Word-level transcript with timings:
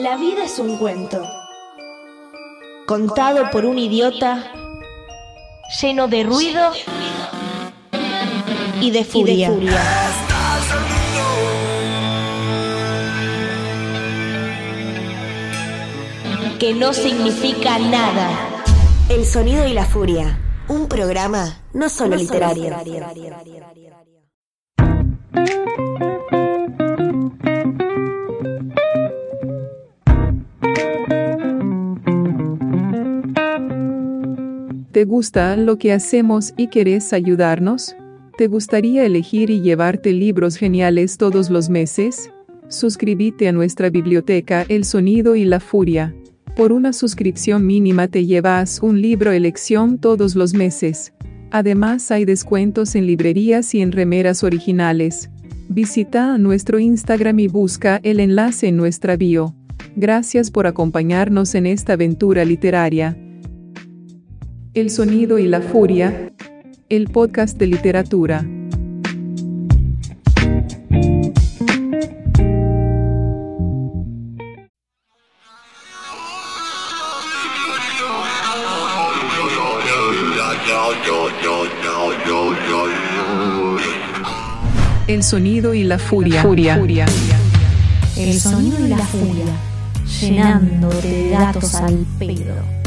La 0.00 0.16
vida 0.16 0.44
es 0.44 0.58
un 0.58 0.78
cuento, 0.78 1.22
contado 2.86 3.50
por 3.50 3.66
un 3.66 3.78
idiota, 3.78 4.50
lleno 5.78 6.08
de 6.08 6.22
ruido 6.22 6.72
y 8.80 8.92
de 8.92 9.04
furia. 9.04 9.50
Que 16.58 16.72
no 16.72 16.94
significa 16.94 17.78
nada. 17.78 18.30
El 19.10 19.26
sonido 19.26 19.66
y 19.66 19.74
la 19.74 19.84
furia. 19.84 20.40
Un 20.68 20.88
programa 20.88 21.60
no 21.74 21.90
solo 21.90 22.16
literario. 22.16 22.74
¿Te 34.92 35.04
gusta 35.04 35.56
lo 35.56 35.78
que 35.78 35.92
hacemos 35.92 36.52
y 36.56 36.66
querés 36.66 37.12
ayudarnos? 37.12 37.94
¿Te 38.36 38.48
gustaría 38.48 39.06
elegir 39.06 39.48
y 39.48 39.60
llevarte 39.60 40.12
libros 40.12 40.56
geniales 40.56 41.16
todos 41.16 41.48
los 41.48 41.70
meses? 41.70 42.32
Suscríbete 42.66 43.46
a 43.46 43.52
nuestra 43.52 43.88
biblioteca 43.88 44.66
El 44.68 44.84
Sonido 44.84 45.36
y 45.36 45.44
la 45.44 45.60
Furia. 45.60 46.12
Por 46.56 46.72
una 46.72 46.92
suscripción 46.92 47.64
mínima 47.68 48.08
te 48.08 48.26
llevas 48.26 48.80
un 48.82 49.00
libro 49.00 49.30
elección 49.30 49.96
todos 49.96 50.34
los 50.34 50.54
meses. 50.54 51.12
Además 51.52 52.10
hay 52.10 52.24
descuentos 52.24 52.96
en 52.96 53.06
librerías 53.06 53.72
y 53.76 53.82
en 53.82 53.92
remeras 53.92 54.42
originales. 54.42 55.30
Visita 55.68 56.36
nuestro 56.36 56.80
Instagram 56.80 57.38
y 57.38 57.46
busca 57.46 58.00
el 58.02 58.18
enlace 58.18 58.66
en 58.66 58.76
nuestra 58.76 59.16
bio. 59.16 59.54
Gracias 59.94 60.50
por 60.50 60.66
acompañarnos 60.66 61.54
en 61.54 61.66
esta 61.66 61.92
aventura 61.92 62.44
literaria. 62.44 63.16
El 64.72 64.88
sonido 64.90 65.40
y 65.40 65.48
la 65.48 65.60
furia. 65.60 66.32
El 66.88 67.08
podcast 67.08 67.58
de 67.58 67.66
literatura. 67.66 68.46
El 85.08 85.24
sonido 85.24 85.74
y 85.74 85.82
la 85.82 85.98
furia. 85.98 86.42
furia. 86.44 87.06
El 88.16 88.38
sonido 88.38 88.86
y 88.86 88.88
la 88.88 88.98
furia, 88.98 89.44
llenándote 90.20 91.08
de 91.08 91.30
datos 91.30 91.74
al 91.74 92.06
pedo. 92.20 92.79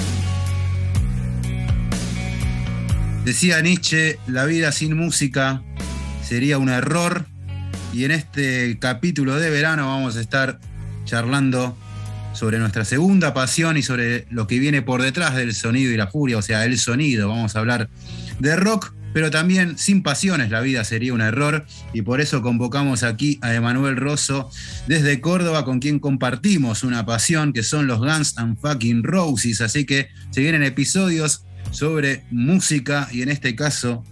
Decía 3.25 3.61
Nietzsche, 3.61 4.19
la 4.27 4.43
vida 4.43 4.73
sin 4.73 4.97
música 4.97 5.63
sería 6.27 6.57
un 6.57 6.67
error 6.67 7.25
y 7.93 8.03
en 8.03 8.11
este 8.11 8.77
capítulo 8.79 9.37
de 9.39 9.49
verano 9.49 9.87
vamos 9.87 10.17
a 10.17 10.21
estar 10.21 10.59
charlando 11.05 11.77
sobre 12.33 12.59
nuestra 12.59 12.83
segunda 12.83 13.33
pasión 13.33 13.77
y 13.77 13.81
sobre 13.81 14.27
lo 14.29 14.45
que 14.45 14.59
viene 14.59 14.81
por 14.81 15.01
detrás 15.01 15.35
del 15.35 15.55
sonido 15.55 15.93
y 15.93 15.95
la 15.95 16.07
furia, 16.07 16.37
o 16.37 16.41
sea, 16.41 16.65
el 16.65 16.77
sonido. 16.77 17.29
Vamos 17.29 17.55
a 17.55 17.59
hablar 17.59 17.89
de 18.39 18.57
rock, 18.57 18.93
pero 19.13 19.31
también 19.31 19.77
sin 19.77 20.03
pasiones 20.03 20.49
la 20.49 20.59
vida 20.59 20.83
sería 20.83 21.13
un 21.13 21.21
error. 21.21 21.65
Y 21.93 22.01
por 22.01 22.19
eso 22.19 22.41
convocamos 22.41 23.03
aquí 23.03 23.39
a 23.41 23.53
Emanuel 23.53 23.95
Rosso 23.95 24.49
desde 24.87 25.21
Córdoba 25.21 25.63
con 25.63 25.79
quien 25.79 25.99
compartimos 25.99 26.83
una 26.83 27.05
pasión 27.05 27.53
que 27.53 27.63
son 27.63 27.87
los 27.87 27.99
Guns 27.99 28.37
and 28.37 28.59
Fucking 28.59 29.01
Roses, 29.01 29.61
así 29.61 29.85
que 29.85 30.09
se 30.31 30.41
vienen 30.41 30.63
episodios 30.63 31.45
sobre 31.73 32.23
música 32.31 33.09
y 33.11 33.23
en 33.23 33.29
este 33.29 33.55
caso 33.55 34.03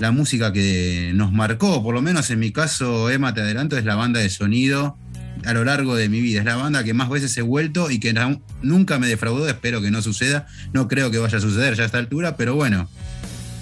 la 0.00 0.10
música 0.10 0.52
que 0.52 1.12
nos 1.14 1.32
marcó, 1.32 1.82
por 1.82 1.94
lo 1.94 2.02
menos 2.02 2.30
en 2.30 2.40
mi 2.40 2.52
caso, 2.52 3.08
Emma, 3.08 3.32
te 3.32 3.40
adelanto, 3.40 3.78
es 3.78 3.84
la 3.84 3.94
banda 3.94 4.20
de 4.20 4.28
sonido 4.28 4.98
a 5.44 5.54
lo 5.54 5.64
largo 5.64 5.94
de 5.94 6.08
mi 6.08 6.20
vida. 6.20 6.40
Es 6.40 6.44
la 6.44 6.56
banda 6.56 6.84
que 6.84 6.92
más 6.92 7.08
veces 7.08 7.36
he 7.38 7.42
vuelto 7.42 7.90
y 7.90 8.00
que 8.00 8.14
nunca 8.62 8.98
me 8.98 9.06
defraudó, 9.06 9.48
espero 9.48 9.80
que 9.80 9.90
no 9.90 10.02
suceda, 10.02 10.46
no 10.72 10.88
creo 10.88 11.10
que 11.10 11.18
vaya 11.18 11.38
a 11.38 11.40
suceder 11.40 11.74
ya 11.76 11.84
a 11.84 11.86
esta 11.86 11.98
altura, 11.98 12.36
pero 12.36 12.56
bueno, 12.56 12.90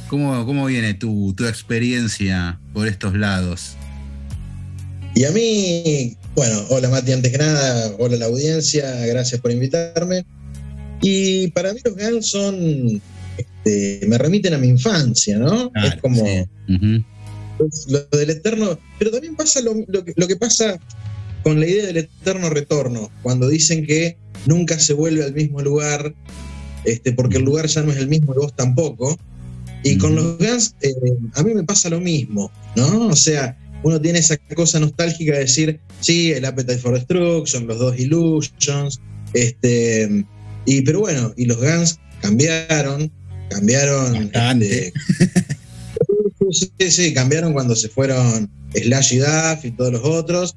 ¿cómo, 0.08 0.44
cómo 0.46 0.66
viene 0.66 0.94
tu, 0.94 1.34
tu 1.36 1.46
experiencia 1.46 2.58
por 2.72 2.88
estos 2.88 3.14
lados? 3.14 3.76
Y 5.14 5.24
a 5.24 5.30
mí, 5.30 6.16
bueno, 6.34 6.60
hola 6.70 6.88
Mati, 6.88 7.12
antes 7.12 7.30
que 7.30 7.38
nada, 7.38 7.92
hola 7.98 8.16
la 8.16 8.26
audiencia, 8.26 9.06
gracias 9.06 9.40
por 9.40 9.52
invitarme. 9.52 10.24
Y 11.00 11.48
para 11.48 11.72
mí 11.72 11.80
los 11.84 11.94
Guns 11.94 12.26
son 12.26 13.00
este, 13.64 14.06
me 14.06 14.18
remiten 14.18 14.54
a 14.54 14.58
mi 14.58 14.68
infancia, 14.68 15.38
¿no? 15.38 15.70
es 15.74 15.96
como 16.00 16.22
lo 17.88 18.18
del 18.18 18.30
eterno, 18.30 18.78
pero 18.98 19.10
también 19.10 19.36
pasa 19.36 19.60
lo, 19.60 19.74
que, 20.04 20.36
pasa 20.36 20.78
con 21.42 21.60
la 21.60 21.66
idea 21.66 21.86
del 21.86 21.98
eterno 21.98 22.50
retorno, 22.50 23.10
cuando 23.22 23.48
dicen 23.48 23.86
que 23.86 24.16
nunca 24.46 24.78
se 24.78 24.92
vuelve 24.92 25.24
al 25.24 25.34
mismo 25.34 25.62
lugar, 25.62 26.14
este, 26.84 27.12
porque 27.12 27.38
el 27.38 27.44
lugar 27.44 27.66
ya 27.66 27.82
no 27.82 27.92
es 27.92 27.98
el 27.98 28.08
mismo 28.08 28.34
y 28.34 28.38
vos 28.38 28.54
tampoco. 28.54 29.16
Y 29.82 29.98
con 29.98 30.14
los 30.14 30.38
Guns, 30.38 30.74
eh, 30.80 30.94
a 31.34 31.42
mí 31.42 31.54
me 31.54 31.62
pasa 31.62 31.90
lo 31.90 32.00
mismo, 32.00 32.50
¿no? 32.74 33.08
O 33.08 33.16
sea, 33.16 33.56
uno 33.82 34.00
tiene 34.00 34.18
esa 34.18 34.36
cosa 34.54 34.80
nostálgica 34.80 35.34
de 35.34 35.40
decir, 35.40 35.80
sí, 36.00 36.32
el 36.32 36.44
Appetite 36.44 36.78
for 36.78 36.94
Destruction, 36.94 37.66
los 37.66 37.78
dos 37.78 37.98
Illusions, 37.98 39.00
este, 39.34 40.24
y, 40.64 40.82
pero 40.82 41.00
bueno, 41.00 41.32
y 41.36 41.44
los 41.44 41.58
Guns 41.58 41.98
cambiaron, 42.20 43.12
Cambiaron. 43.50 44.30
Este, 44.32 44.92
sí, 46.50 46.90
sí, 46.90 47.14
cambiaron 47.14 47.52
cuando 47.52 47.76
se 47.76 47.88
fueron 47.88 48.50
Slash 48.74 49.14
y 49.14 49.18
Duff 49.18 49.64
y 49.64 49.70
todos 49.72 49.92
los 49.92 50.02
otros. 50.04 50.56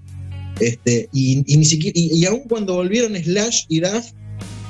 Este, 0.60 1.08
y, 1.14 1.44
ni 1.46 1.66
siquiera, 1.66 1.94
y, 1.96 2.26
aún 2.26 2.44
cuando 2.48 2.76
volvieron 2.76 3.16
Slash 3.16 3.66
y 3.70 3.80
Duff, 3.80 4.12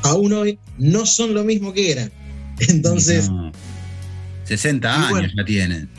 aún 0.03 0.33
hoy 0.33 0.59
no 0.77 1.05
son 1.05 1.33
lo 1.33 1.43
mismo 1.43 1.73
que 1.73 1.91
eran. 1.91 2.11
Entonces. 2.67 3.29
60 4.45 5.09
años 5.09 5.31
ya 5.35 5.45
tienen. 5.45 5.89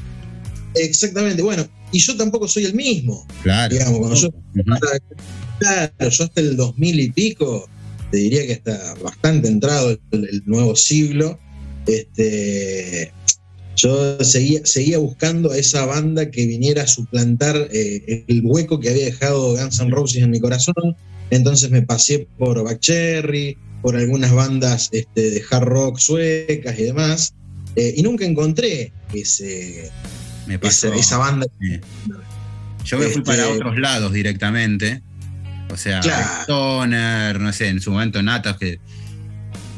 Exactamente, 0.75 1.43
bueno, 1.43 1.67
y 1.93 1.99
yo 1.99 2.17
tampoco 2.17 2.49
soy 2.49 2.65
el 2.65 2.75
mismo. 2.75 3.27
Claro. 3.43 3.75
Digamos, 3.75 4.21
yo, 4.21 4.31
claro, 5.59 5.93
yo 6.11 6.25
hasta 6.25 6.41
el 6.41 6.57
2000 6.57 7.01
y 7.01 7.11
pico, 7.11 7.69
te 8.11 8.19
diría 8.19 8.47
que 8.47 8.53
está 8.53 8.95
bastante 9.03 9.49
entrado 9.49 9.99
el 10.13 10.43
nuevo 10.47 10.77
siglo. 10.77 11.39
Este, 11.89 13.13
yo 13.77 14.23
seguía, 14.23 14.61
seguía 14.65 14.99
buscando 14.99 15.51
a 15.51 15.57
esa 15.57 15.87
banda 15.87 16.31
que 16.31 16.47
viniera 16.47 16.83
a 16.83 16.87
suplantar 16.87 17.57
eh, 17.73 18.25
el 18.29 18.43
hueco 18.45 18.79
que 18.79 18.91
había 18.91 19.07
dejado 19.07 19.57
Guns 19.57 19.81
N' 19.81 19.91
Roses 19.91 20.23
en 20.23 20.31
mi 20.31 20.41
corazón. 20.41 20.97
Entonces 21.31 21.71
me 21.71 21.83
pasé 21.83 22.27
por 22.39 22.79
Cherry, 22.79 23.57
por 23.83 23.97
algunas 23.97 24.33
bandas 24.33 24.89
este, 24.93 25.31
de 25.31 25.43
hard 25.51 25.65
rock 25.65 25.99
suecas 25.99 26.79
y 26.79 26.83
demás. 26.83 27.35
Eh, 27.77 27.95
y 27.97 28.03
nunca 28.03 28.25
encontré 28.25 28.93
ese, 29.15 29.91
me 30.47 30.59
pasó, 30.59 30.93
esa, 30.95 31.19
banda. 31.19 31.47
Yo 32.85 32.99
me 32.99 33.07
fui 33.07 33.23
para 33.23 33.45
este, 33.45 33.55
otros 33.55 33.79
lados 33.79 34.13
directamente. 34.13 35.03
O 35.71 35.77
sea, 35.77 36.01
Stoner, 36.43 37.39
no 37.39 37.53
sé, 37.53 37.69
en 37.69 37.81
su 37.81 37.93
momento 37.93 38.23
Natas, 38.23 38.57
que 38.57 38.81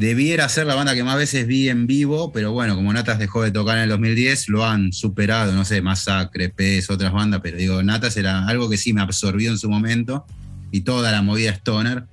debiera 0.01 0.49
ser 0.49 0.67
la 0.67 0.75
banda 0.75 0.95
que 0.95 1.05
más 1.05 1.19
veces 1.19 1.47
vi 1.47 1.69
en 1.69 1.87
vivo, 1.87 2.33
pero 2.33 2.53
bueno, 2.53 2.75
como 2.75 2.91
Natas 2.91 3.19
dejó 3.19 3.43
de 3.43 3.51
tocar 3.51 3.77
en 3.77 3.85
el 3.85 3.91
2010, 3.91 4.49
lo 4.49 4.65
han 4.65 4.95
superado, 4.95 5.53
no 5.53 5.67
sé, 5.67 5.83
Masacre, 5.83 6.49
Pez, 6.49 6.89
otras 6.89 7.13
bandas, 7.13 7.41
pero 7.43 7.59
digo, 7.59 7.83
Natas 7.83 8.17
era 8.17 8.47
algo 8.47 8.71
que 8.71 8.79
sí 8.79 8.95
me 8.95 9.03
absorbió 9.03 9.51
en 9.51 9.59
su 9.59 9.69
momento 9.69 10.25
y 10.73 10.81
toda 10.81 11.13
la 11.13 11.21
movida 11.21 11.51
Stoner. 11.51 12.05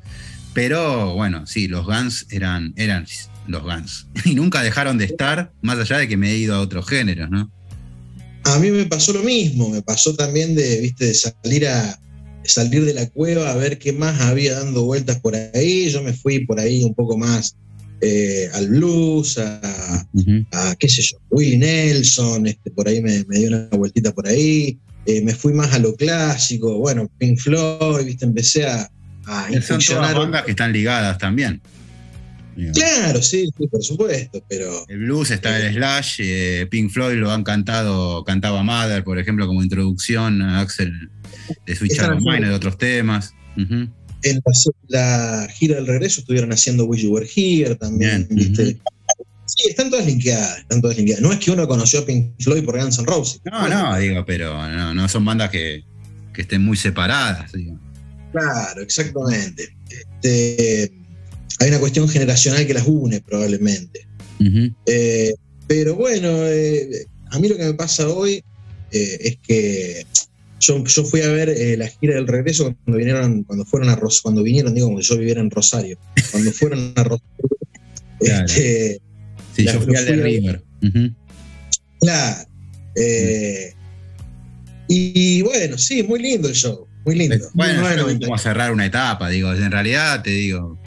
Pero 0.53 1.13
bueno, 1.13 1.47
sí, 1.47 1.69
los 1.69 1.85
Guns 1.85 2.25
eran, 2.29 2.73
eran 2.75 3.07
los 3.47 3.63
Guns. 3.63 4.07
Y 4.25 4.35
nunca 4.35 4.61
dejaron 4.63 4.97
de 4.97 5.05
estar, 5.05 5.53
más 5.61 5.79
allá 5.79 5.99
de 5.99 6.09
que 6.09 6.17
me 6.17 6.31
he 6.31 6.37
ido 6.37 6.55
a 6.55 6.59
otros 6.59 6.89
géneros, 6.89 7.29
¿no? 7.29 7.49
A 8.43 8.59
mí 8.59 8.69
me 8.69 8.85
pasó 8.85 9.13
lo 9.13 9.23
mismo, 9.23 9.69
me 9.69 9.81
pasó 9.81 10.13
también 10.13 10.55
de, 10.55 10.81
viste, 10.81 11.05
de 11.05 11.13
salir 11.13 11.65
a, 11.67 11.97
salir 12.43 12.83
de 12.83 12.93
la 12.93 13.07
cueva 13.09 13.49
a 13.49 13.55
ver 13.55 13.77
qué 13.77 13.93
más 13.93 14.19
había 14.19 14.59
dando 14.59 14.83
vueltas 14.83 15.21
por 15.21 15.35
ahí. 15.35 15.89
Yo 15.89 16.03
me 16.03 16.11
fui 16.11 16.45
por 16.45 16.59
ahí 16.59 16.83
un 16.83 16.93
poco 16.93 17.17
más 17.17 17.55
eh, 18.01 18.49
al 18.53 18.67
blues, 18.67 19.37
a, 19.39 20.07
qué 20.79 20.87
sé 20.89 21.01
yo, 21.01 21.17
Willie 21.29 21.57
Nelson, 21.57 22.47
este, 22.47 22.71
por 22.71 22.87
ahí 22.87 23.01
me, 23.01 23.23
dio 23.29 23.49
una 23.49 23.67
vueltita 23.71 24.13
por 24.13 24.27
ahí, 24.27 24.77
eh, 25.05 25.21
me 25.21 25.33
fui 25.33 25.53
más 25.53 25.73
a 25.73 25.79
lo 25.79 25.95
clásico, 25.95 26.77
bueno, 26.77 27.09
Pink 27.17 27.39
Floyd, 27.39 28.05
¿viste? 28.05 28.25
empecé 28.25 28.67
a, 28.67 28.89
a 29.25 29.61
Son 29.61 29.79
todas 29.79 30.13
bandas 30.13 30.43
que 30.43 30.51
están 30.51 30.71
ligadas 30.71 31.17
también. 31.17 31.61
Claro, 32.73 33.21
sí, 33.21 33.47
por 33.69 33.83
supuesto, 33.83 34.43
pero... 34.49 34.83
El 34.87 34.99
blues 34.99 35.29
está 35.29 35.59
el 35.59 35.75
Slash, 35.75 36.21
Pink 36.69 36.89
Floyd 36.89 37.17
lo 37.17 37.31
han 37.31 37.43
cantado, 37.43 38.23
cantaba 38.23 38.63
Mother, 38.63 39.03
por 39.03 39.19
ejemplo, 39.19 39.45
como 39.45 39.61
introducción 39.61 40.41
a 40.41 40.61
Axel 40.61 41.09
de 41.65 41.75
Switch 41.75 41.99
Mind, 42.19 42.45
de 42.45 42.53
otros 42.53 42.77
temas. 42.77 43.33
En 44.29 44.41
la, 44.87 45.41
la 45.41 45.47
gira 45.49 45.75
del 45.75 45.87
regreso 45.87 46.21
estuvieron 46.21 46.51
haciendo 46.51 46.85
Wish 46.85 47.01
You 47.01 47.13
Were 47.13 47.27
Here 47.33 47.75
también, 47.75 48.27
Bien, 48.29 48.49
¿viste? 48.49 48.77
Sí, 49.45 49.69
están 49.69 49.89
todas 49.89 50.05
linkeadas, 50.05 50.59
están 50.59 50.81
todas 50.81 50.97
linkeadas. 50.97 51.21
No 51.21 51.31
es 51.31 51.39
que 51.39 51.51
uno 51.51 51.67
conoció 51.67 51.99
a 51.99 52.05
Pink 52.05 52.33
Floyd 52.39 52.65
por 52.65 52.79
Guns 52.79 52.99
N' 52.99 53.05
Roses. 53.05 53.41
No, 53.45 53.69
no, 53.69 53.97
digo, 53.97 54.25
pero 54.25 54.53
no, 54.69 54.93
no 54.93 55.07
son 55.07 55.23
bandas 55.23 55.49
que, 55.49 55.83
que 56.33 56.41
estén 56.41 56.63
muy 56.63 56.75
separadas. 56.75 57.51
Digo. 57.53 57.79
Claro, 58.33 58.81
exactamente. 58.81 59.73
Este, 59.89 60.91
hay 61.59 61.69
una 61.69 61.79
cuestión 61.79 62.09
generacional 62.09 62.67
que 62.67 62.73
las 62.73 62.85
une 62.85 63.21
probablemente. 63.21 64.07
Eh, 64.85 65.33
pero 65.67 65.95
bueno, 65.95 66.29
eh, 66.29 67.07
a 67.31 67.39
mí 67.39 67.47
lo 67.47 67.57
que 67.57 67.65
me 67.65 67.73
pasa 67.73 68.07
hoy 68.07 68.43
eh, 68.91 69.17
es 69.21 69.37
que 69.37 70.05
yo, 70.59 70.83
yo 70.83 71.03
fui 71.03 71.21
a 71.21 71.29
ver 71.29 71.49
eh, 71.49 71.77
la 71.77 71.87
gira 71.87 72.15
del 72.15 72.27
regreso 72.27 72.75
cuando 72.83 72.97
vinieron, 72.97 73.43
cuando 73.43 73.65
fueron 73.65 73.89
a 73.89 73.95
Ros 73.95 74.21
cuando 74.21 74.43
vinieron, 74.43 74.73
digo, 74.75 74.87
como 74.87 75.01
yo 75.01 75.17
viviera 75.17 75.41
en 75.41 75.49
Rosario, 75.51 75.97
cuando 76.31 76.51
fueron 76.51 76.93
a 76.95 77.03
Rosario. 77.03 77.27
Claro. 78.19 78.45
este, 78.47 78.99
Sí, 79.55 79.63
La- 79.63 79.73
yo 79.73 79.81
fui 79.81 79.95
al 79.95 80.05
de 80.05 80.15
River. 80.15 80.63
Claro. 81.99 82.47
eh, 82.95 83.73
y, 84.87 85.41
bueno, 85.41 85.77
sí, 85.77 86.01
muy 86.03 86.19
lindo 86.21 86.47
el 86.47 86.55
show, 86.55 86.87
muy 87.05 87.15
lindo. 87.15 87.35
Bueno, 87.53 87.73
que 87.73 87.79
1990. 87.79 88.25
como 88.25 88.37
cerrar 88.37 88.71
una 88.71 88.85
etapa, 88.85 89.29
digo, 89.29 89.53
en 89.53 89.71
realidad 89.71 90.23
te 90.23 90.29
digo, 90.31 90.79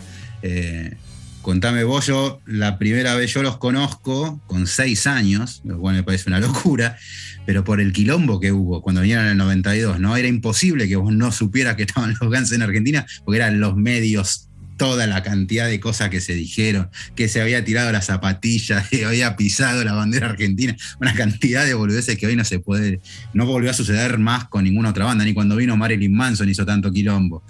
eh, 0.42 0.94
contame 1.42 1.84
vos, 1.84 2.06
yo 2.06 2.40
la 2.46 2.78
primera 2.78 3.14
vez 3.14 3.32
yo 3.34 3.42
los 3.42 3.58
conozco 3.58 4.40
con 4.46 4.66
seis 4.66 5.06
años, 5.06 5.60
lo 5.64 5.78
cual 5.78 5.96
me 5.96 6.02
parece 6.02 6.28
una 6.30 6.40
locura, 6.40 6.98
pero 7.46 7.64
por 7.64 7.80
el 7.80 7.92
quilombo 7.92 8.40
que 8.40 8.52
hubo 8.52 8.82
cuando 8.82 9.00
vinieron 9.00 9.26
en 9.26 9.32
el 9.32 9.38
92, 9.38 10.00
¿no? 10.00 10.16
Era 10.16 10.28
imposible 10.28 10.88
que 10.88 10.96
vos 10.96 11.12
no 11.12 11.32
supieras 11.32 11.76
que 11.76 11.82
estaban 11.82 12.10
los 12.20 12.30
Guns 12.30 12.52
en 12.52 12.62
Argentina, 12.62 13.06
porque 13.24 13.38
eran 13.38 13.60
los 13.60 13.76
medios, 13.76 14.48
toda 14.76 15.06
la 15.06 15.22
cantidad 15.22 15.66
de 15.66 15.78
cosas 15.78 16.08
que 16.08 16.22
se 16.22 16.32
dijeron, 16.32 16.88
que 17.14 17.28
se 17.28 17.40
había 17.42 17.62
tirado 17.64 17.92
la 17.92 18.00
zapatilla, 18.00 18.82
que 18.90 19.04
había 19.04 19.36
pisado 19.36 19.84
la 19.84 19.92
bandera 19.92 20.28
argentina, 20.28 20.74
una 21.00 21.14
cantidad 21.14 21.66
de 21.66 21.74
boludeces 21.74 22.16
que 22.16 22.26
hoy 22.26 22.34
no 22.34 22.44
se 22.44 22.60
puede, 22.60 23.00
no 23.34 23.44
volvió 23.44 23.70
a 23.70 23.74
suceder 23.74 24.18
más 24.18 24.48
con 24.48 24.64
ninguna 24.64 24.90
otra 24.90 25.04
banda, 25.04 25.24
ni 25.24 25.34
cuando 25.34 25.56
vino 25.56 25.76
Marilyn 25.76 26.14
Manson 26.14 26.48
hizo 26.48 26.64
tanto 26.64 26.90
quilombo. 26.90 27.42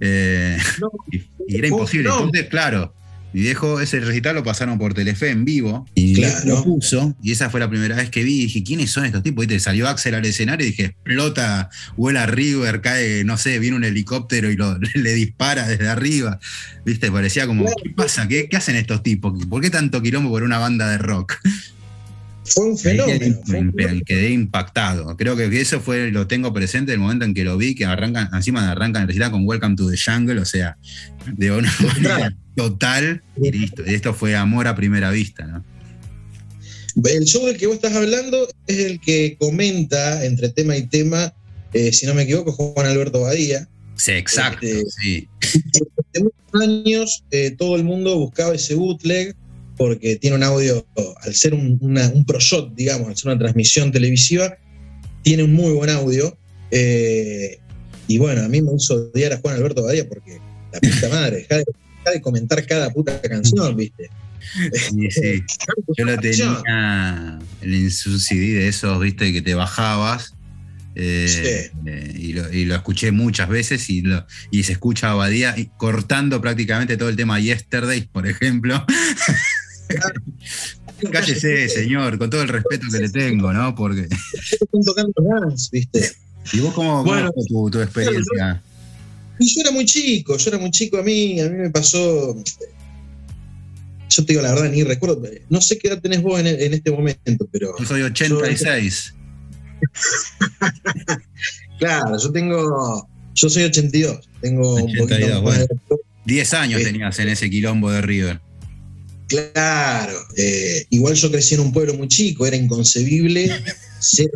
Eh, 0.00 0.58
No, 0.80 0.90
y, 1.10 1.16
y 1.48 1.56
era 1.56 1.68
imposible. 1.68 2.08
no. 2.10 2.16
Entonces, 2.16 2.48
claro, 2.48 2.92
mi 3.32 3.42
viejo, 3.42 3.80
ese 3.80 4.00
recital 4.00 4.34
lo 4.36 4.42
pasaron 4.42 4.78
por 4.78 4.94
Telefe 4.94 5.28
en 5.30 5.44
vivo 5.44 5.86
y 5.94 6.14
Claro. 6.14 6.46
lo 6.46 6.64
puso. 6.64 7.14
Y 7.22 7.32
esa 7.32 7.50
fue 7.50 7.60
la 7.60 7.68
primera 7.68 7.94
vez 7.96 8.08
que 8.08 8.24
vi. 8.24 8.40
Y 8.40 8.42
dije, 8.46 8.62
¿quiénes 8.64 8.90
son 8.90 9.04
estos 9.04 9.22
tipos? 9.22 9.46
Y 9.46 9.60
salió 9.60 9.88
Axel 9.88 10.14
al 10.14 10.24
escenario 10.24 10.66
y 10.66 10.70
dije, 10.70 10.84
explota, 10.86 11.68
vuela 11.96 12.24
River, 12.26 12.80
cae, 12.80 13.24
no 13.24 13.36
sé, 13.36 13.58
viene 13.58 13.76
un 13.76 13.84
helicóptero 13.84 14.50
y 14.50 14.56
lo- 14.56 14.78
le 14.94 15.12
dispara 15.14 15.68
desde 15.68 15.88
arriba. 15.88 16.38
¿Viste? 16.86 17.10
Parecía 17.12 17.46
como, 17.46 17.64
Claro. 17.64 17.76
¿qué 17.82 17.90
pasa? 17.90 18.26
¿Qué, 18.28 18.48
qué 18.48 18.56
hacen 18.56 18.76
estos 18.76 19.02
tipos? 19.02 19.44
¿Por 19.46 19.60
qué 19.60 19.68
tanto 19.70 20.00
quilombo 20.00 20.30
por 20.30 20.42
una 20.42 20.58
banda 20.58 20.88
de 20.88 20.98
rock? 20.98 21.34
Fue 22.46 22.64
un 22.70 22.78
fenómeno. 22.78 23.40
fue 23.44 23.58
un 23.60 23.72
fenómeno. 23.72 24.02
quedé 24.06 24.30
impactado. 24.30 25.16
Creo 25.16 25.36
que 25.36 25.60
eso 25.60 25.80
fue, 25.80 26.10
lo 26.10 26.26
tengo 26.26 26.52
presente 26.52 26.92
el 26.92 26.98
momento 26.98 27.24
en 27.24 27.34
que 27.34 27.44
lo 27.44 27.56
vi, 27.56 27.74
que 27.74 27.84
arrancan, 27.84 28.28
encima 28.32 28.70
arrancan 28.70 29.02
el 29.02 29.08
recital 29.08 29.30
con 29.30 29.46
Welcome 29.46 29.76
to 29.76 29.90
the 29.90 29.96
Jungle, 29.98 30.40
o 30.40 30.44
sea, 30.44 30.76
de 31.36 31.50
una 31.50 31.72
manera 31.82 32.36
total 32.54 33.22
y 33.40 33.50
listo. 33.50 33.82
Y 33.86 33.94
esto 33.94 34.14
fue 34.14 34.36
amor 34.36 34.66
a 34.68 34.74
primera 34.74 35.10
vista, 35.10 35.46
¿no? 35.46 35.64
El 37.04 37.24
show 37.24 37.44
del 37.46 37.58
que 37.58 37.66
vos 37.66 37.76
estás 37.76 37.94
hablando 37.94 38.48
es 38.66 38.78
el 38.78 39.00
que 39.00 39.36
comenta 39.38 40.24
entre 40.24 40.48
tema 40.48 40.76
y 40.78 40.86
tema, 40.86 41.34
eh, 41.74 41.92
si 41.92 42.06
no 42.06 42.14
me 42.14 42.22
equivoco, 42.22 42.52
Juan 42.52 42.86
Alberto 42.86 43.20
Badía. 43.20 43.68
Sí, 43.96 44.12
exacto, 44.12 44.66
Este- 44.66 44.84
sí. 45.02 45.28
Hace 45.40 46.22
muchos 46.22 46.62
años 46.62 47.24
eh, 47.30 47.50
todo 47.50 47.76
el 47.76 47.84
mundo 47.84 48.16
buscaba 48.16 48.54
ese 48.54 48.74
bootleg 48.74 49.34
porque 49.76 50.16
tiene 50.16 50.36
un 50.36 50.42
audio, 50.42 50.86
al 51.22 51.34
ser 51.34 51.54
un, 51.54 51.78
una- 51.80 52.08
un 52.08 52.24
pro 52.24 52.38
shot, 52.40 52.74
digamos, 52.74 53.08
al 53.08 53.16
ser 53.16 53.28
una 53.32 53.38
transmisión 53.38 53.92
televisiva, 53.92 54.56
tiene 55.22 55.42
un 55.44 55.52
muy 55.52 55.72
buen 55.72 55.90
audio. 55.90 56.36
eh, 56.70 57.58
y 58.08 58.18
bueno, 58.18 58.42
a 58.42 58.48
mí 58.48 58.62
me 58.62 58.70
hizo 58.76 58.94
odiar 59.12 59.32
a 59.32 59.38
Juan 59.38 59.56
Alberto 59.56 59.82
Badía 59.82 60.08
porque 60.08 60.38
la 60.72 60.78
puta 60.80 61.08
madre, 61.08 61.36
deja 61.38 61.56
de, 61.56 61.64
deja 62.04 62.10
de 62.14 62.20
comentar 62.20 62.64
cada 62.66 62.90
puta 62.90 63.20
canción, 63.20 63.76
¿viste? 63.76 64.08
Sí, 64.72 65.10
sí. 65.10 65.42
Yo 65.96 66.04
lo 66.04 66.16
tenía 66.18 67.38
en 67.62 67.90
su 67.90 68.18
CD 68.20 68.54
de 68.60 68.68
esos, 68.68 69.00
viste, 69.00 69.32
que 69.32 69.42
te 69.42 69.54
bajabas. 69.54 70.34
eh, 70.94 71.26
Sí. 71.28 71.80
eh, 71.90 72.12
y, 72.16 72.32
lo, 72.32 72.52
y 72.52 72.64
lo 72.64 72.74
escuché 72.76 73.10
muchas 73.10 73.48
veces 73.48 73.90
y, 73.90 74.02
lo- 74.02 74.24
y 74.52 74.62
se 74.62 74.72
escucha 74.72 75.10
a 75.10 75.14
cortando 75.76 76.40
prácticamente 76.40 76.96
todo 76.96 77.08
el 77.08 77.16
tema 77.16 77.40
Yesterday, 77.40 78.02
por 78.12 78.26
ejemplo. 78.28 78.84
Cállese, 81.12 81.68
señor, 81.68 82.18
con 82.18 82.30
todo 82.30 82.42
el 82.42 82.48
respeto 82.48 82.86
que 82.90 82.98
le 82.98 83.08
tengo, 83.10 83.52
¿no? 83.52 83.74
Porque. 83.74 84.08
Están 84.50 84.82
tocando 84.84 85.12
Guns, 85.16 85.70
¿viste? 85.70 86.12
¿Y 86.52 86.60
vos 86.60 86.72
cómo, 86.74 86.98
cómo 86.98 87.04
Bueno. 87.04 87.32
fue 87.34 87.44
tu, 87.46 87.70
tu 87.70 87.80
experiencia? 87.80 88.62
Y 89.38 89.54
yo 89.54 89.60
era 89.60 89.70
muy 89.70 89.84
chico, 89.84 90.36
yo 90.38 90.48
era 90.50 90.58
muy 90.58 90.70
chico 90.70 90.96
a 90.98 91.02
mí, 91.02 91.38
a 91.40 91.48
mí 91.50 91.56
me 91.58 91.70
pasó. 91.70 92.34
Yo 94.08 94.24
te 94.24 94.32
digo 94.32 94.42
la 94.42 94.54
verdad, 94.54 94.70
ni 94.70 94.82
recuerdo. 94.82 95.22
No 95.50 95.60
sé 95.60 95.76
qué 95.78 95.88
edad 95.88 96.00
tenés 96.00 96.22
vos 96.22 96.40
en, 96.40 96.46
en 96.46 96.72
este 96.72 96.90
momento, 96.90 97.46
pero. 97.52 97.74
Yo 97.78 97.84
soy 97.84 98.02
86. 98.02 99.14
Claro, 101.78 102.16
yo 102.18 102.32
tengo. 102.32 103.08
Yo 103.34 103.50
soy 103.50 103.64
82. 103.64 104.28
Tengo 104.40 104.76
un 104.76 104.82
82, 104.82 105.08
poquito 105.08 105.42
más 105.42 105.58
de- 105.58 105.68
10 106.24 106.54
años 106.54 106.82
tenías 106.82 107.18
en 107.18 107.28
ese 107.28 107.50
quilombo 107.50 107.90
de 107.90 108.00
River. 108.00 108.40
Claro. 109.28 110.18
eh, 110.36 110.86
igual 110.90 111.14
yo 111.14 111.30
crecí 111.30 111.54
en 111.54 111.60
un 111.60 111.72
pueblo 111.72 111.94
muy 111.94 112.08
chico, 112.08 112.46
era 112.46 112.56
inconcebible 112.56 113.50
ser 114.00 114.30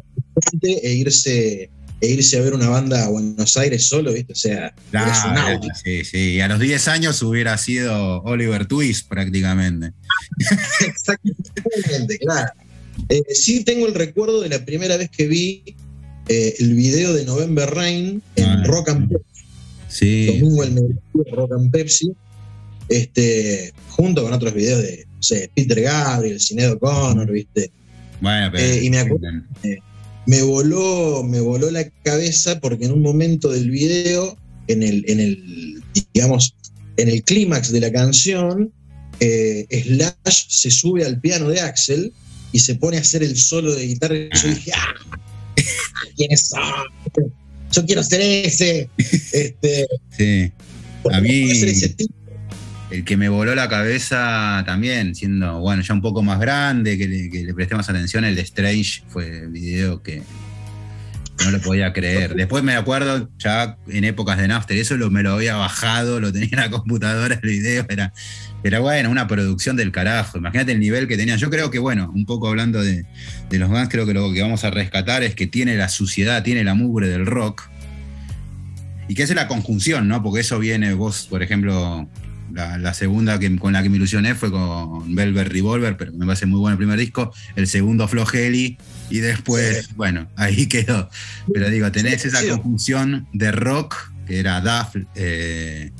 e 0.62 0.92
irse, 0.94 1.70
e 2.00 2.06
irse 2.08 2.38
a 2.38 2.40
ver 2.40 2.54
una 2.54 2.68
banda 2.68 3.04
a 3.04 3.08
Buenos 3.10 3.56
Aires 3.56 3.86
solo, 3.86 4.12
¿viste? 4.12 4.32
O 4.32 4.36
sea, 4.36 4.74
un 4.92 5.60
sí, 5.84 6.04
sí. 6.04 6.18
Y 6.34 6.40
a 6.40 6.48
los 6.48 6.58
10 6.58 6.88
años 6.88 7.22
hubiera 7.22 7.56
sido 7.58 8.22
Oliver 8.22 8.66
Twist 8.66 9.06
prácticamente. 9.08 9.92
Exactamente, 10.86 12.18
claro. 12.18 12.50
Eh, 13.08 13.22
sí 13.34 13.64
tengo 13.64 13.86
el 13.86 13.94
recuerdo 13.94 14.40
de 14.40 14.48
la 14.48 14.64
primera 14.64 14.96
vez 14.96 15.10
que 15.10 15.26
vi 15.28 15.62
eh, 16.28 16.54
el 16.58 16.74
video 16.74 17.12
de 17.14 17.24
November 17.24 17.68
Rain 17.70 18.22
en 18.36 18.44
Ah, 18.44 18.62
Rock 18.66 18.88
and 18.90 19.08
Pepsi, 19.08 19.24
Sí. 19.88 20.26
domingo 20.26 20.62
al 20.62 20.70
mediodía, 20.72 21.00
Rock 21.32 21.52
and 21.52 21.70
Pepsi, 21.70 22.12
este, 22.90 23.72
junto 23.88 24.22
con 24.22 24.32
otros 24.34 24.52
videos 24.52 24.82
de 24.82 25.06
no 25.16 25.22
sé, 25.22 25.50
Peter 25.54 25.80
Gabriel, 25.80 26.38
Sinead 26.40 26.72
O'Connor, 26.72 27.30
¿viste? 27.30 27.70
Bueno, 28.20 28.50
pero. 28.52 28.64
Eh, 28.64 28.84
y 28.84 28.90
me 28.90 28.98
acuerdo- 28.98 29.26
Me 30.26 30.42
voló, 30.42 31.22
me 31.24 31.40
voló 31.40 31.70
la 31.70 31.88
cabeza 32.04 32.60
porque 32.60 32.84
en 32.84 32.92
un 32.92 33.00
momento 33.02 33.50
del 33.50 33.70
video, 33.70 34.36
en 34.68 34.82
el, 34.82 35.04
en 35.08 35.20
el 35.20 35.82
digamos, 36.14 36.54
en 36.98 37.08
el 37.08 37.22
clímax 37.22 37.72
de 37.72 37.80
la 37.80 37.90
canción, 37.90 38.72
eh, 39.20 39.66
Slash 39.70 40.44
se 40.48 40.70
sube 40.70 41.04
al 41.04 41.20
piano 41.20 41.48
de 41.48 41.60
Axel 41.60 42.12
y 42.52 42.58
se 42.60 42.74
pone 42.76 42.96
a 42.98 43.00
hacer 43.00 43.22
el 43.22 43.36
solo 43.36 43.74
de 43.74 43.86
guitarra. 43.86 44.16
Y 44.16 44.28
yo 44.42 44.48
dije, 44.48 44.72
¡ah! 44.74 44.94
¿Quiénes 46.16 46.48
son? 46.48 46.60
Yo 47.72 47.86
quiero 47.86 48.02
ser 48.02 48.20
ese. 48.20 48.88
Este, 49.32 49.86
Sí. 50.16 50.52
¿por 51.02 51.12
qué 51.12 51.18
A 51.18 51.20
mí- 51.20 51.54
ser 51.54 51.68
ese 51.68 51.88
tipo? 51.90 52.14
El 52.90 53.04
que 53.04 53.16
me 53.16 53.28
voló 53.28 53.54
la 53.54 53.68
cabeza 53.68 54.64
también, 54.66 55.14
siendo, 55.14 55.60
bueno, 55.60 55.82
ya 55.82 55.94
un 55.94 56.02
poco 56.02 56.22
más 56.22 56.40
grande, 56.40 56.98
que 56.98 57.06
le, 57.06 57.30
que 57.30 57.54
presté 57.54 57.76
más 57.76 57.88
atención, 57.88 58.24
el 58.24 58.36
Strange 58.38 59.02
fue 59.08 59.44
el 59.44 59.48
video 59.48 60.02
que 60.02 60.22
no 61.44 61.50
lo 61.52 61.60
podía 61.60 61.92
creer. 61.92 62.34
Después 62.34 62.64
me 62.64 62.74
acuerdo, 62.74 63.30
ya 63.38 63.76
en 63.88 64.04
épocas 64.04 64.38
de 64.38 64.48
Napster, 64.48 64.76
eso 64.76 64.96
lo, 64.96 65.08
me 65.08 65.22
lo 65.22 65.34
había 65.34 65.54
bajado, 65.56 66.20
lo 66.20 66.32
tenía 66.32 66.48
en 66.50 66.58
la 66.58 66.70
computadora, 66.70 67.38
el 67.40 67.48
video, 67.48 67.86
era, 67.88 68.12
era 68.64 68.80
bueno, 68.80 69.08
una 69.08 69.28
producción 69.28 69.76
del 69.76 69.92
carajo. 69.92 70.38
Imagínate 70.38 70.72
el 70.72 70.80
nivel 70.80 71.06
que 71.06 71.16
tenía. 71.16 71.36
Yo 71.36 71.48
creo 71.48 71.70
que, 71.70 71.78
bueno, 71.78 72.10
un 72.12 72.26
poco 72.26 72.48
hablando 72.48 72.82
de, 72.82 73.06
de 73.48 73.58
los 73.58 73.68
Guns, 73.68 73.88
creo 73.88 74.04
que 74.04 74.14
lo 74.14 74.32
que 74.32 74.42
vamos 74.42 74.64
a 74.64 74.70
rescatar 74.70 75.22
es 75.22 75.34
que 75.36 75.46
tiene 75.46 75.76
la 75.76 75.88
suciedad, 75.88 76.42
tiene 76.42 76.64
la 76.64 76.74
mugre 76.74 77.08
del 77.08 77.24
rock. 77.24 77.70
Y 79.08 79.14
que 79.14 79.22
es 79.22 79.34
la 79.34 79.48
conjunción, 79.48 80.08
¿no? 80.08 80.22
Porque 80.22 80.40
eso 80.40 80.58
viene, 80.58 80.92
vos, 80.94 81.26
por 81.28 81.42
ejemplo, 81.42 82.08
la, 82.52 82.78
la 82.78 82.94
segunda 82.94 83.38
que, 83.38 83.54
con 83.58 83.72
la 83.72 83.82
que 83.82 83.88
me 83.90 83.96
ilusioné 83.96 84.34
fue 84.34 84.50
con 84.50 85.14
Velvet 85.14 85.48
Revolver, 85.48 85.96
pero 85.96 86.12
me 86.12 86.26
parece 86.26 86.46
muy 86.46 86.58
bueno 86.60 86.72
el 86.72 86.78
primer 86.78 86.98
disco. 86.98 87.32
El 87.56 87.66
segundo 87.66 88.06
Flogeli, 88.08 88.76
y 89.10 89.18
después, 89.18 89.94
bueno, 89.96 90.28
ahí 90.36 90.66
quedó. 90.66 91.08
Pero 91.52 91.70
digo, 91.70 91.90
tenés 91.92 92.22
Sí, 92.22 92.28
esa 92.28 92.40
sí. 92.40 92.48
conjunción 92.48 93.26
de 93.32 93.52
rock, 93.52 93.96
que 94.26 94.38
era 94.40 94.60
Duff, 94.60 94.96
eh, 95.16 95.90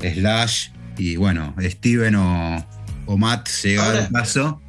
Slash, 0.00 0.68
y 0.98 1.16
bueno, 1.16 1.54
Steven 1.60 2.14
o, 2.16 2.66
o 3.06 3.16
Matt 3.18 3.48
llega 3.62 3.84
Ahora- 3.86 4.04
al 4.04 4.08
paso. 4.10 4.60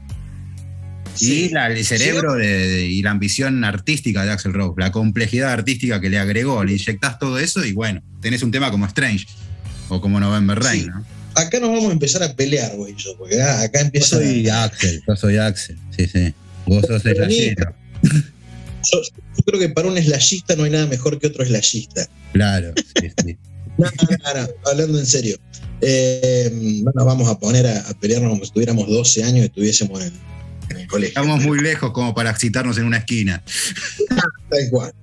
Sí. 1.14 1.46
Y 1.46 1.50
la- 1.50 1.68
el 1.68 1.86
cerebro 1.86 2.34
de- 2.34 2.68
de- 2.68 2.86
y 2.88 3.02
la 3.02 3.12
ambición 3.12 3.64
artística 3.64 4.26
de 4.26 4.32
Axel 4.32 4.52
Rose, 4.54 4.74
la 4.78 4.92
complejidad 4.92 5.52
artística 5.54 6.02
que 6.02 6.10
le 6.10 6.20
agregó, 6.20 6.64
le 6.66 6.74
inyectás 6.74 7.20
todo 7.20 7.40
eso 7.40 7.64
y 7.64 7.72
bueno, 7.72 8.02
tenés 8.22 8.44
un 8.44 8.52
tema 8.52 8.70
como 8.70 8.86
Strange. 8.86 9.26
O 9.88 10.02
como 10.02 10.20
November 10.20 10.60
Rain. 10.60 10.88
¿no? 10.88 11.06
Acá 11.36 11.60
nos 11.60 11.70
vamos 11.70 11.90
a 11.90 11.94
empezar 11.94 12.24
a 12.24 12.34
pelear, 12.36 12.76
güey, 12.76 12.96
yo, 12.96 13.18
porque 13.18 13.42
acá, 13.42 13.62
acá 13.64 13.80
Yo 13.80 13.86
empieza. 13.86 14.18
soy 14.18 14.50
Axel, 14.50 15.04
yo 15.08 15.16
soy 15.16 15.38
Axel, 15.38 15.78
sí, 15.96 16.08
sí. 16.08 16.34
Vos 16.66 16.86
sos 16.88 17.02
slashero. 17.02 17.76
Yo, 18.92 19.02
yo 19.02 19.44
creo 19.44 19.60
que 19.60 19.70
para 19.70 19.88
un 19.88 19.98
slashista 19.98 20.56
no 20.56 20.64
hay 20.64 20.70
nada 20.70 20.86
mejor 20.86 21.18
que 21.18 21.26
otro 21.26 21.44
slashista. 21.44 22.08
Claro, 22.34 22.72
sí, 23.02 23.12
sí. 23.26 23.38
No, 23.78 23.88
no, 23.88 24.34
no, 24.34 24.42
no, 24.42 24.48
hablando 24.72 25.00
en 25.00 25.06
serio. 25.06 25.38
Eh, 25.82 26.50
no 26.84 26.92
nos 26.96 27.06
vamos 27.06 27.28
a 27.28 27.38
poner 27.40 27.66
a, 27.68 27.80
a 27.90 27.94
pelearnos 28.00 28.30
como 28.30 28.46
si 28.46 28.52
tuviéramos 28.52 28.88
12 28.88 29.24
años 29.24 29.40
y 29.40 29.46
estuviésemos 29.48 30.02
en, 30.02 30.14
en 30.70 30.78
el 30.78 30.88
colegio. 30.88 31.10
Estamos 31.20 31.42
muy 31.42 31.60
lejos 31.60 31.92
como 31.92 32.14
para 32.14 32.30
excitarnos 32.30 32.78
en 32.78 32.86
una 32.86 32.98
esquina. 33.00 33.44
Tal 34.50 34.70
cual. 34.70 34.94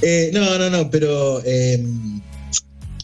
Eh, 0.00 0.30
no, 0.32 0.56
no, 0.58 0.70
no, 0.70 0.88
pero 0.90 1.42
eh, 1.44 1.84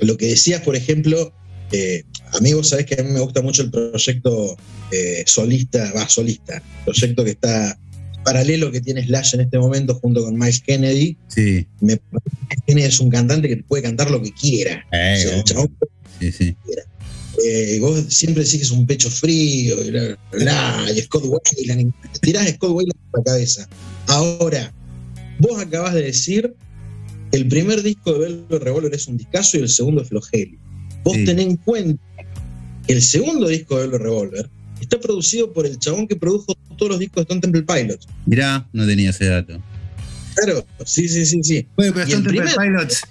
lo 0.00 0.16
que 0.16 0.28
decías, 0.28 0.62
por 0.62 0.76
ejemplo, 0.76 1.35
eh, 1.72 2.02
amigos, 2.34 2.68
sabes 2.70 2.87
que 2.87 3.00
a 3.00 3.04
mí 3.04 3.10
me 3.10 3.20
gusta 3.20 3.42
mucho 3.42 3.62
el 3.62 3.70
proyecto 3.70 4.56
eh, 4.90 5.22
solista, 5.26 5.92
va, 5.94 6.08
solista, 6.08 6.62
proyecto 6.84 7.25
que 7.25 7.30
está 7.30 7.78
paralelo 8.25 8.70
que 8.70 8.80
tiene 8.80 9.04
Slash 9.06 9.34
en 9.34 9.40
este 9.42 9.58
momento 9.58 9.94
junto 9.94 10.22
con 10.22 10.38
Miles 10.38 10.60
Kennedy. 10.60 11.16
Sí. 11.28 11.66
Me 11.80 11.98
Kennedy 12.66 12.87
es 12.87 13.00
un 13.00 13.10
cantante 13.10 13.48
que 13.48 13.56
puede 13.58 13.82
cantar 13.84 14.10
lo 14.10 14.22
que 14.22 14.32
quiera. 14.32 14.84
Eh, 14.92 15.14
O 15.16 15.20
sea, 15.20 15.30
el 15.30 15.34
obvio. 15.34 15.44
chabón 15.44 15.76
sí, 16.20 16.32
sí. 16.32 16.56
eh, 17.44 17.78
vos 17.80 18.04
siempre 18.08 18.44
decís 18.44 18.58
que 18.58 18.64
es 18.64 18.70
un 18.70 18.87
pecho 18.87 19.10
frío, 19.10 19.82
y, 19.82 19.90
bla, 19.90 20.02
bla, 20.02 20.16
bla, 20.32 20.92
y 20.94 21.00
Scott 21.02 21.25
te 22.12 22.18
tirás 22.20 22.46
a 22.46 22.50
Scott 22.54 22.70
Weiland 22.72 22.98
por 23.10 23.20
la 23.20 23.25
cabeza. 23.25 23.68
Ahora, 24.06 24.75
vos 25.38 25.60
acabás 25.60 25.94
de 25.94 26.02
decir 26.02 26.54
que 27.30 27.38
el 27.38 27.48
primer 27.48 27.82
disco 27.82 28.12
de 28.12 28.18
Velvet 28.20 28.62
Revolver 28.62 28.94
es 28.94 29.06
un 29.06 29.16
discazo 29.16 29.56
y 29.56 29.60
el 29.60 29.68
segundo 29.68 30.02
es 30.02 30.08
Flogelio. 30.08 30.58
Vos 31.05 31.14
Sí. 31.17 31.25
tenés 31.25 31.47
en 31.47 31.57
cuenta 31.57 32.02
que 32.87 32.93
el 32.93 33.02
segundo 33.02 33.49
disco 33.49 33.76
de 33.76 33.83
Velvet 33.83 34.00
Revolver 34.02 34.50
está 34.81 34.99
producido 35.00 35.52
por 35.52 35.67
el 35.67 35.78
chabón 35.78 36.07
que 36.09 36.17
produjo 36.17 36.55
todos 36.76 36.90
los 36.90 36.99
discos 36.99 37.17
de 37.17 37.23
Stone 37.23 37.40
Temple 37.40 37.62
Pilots. 37.62 38.07
Mirá, 38.26 38.67
no 38.73 38.87
tenía 38.87 39.11
ese 39.11 39.26
dato. 39.26 39.61
Claro, 40.35 40.64
sí, 40.85 41.09
sí, 41.09 41.26
sí, 41.26 41.40
sí. 41.43 41.67
Bueno, 41.76 41.93
pero 41.95 42.07
Stone 42.07 42.25
Temple 42.25 42.43
primer- 42.55 42.57
Pilots 42.57 43.02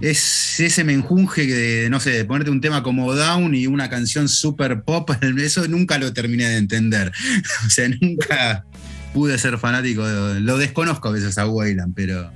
es 0.00 0.60
ese 0.60 0.82
menjunje 0.84 1.46
de, 1.46 1.90
no 1.90 2.00
sé, 2.00 2.10
de 2.10 2.24
ponerte 2.24 2.50
un 2.50 2.60
tema 2.60 2.82
como 2.82 3.14
Down 3.14 3.54
y 3.54 3.66
una 3.66 3.90
canción 3.90 4.28
super 4.28 4.82
pop, 4.82 5.10
eso 5.38 5.66
nunca 5.68 5.98
lo 5.98 6.12
terminé 6.12 6.48
de 6.48 6.56
entender. 6.56 7.12
O 7.66 7.70
sea, 7.70 7.88
nunca 8.00 8.64
pude 9.12 9.36
ser 9.38 9.58
fanático, 9.58 10.06
de- 10.06 10.40
lo 10.40 10.56
desconozco 10.56 11.08
a 11.08 11.12
veces 11.12 11.36
a 11.36 11.46
Wayland, 11.46 11.92
pero 11.94 12.30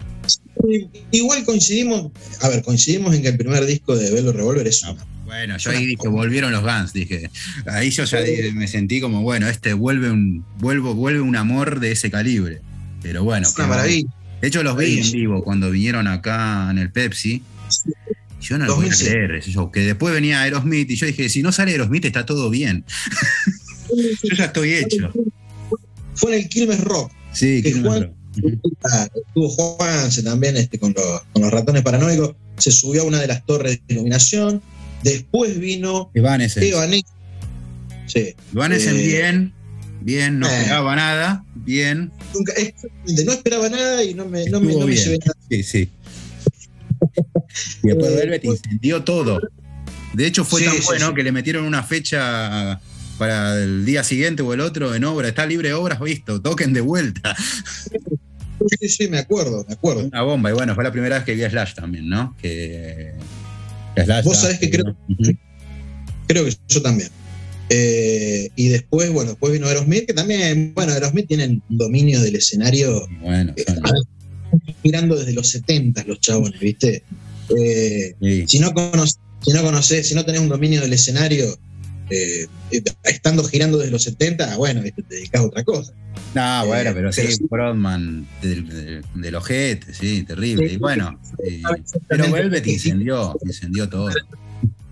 Igual 1.11 1.45
coincidimos, 1.45 2.11
a 2.41 2.49
ver, 2.49 2.63
coincidimos 2.63 3.15
en 3.15 3.23
que 3.23 3.29
el 3.29 3.37
primer 3.37 3.67
disco 3.67 3.97
de 3.97 4.11
Velvet 4.11 4.35
Revolver 4.35 4.67
es 4.67 4.83
una 4.83 5.05
bueno, 5.25 5.57
yo 5.57 5.71
ahí 5.71 5.87
dije, 5.87 6.07
volvieron 6.07 6.53
los 6.53 6.63
Guns, 6.63 6.93
dije. 6.93 7.29
Ahí 7.67 7.91
yo 7.91 8.05
ya 8.05 8.19
me 8.53 8.69
sentí 8.69 9.01
como, 9.01 9.23
bueno, 9.23 9.49
este 9.49 9.73
vuelve 9.73 10.11
un, 10.11 10.45
vuelvo, 10.59 10.95
vuelve 10.95 11.21
un 11.23 11.35
amor 11.35 11.81
de 11.81 11.93
ese 11.93 12.11
calibre. 12.11 12.61
Pero 13.03 13.25
bueno, 13.25 13.49
es 13.49 13.55
una 13.57 13.65
que- 13.65 13.71
maravilla. 13.71 14.09
De 14.41 14.49
hecho, 14.49 14.63
los 14.63 14.77
vi 14.77 15.01
en 15.01 15.11
vivo 15.11 15.43
cuando 15.43 15.71
vinieron 15.71 16.07
acá 16.07 16.69
en 16.71 16.79
el 16.79 16.93
Pepsi. 16.93 17.43
Yo 18.41 18.59
no 18.59 18.67
lo 18.67 18.77
voy 18.77 18.85
a 18.87 18.91
2006. 18.91 19.11
creer. 19.11 19.41
Yo, 19.43 19.73
que 19.73 19.81
después 19.81 20.15
venía 20.15 20.43
Aerosmith 20.43 20.91
y 20.91 20.97
yo 20.97 21.07
dije, 21.07 21.29
si 21.31 21.43
no 21.43 21.51
sale 21.51 21.73
Aerosmith 21.73 22.05
está 22.05 22.27
todo 22.27 22.51
bien. 22.51 22.85
Yo 24.23 24.37
ya 24.37 24.45
estoy 24.47 24.75
hecho. 24.75 25.13
Fue 26.15 26.37
en 26.37 26.43
el 26.43 26.49
Quilmes 26.49 26.81
Rock. 26.81 27.11
Sí, 27.33 27.63
Que 27.63 27.73
¿quién 27.73 27.83
Estuvo 28.37 29.49
Juanse 29.49 30.23
también 30.23 30.57
este, 30.57 30.79
con, 30.79 30.93
los, 30.97 31.23
con 31.33 31.43
los 31.43 31.51
ratones 31.51 31.83
paranoicos. 31.83 32.35
Se 32.59 32.71
subió 32.71 33.03
a 33.03 33.05
una 33.05 33.21
de 33.21 33.27
las 33.29 33.45
torres 33.47 33.81
de 33.87 33.95
iluminación. 33.95 34.63
Después 35.03 35.59
vino 35.59 36.11
Evanescence. 36.15 36.69
Evanescence. 36.69 37.13
Sí. 38.07 38.35
Evanescence 38.53 39.03
Eh, 39.03 39.07
bien, 39.07 39.53
bien, 40.01 40.39
no 40.39 40.49
eh. 40.49 40.61
esperaba 40.61 40.97
nada, 40.97 41.45
bien. 41.55 42.11
Nunca, 42.35 42.53
no 43.25 43.33
esperaba 43.33 43.69
nada 43.69 44.03
y 44.05 44.15
no 44.15 44.25
me, 44.27 44.45
no 44.47 44.61
me, 44.61 44.75
no 44.75 44.87
me 44.87 44.97
llevé 44.97 45.19
nada. 45.19 45.37
Sí, 45.51 45.63
sí. 45.63 45.89
Y 47.83 47.89
después 47.89 48.13
Eh, 48.13 48.17
Velvet 48.17 48.45
incendió 48.45 49.03
todo. 49.05 49.41
De 50.15 50.27
hecho, 50.27 50.45
fue 50.45 50.61
Sí, 50.61 50.67
tan 50.67 50.77
bueno 50.85 51.09
sí. 51.09 51.15
que 51.15 51.23
le 51.23 51.33
metieron 51.33 51.65
una 51.65 51.83
fecha 51.83 52.81
para 53.19 53.63
el 53.63 53.85
día 53.85 54.05
siguiente 54.05 54.43
o 54.43 54.53
el 54.55 54.61
otro 54.61 54.95
en 54.95 55.05
obra. 55.05 55.29
Está 55.29 55.47
libre 55.47 55.69
de 55.69 55.75
obras, 55.75 56.01
visto. 56.01 56.41
Toquen 56.41 56.73
de 56.73 56.81
vuelta. 56.81 57.35
Sí, 58.81 58.89
sí, 58.89 59.09
me 59.09 59.19
acuerdo, 59.19 59.65
me 59.69 59.75
acuerdo. 59.75 60.07
Una 60.07 60.23
bomba. 60.23 60.51
Y 60.51 60.55
bueno, 60.55 60.75
fue 60.75 60.85
la 60.85 60.93
primera 60.93 61.17
vez 61.17 61.25
que 61.25 61.35
vi 61.35 61.43
a 61.43 61.51
Slash 61.51 61.75
también, 61.75 62.09
¿no? 62.09 62.37
Que. 62.41 63.13
que 63.95 64.05
Slash 64.05 64.25
Vos 64.25 64.39
sabés 64.39 64.59
que 64.59 64.71
creo-. 64.71 64.97
Creo 66.27 66.45
que 66.45 66.57
yo 66.69 66.83
también. 66.83 67.11
Eh, 67.71 68.51
y 68.57 68.69
después, 68.69 69.11
bueno, 69.11 69.31
después 69.31 69.53
vino 69.53 69.67
Aerosmith, 69.67 70.07
que 70.07 70.15
también, 70.15 70.73
bueno, 70.75 70.93
Aerosmith 70.93 71.27
tienen 71.27 71.63
dominio 71.69 72.21
del 72.21 72.37
escenario 72.37 73.09
Bueno, 73.23 73.55
eh, 73.57 73.65
mirando 74.83 75.17
desde 75.17 75.33
los 75.33 75.49
70 75.49 76.05
los 76.05 76.21
chabones, 76.21 76.61
¿viste? 76.61 77.03
Eh, 77.59 78.15
sí. 78.21 78.45
si 78.47 78.59
no 78.59 78.73
conoces, 78.73 79.19
si 79.45 79.53
no 79.53 79.63
conoces, 79.63 80.09
si 80.09 80.15
no 80.15 80.25
tenés 80.25 80.43
un 80.43 80.49
dominio 80.49 80.81
del 80.81 80.93
escenario, 80.93 81.59
eh, 82.11 82.47
eh, 82.71 82.83
estando 83.05 83.45
girando 83.45 83.79
desde 83.79 83.93
los 83.93 84.03
70, 84.03 84.57
bueno, 84.57 84.83
te 84.83 85.03
dedicas 85.09 85.41
a 85.41 85.45
otra 85.45 85.65
cosa. 85.65 85.93
No, 86.35 86.67
bueno, 86.67 86.91
Eh, 86.91 86.95
pero 86.95 87.13
sí, 87.13 87.23
pero 87.23 87.37
sí. 87.37 87.45
Brodman 87.51 88.27
del, 88.43 88.69
del, 88.69 89.05
del 89.15 89.35
ojete, 89.35 89.95
sí, 89.95 90.23
terrible. 90.25 90.69
Sí, 90.69 90.75
Y 90.75 90.79
bueno, 90.79 91.19
eh, 91.45 91.63
pero 92.09 92.31
Velvet 92.31 92.67
incendió, 92.67 93.37
incendió 93.45 93.89
todo. 93.89 94.11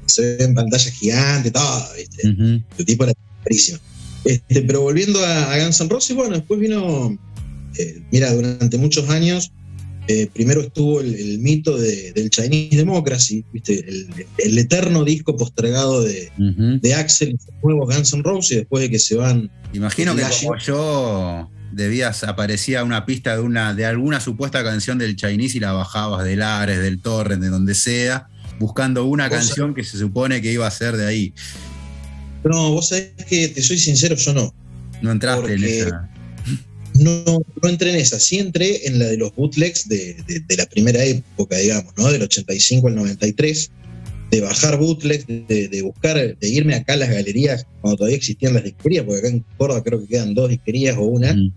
Se 0.07 0.37
ve 0.37 0.45
en 0.45 0.55
pantalla 0.55 0.91
gigante, 0.91 1.51
todo, 1.51 1.89
¿viste? 1.97 2.29
El 2.29 2.85
tipo 2.85 3.05
era 3.05 3.13
carísimo. 3.45 3.79
Este, 4.25 4.63
pero 4.63 4.83
volviendo 4.83 5.25
a, 5.25 5.53
a 5.53 5.59
Guns 5.65 5.81
N' 5.81 5.89
Roses, 5.91 6.15
bueno, 6.17 6.35
después 6.35 6.61
vino, 6.61 7.17
eh, 7.79 8.03
mira, 8.13 8.33
durante 8.33 8.79
muchos 8.79 9.09
años, 9.11 9.53
eh, 10.09 10.29
primero 10.33 10.61
estuvo 10.63 11.01
el, 11.01 11.15
el 11.15 11.39
mito 11.39 11.77
de- 11.79 12.13
del 12.13 12.29
Chinese 12.31 12.77
Democracy, 12.77 13.45
¿viste? 13.53 13.79
El, 13.89 14.09
el 14.39 14.59
eterno 14.59 15.05
disco 15.05 15.37
postergado 15.37 16.03
de, 16.03 16.31
Axel 16.95 17.31
y 17.31 17.39
sus 17.39 17.55
nuevos 17.63 17.95
Guns 17.95 18.13
N' 18.13 18.23
Roses, 18.23 18.57
después 18.59 18.83
de 18.83 18.91
que 18.91 18.99
se 18.99 19.17
van 19.17 19.51
Imagino 19.73 20.15
que 20.17 20.23
como 20.41 20.59
yo 20.59 21.51
debías, 21.73 22.25
aparecía 22.25 22.85
una 22.85 23.07
pista 23.07 23.35
de 23.37 23.41
una, 23.43 23.73
de 23.75 23.87
alguna 23.87 24.21
supuesta 24.21 24.63
canción 24.63 24.99
del 24.99 25.17
Chinese 25.17 25.57
y 25.57 25.61
la 25.61 25.73
bajabas 25.73 26.25
del 26.25 26.43
Ares, 26.43 26.81
del 26.81 27.01
Torrent, 27.01 27.41
de 27.43 27.49
donde 27.49 27.75
sea, 27.75 28.27
buscando 28.59 29.07
una 29.07 29.31
canción 29.31 29.75
que 29.75 29.83
se 29.85 29.97
supone 29.99 30.43
que 30.43 30.53
iba 30.53 30.67
a 30.67 30.71
ser 30.71 30.97
de 30.97 31.07
ahí. 31.07 31.33
No, 32.45 32.73
vos 32.73 32.89
sabés 32.89 33.13
que 33.29 33.49
te 33.49 33.63
soy 33.63 33.79
sincero, 33.79 34.17
yo 34.17 34.35
no. 34.35 34.55
No 35.01 35.13
entraste 35.13 35.55
en 35.55 35.61
Porque- 35.61 35.79
esa. 35.81 36.09
No, 37.03 37.25
no 37.63 37.69
entré 37.69 37.91
en 37.91 37.97
esa, 37.97 38.19
sí 38.21 38.39
entré 38.39 38.87
en 38.87 38.99
la 38.99 39.07
de 39.07 39.17
los 39.17 39.35
bootlegs 39.35 39.89
de, 39.89 40.15
de- 40.27 40.41
de 40.41 40.57
la 40.57 40.67
primera 40.67 41.05
época, 41.05 41.57
digamos, 41.59 41.93
¿no? 41.97 42.11
Del 42.11 42.23
85 42.23 42.89
al 42.89 42.95
93, 42.97 43.71
de 44.31 44.41
bajar 44.41 44.79
bootlegs, 44.79 45.27
de, 45.27 45.69
de 45.69 45.83
buscar, 45.83 46.39
de 46.39 46.49
irme 46.49 46.75
acá 46.75 46.95
a 46.95 46.97
las 46.97 47.11
galerías 47.11 47.67
cuando 47.81 47.99
todavía 47.99 48.17
existían 48.17 48.55
las 48.55 48.65
disquerías, 48.65 49.05
porque 49.05 49.19
acá 49.21 49.29
en 49.29 49.45
Córdoba 49.59 49.83
creo 49.85 50.01
que 50.01 50.09
quedan 50.09 50.35
dos 50.35 50.49
disquerías 50.51 50.97
o 50.97 51.03
una, 51.03 51.35
Mm. 51.35 51.53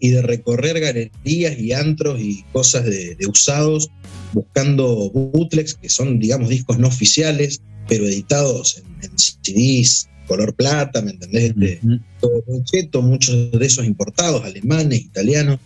y 0.00 0.10
de 0.10 0.22
recorrer 0.22 0.80
galerías 0.80 1.58
y 1.58 1.72
antros 1.72 2.18
y 2.20 2.44
cosas 2.52 2.84
de, 2.86 3.14
de 3.16 3.26
usados, 3.26 3.90
buscando 4.32 5.10
bootlegs, 5.10 5.74
que 5.74 5.88
son, 5.88 6.18
digamos, 6.18 6.48
discos 6.48 6.78
no 6.78 6.88
oficiales, 6.88 7.60
pero 7.88 8.06
editados 8.06 8.78
en, 8.78 9.10
en 9.10 9.18
CDs, 9.18 10.08
color 10.30 10.54
plata, 10.54 11.02
¿me 11.02 11.10
entendés? 11.10 11.50
Este, 11.50 11.80
Ujú. 11.82 11.98
todo 12.20 12.44
muy 12.46 12.62
cheto, 12.62 13.02
muchos 13.02 13.50
de 13.50 13.66
esos 13.66 13.84
importados, 13.84 14.44
alemanes, 14.44 15.00
italianos, 15.00 15.58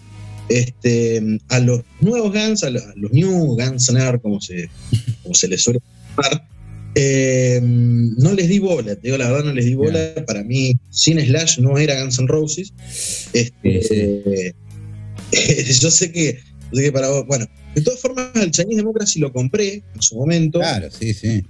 este, 0.48 1.22
a 1.50 1.58
los 1.60 1.82
nuevos 2.00 2.32
Guns, 2.32 2.64
a 2.64 2.70
los, 2.70 2.82
a 2.82 2.94
los 2.96 3.12
New 3.12 3.58
Guns 3.58 3.90
N' 3.90 4.00
Roses, 4.00 4.22
como 4.22 4.40
se, 4.40 4.70
como 5.22 5.34
se 5.34 5.48
les 5.48 5.62
suele 5.62 5.80
llamar, 6.08 6.48
eh, 6.94 7.60
no 7.62 8.32
les 8.32 8.48
di 8.48 8.58
bola, 8.58 8.94
te 8.94 9.02
digo 9.02 9.18
la 9.18 9.30
verdad, 9.30 9.44
no 9.44 9.52
les 9.52 9.66
di 9.66 9.74
bola. 9.74 10.14
Para 10.26 10.42
mí, 10.42 10.72
sin 10.88 11.20
Slash 11.20 11.58
no 11.58 11.76
era 11.76 12.00
Guns 12.00 12.18
N' 12.18 12.28
Roses. 12.28 12.72
Este, 13.34 14.54
yo 15.80 15.90
sé 15.90 16.10
que, 16.10 16.38
yo 16.72 16.76
sé 16.78 16.82
que 16.84 16.92
para 16.92 17.10
vos, 17.10 17.26
bueno, 17.26 17.46
de 17.74 17.82
todas 17.82 18.00
formas, 18.00 18.30
el 18.36 18.50
Chinese 18.50 18.76
Democracy 18.76 19.20
lo 19.20 19.30
compré 19.30 19.82
en 19.94 20.00
su 20.00 20.16
momento. 20.16 20.60
Claro, 20.60 20.88
sí, 20.90 21.12
sí. 21.12 21.44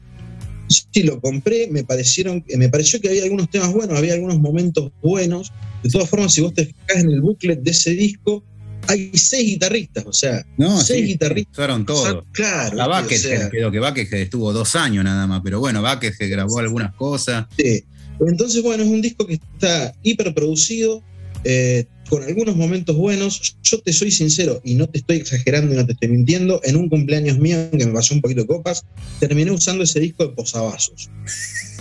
Sí, 0.68 1.02
lo 1.02 1.20
compré, 1.20 1.68
me 1.70 1.84
parecieron, 1.84 2.44
me 2.56 2.68
pareció 2.68 3.00
que 3.00 3.08
había 3.08 3.24
algunos 3.24 3.50
temas 3.50 3.72
buenos, 3.72 3.98
había 3.98 4.14
algunos 4.14 4.38
momentos 4.40 4.92
buenos. 5.02 5.52
De 5.82 5.90
todas 5.90 6.08
formas, 6.08 6.32
si 6.32 6.40
vos 6.40 6.54
te 6.54 6.66
fijas 6.66 7.02
en 7.02 7.10
el 7.10 7.20
booklet 7.20 7.60
de 7.60 7.70
ese 7.70 7.90
disco, 7.90 8.42
hay 8.88 9.10
seis 9.14 9.46
guitarristas, 9.46 10.04
o 10.06 10.12
sea, 10.12 10.44
No, 10.56 10.80
seis 10.80 11.00
sí, 11.00 11.06
guitarristas. 11.06 11.52
Usaron 11.58 11.86
todo. 11.86 12.24
Claro. 12.32 12.76
La 12.76 12.86
¿viste? 12.86 12.98
O 12.98 13.02
Buckethead, 13.02 13.40
sea, 13.40 13.50
quedó 13.50 13.70
que 13.70 13.80
Buckethead 13.80 14.20
estuvo 14.22 14.52
dos 14.52 14.74
años 14.76 15.04
nada 15.04 15.26
más, 15.26 15.40
pero 15.44 15.60
bueno, 15.60 15.82
Buckethead 15.82 16.30
grabó 16.30 16.58
algunas 16.58 16.94
cosas. 16.94 17.46
sí. 17.56 17.84
Entonces, 18.20 18.62
bueno, 18.62 18.84
es 18.84 18.88
un 18.88 19.02
disco 19.02 19.26
que 19.26 19.34
está 19.34 19.92
hiperproducido, 20.04 21.02
eh, 21.42 21.84
con 22.14 22.22
algunos 22.22 22.54
momentos 22.54 22.96
buenos. 22.96 23.56
Yo 23.64 23.80
te 23.80 23.92
soy 23.92 24.12
sincero 24.12 24.60
y 24.62 24.76
no 24.76 24.88
te 24.88 24.98
estoy 24.98 25.16
exagerando 25.16 25.74
y 25.74 25.76
no 25.76 25.84
te 25.84 25.94
estoy 25.94 26.10
mintiendo. 26.10 26.60
En 26.62 26.76
un 26.76 26.88
cumpleaños 26.88 27.40
mío, 27.40 27.56
que 27.72 27.84
me 27.84 27.92
pasó 27.92 28.14
un 28.14 28.20
poquito 28.20 28.42
de 28.42 28.46
copas, 28.46 28.84
terminé 29.18 29.50
usando 29.50 29.82
ese 29.82 29.98
disco 29.98 30.24
de 30.24 30.32
posavasos. 30.32 31.10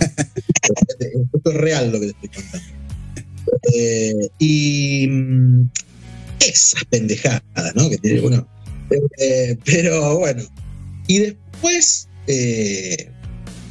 Esto 1.34 1.50
es 1.50 1.56
real 1.56 1.92
lo 1.92 2.00
que 2.00 2.06
te 2.06 2.12
estoy 2.12 2.28
contando. 2.30 2.66
Eh, 3.76 4.28
y 4.40 5.06
mm, 5.08 5.70
esas 6.40 6.84
pendejadas, 6.86 7.74
¿no? 7.76 7.88
Que 7.88 7.98
tiene, 7.98 8.18
bueno, 8.18 8.48
eh, 9.18 9.56
pero 9.64 10.18
bueno. 10.18 10.42
Y 11.06 11.18
después, 11.20 12.08
eh, 12.26 13.08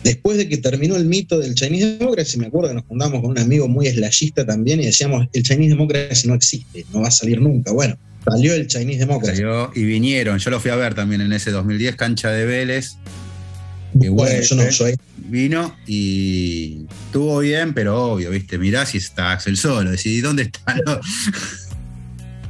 después 0.03 0.37
de 0.37 0.47
que 0.49 0.57
terminó 0.57 0.95
el 0.95 1.05
mito 1.05 1.39
del 1.39 1.55
Chinese 1.55 1.97
Democracy, 1.97 2.37
me 2.37 2.47
acuerdo 2.47 2.69
que 2.69 2.75
nos 2.75 2.85
juntamos 2.85 3.21
con 3.21 3.31
un 3.31 3.39
amigo 3.39 3.67
muy 3.67 3.87
slashista 3.87 4.45
también 4.45 4.79
y 4.81 4.85
decíamos, 4.85 5.27
el 5.33 5.43
Chinese 5.43 5.69
Democracy 5.69 6.27
no 6.27 6.33
existe, 6.35 6.85
no 6.93 7.01
va 7.01 7.07
a 7.07 7.11
salir 7.11 7.39
nunca. 7.41 7.71
Bueno, 7.71 7.97
salió 8.25 8.53
el 8.53 8.67
Chinese 8.67 8.99
Democracy. 8.99 9.37
Salió 9.37 9.71
y 9.75 9.83
vinieron, 9.83 10.37
yo 10.39 10.49
lo 10.51 10.59
fui 10.59 10.71
a 10.71 10.75
ver 10.75 10.93
también 10.93 11.21
en 11.21 11.31
ese 11.33 11.51
2010, 11.51 11.95
cancha 11.95 12.31
de 12.31 12.45
Vélez. 12.45 12.97
Que 13.99 14.09
bueno, 14.09 14.41
yo 14.41 14.55
no 14.55 14.71
soy. 14.71 14.95
Vino 15.17 15.75
y 15.87 16.85
estuvo 17.05 17.39
bien, 17.39 17.73
pero 17.73 18.11
obvio, 18.13 18.31
¿viste? 18.31 18.57
Mirá 18.57 18.85
si 18.85 18.97
está 18.97 19.31
Axel 19.31 19.55
solo, 19.55 19.91
decís, 19.91 20.21
¿dónde 20.21 20.43
está? 20.43 20.75
No. 20.85 20.99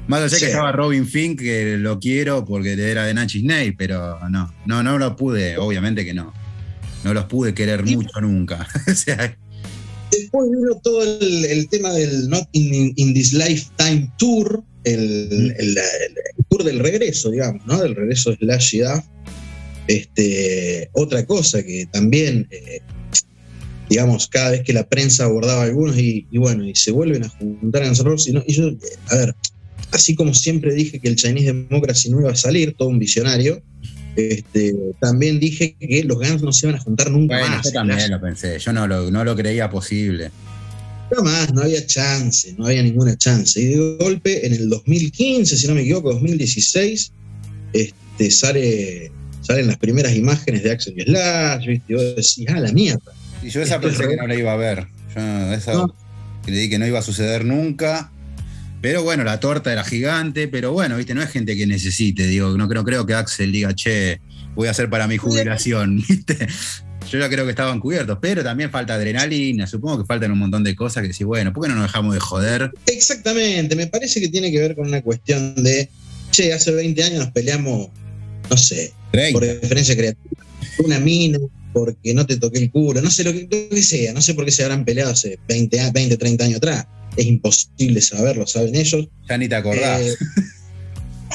Más 0.07 0.21
allá 0.21 0.35
Sí. 0.35 0.45
que 0.45 0.51
estaba 0.51 0.71
Robin 0.73 1.07
Fink, 1.07 1.39
que 1.39 1.77
lo 1.77 1.97
quiero 1.99 2.43
porque 2.43 2.73
era 2.73 3.05
de 3.05 3.13
Nachis 3.13 3.43
Ney, 3.43 3.71
pero 3.71 4.19
no, 4.29 4.53
no, 4.65 4.83
no 4.83 4.97
lo 4.97 5.15
pude, 5.15 5.57
obviamente 5.57 6.03
que 6.03 6.13
no. 6.13 6.33
No 7.03 7.13
los 7.13 7.25
pude 7.25 7.53
querer 7.53 7.83
Y- 7.85 7.95
mucho 7.97 8.19
nunca. 8.21 8.67
o 8.91 8.95
sea, 8.95 9.37
Después 10.11 10.49
vino 10.51 10.79
todo 10.83 11.03
el, 11.03 11.45
el 11.45 11.67
tema 11.69 11.91
del 11.91 12.29
Not 12.29 12.47
in, 12.51 12.93
in 12.97 13.13
This 13.15 13.33
Lifetime 13.33 14.11
Tour, 14.17 14.63
el, 14.83 15.55
el- 15.57 15.77
tour 16.49 16.63
del 16.63 16.79
regreso, 16.79 17.31
digamos, 17.31 17.65
¿no? 17.65 17.81
Del 17.81 17.95
regreso 17.95 18.29
de 18.31 18.37
y 18.41 18.77
Duff. 18.79 19.03
Este, 19.87 20.89
otra 20.93 21.25
cosa 21.25 21.63
que 21.63 21.87
también, 21.91 22.47
eh, 22.51 22.79
digamos, 23.89 24.27
cada 24.27 24.51
vez 24.51 24.61
que 24.63 24.71
la 24.73 24.87
prensa 24.87 25.25
abordaba 25.25 25.63
algunos 25.63 25.97
y, 25.97 26.27
y 26.31 26.37
bueno, 26.37 26.63
y 26.67 26.75
se 26.75 26.91
vuelven 26.91 27.23
a 27.23 27.29
juntar 27.29 27.81
en 27.83 27.89
nosotros, 27.89 28.27
y, 28.27 28.33
no- 28.33 28.43
y 28.45 28.53
yo, 28.53 28.67
eh, 28.69 28.77
a 29.09 29.15
ver, 29.17 29.35
así 29.91 30.15
como 30.15 30.33
siempre 30.33 30.73
dije 30.73 30.99
que 30.99 31.09
el 31.09 31.15
Chinese 31.15 31.47
Democracy 31.53 32.09
no 32.09 32.21
iba 32.21 32.31
a 32.31 32.35
salir, 32.35 32.75
todo 32.77 32.87
un 32.89 32.99
visionario, 32.99 33.61
este, 34.15 34.75
también 34.99 35.39
dije 35.39 35.75
que 35.79 36.03
los 36.03 36.17
Guns 36.17 36.41
no 36.41 36.51
se 36.51 36.67
iban 36.67 36.79
a 36.79 36.83
juntar 36.83 37.09
nunca 37.11 37.37
bueno, 37.39 37.55
más. 37.57 37.65
yo 37.65 37.71
también 37.71 38.11
lo 38.11 38.21
pensé, 38.21 38.59
yo 38.59 38.73
no 38.73 38.87
lo, 38.87 39.09
no 39.11 39.23
lo 39.23 39.35
creía 39.35 39.69
posible. 39.69 40.31
Más, 41.23 41.53
no 41.53 41.61
había 41.61 41.85
chance, 41.85 42.55
no 42.57 42.65
había 42.65 42.81
ninguna 42.81 43.15
chance. 43.15 43.61
Y 43.61 43.65
de 43.65 43.97
golpe, 43.99 44.47
en 44.47 44.53
el 44.53 44.67
2015, 44.69 45.57
si 45.57 45.67
no 45.67 45.75
me 45.75 45.81
equivoco, 45.81 46.11
2016, 46.13 47.11
este, 47.73 48.31
sale, 48.31 49.11
salen 49.41 49.67
las 49.67 49.77
primeras 49.77 50.15
imágenes 50.15 50.63
de 50.63 50.71
Axel 50.71 50.95
y 50.97 51.03
Slash, 51.03 51.67
¿viste? 51.67 51.93
Y 51.93 51.95
vos 51.95 52.03
decís, 52.15 52.45
ah, 52.47 52.59
la 52.59 52.71
mierda. 52.71 53.11
Y 53.43 53.49
yo 53.49 53.61
esa 53.61 53.75
Esto 53.75 53.89
es 53.89 53.95
pensé 53.97 54.09
que 54.09 54.15
no 54.19 54.25
la 54.27 54.35
iba 54.35 54.53
a 54.53 54.57
ver. 54.57 54.87
Yo 55.15 55.53
esa 55.53 55.73
No. 55.73 55.95
creí 56.45 56.67
que 56.69 56.79
no 56.79 56.87
iba 56.87 56.97
a 56.99 57.03
suceder 57.03 57.45
nunca. 57.45 58.11
Pero 58.83 59.01
bueno, 59.01 59.23
la 59.23 59.39
torta 59.39 59.71
era 59.71 59.85
gigante, 59.85 60.49
pero 60.49 60.73
bueno, 60.73 60.97
viste, 60.97 61.13
no 61.15 61.21
es 61.23 61.29
gente 61.29 61.55
que 61.55 61.65
necesite, 61.65 62.27
digo, 62.27 62.57
no 62.57 62.67
creo, 62.67 62.83
creo 62.83 63.05
que 63.05 63.13
Axel 63.13 63.49
diga, 63.49 63.73
che, 63.73 64.19
voy 64.55 64.67
a 64.67 64.71
hacer 64.71 64.89
para 64.89 65.07
mi 65.07 65.15
jubilación, 65.15 66.03
¿viste? 66.09 66.35
Yo 67.09 67.17
ya 67.17 67.29
creo 67.29 67.45
que 67.45 67.51
estaban 67.51 67.79
cubiertos, 67.79 68.17
pero 68.21 68.43
también 68.43 68.71
falta 68.71 68.95
adrenalina, 68.95 69.67
supongo 69.67 69.99
que 69.99 70.05
faltan 70.05 70.33
un 70.33 70.39
montón 70.39 70.65
de 70.65 70.75
cosas 70.75 71.01
que 71.01 71.07
decís, 71.07 71.25
bueno, 71.25 71.53
¿por 71.53 71.63
qué 71.63 71.69
no 71.69 71.75
nos 71.75 71.85
dejamos 71.85 72.13
de 72.13 72.19
joder? 72.19 72.71
Exactamente, 72.87 73.73
me 73.77 73.87
parece 73.87 74.19
que 74.19 74.27
tiene 74.27 74.51
que 74.51 74.59
ver 74.59 74.75
con 74.75 74.85
una 74.89 75.01
cuestión 75.01 75.55
de, 75.63 75.87
che, 76.31 76.51
hace 76.51 76.73
20 76.73 77.03
años 77.05 77.19
nos 77.19 77.31
peleamos, 77.31 77.87
no 78.49 78.57
sé, 78.57 78.91
por 79.31 79.45
diferencia 79.61 79.95
creativa, 79.95 80.43
una 80.79 80.99
mina, 80.99 81.39
porque 81.71 82.13
no 82.13 82.25
te 82.25 82.35
toqué 82.35 82.59
el 82.59 82.69
culo, 82.69 83.01
no 83.01 83.09
sé 83.09 83.23
lo 83.23 83.31
que, 83.31 83.47
lo 83.49 83.69
que 83.73 83.81
sea, 83.81 84.11
no 84.11 84.21
sé 84.21 84.33
por 84.33 84.43
qué 84.43 84.51
se 84.51 84.63
habrán 84.63 84.83
peleado 84.83 85.11
hace 85.11 85.39
20, 85.47 85.79
a- 85.79 85.91
20 85.91 86.17
30 86.17 86.43
años 86.43 86.57
atrás. 86.57 86.85
Es 87.15 87.25
imposible 87.25 88.01
saberlo, 88.01 88.45
saben 88.47 88.75
ellos. 88.75 89.07
Ya 89.29 89.37
ni 89.37 89.47
te 89.47 89.55
acordás. 89.55 90.01
Eh, 90.01 90.15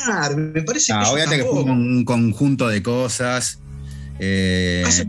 claro, 0.04 0.36
me 0.36 0.62
parece 0.62 0.92
Ah, 0.92 1.02
que, 1.04 1.10
obviamente 1.10 1.44
que 1.44 1.50
fue 1.50 1.62
un 1.62 2.04
conjunto 2.04 2.68
de 2.68 2.82
cosas. 2.82 3.58
eh, 4.18 4.82
Hace 4.86 5.06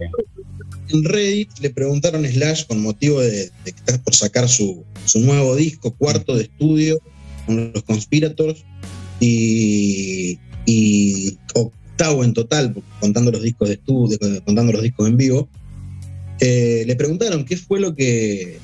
en 0.92 1.04
Reddit 1.04 1.50
le 1.60 1.70
preguntaron 1.70 2.26
a 2.26 2.30
Slash 2.30 2.66
con 2.66 2.82
motivo 2.82 3.22
de, 3.22 3.30
de 3.32 3.52
que 3.64 3.70
está 3.80 4.02
por 4.02 4.16
sacar 4.16 4.50
su, 4.50 4.84
su 5.06 5.20
nuevo 5.20 5.56
disco, 5.56 5.94
cuarto 5.94 6.36
de 6.36 6.44
estudio, 6.44 7.00
con 7.46 7.72
los 7.74 7.84
Conspirators, 7.84 8.64
y, 9.20 10.40
y 10.66 11.38
octavo 11.54 12.24
en 12.24 12.34
total, 12.34 12.74
contando 13.00 13.32
los 13.32 13.44
discos 13.44 13.68
de 13.68 13.76
estudio, 13.76 14.18
contando 14.46 14.72
los 14.74 14.82
discos 14.82 15.08
en 15.08 15.18
vivo. 15.18 15.48
eh, 16.40 16.84
le 16.88 16.96
preguntaron 16.96 17.46
qué 17.46 17.56
fue 17.58 17.80
lo 17.80 17.94
que 17.96 18.58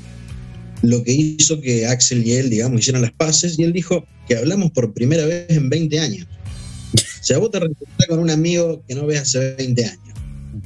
lo 0.82 1.04
que 1.04 1.12
hizo 1.14 1.60
que 1.62 1.88
Axel 1.88 2.26
y 2.26 2.34
él, 2.34 2.50
digamos, 2.50 2.80
hicieran 2.82 3.02
las 3.02 3.12
paces, 3.14 3.58
y 3.58 3.64
él 3.64 3.74
dijo 3.74 4.06
que 4.28 4.38
hablamos 4.38 4.72
por 4.72 4.94
primera 4.94 5.26
vez 5.26 5.46
en 5.50 5.70
20 5.70 6.00
años. 6.00 6.28
O 6.94 7.24
sea, 7.24 7.38
vos 7.40 7.50
te 7.52 7.60
reencontrás 7.60 8.08
con 8.08 8.20
un 8.20 8.30
amigo 8.30 8.84
que 8.88 8.96
no 8.96 9.06
ves 9.08 9.22
hace 9.22 9.56
20 9.56 9.86
años. 9.86 10.00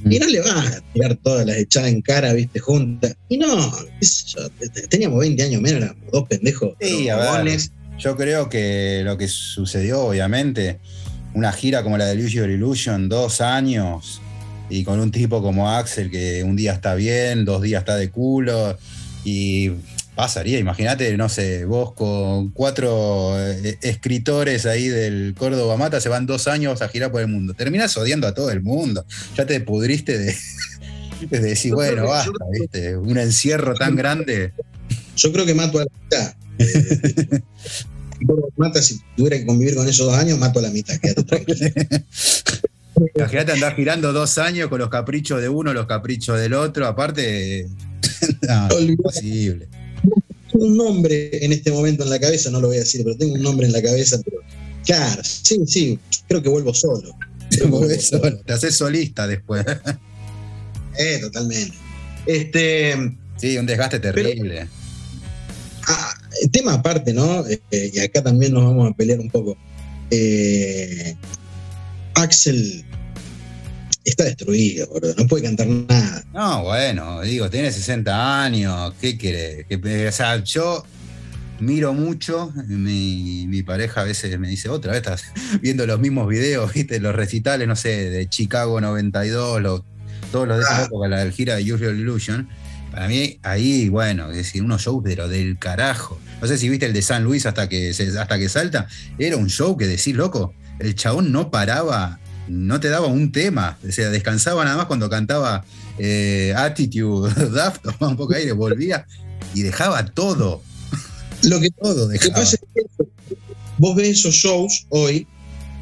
Y 0.08 0.18
no 0.18 0.26
le 0.28 0.40
vas 0.40 0.76
a 0.76 0.80
tirar 0.92 1.16
todas 1.16 1.44
las 1.46 1.56
echadas 1.56 1.90
en 1.90 2.00
cara, 2.00 2.32
viste, 2.32 2.60
juntas. 2.60 3.16
Y 3.28 3.38
no, 3.38 3.72
yo, 4.00 4.48
te- 4.50 4.86
teníamos 4.86 5.18
20 5.20 5.42
años 5.42 5.60
menos, 5.60 5.82
éramos 5.82 6.04
dos 6.12 6.28
pendejos. 6.28 6.74
Sí, 6.80 7.08
a 7.08 7.42
ver. 7.42 7.58
Yo 7.98 8.16
creo 8.16 8.48
que 8.48 9.02
lo 9.04 9.18
que 9.18 9.26
sucedió, 9.28 10.00
obviamente, 10.02 10.78
una 11.34 11.52
gira 11.52 11.82
como 11.82 11.98
la 11.98 12.06
de 12.06 12.30
Your 12.30 12.48
Illusion, 12.48 13.08
dos 13.08 13.40
años, 13.40 14.20
y 14.70 14.84
con 14.84 15.00
un 15.00 15.10
tipo 15.10 15.42
como 15.42 15.68
Axel 15.70 16.10
que 16.10 16.44
un 16.44 16.56
día 16.56 16.72
está 16.72 16.94
bien, 16.94 17.44
dos 17.44 17.60
días 17.60 17.80
está 17.80 17.96
de 17.96 18.10
culo, 18.10 18.78
y 19.24 19.70
pasaría, 20.20 20.58
imagínate, 20.58 21.16
no 21.16 21.30
sé, 21.30 21.64
vos 21.64 21.94
con 21.94 22.50
cuatro 22.50 23.40
eh, 23.40 23.78
escritores 23.80 24.66
ahí 24.66 24.86
del 24.86 25.34
Córdoba 25.34 25.78
Mata 25.78 25.98
se 25.98 26.10
van 26.10 26.26
dos 26.26 26.46
años 26.46 26.82
a 26.82 26.88
girar 26.88 27.10
por 27.10 27.22
el 27.22 27.28
mundo. 27.28 27.54
Terminás 27.54 27.96
odiando 27.96 28.26
a 28.26 28.34
todo 28.34 28.50
el 28.50 28.60
mundo. 28.60 29.06
Ya 29.34 29.46
te 29.46 29.58
pudriste 29.62 30.18
de, 30.18 30.36
de 31.30 31.40
decir, 31.40 31.72
bueno, 31.72 32.06
basta, 32.06 32.32
¿viste? 32.52 32.98
Un 32.98 33.16
encierro 33.16 33.74
tan 33.74 33.96
grande. 33.96 34.52
Yo 35.16 35.32
creo 35.32 35.46
que 35.46 35.54
mato 35.54 35.78
a 35.78 35.84
la 35.84 35.90
mitad. 36.02 36.34
Eh, 36.58 37.40
mata, 38.58 38.82
si 38.82 39.00
tuviera 39.16 39.38
que 39.38 39.46
convivir 39.46 39.74
con 39.74 39.88
esos 39.88 40.04
dos 40.04 40.16
años, 40.16 40.38
mato 40.38 40.58
a 40.58 40.62
la 40.62 40.70
mitad, 40.70 40.98
quédate 40.98 41.24
tranquilo. 41.24 41.66
Imagínate 43.16 43.52
andar 43.52 43.74
girando 43.74 44.12
dos 44.12 44.36
años 44.36 44.68
con 44.68 44.80
los 44.80 44.90
caprichos 44.90 45.40
de 45.40 45.48
uno, 45.48 45.72
los 45.72 45.86
caprichos 45.86 46.38
del 46.38 46.52
otro, 46.52 46.86
aparte. 46.86 47.68
no, 48.46 48.66
Olvidate. 48.66 48.92
imposible. 48.92 49.79
Tengo 50.50 50.66
un 50.66 50.76
nombre 50.76 51.44
en 51.44 51.52
este 51.52 51.70
momento 51.70 52.04
en 52.04 52.10
la 52.10 52.18
cabeza, 52.18 52.50
no 52.50 52.60
lo 52.60 52.68
voy 52.68 52.78
a 52.78 52.80
decir, 52.80 53.02
pero 53.04 53.16
tengo 53.16 53.34
un 53.34 53.42
nombre 53.42 53.66
en 53.66 53.72
la 53.72 53.82
cabeza. 53.82 54.20
Pero, 54.24 54.38
claro, 54.84 55.22
sí, 55.24 55.60
sí, 55.66 55.98
creo 56.28 56.42
que 56.42 56.48
vuelvo 56.48 56.74
solo. 56.74 57.16
Creo 57.50 57.64
que 57.64 57.66
vuelvo 57.66 57.86
movés 57.86 58.08
solo. 58.08 58.24
solo, 58.24 58.38
te 58.38 58.52
haces 58.52 58.74
solista 58.74 59.26
después. 59.26 59.64
Eh, 60.98 61.18
totalmente. 61.20 61.72
Este, 62.26 62.94
Sí, 63.40 63.56
un 63.56 63.64
desgaste 63.64 63.98
terrible. 64.00 64.68
Ah, 65.86 66.14
tema 66.52 66.74
aparte, 66.74 67.14
¿no? 67.14 67.46
Eh, 67.46 67.90
y 67.94 67.98
acá 68.00 68.22
también 68.22 68.52
nos 68.52 68.64
vamos 68.64 68.90
a 68.90 68.94
pelear 68.94 69.18
un 69.18 69.30
poco. 69.30 69.56
Eh, 70.10 71.16
Axel 72.14 72.84
está 74.04 74.24
destruido, 74.24 74.86
boludo. 74.88 75.14
No 75.16 75.26
puede 75.26 75.44
cantar 75.44 75.66
nada. 75.66 76.24
No, 76.32 76.62
bueno, 76.64 77.20
digo, 77.22 77.50
tiene 77.50 77.70
60 77.72 78.42
años, 78.44 78.94
¿qué 79.00 79.16
querés? 79.18 79.66
Que- 79.66 80.08
o 80.08 80.12
sea, 80.12 80.42
yo 80.42 80.84
miro 81.60 81.92
mucho, 81.92 82.52
mi, 82.68 83.46
mi 83.46 83.62
pareja 83.62 84.00
a 84.00 84.04
veces 84.04 84.38
me 84.38 84.48
dice, 84.48 84.68
otra 84.68 84.92
vez 84.92 85.02
estás 85.02 85.24
viendo 85.62 85.86
los 85.86 86.00
mismos 86.00 86.28
videos, 86.28 86.72
viste, 86.72 87.00
los 87.00 87.14
recitales, 87.14 87.68
no 87.68 87.76
sé, 87.76 88.08
de 88.10 88.28
Chicago 88.28 88.80
92, 88.80 89.60
los- 89.60 89.82
todos 90.32 90.46
los 90.48 90.58
de 90.58 90.62
esa 90.64 90.78
Ah. 90.82 90.84
época, 90.84 91.08
la 91.08 91.18
del 91.20 91.32
gira 91.32 91.56
de 91.56 91.64
Your 91.64 91.82
Illusion. 91.82 92.48
Para 92.92 93.06
mí, 93.08 93.38
ahí, 93.42 93.88
bueno, 93.88 94.30
es 94.30 94.36
decir, 94.36 94.62
unos 94.64 94.82
shows 94.82 95.00
pero 95.04 95.28
del 95.28 95.58
carajo. 95.58 96.18
No 96.40 96.48
sé 96.48 96.56
si 96.58 96.68
viste 96.68 96.86
el 96.86 96.92
de 96.92 97.02
San 97.02 97.22
Luis 97.22 97.46
hasta 97.46 97.68
que, 97.68 97.90
hasta 97.90 98.38
que 98.38 98.48
salta. 98.48 98.88
Era 99.18 99.36
un 99.36 99.48
show 99.48 99.76
que 99.76 99.86
decís, 99.86 100.14
loco, 100.16 100.54
el 100.80 100.94
chabón 100.96 101.30
no 101.30 101.50
paraba, 101.50 102.18
no 102.50 102.80
te 102.80 102.88
daba 102.88 103.06
un 103.06 103.32
tema. 103.32 103.78
O 103.88 103.92
sea, 103.92 104.10
descansaba 104.10 104.64
nada 104.64 104.76
más 104.76 104.86
cuando 104.86 105.08
cantaba 105.08 105.64
eh, 105.98 106.52
Attitude, 106.56 107.32
Daft, 107.50 107.82
tomaba 107.82 108.08
un 108.08 108.16
poco 108.16 108.32
de 108.32 108.40
aire, 108.40 108.52
volvía 108.52 109.06
y 109.54 109.62
dejaba 109.62 110.04
todo, 110.04 110.62
Lo 111.44 111.60
que, 111.60 111.70
todo 111.70 112.06
lo 112.06 112.08
que 112.08 112.18
dejaba. 112.18 112.34
pasa 112.34 112.56
es 112.56 112.62
que 112.74 113.04
vos 113.78 113.96
ves 113.96 114.18
esos 114.18 114.34
shows 114.34 114.86
hoy 114.90 115.26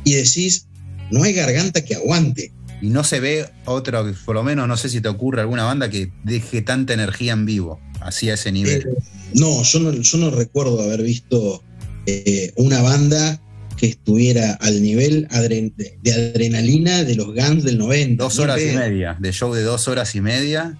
y 0.04 0.14
decís, 0.14 0.66
no 1.10 1.22
hay 1.22 1.32
garganta 1.32 1.84
que 1.84 1.94
aguante. 1.94 2.52
Y 2.80 2.90
no 2.90 3.02
se 3.02 3.18
ve 3.18 3.50
otra, 3.64 4.04
por 4.24 4.36
lo 4.36 4.44
menos 4.44 4.68
no 4.68 4.76
sé 4.76 4.88
si 4.88 5.00
te 5.00 5.08
ocurre 5.08 5.40
alguna 5.40 5.64
banda 5.64 5.90
que 5.90 6.12
deje 6.22 6.62
tanta 6.62 6.92
energía 6.92 7.32
en 7.32 7.44
vivo, 7.44 7.80
así 8.00 8.30
a 8.30 8.34
ese 8.34 8.52
nivel. 8.52 8.82
Eh, 8.82 8.86
no, 9.34 9.62
yo 9.62 9.80
no, 9.80 9.92
yo 9.92 10.18
no 10.18 10.30
recuerdo 10.30 10.80
haber 10.80 11.02
visto 11.02 11.62
eh, 12.06 12.52
una 12.56 12.80
banda 12.80 13.40
que 13.78 13.86
estuviera 13.86 14.54
al 14.60 14.82
nivel 14.82 15.28
de 15.30 16.12
adrenalina 16.12 17.04
de 17.04 17.14
los 17.14 17.28
Guns 17.28 17.64
del 17.64 17.78
90. 17.78 18.22
Dos 18.22 18.38
horas 18.38 18.60
y 18.60 18.76
media, 18.76 19.16
de 19.18 19.32
show 19.32 19.54
de 19.54 19.62
dos 19.62 19.88
horas 19.88 20.14
y 20.14 20.20
media. 20.20 20.76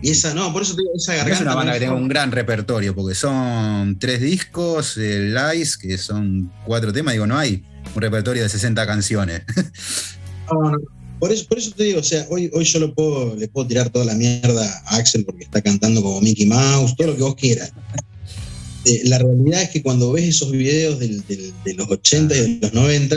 Y 0.00 0.10
esa, 0.10 0.32
no, 0.32 0.52
por 0.52 0.62
eso 0.62 0.74
te 0.74 0.82
digo, 0.82 0.92
esa 0.96 1.14
garganta. 1.14 1.34
Es 1.34 1.40
una 1.42 1.54
banda 1.54 1.72
que 1.72 1.80
tiene 1.80 1.94
un 1.94 2.08
gran 2.08 2.32
repertorio, 2.32 2.94
porque 2.94 3.14
son 3.14 3.98
tres 3.98 4.20
discos, 4.20 4.96
el 4.96 5.36
Ice, 5.56 5.76
que 5.80 5.98
son 5.98 6.50
cuatro 6.64 6.92
temas, 6.92 7.14
digo, 7.14 7.26
no 7.26 7.36
hay 7.36 7.64
un 7.94 8.00
repertorio 8.00 8.42
de 8.42 8.48
60 8.48 8.86
canciones. 8.86 9.42
No, 10.50 10.70
no, 10.70 10.78
por 11.18 11.30
eso, 11.30 11.46
por 11.46 11.58
eso 11.58 11.72
te 11.76 11.84
digo, 11.84 12.00
o 12.00 12.02
sea, 12.02 12.26
hoy, 12.30 12.50
hoy 12.54 12.64
yo 12.64 12.78
lo 12.78 12.94
puedo, 12.94 13.36
le 13.36 13.48
puedo 13.48 13.66
tirar 13.66 13.90
toda 13.90 14.06
la 14.06 14.14
mierda 14.14 14.82
a 14.86 14.96
Axel 14.96 15.26
porque 15.26 15.44
está 15.44 15.60
cantando 15.60 16.00
como 16.02 16.22
Mickey 16.22 16.46
Mouse, 16.46 16.96
todo 16.96 17.08
lo 17.08 17.16
que 17.16 17.22
vos 17.22 17.34
quieras. 17.34 17.70
Eh, 18.88 19.02
la 19.04 19.18
realidad 19.18 19.62
es 19.62 19.68
que 19.68 19.82
cuando 19.82 20.12
ves 20.12 20.24
esos 20.24 20.50
videos 20.50 20.98
de 20.98 21.74
los 21.74 21.90
80 21.90 22.34
y 22.34 22.54
de 22.54 22.58
los 22.62 22.72
90, 22.72 23.16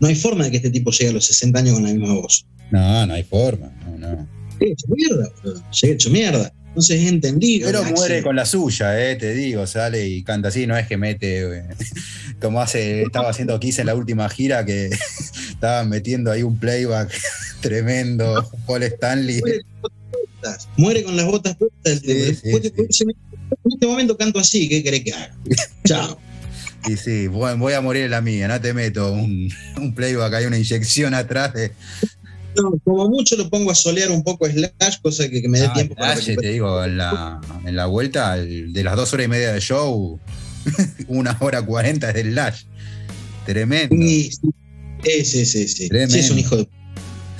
no 0.00 0.08
hay 0.08 0.14
forma 0.14 0.44
de 0.44 0.50
que 0.50 0.56
este 0.56 0.70
tipo 0.70 0.90
llegue 0.90 1.10
a 1.10 1.12
los 1.12 1.26
60 1.26 1.58
años 1.58 1.74
con 1.74 1.82
la 1.82 1.92
misma 1.92 2.14
voz. 2.14 2.46
No, 2.70 3.06
no 3.06 3.12
hay 3.14 3.22
forma, 3.22 3.70
no, 3.84 3.98
no. 3.98 4.28
hecho 4.60 4.86
mierda, 4.88 5.30
llega 5.70 5.94
hecho 5.94 6.10
mierda. 6.10 6.52
Entonces 6.68 7.00
es 7.00 7.08
entendido. 7.08 7.66
Pero 7.66 7.84
muere 7.84 8.22
con 8.22 8.36
la 8.36 8.44
suya, 8.44 9.10
eh, 9.10 9.16
te 9.16 9.32
digo, 9.32 9.66
sale 9.66 10.06
y 10.08 10.22
canta 10.22 10.48
así, 10.48 10.66
no 10.66 10.76
es 10.76 10.86
que 10.86 10.96
mete, 10.96 11.64
como 12.40 12.60
hace, 12.60 13.02
estaba 13.02 13.30
haciendo 13.30 13.58
Kiss 13.60 13.78
en 13.78 13.86
la 13.86 13.94
última 13.94 14.28
gira, 14.28 14.64
que 14.64 14.90
estaban 15.50 15.88
metiendo 15.88 16.30
ahí 16.30 16.42
un 16.42 16.58
playback 16.58 17.12
tremendo, 17.60 18.50
Paul 18.66 18.82
Stanley. 18.82 19.42
Muere 20.76 21.02
con 21.02 21.16
las 21.16 21.26
botas 21.26 21.56
puestas. 21.56 22.02
En 23.50 23.72
este 23.72 23.86
momento 23.86 24.16
canto 24.16 24.38
así, 24.38 24.68
¿qué 24.68 24.82
querés 24.82 25.04
que 25.04 25.12
haga? 25.12 25.34
Chao. 25.84 26.18
Y 26.86 26.96
sí, 26.96 27.26
voy 27.26 27.72
a 27.72 27.80
morir 27.80 28.04
en 28.04 28.10
la 28.12 28.20
mía, 28.20 28.46
no 28.46 28.60
te 28.60 28.72
meto 28.72 29.12
un, 29.12 29.52
un 29.76 29.94
playback, 29.94 30.34
hay 30.34 30.46
una 30.46 30.56
inyección 30.56 31.14
atrás 31.14 31.52
de, 31.52 31.72
como 32.84 33.08
mucho 33.08 33.36
lo 33.36 33.48
pongo 33.50 33.70
a 33.70 33.74
solear 33.74 34.10
un 34.10 34.22
poco 34.22 34.46
Slash, 34.46 35.00
cosa 35.02 35.28
que, 35.28 35.46
me 35.48 35.60
dé 35.60 35.66
ah, 35.66 35.72
tiempo 35.72 35.94
para. 35.94 36.20
te 36.20 36.48
digo, 36.48 36.82
en 36.84 36.96
la, 36.96 37.40
en 37.64 37.76
la 37.76 37.86
vuelta, 37.86 38.36
de 38.36 38.82
las 38.82 38.96
dos 38.96 39.12
horas 39.12 39.26
y 39.26 39.28
media 39.28 39.52
de 39.52 39.60
show, 39.60 40.18
una 41.08 41.36
hora 41.40 41.62
cuarenta 41.62 42.08
es 42.10 42.14
de 42.14 42.22
Slash. 42.22 42.62
Tremendo. 43.44 43.94
Sí, 43.94 44.30
sí, 45.24 45.46
sí, 45.46 45.68
sí. 45.68 45.88
es 45.92 46.30
un 46.30 46.38
hijo 46.38 46.56
de 46.56 46.68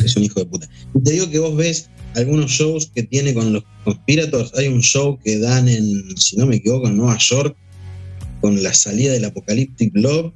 es 0.05 0.15
un 0.17 0.25
hijo 0.25 0.41
de 0.41 0.47
puta. 0.47 0.69
Te 1.05 1.13
digo 1.13 1.31
que 1.31 1.39
vos 1.39 1.57
ves 1.57 1.89
algunos 2.17 2.51
shows 2.51 2.91
que 2.95 3.05
tiene 3.05 3.35
con 3.35 3.53
los 3.53 3.65
Conspirators. 3.85 4.53
Hay 4.57 4.69
un 4.69 4.81
show 4.81 5.19
que 5.23 5.39
dan 5.39 5.69
en, 5.69 6.17
si 6.17 6.37
no 6.37 6.47
me 6.47 6.57
equivoco, 6.57 6.89
en 6.89 6.97
Nueva 6.97 7.19
York, 7.19 7.57
con 8.41 8.63
la 8.63 8.75
salida 8.75 9.13
del 9.13 9.25
Apocalyptic 9.27 9.93
Love. 9.95 10.33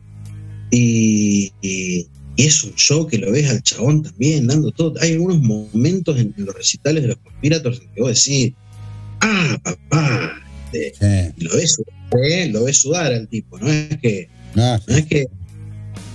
y, 0.70 1.52
y 1.60 2.06
es 2.36 2.64
un 2.64 2.74
show 2.74 3.06
que 3.06 3.18
lo 3.18 3.32
ves 3.32 3.50
al 3.50 3.62
chabón 3.62 4.02
también 4.02 4.46
dando 4.46 4.70
todo. 4.72 4.94
Hay 5.00 5.12
algunos 5.12 5.40
momentos 5.40 6.18
en, 6.18 6.34
los 6.36 6.54
recitales 6.54 7.02
de 7.02 7.08
los 7.08 7.18
conspirators 7.18 7.80
en 7.80 7.94
que 7.94 8.00
vos 8.00 8.24
decís, 8.24 8.54
ah, 9.20 9.58
papá, 9.62 10.42
este, 10.72 11.34
lo, 11.38 11.56
ves, 11.56 11.82
¿eh? 12.22 12.48
lo 12.50 12.64
ves 12.64 12.78
sudar 12.78 13.12
al 13.12 13.28
tipo, 13.28 13.58
no 13.58 13.70
es 13.70 13.96
que. 13.98 14.28
No, 14.54 14.74
es 14.74 15.06
que. 15.06 15.26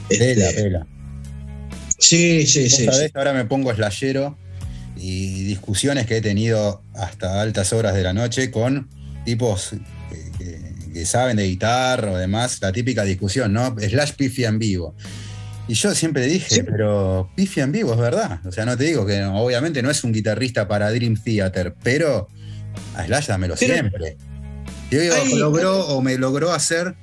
Este, 0.09 0.35
vela, 0.35 0.87
Sí, 1.97 2.45
sí, 2.45 2.69
sí, 2.69 2.85
Ahora 3.13 3.33
me 3.33 3.45
pongo 3.45 3.73
slayero 3.73 4.37
y 4.95 5.43
discusiones 5.43 6.05
que 6.05 6.17
he 6.17 6.21
tenido 6.21 6.81
hasta 6.93 7.41
altas 7.41 7.73
horas 7.73 7.93
de 7.93 8.03
la 8.03 8.13
noche 8.13 8.51
con 8.51 8.89
tipos 9.25 9.75
que, 10.37 11.05
saben 11.05 11.35
de 11.35 11.47
guitarra 11.47 12.11
o 12.11 12.17
demás, 12.17 12.59
la 12.61 12.71
típica 12.71 13.03
discusión, 13.03 13.51
¿no? 13.51 13.75
Slash 13.77 14.13
Piffy 14.13 14.45
en 14.45 14.59
vivo. 14.59 14.95
Y 15.67 15.73
yo 15.73 15.93
siempre 15.93 16.25
dije, 16.25 16.63
pero 16.63 17.29
Piffy 17.35 17.61
en 17.61 17.71
vivo 17.73 17.93
es 17.93 17.99
verdad. 17.99 18.39
O 18.45 18.51
sea, 18.51 18.65
no 18.65 18.77
te 18.77 18.85
digo 18.85 19.05
que 19.05 19.23
obviamente 19.25 19.81
no 19.81 19.89
es 19.89 20.03
un 20.03 20.13
guitarrista 20.13 20.67
para 20.67 20.91
Dream 20.91 21.21
Theater, 21.21 21.75
pero 21.83 22.29
a 22.95 23.05
Slash 23.05 23.27
dámelo 23.27 23.57
siempre. 23.57 24.15
Yo 24.89 25.01
digo, 25.01 25.15
logró 25.35 25.85
o 25.87 26.01
me 26.01 26.17
logró 26.17 26.53
hacer 26.53 26.95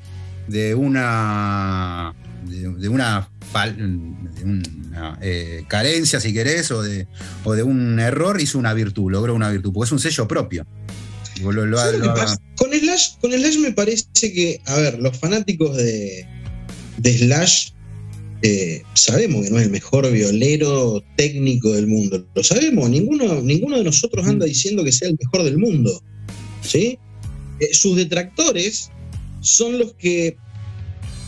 de 0.49 0.75
una 0.75 2.15
de, 2.45 2.89
una, 2.89 3.29
eh, 5.21 5.65
carencia, 5.69 6.21
si 6.21 6.33
querés, 6.33 6.71
o 6.71 6.83
de, 6.83 7.07
o 7.45 7.55
de 7.55 7.63
un 7.63 7.99
error, 8.01 8.41
hizo 8.41 8.59
una 8.59 8.75
virtud, 8.75 9.11
logró 9.11 9.35
una 9.35 9.51
virtud, 9.51 9.73
porque 9.73 9.89
es 9.89 9.93
un 9.93 9.99
sello 9.99 10.27
propio. 10.29 10.67
con, 12.57 12.73
Slash, 12.73 13.09
con 13.21 13.33
Slash 13.33 13.59
me 13.59 13.73
parece 13.73 14.07
que, 14.21 14.61
a 14.67 14.77
ver, 14.77 14.99
los 15.01 15.19
fanáticos 15.19 15.77
de, 15.77 16.27
de 16.99 17.19
Slash 17.19 17.71
eh, 18.45 18.83
sabemos 18.95 19.45
que 19.45 19.51
no 19.51 19.59
es 19.59 19.67
el 19.67 19.71
mejor 19.71 20.11
violero 20.11 21.03
técnico 21.17 21.73
del 21.73 21.87
mundo. 21.87 22.27
Lo 22.35 22.43
sabemos, 22.43 22.91
ninguno, 22.91 23.41
ninguno 23.41 23.79
de 23.79 23.85
nosotros 23.85 24.27
anda 24.27 24.47
diciendo 24.47 24.85
que 24.85 24.91
sea 24.91 25.09
el 25.09 25.19
mejor 25.21 25.45
del 25.45 25.59
mundo. 25.59 26.03
¿sí? 26.61 26.99
Eh, 27.61 27.69
sus 27.73 27.97
detractores 27.97 28.91
son 29.41 29.79
los 29.79 29.95
que 29.95 30.37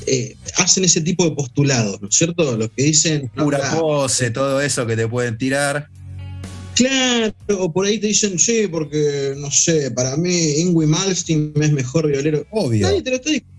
eh, 0.06 0.36
hacen 0.56 0.84
ese 0.84 1.00
tipo 1.00 1.24
de 1.24 1.32
postulados, 1.32 2.00
¿no 2.00 2.08
es 2.08 2.14
cierto? 2.14 2.56
Los 2.56 2.70
que 2.70 2.84
dicen. 2.84 3.30
Pura 3.34 3.58
pose, 3.78 4.30
todo 4.30 4.60
eso 4.60 4.86
que 4.86 4.96
te 4.96 5.08
pueden 5.08 5.38
tirar. 5.38 5.88
Claro, 6.74 7.32
o 7.58 7.72
por 7.72 7.86
ahí 7.86 7.98
te 7.98 8.08
dicen, 8.08 8.38
sí, 8.38 8.66
porque, 8.68 9.34
no 9.36 9.50
sé, 9.50 9.90
para 9.92 10.16
mí 10.16 10.60
Ingrid 10.60 10.88
Malmsteen 10.88 11.52
es 11.60 11.72
mejor 11.72 12.08
violero. 12.08 12.46
Obvio. 12.50 12.86
Nadie 12.86 13.02
te 13.02 13.10
lo 13.10 13.16
está 13.16 13.30
diciendo. 13.30 13.54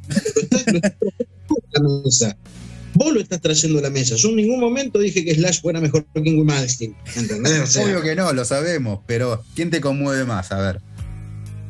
Vos 2.94 3.14
lo 3.14 3.20
estás 3.20 3.42
trayendo 3.42 3.80
a 3.80 3.82
la 3.84 3.90
mesa. 3.90 4.16
Yo 4.16 4.30
en 4.30 4.38
ningún 4.38 4.60
momento 4.60 5.00
dije 5.00 5.24
que 5.24 5.36
Slash 5.36 5.62
fuera 5.62 5.80
mejor 5.80 6.06
que 6.14 6.20
Ingrid 6.20 6.44
Malmsteen. 6.44 6.96
¿Entendés? 7.16 7.76
Obvio 7.78 8.02
que 8.02 8.16
no, 8.16 8.34
lo 8.34 8.44
sabemos, 8.44 9.00
pero 9.06 9.44
¿quién 9.56 9.70
te 9.70 9.80
conmueve 9.80 10.26
más? 10.26 10.52
A 10.52 10.60
ver. 10.60 10.82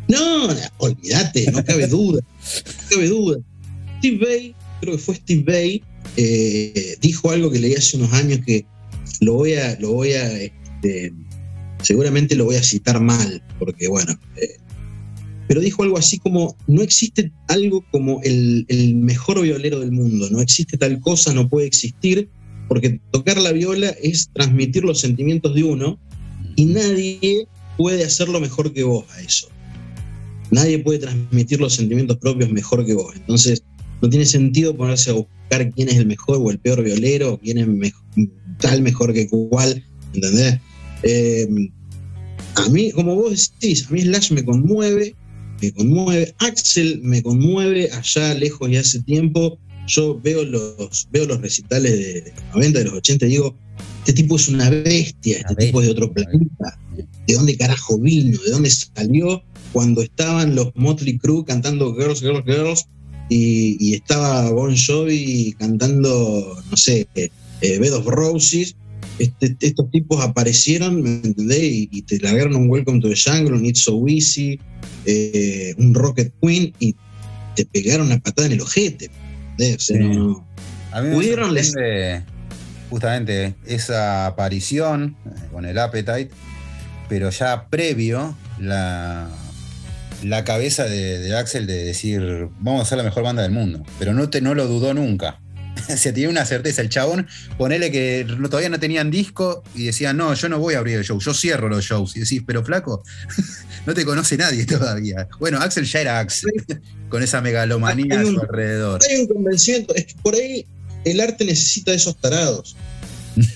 No, 0.08 0.50
olvídate, 0.78 1.52
no 1.52 1.64
cabe 1.64 1.88
duda. 1.88 2.22
No 2.22 2.90
cabe 2.90 3.08
duda. 3.08 3.38
Steve 4.00 4.26
Bay, 4.26 4.56
creo 4.86 4.98
que 4.98 5.04
fue 5.04 5.16
Steve 5.16 5.44
Bay, 5.44 5.84
eh, 6.18 6.98
dijo 7.02 7.32
algo 7.32 7.52
que 7.52 7.60
leí 7.60 7.74
hace 7.74 7.98
unos 7.98 8.14
años 8.14 8.40
que 8.46 8.66
lo 9.20 9.34
voy 9.34 9.54
a, 9.54 9.78
lo 9.80 9.94
voy 9.94 10.14
a, 10.14 10.42
este, 10.42 11.14
seguramente 11.82 12.36
lo 12.36 12.46
voy 12.46 12.56
a 12.56 12.64
citar 12.64 13.02
mal, 13.02 13.44
porque 13.60 13.88
bueno, 13.88 14.18
eh, 14.38 14.58
pero 15.48 15.62
dijo 15.62 15.84
algo 15.84 15.98
así 15.98 16.18
como, 16.18 16.56
no 16.68 16.82
existe 16.82 17.32
algo 17.48 17.86
como 17.92 18.22
el, 18.24 18.66
mejor 18.96 19.42
violero 19.42 19.80
del 19.80 19.92
mundo, 19.92 20.30
no 20.32 20.42
existe 20.42 20.78
tal 20.78 21.00
cosa, 21.00 21.34
no 21.34 21.48
puede 21.48 21.68
existir, 21.68 22.30
porque 22.68 23.00
tocar 23.12 23.38
la 23.38 23.52
viola 23.52 23.90
es 24.02 24.30
transmitir 24.34 24.84
los 24.84 25.00
sentimientos 25.00 25.54
de 25.54 25.64
uno 25.64 26.00
y 26.56 26.66
nadie 26.66 27.48
puede 27.78 28.04
hacerlo 28.04 28.40
mejor 28.40 28.74
que 28.74 28.84
vos 28.84 29.06
a 29.12 29.22
eso. 29.22 29.50
Nadie 30.50 30.80
puede 30.80 31.00
transmitir 31.00 31.60
los 31.60 31.74
sentimientos 31.74 32.18
propios 32.18 32.50
mejor 32.52 32.86
que 32.86 32.94
vos. 32.94 33.14
Entonces, 33.16 33.64
no 34.02 34.10
tiene 34.10 34.26
sentido 34.26 34.76
ponerse 34.76 35.12
a 35.12 35.14
buscar 35.14 35.70
quién 35.72 35.90
es 35.90 35.96
el 35.96 36.06
mejor 36.06 36.38
o 36.42 36.52
el 36.52 36.60
peor 36.60 36.84
violero, 36.84 37.40
quién 37.42 37.58
es 37.58 37.94
tal 38.60 38.82
mejor 38.82 39.14
que 39.14 39.28
cual, 39.28 39.84
¿entendés? 40.14 40.60
Eh, 41.04 41.48
a 42.56 42.70
mí, 42.70 42.92
como 42.92 43.16
vos 43.16 43.52
decís, 43.60 43.88
a 43.88 43.92
mí 43.92 44.02
Slash 44.02 44.32
me 44.32 44.46
conmueve, 44.46 45.16
me 45.62 45.72
conmueve. 45.74 46.34
Axel 46.40 47.02
me 47.02 47.22
conmueve 47.22 47.90
allá 47.92 48.34
lejos 48.34 48.70
y 48.70 48.78
hace 48.78 49.02
tiempo. 49.02 49.60
Yo 49.88 50.20
veo 50.20 50.44
los, 50.44 51.08
veo 51.12 51.26
los 51.26 51.42
recitales 51.42 51.92
de, 51.92 52.34
los 52.36 52.56
90, 52.56 52.80
de 52.80 52.86
los 52.86 52.94
80 52.96 53.26
y 53.26 53.30
digo, 53.30 53.56
este 54.00 54.14
tipo 54.14 54.36
es 54.36 54.48
una 54.48 54.70
bestia, 54.70 55.38
este 55.38 55.56
tipo 55.56 55.82
es 55.82 55.88
de 55.88 55.92
otro 55.92 56.12
planeta. 56.12 56.80
¿De 57.28 57.34
dónde 57.34 57.58
carajo 57.58 58.00
vino? 58.00 58.40
¿De 58.42 58.52
dónde 58.52 58.70
salió? 58.70 59.44
Cuando 59.74 60.02
estaban 60.02 60.56
los 60.56 60.72
Motley 60.76 61.18
Crue 61.18 61.44
cantando 61.44 61.94
Girls, 61.96 62.22
Girls, 62.22 62.46
Girls 62.46 62.88
y, 63.30 63.94
estaba 63.94 64.50
Bon 64.52 64.76
Jovi 64.76 65.56
cantando, 65.58 66.62
no 66.70 66.78
sé, 66.78 67.08
eh, 67.16 67.30
Bed 67.62 67.94
of 67.94 68.06
Roses, 68.06 68.76
este, 69.18 69.56
estos 69.62 69.90
tipos 69.92 70.24
aparecieron, 70.24 71.02
¿me 71.02 71.10
entendés? 71.24 71.62
Y, 71.64 72.02
te 72.04 72.20
largaron 72.20 72.56
un 72.56 72.70
Welcome 72.70 73.00
to 73.02 73.10
the 73.10 73.16
Jungle, 73.16 73.54
un 73.54 73.66
It's 73.66 73.84
So 73.84 74.08
Easy, 74.08 74.60
eh, 75.06 75.74
un 75.78 75.94
Rocket 75.94 76.34
Queen 76.42 76.74
y 76.80 76.96
te 77.56 77.66
pegaron 77.66 78.08
una 78.08 78.20
patada 78.20 78.48
en 78.48 78.54
el 78.54 78.62
ojete. 78.62 79.10
A 80.92 81.02
mí 81.02 81.10
me 81.10 82.24
justamente 82.90 83.56
esa 83.66 84.28
aparición 84.28 85.16
eh, 85.26 85.30
con 85.52 85.66
el 85.66 85.78
Appetite, 85.78 86.30
pero 87.10 87.30
ya 87.30 87.68
previo 87.70 88.36
la, 88.60 89.30
la 90.28 90.44
cabeza 90.44 90.86
de, 90.86 91.36
Axel 91.36 91.68
de 91.68 91.86
decir, 91.86 92.50
vamos 92.60 92.82
a 92.82 92.86
ser 92.86 92.98
la 92.98 93.04
mejor 93.04 93.24
banda 93.24 93.44
del 93.44 93.52
mundo. 93.52 93.84
Pero 94.00 94.14
no, 94.14 94.30
te, 94.30 94.42
no 94.42 94.56
lo 94.56 94.68
dudó 94.68 94.94
nunca. 94.94 95.40
se 95.98 96.14
tiene 96.14 96.30
una 96.30 96.46
certeza. 96.46 96.82
El 96.82 96.90
chabón, 96.90 97.28
ponele 97.58 97.92
que 97.92 98.26
todavía 98.50 98.70
no 98.70 98.80
tenían 98.80 99.12
disco 99.12 99.64
y 99.76 99.86
decían, 99.86 100.18
no, 100.18 100.34
yo 100.34 100.50
no 100.50 100.60
voy 100.60 100.76
a 100.76 100.80
abrir 100.80 100.98
el 100.98 101.04
show, 101.04 101.20
yo 101.20 101.34
cierro 101.34 101.70
los 101.70 101.86
shows. 101.86 102.16
Y 102.16 102.22
decís, 102.22 102.42
pero 102.46 102.64
flaco, 102.64 103.04
no 103.86 103.94
te 103.94 104.06
conoce 104.06 104.38
nadie 104.38 104.66
todavía. 104.66 105.28
Bueno, 105.40 105.60
Axel 105.60 105.86
ya 105.86 106.02
era 106.02 106.20
Axel, 106.20 106.52
con 107.10 107.24
esa 107.24 107.42
megalomanía 107.42 108.20
a 108.20 108.26
su 108.26 108.40
alrededor. 108.40 109.02
Hay 109.10 109.22
un 109.22 109.28
convencimiento, 109.28 109.94
es 109.96 110.06
que 110.06 110.16
por 110.22 110.36
ahí 110.36 110.66
el 111.04 111.22
arte 111.22 111.46
necesita 111.46 111.92
de 111.92 111.98
esos 111.98 112.20
tarados. 112.20 112.76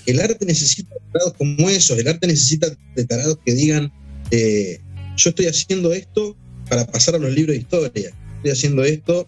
El 0.04 0.20
arte 0.20 0.44
necesita 0.44 0.94
de 0.94 1.00
tarados 1.12 1.34
como 1.38 1.68
esos, 1.70 1.98
el 1.98 2.06
arte 2.06 2.26
necesita 2.26 2.68
de 2.94 3.04
tarados 3.06 3.38
que 3.44 3.54
digan, 3.54 3.90
eh, 4.30 4.78
yo 5.16 5.30
estoy 5.30 5.46
haciendo 5.46 5.92
esto 5.92 6.36
para 6.70 6.86
pasar 6.86 7.16
a 7.16 7.18
los 7.18 7.32
libros 7.32 7.54
de 7.54 7.60
historia, 7.60 8.10
estoy 8.36 8.50
haciendo 8.50 8.84
esto 8.84 9.26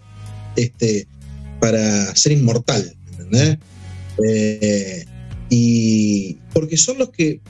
este, 0.56 1.06
para 1.60 2.14
ser 2.16 2.32
inmortal, 2.32 2.94
¿entendés? 3.10 3.58
Eh, 4.26 5.04
y 5.50 6.34
porque 6.54 6.76
son 6.78 6.98
los 6.98 7.10
que 7.10 7.40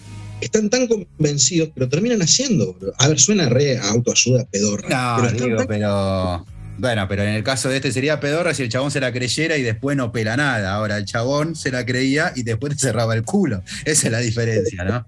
están 0.41 0.71
tan 0.71 0.89
convencidos 0.89 1.71
que 1.73 1.81
lo 1.81 1.89
terminan 1.89 2.21
haciendo. 2.21 2.77
A 2.99 3.09
ver, 3.09 3.21
suena 3.21 3.49
re 3.49 3.79
autoayuda 3.79 4.45
pedorra. 4.47 4.89
No, 4.89 5.23
pero 5.23 5.45
digo, 5.45 5.65
pero. 5.69 6.47
Bueno, 6.79 7.07
pero 7.07 7.23
en 7.23 7.29
el 7.29 7.45
caso 7.45 7.69
de 7.69 7.77
este 7.77 7.93
sería 7.93 8.19
pedorra 8.19 8.55
si 8.55 8.63
el 8.63 8.71
chabón 8.71 8.91
se 8.91 8.99
la 8.99 9.13
creyera 9.13 9.57
y 9.57 9.63
después 9.63 9.97
no 9.97 10.11
pela 10.11 10.37
nada. 10.37 10.75
Ahora 10.75 10.97
el 10.97 11.05
chabón 11.05 11.55
se 11.55 11.71
la 11.71 11.85
creía 11.85 12.33
y 12.35 12.43
después 12.43 12.73
te 12.77 12.81
cerraba 12.81 13.15
el 13.15 13.23
culo. 13.23 13.63
Esa 13.85 14.07
es 14.09 14.13
la 14.13 14.19
diferencia, 14.19 14.83
¿no? 14.85 15.07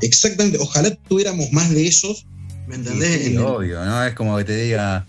Exactamente. 0.00 0.58
Ojalá 0.60 0.90
tuviéramos 1.08 1.52
más 1.52 1.70
de 1.70 1.86
esos. 1.86 2.26
¿Me 2.66 2.76
entendés? 2.76 3.24
Sí, 3.24 3.36
obvio, 3.36 3.84
¿no? 3.84 4.04
Es 4.04 4.14
como 4.14 4.36
que 4.38 4.44
te 4.44 4.56
diga 4.56 5.06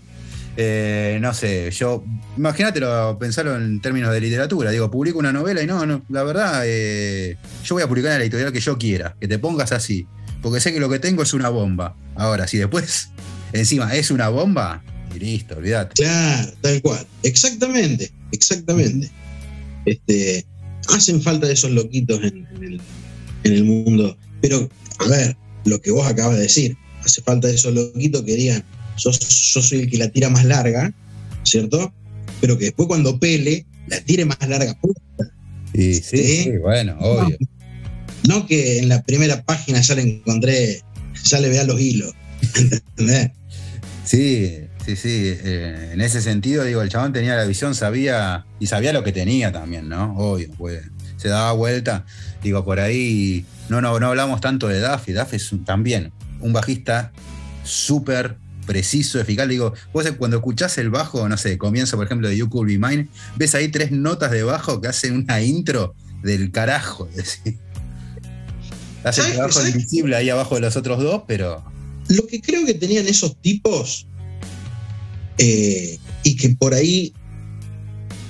eh, 0.56 1.18
no 1.20 1.34
sé, 1.34 1.70
yo, 1.72 2.04
imagínatelo, 2.36 3.18
pensarlo 3.18 3.56
en 3.56 3.80
términos 3.80 4.12
de 4.12 4.20
literatura. 4.20 4.70
Digo, 4.70 4.90
publico 4.90 5.18
una 5.18 5.32
novela 5.32 5.62
y 5.62 5.66
no, 5.66 5.84
no 5.84 6.02
la 6.08 6.22
verdad, 6.22 6.62
eh, 6.64 7.36
yo 7.64 7.74
voy 7.74 7.82
a 7.82 7.88
publicar 7.88 8.12
en 8.12 8.18
la 8.18 8.24
editorial 8.24 8.52
que 8.52 8.60
yo 8.60 8.78
quiera, 8.78 9.16
que 9.20 9.26
te 9.26 9.38
pongas 9.38 9.72
así, 9.72 10.06
porque 10.42 10.60
sé 10.60 10.72
que 10.72 10.78
lo 10.78 10.88
que 10.88 11.00
tengo 11.00 11.22
es 11.22 11.34
una 11.34 11.48
bomba. 11.48 11.96
Ahora, 12.14 12.46
si 12.46 12.58
después 12.58 13.08
encima 13.52 13.94
es 13.94 14.10
una 14.10 14.28
bomba, 14.28 14.82
y 15.14 15.18
listo, 15.18 15.56
olvídate. 15.56 15.94
Claro, 15.94 16.52
tal 16.60 16.82
cual. 16.82 17.06
Exactamente, 17.22 18.12
exactamente. 18.30 19.10
Este, 19.86 20.46
hacen 20.88 21.20
falta 21.20 21.50
esos 21.50 21.70
loquitos 21.70 22.22
en, 22.22 22.46
el, 22.62 22.80
en 23.42 23.52
el 23.52 23.64
mundo. 23.64 24.16
Pero, 24.40 24.68
a 24.98 25.08
ver, 25.08 25.36
lo 25.64 25.80
que 25.80 25.90
vos 25.90 26.06
acabas 26.06 26.36
de 26.36 26.42
decir, 26.42 26.76
hace 27.04 27.22
falta 27.22 27.48
esos 27.48 27.74
loquitos 27.74 28.22
que 28.22 28.34
digan, 28.34 28.64
yo, 28.96 29.12
soy 29.12 29.80
el 29.80 29.90
que 29.90 29.98
la 29.98 30.08
tira 30.08 30.30
más 30.30 30.44
larga, 30.44 30.92
¿cierto? 31.42 31.92
Pero 32.40 32.58
que 32.58 32.66
después 32.66 32.88
cuando 32.88 33.18
pele, 33.18 33.66
la 33.88 34.00
tire 34.00 34.24
más 34.24 34.38
larga. 34.48 34.76
Sí, 35.74 35.94
sí, 35.94 36.52
bueno, 36.60 36.96
obvio. 37.00 37.36
No, 38.28 38.46
que 38.46 38.78
en 38.78 38.88
la 38.88 39.02
primera 39.02 39.42
página 39.42 39.80
ya 39.80 39.94
le 39.94 40.02
encontré, 40.02 40.82
ya 41.24 41.40
le 41.40 41.48
vea 41.48 41.64
los 41.64 41.80
hilos. 41.80 42.14
¿Entendés? 42.56 43.30
Sí, 44.04 44.60
sí, 44.84 44.96
sí. 44.96 45.34
Eh, 45.44 45.90
en 45.92 46.00
ese 46.00 46.22
sentido, 46.22 46.64
digo, 46.64 46.82
el 46.82 46.88
chabón 46.88 47.12
tenía 47.12 47.36
la 47.36 47.44
visión, 47.44 47.74
sabía, 47.74 48.46
y 48.60 48.66
sabía 48.66 48.92
lo 48.92 49.02
que 49.02 49.12
tenía 49.12 49.52
también, 49.52 49.88
¿no? 49.88 50.16
Obvio, 50.16 50.48
pues 50.56 50.82
se 51.16 51.28
daba 51.28 51.52
vuelta. 51.52 52.06
Digo, 52.42 52.64
por 52.64 52.80
ahí 52.80 53.44
no, 53.68 53.80
no, 53.80 53.98
no 53.98 54.08
hablamos 54.08 54.40
tanto 54.40 54.68
de 54.68 54.80
Duff, 54.80 55.08
y 55.08 55.12
Duff 55.12 55.34
es 55.34 55.50
también 55.64 56.12
un 56.44 56.52
bajista 56.52 57.12
súper 57.64 58.36
preciso, 58.66 59.20
eficaz. 59.20 59.48
Digo, 59.48 59.72
vos 59.92 60.06
cuando 60.18 60.36
escuchás 60.36 60.78
el 60.78 60.90
bajo, 60.90 61.28
no 61.28 61.36
sé, 61.36 61.58
comienzo 61.58 61.96
por 61.96 62.06
ejemplo 62.06 62.28
de 62.28 62.36
You 62.36 62.48
Could 62.48 62.68
Be 62.68 62.78
Mine, 62.78 63.08
ves 63.36 63.54
ahí 63.54 63.68
tres 63.68 63.90
notas 63.90 64.30
de 64.30 64.42
bajo 64.42 64.80
que 64.80 64.88
hacen 64.88 65.16
una 65.16 65.42
intro 65.42 65.94
del 66.22 66.50
carajo. 66.50 67.08
Hace 69.04 69.20
el 69.22 69.32
trabajo 69.32 69.66
invisible 69.66 70.16
ahí 70.16 70.30
abajo 70.30 70.54
de 70.54 70.62
los 70.62 70.76
otros 70.76 71.02
dos, 71.02 71.22
pero. 71.26 71.64
Lo 72.08 72.26
que 72.26 72.40
creo 72.40 72.66
que 72.66 72.74
tenían 72.74 73.06
esos 73.06 73.36
tipos, 73.40 74.06
eh, 75.38 75.98
y 76.22 76.36
que 76.36 76.50
por 76.50 76.74
ahí 76.74 77.14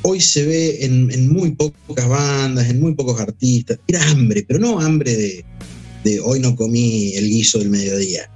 hoy 0.03 0.20
se 0.20 0.44
ve 0.44 0.85
en, 0.85 1.33
muy 1.33 1.53
pocas 1.53 2.09
bandas, 2.09 2.68
en 2.68 2.81
muy 2.81 2.94
pocos 2.94 3.20
artistas, 3.20 3.79
era 3.88 4.09
hambre, 4.11 4.44
pero 4.46 4.61
no 4.61 4.81
hambre 4.81 5.16
de, 5.16 5.44
de 6.04 6.20
hoy 6.20 6.38
no 6.40 6.54
comí 6.54 7.14
el 7.14 7.28
guiso 7.28 7.58
del 7.58 7.70
mediodía 7.70 8.30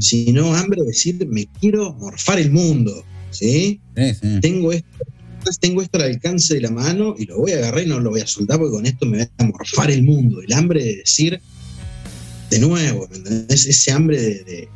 sino 0.00 0.54
hambre 0.54 0.80
de 0.82 0.88
decir, 0.88 1.26
me 1.28 1.46
quiero 1.60 1.92
morfar 1.94 2.38
el 2.38 2.50
mundo, 2.50 3.04
¿sí? 3.30 3.80
Tengo, 4.40 4.72
esto, 4.72 4.88
tengo 5.60 5.82
esto 5.82 5.98
al 5.98 6.04
alcance 6.04 6.54
de 6.54 6.60
la 6.62 6.70
mano 6.70 7.14
y 7.18 7.26
lo 7.26 7.38
voy 7.38 7.52
a 7.52 7.58
agarrar 7.58 7.84
y 7.84 7.86
no 7.86 8.00
lo 8.00 8.10
voy 8.10 8.20
a 8.20 8.26
soltar 8.26 8.58
porque 8.58 8.72
con 8.72 8.86
esto 8.86 9.06
me 9.06 9.18
voy 9.18 9.28
a 9.38 9.44
morfar 9.44 9.90
el 9.90 10.02
mundo. 10.02 10.40
El 10.42 10.52
hambre 10.52 10.82
de 10.82 10.96
decir, 10.96 11.40
de 12.50 12.58
nuevo, 12.58 13.08
¿entendés? 13.12 13.66
Ese 13.66 13.92
hambre 13.92 14.68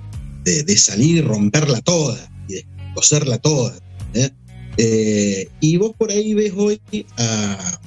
de, 0.44 0.76
salir 0.76 1.16
y 1.16 1.20
romperla 1.22 1.80
toda 1.80 2.30
y 2.48 2.54
de 2.54 2.66
coserla 2.94 3.38
toda. 3.38 3.78
Eh, 4.76 5.48
y 5.60 5.76
vos 5.76 5.92
por 5.96 6.10
ahí 6.10 6.34
ves 6.34 6.52
hoy 6.56 6.80
a 7.16 7.80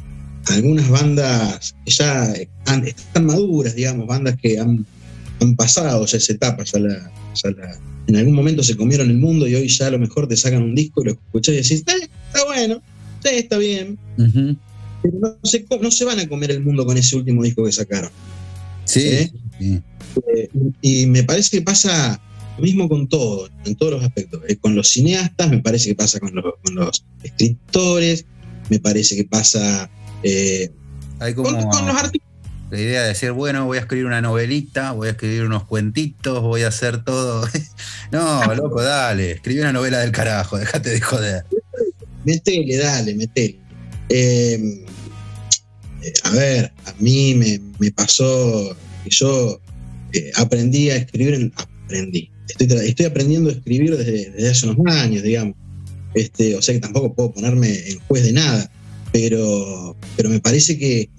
algunas 0.49 0.89
bandas 0.89 1.75
que 1.85 1.91
ya 1.91 2.33
están 2.33 3.25
maduras, 3.25 3.75
digamos, 3.75 4.07
bandas 4.07 4.37
que 4.41 4.59
han 4.59 4.85
han 5.41 5.55
pasado 5.55 6.05
ya 6.05 6.17
esa 6.17 6.33
etapa, 6.33 6.63
ya 6.63 6.79
la, 6.79 7.11
en 8.07 8.15
algún 8.15 8.33
momento 8.33 8.63
se 8.63 8.75
comieron 8.75 9.09
el 9.09 9.17
mundo 9.17 9.47
y 9.47 9.55
hoy 9.55 9.67
ya 9.67 9.87
a 9.87 9.91
lo 9.91 9.99
mejor 9.99 10.27
te 10.27 10.37
sacan 10.37 10.63
un 10.63 10.75
disco 10.75 11.01
y 11.01 11.05
lo 11.05 11.11
escuchás 11.11 11.53
y 11.53 11.57
decís, 11.57 11.83
eh, 11.87 12.09
está 12.27 12.45
bueno, 12.45 12.81
sí, 13.23 13.29
está 13.33 13.57
bien. 13.57 13.97
Pero 14.15 15.19
no 15.19 15.37
se, 15.43 15.65
no 15.81 15.91
se, 15.91 16.05
van 16.05 16.19
a 16.19 16.27
comer 16.27 16.51
el 16.51 16.63
mundo 16.63 16.85
con 16.85 16.97
ese 16.97 17.15
último 17.15 17.43
disco 17.43 17.63
que 17.65 17.71
sacaron. 17.71 18.09
Sí. 18.85 19.31
Eh, 19.59 20.49
y 20.81 21.05
me 21.05 21.23
parece 21.23 21.57
que 21.57 21.61
pasa 21.61 22.19
lo 22.57 22.63
mismo 22.63 22.89
con 22.89 23.07
todo, 23.07 23.49
en 23.65 23.75
todos 23.75 23.93
los 23.93 24.03
aspectos. 24.03 24.41
Eh, 24.47 24.55
con 24.55 24.73
los 24.73 24.87
cineastas, 24.87 25.49
me 25.49 25.59
parece 25.59 25.89
que 25.89 25.95
pasa 25.95 26.19
con 26.19 26.33
los, 26.33 27.05
escritores, 27.21 28.25
me 28.69 28.79
parece 28.79 29.15
que 29.15 29.25
pasa 29.25 29.89
eh, 30.23 30.71
con 31.35 31.53
los 31.53 31.95
artistas 31.95 32.27
la 32.69 32.79
idea 32.79 33.01
de 33.03 33.09
decir, 33.09 33.31
bueno, 33.31 33.65
voy 33.65 33.77
a 33.77 33.81
escribir 33.81 34.05
una 34.05 34.21
novelita, 34.21 34.91
voy 34.91 35.07
a 35.07 35.11
escribir 35.11 35.45
unos 35.45 35.63
cuentitos, 35.63 36.41
voy 36.41 36.63
a 36.63 36.67
hacer 36.67 37.03
todo. 37.03 37.47
no, 38.11 38.55
loco, 38.55 38.81
dale, 38.81 39.31
escribí 39.31 39.61
una 39.61 39.71
novela 39.71 39.99
del 39.99 40.11
carajo, 40.11 40.57
déjate 40.57 40.89
de 40.89 41.01
joder. 41.01 41.45
Metele, 42.25 42.77
dale, 42.77 43.15
metele. 43.15 43.57
Em, 44.09 44.85
a 46.23 46.31
ver, 46.31 46.73
a 46.85 46.93
mí 46.99 47.35
me, 47.79 47.91
pasó 47.91 48.75
que 49.03 49.09
yo 49.11 49.61
eh, 50.11 50.31
aprendí 50.35 50.89
a 50.89 50.97
escribir, 50.97 51.51
aprendí. 51.55 52.29
Estoy, 52.59 53.05
aprendiendo 53.05 53.49
a 53.49 53.53
escribir 53.53 53.95
desde, 53.95 54.49
hace 54.49 54.67
unos 54.67 54.93
años, 54.93 55.23
digamos. 55.23 55.55
Este, 56.13 56.55
o 56.55 56.61
sea 56.61 56.73
que 56.73 56.81
tampoco 56.81 57.13
puedo 57.13 57.31
ponerme 57.31 57.89
en 57.89 57.99
juez 58.07 58.23
de 58.23 58.33
nada, 58.33 58.69
pero, 59.11 59.95
pero 60.15 60.29
me 60.29 60.39
parece 60.39 60.77
que 60.77 61.09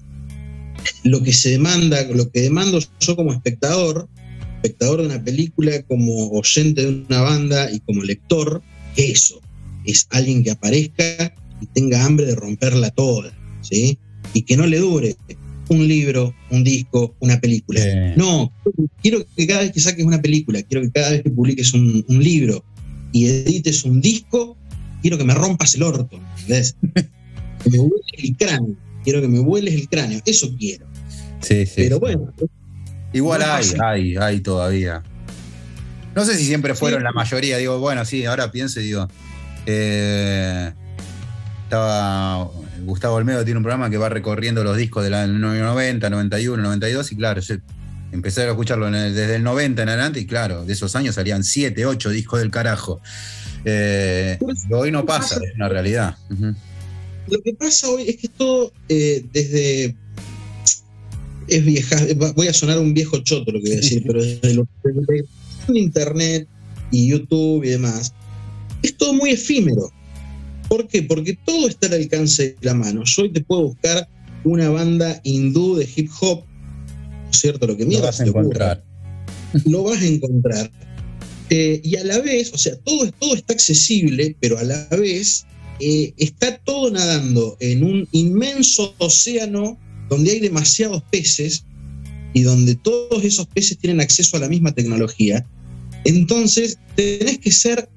lo 1.03 1.21
que 1.23 1.33
se 1.33 1.51
demanda, 1.51 2.03
lo 2.13 2.31
que 2.31 2.41
demando 2.41 2.79
yo 2.99 3.15
como 3.15 3.33
espectador, 3.33 4.07
espectador 4.55 5.01
de 5.01 5.07
una 5.07 5.23
película, 5.23 5.81
como 5.83 6.29
oyente 6.29 6.81
de 6.81 7.05
una 7.07 7.21
banda 7.21 7.71
y 7.71 7.79
como 7.81 8.03
lector, 8.03 8.61
eso, 8.95 9.41
es 9.85 10.07
alguien 10.11 10.43
que 10.43 10.51
aparezca 10.51 11.33
y 11.61 11.65
tenga 11.67 12.05
hambre 12.05 12.25
de 12.25 12.35
romperla 12.35 12.89
toda, 12.91 13.33
¿sí? 13.61 13.97
Y 14.33 14.43
que 14.43 14.57
no 14.57 14.67
le 14.67 14.79
dure 14.79 15.15
un 15.69 15.87
libro, 15.87 16.33
un 16.49 16.63
disco, 16.63 17.15
una 17.19 17.39
película. 17.39 18.13
No, 18.17 18.51
quiero 19.01 19.25
que 19.35 19.47
cada 19.47 19.61
vez 19.61 19.71
que 19.71 19.79
saques 19.79 20.03
una 20.03 20.21
película, 20.21 20.61
quiero 20.63 20.81
que 20.81 20.91
cada 20.91 21.11
vez 21.11 21.23
que 21.23 21.29
publiques 21.29 21.73
un, 21.73 22.03
libro 22.07 22.63
y 23.11 23.27
edites 23.27 23.83
un 23.83 24.01
disco, 24.01 24.57
quiero 25.01 25.17
que 25.17 25.23
me 25.23 25.33
rompas 25.33 25.75
el 25.75 25.83
orto, 25.83 26.19
¿ves? 26.47 26.75
que 27.63 27.69
me 27.69 27.77
vueles 27.77 28.11
el 28.17 28.37
cráneo, 28.37 28.75
quiero 29.03 29.21
que 29.21 29.27
me 29.27 29.39
vueles 29.39 29.73
el 29.73 29.87
cráneo, 29.87 30.21
eso 30.25 30.49
quiero. 30.57 30.85
Sí, 31.41 31.65
sí. 31.65 31.73
Pero 31.77 31.99
bueno. 31.99 32.33
Igual 33.11 33.41
hay, 33.41 33.65
hay, 33.83 34.17
hay 34.17 34.39
todavía. 34.41 35.03
No 36.15 36.25
sé 36.25 36.35
si 36.35 36.45
siempre 36.45 36.75
fueron 36.75 37.03
la 37.03 37.11
mayoría, 37.11 37.57
digo, 37.57 37.79
bueno, 37.79 38.05
sí, 38.05 38.25
ahora 38.25 38.51
pienso 38.51 38.79
y 38.79 38.83
digo. 38.83 39.07
Eh, 39.65 40.71
estaba. 41.63 42.49
Gustavo 42.81 43.15
Olmedo 43.15 43.43
tiene 43.43 43.57
un 43.57 43.63
programa 43.63 43.89
que 43.89 43.97
va 43.97 44.09
recorriendo 44.09 44.63
los 44.63 44.75
discos 44.77 45.03
de 45.03 45.09
la 45.09 45.27
90, 45.27 46.09
91, 46.09 46.63
92, 46.63 47.11
y 47.11 47.15
claro, 47.15 47.41
yo 47.41 47.55
empecé 48.11 48.43
a 48.43 48.49
escucharlo 48.49 48.89
desde 48.89 49.35
el 49.35 49.43
90 49.43 49.83
en 49.83 49.89
adelante, 49.89 50.19
y 50.19 50.25
claro, 50.25 50.65
de 50.65 50.73
esos 50.73 50.95
años 50.95 51.15
salían 51.15 51.43
7, 51.43 51.85
8 51.85 52.09
discos 52.09 52.39
del 52.39 52.49
carajo. 52.49 53.01
Eh, 53.65 54.39
hoy 54.71 54.91
no 54.91 55.05
pasa, 55.05 55.35
es 55.35 55.55
una 55.55 55.69
realidad. 55.69 56.15
Lo 57.29 57.41
que 57.41 57.53
pasa 57.53 57.89
hoy 57.89 58.03
es 58.07 58.17
que 58.17 58.27
todo 58.27 58.71
eh, 58.87 59.23
desde 59.33 59.95
es 61.47 61.65
vieja, 61.65 61.97
voy 62.35 62.47
a 62.47 62.53
sonar 62.53 62.79
un 62.79 62.93
viejo 62.93 63.17
choto 63.19 63.51
lo 63.51 63.59
que 63.61 63.69
voy 63.69 63.77
a 63.77 63.81
decir, 63.81 64.03
pero 64.07 64.23
desde, 64.23 64.53
lo, 64.53 64.67
internet 65.73 66.47
y 66.91 67.07
YouTube 67.07 67.63
y 67.63 67.69
demás, 67.69 68.13
es 68.81 68.95
todo 68.97 69.13
muy 69.13 69.31
efímero. 69.31 69.91
¿Por 70.67 70.87
qué? 70.87 71.03
Porque 71.03 71.37
todo 71.45 71.67
está 71.67 71.87
al 71.87 71.93
alcance 71.93 72.49
de 72.49 72.57
la 72.61 72.73
mano. 72.73 73.03
Yo 73.05 73.23
hoy 73.23 73.31
te 73.31 73.41
puedo 73.41 73.63
buscar 73.69 74.07
una 74.43 74.69
banda 74.69 75.19
hindú 75.23 75.75
de 75.75 75.87
hip 75.95 76.09
hop, 76.21 76.43
¿no 76.45 77.31
es 77.31 77.39
cierto? 77.39 77.67
Lo 77.67 77.75
que 77.75 77.85
Lo 77.85 78.01
vas 78.01 78.19
a 78.19 78.25
encontrar. 78.25 78.83
lo 79.65 79.83
vas 79.83 80.01
a 80.01 80.05
encontrar. 80.05 80.71
Eh, 81.49 81.81
y 81.83 81.95
a 81.95 82.03
la 82.03 82.19
vez, 82.19 82.53
o 82.53 82.57
sea, 82.57 82.75
todo, 82.77 83.11
todo 83.19 83.35
está 83.35 83.53
accesible, 83.53 84.35
pero 84.39 84.59
a 84.59 84.63
la 84.63 84.87
vez 84.91 85.45
eh, 85.79 86.13
está 86.17 86.57
todo 86.57 86.91
nadando 86.91 87.57
en 87.59 87.83
un 87.83 88.07
inmenso 88.11 88.93
océano 88.97 89.77
donde 90.09 90.31
hay 90.31 90.39
demasiados 90.39 91.03
peces 91.11 91.63
y 92.33 92.41
donde 92.41 92.75
todos 92.75 93.23
esos 93.23 93.47
peces 93.47 93.77
tienen 93.77 94.01
acceso 94.01 94.37
a 94.37 94.39
la 94.39 94.49
misma 94.49 94.71
tecnología. 94.73 95.45
Entonces, 96.05 96.77
tenés 96.95 97.39
que 97.39 97.51
ser 97.51 97.89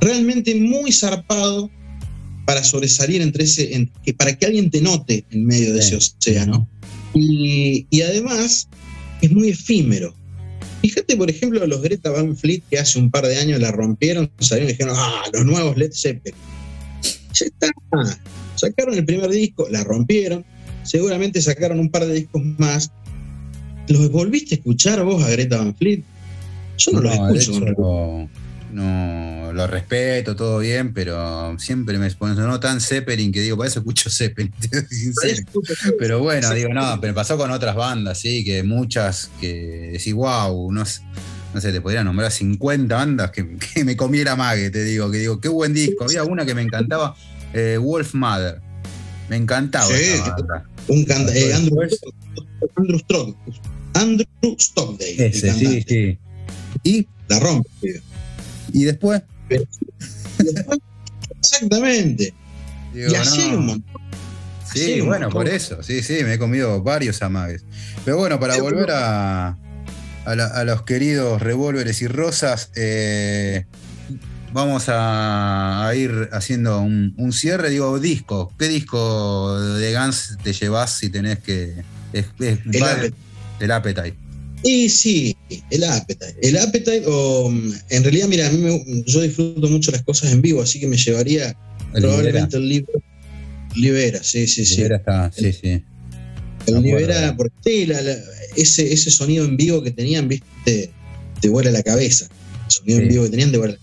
realmente 0.00 0.54
muy 0.54 0.92
zarpado 0.92 1.70
para 2.44 2.64
sobresalir 2.64 3.22
entre 3.22 3.44
ese, 3.44 3.74
en- 3.74 3.90
que- 4.04 4.14
para 4.14 4.36
que 4.36 4.46
alguien 4.46 4.70
te 4.70 4.80
note 4.80 5.24
en 5.30 5.44
medio 5.46 5.72
de 5.72 5.80
ese 5.80 5.96
océano. 5.96 6.68
Y, 7.14 7.86
y 7.90 8.02
además 8.02 8.68
es 9.20 9.30
muy 9.30 9.50
efímero. 9.50 10.14
Fíjate, 10.80 11.16
por 11.16 11.30
ejemplo, 11.30 11.64
los 11.66 11.80
Greta 11.82 12.10
Van 12.10 12.36
Fleet 12.36 12.62
que 12.68 12.78
hace 12.78 12.98
un 12.98 13.10
par 13.10 13.26
de 13.26 13.36
años 13.38 13.60
la 13.60 13.70
rompieron, 13.70 14.28
salieron 14.40 14.70
y 14.70 14.72
dijeron, 14.72 14.94
ah, 14.98 15.22
los 15.32 15.44
nuevos 15.44 15.76
Led 15.76 15.92
Zeppelin. 15.94 16.34
Ya 17.34 17.46
está. 17.46 17.70
Sacaron 18.56 18.94
el 18.94 19.04
primer 19.04 19.30
disco, 19.30 19.66
la 19.70 19.82
rompieron, 19.84 20.44
seguramente 20.82 21.40
sacaron 21.42 21.80
un 21.80 21.90
par 21.90 22.06
de 22.06 22.14
discos 22.14 22.42
más. 22.58 22.90
¿Los 23.88 24.10
volviste 24.10 24.54
a 24.54 24.58
escuchar 24.58 25.02
vos 25.04 25.22
a 25.24 25.30
Greta 25.30 25.58
Van 25.58 25.74
Fleet? 25.74 26.02
Yo 26.78 26.92
no, 26.92 27.00
los 27.00 27.12
de 27.12 27.38
escucho. 27.38 27.66
hecho, 27.68 28.28
no, 28.72 29.52
lo 29.52 29.66
respeto, 29.66 30.34
todo 30.34 30.58
bien, 30.60 30.94
pero 30.94 31.58
siempre 31.58 31.98
me 31.98 32.10
ponen 32.12 32.36
no 32.38 32.58
tan 32.58 32.80
Zeppelin 32.80 33.30
que 33.30 33.40
digo, 33.40 33.56
para 33.58 33.68
eso 33.68 33.80
escucho 33.80 34.08
Zeppelin, 34.08 34.52
sincero. 34.90 35.46
Pero 35.98 36.20
bueno, 36.20 36.50
digo, 36.54 36.72
no, 36.72 36.98
pero 37.00 37.14
pasó 37.14 37.36
con 37.36 37.50
otras 37.50 37.74
bandas, 37.76 38.18
sí, 38.18 38.44
que 38.44 38.62
muchas 38.62 39.30
que 39.40 39.90
decís, 39.92 40.14
wow, 40.14 40.72
no, 40.72 40.86
sé- 40.86 41.02
no 41.54 41.60
sé, 41.60 41.72
te 41.72 41.80
podría 41.80 42.02
nombrar 42.04 42.30
50 42.30 42.94
bandas 42.94 43.30
que, 43.30 43.56
que 43.74 43.84
me 43.84 43.96
comiera 43.96 44.36
mague, 44.36 44.70
te 44.70 44.84
digo, 44.84 45.10
que 45.10 45.18
digo, 45.18 45.40
qué 45.40 45.48
buen 45.48 45.72
disco. 45.74 46.04
Había 46.04 46.24
una 46.24 46.44
que 46.46 46.54
me 46.54 46.62
encantaba, 46.62 47.14
eh, 47.52 47.78
Wolf 47.80 48.14
Mother. 48.14 48.60
Me 49.28 49.36
encantaba 49.36 49.86
Sí. 49.86 50.20
Un 50.88 51.04
canta- 51.04 51.34
eh, 51.34 51.54
Andrew, 51.54 51.80
Después- 51.80 52.00
Andrew 52.76 52.96
Stock- 52.98 53.36
Andrew 53.94 54.26
Stockdale. 54.58 55.26
Ese, 55.26 55.52
sí, 55.52 55.84
sí. 55.86 56.18
Y, 56.82 57.06
La 57.28 57.38
rompe. 57.38 57.68
y 58.72 58.84
después, 58.84 59.22
Exactamente. 61.40 62.34
digo, 62.92 63.10
y 63.12 63.14
así 63.14 63.50
no. 63.50 63.58
un 63.58 63.66
montón. 63.66 64.02
Sí, 64.72 65.00
bueno, 65.02 65.28
por 65.28 65.48
eso, 65.48 65.82
sí, 65.82 66.02
sí, 66.02 66.24
me 66.24 66.34
he 66.34 66.38
comido 66.38 66.82
varios 66.82 67.20
amagues. 67.22 67.64
Pero 68.04 68.16
bueno, 68.18 68.40
para 68.40 68.56
volver 68.58 68.90
a, 68.90 69.58
a, 70.24 70.34
la- 70.36 70.46
a 70.46 70.64
los 70.64 70.82
queridos 70.82 71.40
revólveres 71.42 72.00
y 72.02 72.06
rosas, 72.06 72.70
eh, 72.76 73.64
vamos 74.52 74.88
a, 74.88 75.86
a 75.88 75.94
ir 75.94 76.28
haciendo 76.32 76.80
un, 76.80 77.14
un 77.16 77.32
cierre, 77.32 77.70
digo, 77.70 77.98
disco. 77.98 78.52
¿Qué 78.58 78.68
disco 78.68 79.58
de 79.60 79.94
Guns 79.94 80.36
te 80.42 80.52
llevas 80.52 80.98
si 80.98 81.08
tenés 81.10 81.38
que... 81.40 81.82
Es, 82.12 82.26
es- 82.40 82.58
El 82.72 82.82
Appetite. 82.82 83.14
el 83.60 83.70
Appetite. 83.70 84.14
Y 84.64 84.88
sí, 84.90 85.36
el 85.70 85.82
appetite. 85.82 86.36
El 86.40 86.56
appetite, 86.56 87.02
o 87.08 87.50
en 87.50 88.04
realidad, 88.04 88.28
mira, 88.28 88.46
a 88.46 88.50
mí 88.50 88.58
me- 88.58 89.02
yo 89.06 89.20
disfruto 89.20 89.66
mucho 89.68 89.90
las 89.90 90.02
cosas 90.04 90.30
en 90.30 90.40
vivo, 90.40 90.62
así 90.62 90.78
que 90.78 90.86
me 90.86 90.96
llevaría 90.96 91.56
El 91.94 92.02
probablemente 92.02 92.58
el 92.58 92.68
libro. 92.68 92.92
Libera, 93.74 94.22
sí, 94.22 94.46
sí, 94.46 94.64
sí. 94.64 94.76
Libera 94.76 94.96
está, 94.98 95.32
sí, 95.32 95.52
sí. 95.52 95.82
El. 96.68 96.80
Libera, 96.80 97.34
porque 97.36 97.54
sí, 97.64 97.86
la- 97.86 98.02
la- 98.02 98.14
ese, 98.56 98.92
ese 98.92 99.10
sonido 99.10 99.44
en 99.44 99.56
vivo 99.56 99.82
que 99.82 99.90
tenían, 99.90 100.28
viste, 100.28 100.90
te 101.40 101.48
vuela 101.48 101.70
la 101.70 101.82
cabeza. 101.82 102.26
El 102.66 102.70
sonido 102.70 102.98
Sí. 102.98 103.02
en 103.04 103.08
vivo 103.08 103.24
que 103.24 103.30
tenían 103.30 103.52
te 103.52 103.58
vuela. 103.58 103.76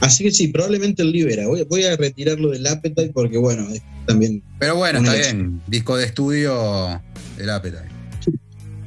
Así 0.00 0.24
que 0.24 0.30
sí, 0.30 0.48
probablemente 0.48 1.02
el 1.02 1.12
Libera. 1.12 1.46
Voy, 1.46 1.62
voy 1.68 1.84
a 1.84 1.94
retirarlo 1.96 2.50
del 2.50 2.66
appetite 2.66 3.10
porque, 3.12 3.36
bueno, 3.36 3.68
es 3.70 3.82
también. 4.06 4.42
Pero 4.58 4.76
bueno, 4.76 4.98
está 5.00 5.14
bien. 5.14 5.60
Disco 5.66 5.96
de 5.96 6.06
estudio, 6.06 7.02
el 7.38 7.50
Appetite. 7.50 7.84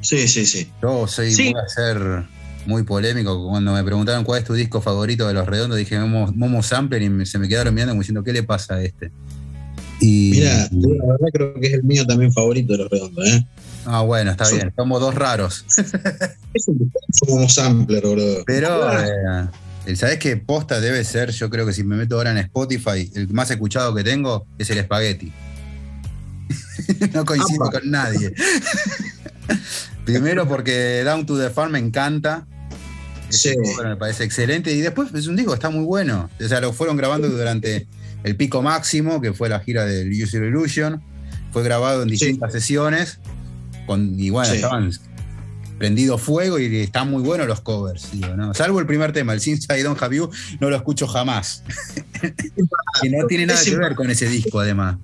Sí, 0.01 0.27
sí, 0.27 0.45
sí. 0.45 0.67
Yo 0.81 1.07
soy, 1.07 1.31
Sí. 1.33 1.53
voy 1.53 1.61
a 1.63 1.69
ser 1.69 2.23
muy 2.65 2.83
polémico. 2.83 3.47
Cuando 3.47 3.73
me 3.73 3.83
preguntaron 3.83 4.23
cuál 4.23 4.39
es 4.41 4.45
tu 4.47 4.53
disco 4.53 4.81
favorito 4.81 5.27
de 5.27 5.33
los 5.33 5.45
redondos, 5.47 5.77
dije 5.77 5.99
Momo, 5.99 6.31
Momo 6.35 6.63
Sampler 6.63 7.01
y 7.03 7.09
me- 7.09 7.25
se 7.25 7.37
me 7.37 7.47
quedaron 7.47 7.73
mirando 7.73 7.91
como 7.93 8.01
diciendo, 8.01 8.23
¿qué 8.23 8.33
le 8.33 8.43
pasa 8.43 8.75
a 8.75 8.83
este? 8.83 9.11
Y, 9.99 10.31
Mira, 10.31 10.67
yo 10.71 10.89
la 10.95 11.05
verdad 11.05 11.27
creo 11.33 11.53
que 11.59 11.67
es 11.67 11.73
el 11.73 11.83
mío 11.83 12.05
también 12.05 12.33
favorito 12.33 12.73
de 12.73 12.79
los 12.79 12.89
redondos, 12.89 13.25
¿eh? 13.27 13.45
Ah, 13.85 14.01
bueno, 14.01 14.31
está 14.31 14.49
bien. 14.49 14.71
Somos 14.75 14.99
dos 15.01 15.15
raros. 15.15 15.65
Es 16.53 16.67
un 16.67 16.91
como 17.27 17.49
sampler, 17.49 18.03
boludo. 18.05 18.43
Pero, 18.45 18.91
eh, 18.99 19.47
el- 19.87 19.97
¿sabés 19.97 20.19
qué 20.19 20.37
posta 20.37 20.79
debe 20.79 21.03
ser? 21.03 21.31
Yo 21.31 21.49
creo 21.49 21.65
que 21.65 21.73
si 21.73 21.83
me 21.83 21.95
meto 21.95 22.15
ahora 22.15 22.29
en 22.31 22.37
Spotify, 22.37 23.11
el 23.15 23.27
más 23.29 23.49
escuchado 23.49 23.93
que 23.95 24.03
tengo 24.03 24.45
es 24.59 24.69
el 24.69 24.77
espagueti. 24.77 25.33
no 27.13 27.25
coincido 27.25 27.63
Apa. 27.65 27.79
con 27.79 27.89
nadie. 27.91 28.33
Primero 30.05 30.47
porque 30.47 31.01
Down 31.03 31.25
to 31.25 31.37
the 31.37 31.49
Farm 31.49 31.71
me 31.71 31.79
encanta. 31.79 32.45
Sí. 33.29 33.53
me 33.83 33.95
parece 33.95 34.23
excelente. 34.25 34.71
Y 34.71 34.81
después 34.81 35.11
es 35.13 35.27
un 35.27 35.35
disco, 35.35 35.53
está 35.53 35.69
muy 35.69 35.85
bueno. 35.85 36.29
O 36.43 36.47
sea, 36.47 36.61
lo 36.61 36.71
fueron 36.71 36.97
grabando 36.97 37.27
durante 37.29 37.87
el 38.23 38.35
pico 38.35 38.61
máximo, 38.61 39.21
que 39.21 39.33
fue 39.33 39.49
la 39.49 39.59
gira 39.59 39.85
del 39.85 40.09
User 40.11 40.43
Illusion. 40.43 41.01
Fue 41.51 41.63
grabado 41.63 42.03
en 42.03 42.09
Sí. 42.09 42.15
distintas 42.15 42.51
sesiones. 42.51 43.19
Con, 43.85 44.19
y 44.19 44.29
bueno, 44.29 44.49
Sí. 44.49 44.55
estaban 44.57 44.91
prendido 45.77 46.17
fuego 46.17 46.59
y 46.59 46.73
están 46.77 47.09
muy 47.09 47.21
buenos 47.21 47.47
los 47.47 47.59
covers, 47.61 48.11
digo, 48.13 48.35
¿no? 48.37 48.53
Salvo 48.53 48.79
el 48.79 48.85
primer 48.85 49.11
tema, 49.11 49.33
el 49.33 49.41
Since 49.41 49.67
I 49.77 49.81
Don't 49.81 50.01
Have 50.01 50.15
You, 50.15 50.29
no 50.61 50.69
lo 50.69 50.75
escucho 50.77 51.07
jamás. 51.07 51.63
que 53.01 53.09
no 53.09 53.25
tiene 53.27 53.45
nada 53.47 53.61
que 53.61 53.75
ver 53.75 53.95
con 53.95 54.09
ese 54.09 54.27
disco, 54.29 54.59
además. 54.61 54.97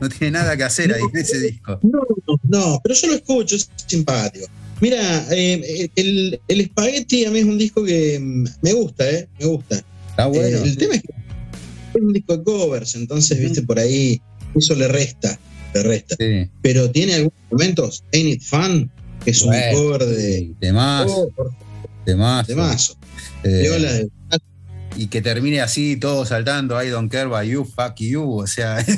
No 0.00 0.08
tiene 0.08 0.32
nada 0.32 0.56
que 0.56 0.64
hacer 0.64 0.92
ahí 0.92 1.02
en 1.12 1.18
ese 1.20 1.40
disco. 1.40 1.80
No, 1.82 2.00
no, 2.44 2.80
pero 2.82 2.94
yo 2.94 3.08
lo 3.08 3.14
escucho, 3.14 3.56
es 3.56 3.70
simpático. 3.86 4.46
Mira, 4.80 5.24
eh, 5.32 5.90
el, 5.96 6.40
el 6.46 6.60
espagueti 6.60 7.24
a 7.24 7.30
mí 7.30 7.38
es 7.40 7.44
un 7.46 7.58
disco 7.58 7.82
que 7.84 8.18
mm, 8.20 8.44
me 8.62 8.72
gusta, 8.74 9.10
¿eh? 9.10 9.28
Me 9.40 9.46
gusta. 9.46 9.82
Está 10.10 10.26
bueno. 10.26 10.58
Eh, 10.58 10.62
el 10.62 10.76
tema 10.76 10.94
es 10.94 11.02
que 11.02 11.08
un 12.02 12.12
disco 12.12 12.36
de 12.36 12.44
covers, 12.44 12.94
entonces, 12.94 13.38
viste, 13.40 13.62
por 13.62 13.78
ahí 13.78 14.20
eso 14.54 14.74
le 14.74 14.88
resta, 14.88 15.38
le 15.74 15.82
resta. 15.82 16.16
Sí. 16.18 16.50
Pero 16.62 16.90
tiene 16.90 17.14
algunos 17.14 17.38
momentos, 17.50 18.04
Ain't 18.12 18.28
It 18.28 18.42
Fun, 18.42 18.90
que 19.24 19.30
es 19.32 19.42
un 19.42 19.52
cover 19.72 20.04
de... 20.06 20.52
Temazo, 20.60 21.14
Oh, 21.22 21.28
por 21.30 21.50
temazo. 22.04 22.46
temazo. 22.46 22.96
Eh, 23.44 23.48
de- 23.48 24.10
y 24.96 25.06
que 25.06 25.22
termine 25.22 25.60
así, 25.60 25.96
todo 25.96 26.24
saltando, 26.26 26.82
I 26.82 26.88
don't 26.88 27.10
care 27.12 27.24
about 27.26 27.44
you, 27.44 27.64
fuck 27.64 27.94
you. 27.98 28.22
O 28.40 28.46
sea, 28.46 28.84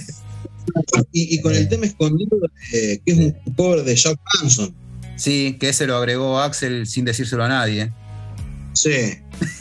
Y, 1.13 1.35
y 1.35 1.41
con 1.41 1.53
el 1.55 1.63
Eh. 1.65 1.67
tema 1.67 1.85
escondido, 1.87 2.39
eh, 2.73 3.01
que 3.05 3.13
es 3.13 3.19
un 3.19 3.33
cover 3.57 3.83
de 3.83 3.97
Jack 3.97 4.19
Hanson. 4.41 4.73
sí, 5.17 5.57
que 5.59 5.71
ese 5.71 5.87
lo 5.87 5.97
agregó 5.97 6.39
Axel 6.41 6.87
sin 6.87 7.05
decírselo 7.05 7.43
a 7.45 7.49
nadie. 7.49 7.93
Sí, 8.81 9.19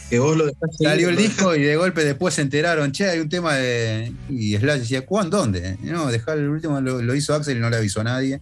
que 0.10 0.20
vos 0.20 0.38
lo 0.38 0.46
dejaste. 0.46 0.84
Salió 0.84 1.10
el 1.10 1.18
disco 1.18 1.54
y 1.56 1.62
de 1.62 1.76
golpe 1.76 2.06
después 2.06 2.34
se 2.34 2.42
enteraron, 2.42 2.92
che, 2.92 3.10
hay 3.10 3.20
un 3.20 3.28
tema 3.28 3.56
de. 3.56 4.14
Y 4.30 4.56
Slash 4.56 4.80
decía, 4.80 5.06
¿cuándo? 5.06 5.38
¿Dónde? 5.38 5.78
No, 5.84 6.08
dejar 6.08 6.38
el 6.38 6.48
último 6.48 6.80
lo, 6.80 7.02
lo 7.02 7.16
hizo 7.16 7.34
Axel 7.34 7.58
y 7.58 7.60
no 7.60 7.70
le 7.70 7.78
avisó 7.78 8.00
a 8.02 8.06
nadie. 8.06 8.40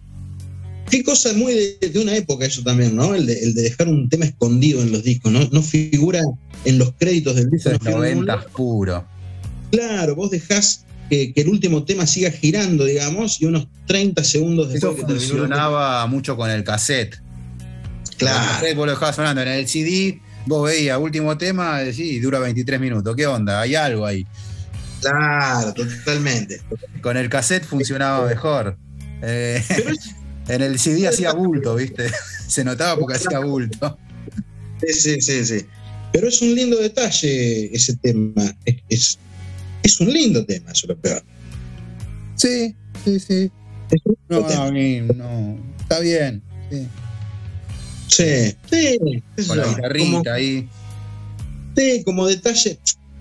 Qué 0.88 1.02
cosa 1.02 1.32
muy 1.34 1.52
de, 1.52 1.88
de 1.88 1.98
una 1.98 2.16
época 2.16 2.46
eso 2.46 2.62
también, 2.62 2.94
¿no? 2.94 3.14
El 3.14 3.26
de, 3.26 3.38
el 3.40 3.54
de 3.54 3.62
dejar 3.62 3.88
un 3.88 4.08
tema 4.08 4.24
escondido 4.24 4.80
en 4.80 4.92
los 4.92 5.02
discos, 5.02 5.32
¿no? 5.32 5.46
No 5.50 5.62
figura 5.62 6.22
en 6.64 6.78
los 6.78 6.92
créditos 6.96 7.34
del 7.34 7.50
disco. 7.50 7.70
Eso 7.70 7.76
es 7.76 7.82
no 7.82 7.90
figura 7.90 8.08
en 8.08 8.14
ningún 8.14 8.26
90 8.26 8.48
puro. 8.50 9.04
Claro, 9.72 10.14
vos 10.14 10.30
dejás 10.30 10.84
que, 11.10 11.32
que 11.34 11.40
el 11.40 11.48
último 11.48 11.84
tema 11.84 12.06
siga 12.06 12.30
girando, 12.30 12.84
digamos, 12.84 13.40
y 13.42 13.46
unos 13.46 13.66
30 13.86 14.22
segundos 14.24 14.70
después 14.70 14.96
Eso 14.96 15.06
que 15.06 15.12
el 15.12 15.20
funcionaba 15.20 16.06
mucho 16.06 16.36
con 16.36 16.50
el 16.50 16.62
cassette. 16.64 17.14
El 17.14 18.16
Claro, 18.16 18.48
cassette 18.52 18.76
vos 18.76 18.86
lo 18.86 18.92
dejabas 18.92 19.16
sonando 19.16 19.42
en 19.42 19.48
el 19.48 19.68
CD, 19.68 20.20
vos 20.48 20.66
veías 20.66 20.98
último 20.98 21.36
tema, 21.36 21.80
sí, 21.92 22.18
dura 22.18 22.38
23 22.38 22.80
minutos. 22.80 23.14
¿Qué 23.14 23.26
onda? 23.26 23.60
Hay 23.60 23.74
algo 23.74 24.06
ahí. 24.06 24.26
claro, 25.00 25.74
totalmente. 25.74 26.60
Con 27.02 27.16
el 27.16 27.28
cassette 27.28 27.64
funcionaba 27.64 28.26
mejor. 28.26 28.76
Eh, 29.22 29.62
en 30.48 30.62
el 30.62 30.78
CD 30.78 31.06
hacía 31.06 31.32
bulto, 31.32 31.76
¿viste? 31.76 32.10
Se 32.48 32.64
notaba 32.64 32.98
porque 32.98 33.16
hacía 33.16 33.38
bulto. 33.40 33.98
Sí, 34.86 35.20
sí, 35.20 35.44
sí. 35.44 35.66
Pero 36.12 36.28
es 36.28 36.40
un 36.40 36.54
lindo 36.54 36.78
detalle 36.78 37.74
ese 37.74 37.96
tema. 37.96 38.56
Es, 38.88 39.18
un 40.00 40.12
lindo 40.12 40.44
tema, 40.44 40.72
eso 40.72 40.86
es 40.86 40.88
lo 40.88 40.96
peor. 40.98 41.22
Sí, 42.36 42.74
sí, 43.04 43.20
sí. 43.20 43.52
No, 44.28 44.46
a 44.46 44.70
mí 44.70 45.00
no. 45.00 45.58
Está 45.80 46.00
bien. 46.00 46.42
sí. 46.70 46.86
Sí, 48.08 48.54
sí, 48.70 48.98
Con 49.46 49.58
la 49.58 49.66
guitarrita 49.68 50.04
como, 50.06 50.22
ahí. 50.32 50.68
sí, 51.76 52.02
como 52.04 52.26
detalle. 52.26 52.78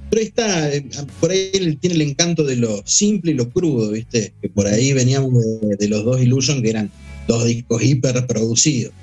Pero 0.09 0.21
está, 0.21 0.73
eh, 0.73 0.85
por 1.19 1.31
ahí 1.31 1.51
tiene 1.81 1.95
el 1.95 2.01
encanto 2.01 2.43
de 2.45 2.55
lo 2.55 2.81
simple 2.85 3.31
y 3.31 3.33
lo 3.33 3.49
crudo, 3.49 3.91
¿viste? 3.91 4.33
Que 4.41 4.47
por 4.49 4.65
ahí 4.65 4.93
veníamos 4.93 5.33
de, 5.61 5.75
de 5.77 5.87
los 5.89 6.05
dos 6.05 6.21
Illusion, 6.21 6.61
que 6.63 6.69
eran 6.69 6.89
dos 7.27 7.45
discos 7.45 7.83
hiper 7.83 8.25
producidos. 8.25 8.93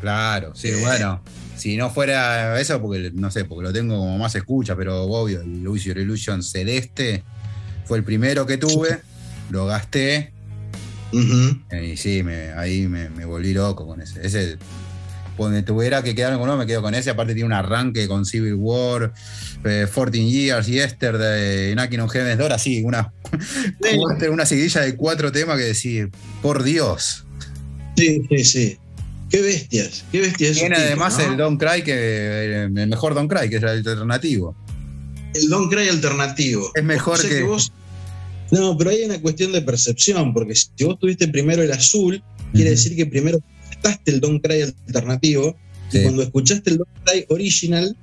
Claro, 0.00 0.54
sí, 0.54 0.68
Eh. 0.68 0.76
bueno. 0.80 1.22
Si 1.56 1.76
no 1.76 1.88
fuera 1.88 2.60
eso, 2.60 2.80
porque 2.82 3.10
no 3.14 3.30
sé, 3.30 3.44
porque 3.44 3.62
lo 3.68 3.72
tengo 3.72 3.96
como 3.96 4.18
más 4.18 4.34
escucha, 4.34 4.74
pero 4.76 5.04
obvio, 5.04 5.40
el 5.40 5.62
Your 5.62 5.96
Illusion 5.98 6.42
Celeste 6.42 7.22
fue 7.86 7.98
el 7.98 8.04
primero 8.04 8.44
que 8.44 8.58
tuve, 8.58 9.00
lo 9.50 9.64
gasté 9.64 10.32
y 11.12 11.96
sí, 11.96 12.22
me, 12.24 12.48
ahí 12.52 12.88
me, 12.88 13.08
me 13.08 13.24
volví 13.24 13.54
loco 13.54 13.86
con 13.86 14.00
ese. 14.02 14.26
Ese, 14.26 14.56
pues 15.36 15.52
me 15.52 15.62
tuviera 15.62 16.02
que 16.02 16.14
quedar 16.14 16.32
con 16.34 16.42
uno, 16.42 16.56
me 16.56 16.66
quedo 16.66 16.82
con 16.82 16.94
ese. 16.94 17.10
Aparte 17.10 17.34
tiene 17.34 17.46
un 17.46 17.52
arranque 17.52 18.06
con 18.08 18.24
Civil 18.24 18.54
War, 18.54 19.12
eh, 19.64 19.86
14 19.92 20.24
Years, 20.30 20.66
Yesterday, 20.66 21.74
Knocking 21.74 22.00
on 22.00 22.08
Heaven's 22.08 22.38
Door, 22.38 22.52
así, 22.52 22.82
una, 22.84 23.12
una 24.30 24.46
seguidilla 24.46 24.82
de 24.82 24.96
cuatro 24.96 25.32
temas 25.32 25.56
que 25.58 25.64
decir, 25.64 26.10
por 26.42 26.62
Dios. 26.62 27.24
Sí, 27.96 28.22
sí, 28.28 28.44
sí. 28.44 28.78
Qué 29.30 29.40
bestias, 29.42 30.04
qué 30.12 30.20
bestias. 30.20 30.56
Tiene 30.58 30.76
además 30.76 31.18
¿no? 31.18 31.24
el 31.32 31.36
Don't 31.36 31.60
Cry, 31.60 31.82
que 31.82 31.92
eh, 31.94 32.62
el 32.64 32.70
mejor 32.88 33.14
Don't 33.14 33.30
Cry, 33.32 33.48
que 33.48 33.56
es 33.56 33.62
el 33.62 33.68
alternativo. 33.70 34.56
El 35.34 35.48
Don't 35.48 35.72
Cry 35.72 35.88
alternativo. 35.88 36.70
Es 36.74 36.84
mejor 36.84 37.14
O 37.14 37.22
sea 37.22 37.30
que- 37.30 37.42
vos- 37.42 37.72
No, 38.52 38.76
pero 38.78 38.90
hay 38.90 39.02
una 39.04 39.20
cuestión 39.20 39.50
de 39.50 39.62
percepción, 39.62 40.32
porque 40.32 40.54
si 40.54 40.84
vos 40.84 40.98
tuviste 41.00 41.26
primero 41.26 41.62
el 41.62 41.72
azul, 41.72 42.22
quiere 42.52 42.70
decir 42.70 42.94
que 42.94 43.06
primero 43.06 43.40
escuchaste 43.84 44.10
el 44.10 44.20
Don't 44.20 44.42
Cry 44.42 44.62
alternativo, 44.62 45.56
Sí. 45.90 45.98
y 45.98 46.02
cuando 46.02 46.22
escuchaste 46.22 46.70
el 46.70 46.78
Don't 46.78 46.90
Cry 47.04 47.26
original, 47.28 47.96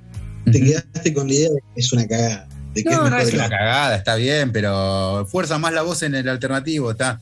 te 0.50 0.60
quedaste 0.60 1.12
con 1.12 1.28
la 1.28 1.34
idea 1.34 1.48
de 1.50 1.60
que 1.74 1.80
es 1.80 1.92
una 1.92 2.06
cagada. 2.06 2.48
De 2.74 2.82
que 2.82 2.90
No, 2.90 3.04
es 3.04 3.10
no 3.10 3.18
es 3.18 3.34
una 3.34 3.48
cagada, 3.48 3.96
está 3.96 4.14
bien, 4.16 4.52
pero 4.52 5.26
fuerza 5.30 5.58
más 5.58 5.72
la 5.72 5.82
voz 5.82 6.02
en 6.02 6.14
el 6.14 6.28
alternativo, 6.28 6.90
está, 6.90 7.20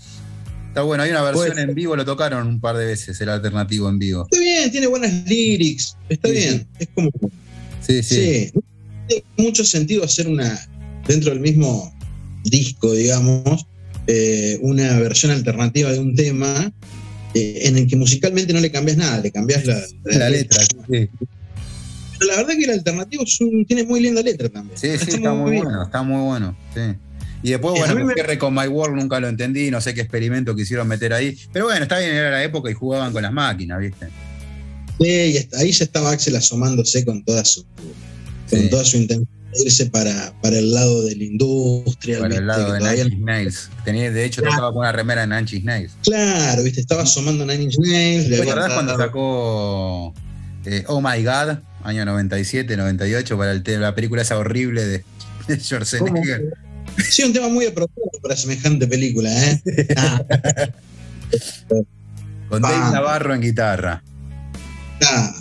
está 0.69 0.83
bueno. 0.83 1.03
Hay 1.03 1.11
una 1.11 1.23
versión 1.23 1.49
Puede 1.49 1.63
en 1.63 1.75
vivo, 1.75 1.97
lo 1.97 2.05
tocaron 2.05 2.47
un 2.47 2.61
par 2.61 2.77
de 2.77 2.87
veces, 2.87 3.21
el 3.21 3.31
alternativo 3.31 3.89
en 3.89 3.99
vivo. 3.99 4.27
Está 4.31 4.39
bien, 4.39 4.71
tiene 4.71 4.87
buenas 4.87 5.13
lyrics, 5.27 5.97
está 6.09 6.29
Sí, 6.29 6.35
bien. 6.35 6.69
Es 6.79 6.89
como. 6.95 7.11
Sí, 7.81 8.03
sí. 8.03 8.15
Sí. 8.15 8.53
Tiene 9.09 9.25
mucho 9.39 9.65
sentido 9.65 10.05
hacer 10.05 10.29
una. 10.29 10.67
Dentro 11.09 11.31
del 11.31 11.41
mismo 11.41 11.93
disco, 12.45 12.93
digamos, 12.93 13.67
eh, 14.07 14.59
una 14.63 14.99
versión 15.01 15.33
alternativa 15.33 15.91
de 15.91 15.99
un 15.99 16.15
tema 16.15 16.73
eh, 17.35 17.61
en 17.63 17.77
el 17.79 17.87
que 17.87 17.97
musicalmente 17.97 18.53
no 18.53 18.61
le 18.61 18.71
cambias 18.71 18.97
nada, 18.97 19.21
le 19.21 19.31
cambias 19.31 19.65
la, 19.65 19.81
La 20.05 20.31
letra, 20.31 20.59
sí. 20.63 21.09
Pero 22.19 22.33
la 22.33 22.37
verdad 22.37 22.55
que 22.57 22.65
el 22.65 22.71
alternativo 22.71 23.23
es 23.25 23.41
un- 23.41 23.65
tiene 23.65 23.85
muy 23.85 24.01
linda 24.01 24.23
letra 24.23 24.49
también. 24.49 24.77
Sí, 24.79 24.89
sí, 24.99 25.13
está 25.17 25.33
muy 25.33 25.57
bueno, 25.57 25.85
está 25.85 26.03
muy 26.03 26.21
bueno. 26.23 26.57
Sí. 26.75 26.81
Y 27.43 27.51
después, 27.53 27.79
bueno, 27.79 28.05
me- 28.05 28.13
cierre 28.13 28.37
con 28.37 28.55
My 28.55 28.67
World 28.67 28.97
nunca 28.97 29.19
lo 29.21 29.29
entendí, 29.29 29.71
no 29.71 29.81
sé 29.81 29.95
qué 29.95 30.03
experimento 30.03 30.55
quisieron 30.55 30.87
meter 30.87 31.15
ahí. 31.15 31.35
Pero 31.53 31.65
bueno, 31.67 31.83
está 31.83 31.99
bien, 31.99 32.11
era 32.11 32.31
la 32.31 32.45
época 32.45 32.71
y 32.71 32.75
jugaban 32.75 33.13
con 33.13 33.23
las 33.23 33.33
máquinas, 33.33 33.79
¿viste? 33.81 34.09
Sí, 35.01 35.07
y 35.09 35.57
ahí 35.57 35.73
ya 35.73 35.85
estaba 35.85 36.11
Axel 36.11 36.37
asomándose 36.37 37.05
con 37.07 37.25
toda 37.25 37.43
su, 37.47 37.65
con 38.51 38.61
Sí. 38.61 38.69
toda 38.69 38.85
su 38.85 38.99
intención 38.99 39.29
irse 39.55 39.87
para, 39.87 40.33
para 40.43 40.59
el 40.59 40.73
lado 40.73 41.03
de 41.05 41.17
la 41.17 41.25
industria. 41.25 42.19
Por 42.19 42.33
el 42.33 42.47
lado 42.47 42.73
de 42.73 43.03
Inch 43.03 43.19
Nails. 43.21 43.71
Tenía, 43.85 44.11
de 44.11 44.25
hecho, 44.25 44.43
Claro. 44.43 44.57
tocaba 44.57 44.73
con 44.73 44.81
una 44.83 44.93
remera 44.93 45.27
de 45.27 45.41
Inch 45.41 45.65
Nails. 45.65 45.93
Claro, 46.03 46.63
viste, 46.63 46.81
estaba 46.81 47.03
asomando 47.03 47.45
Nails. 47.45 47.77
le 47.79 48.37
¿Te 48.37 48.43
acordás 48.43 48.73
cuando 48.73 48.97
sacó 48.97 50.15
eh, 50.65 50.85
Oh 50.87 51.01
My 51.01 51.23
God, 51.25 51.59
año 51.85 52.05
97, 52.05 52.77
98, 52.77 53.37
para 53.39 53.53
el 53.53 53.63
la 53.81 53.95
película 53.95 54.23
esa 54.23 54.37
horrible 54.39 54.85
de, 54.87 55.05
de 55.49 55.61
Schwarzenegger? 55.61 56.53
Sí, 57.09 57.23
un 57.23 57.33
tema 57.33 57.49
muy 57.49 57.67
apropiado 57.67 58.11
para 58.23 58.37
semejante 58.37 58.87
película, 58.87 59.31
¿eh? 59.51 59.63
Ah, 59.97 60.23
Con. 62.49 62.63
Dave 62.63 62.93
Navarro 62.93 63.35
en 63.35 63.41
guitarra. 63.41 64.03
ah. 65.03 65.35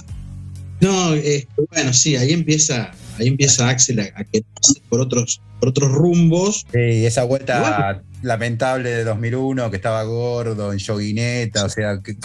No, 0.82 1.14
eh, 1.14 1.45
bueno, 1.72 1.91
sí, 1.93 2.16
ahí 2.16 2.32
empieza, 2.32 2.91
ahí 3.20 3.28
empieza 3.28 3.70
Axel 3.70 3.99
a, 3.99 4.03
a 4.15 4.24
quedarse 4.24 4.82
por 4.89 5.01
otros, 5.01 5.41
por 5.59 5.70
otros 5.70 5.91
rumbos. 5.91 6.65
Sí, 6.72 7.05
esa 7.05 7.24
vuelta 7.24 8.01
lamentable 8.22 8.89
de 8.89 9.03
2001, 9.03 9.70
que 9.70 9.76
estaba 9.78 10.03
gordo, 10.03 10.74
en 10.74 10.80
joguineta, 10.80 11.65
o 11.65 11.70
sea, 11.70 12.01
¿qué, 12.03 12.17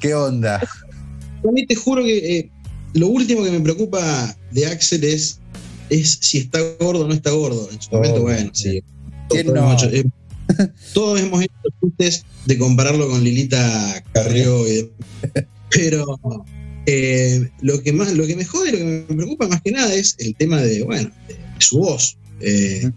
qué 0.00 0.14
onda? 0.14 0.56
A 0.56 1.50
mí 1.52 1.66
te 1.66 1.74
juro 1.74 2.04
que 2.04 2.38
eh, 2.38 2.50
lo 2.94 3.08
último 3.08 3.42
que 3.42 3.50
me 3.50 3.60
preocupa 3.60 4.36
de 4.52 4.66
Axel 4.66 5.02
es, 5.04 5.40
es 5.88 6.18
si 6.20 6.38
está 6.38 6.60
gordo 6.78 7.04
o 7.04 7.08
no 7.08 7.14
está 7.14 7.30
gordo. 7.30 7.68
En 7.72 7.80
su 7.80 7.90
momento, 7.90 8.18
Oh, 8.18 8.22
bueno, 8.22 8.50
sí. 8.52 8.82
¿Quién 9.28 9.46
Todos, 9.46 9.58
no? 9.58 9.70
hemos 9.70 9.82
hecho, 9.82 9.96
eh, 9.96 10.04
todos 10.94 11.20
hemos 11.20 11.42
hecho 11.42 11.52
chistes 11.82 12.24
de 12.46 12.58
compararlo 12.58 13.08
con 13.08 13.22
Lilita 13.24 14.04
Carrió. 14.12 14.68
y 14.68 14.90
pero 15.70 16.04
eh, 16.92 17.50
lo, 17.62 17.82
que 17.82 17.92
más, 17.92 18.12
lo 18.14 18.26
que 18.26 18.36
me 18.36 18.44
jode, 18.44 18.72
lo 18.72 18.78
que 18.78 18.84
me 19.08 19.16
preocupa 19.16 19.48
más 19.48 19.60
que 19.62 19.72
nada 19.72 19.94
es 19.94 20.16
el 20.18 20.34
tema 20.34 20.60
de, 20.60 20.82
bueno, 20.82 21.10
de 21.28 21.36
su 21.58 21.78
voz. 21.78 22.16
eh, 22.40 22.90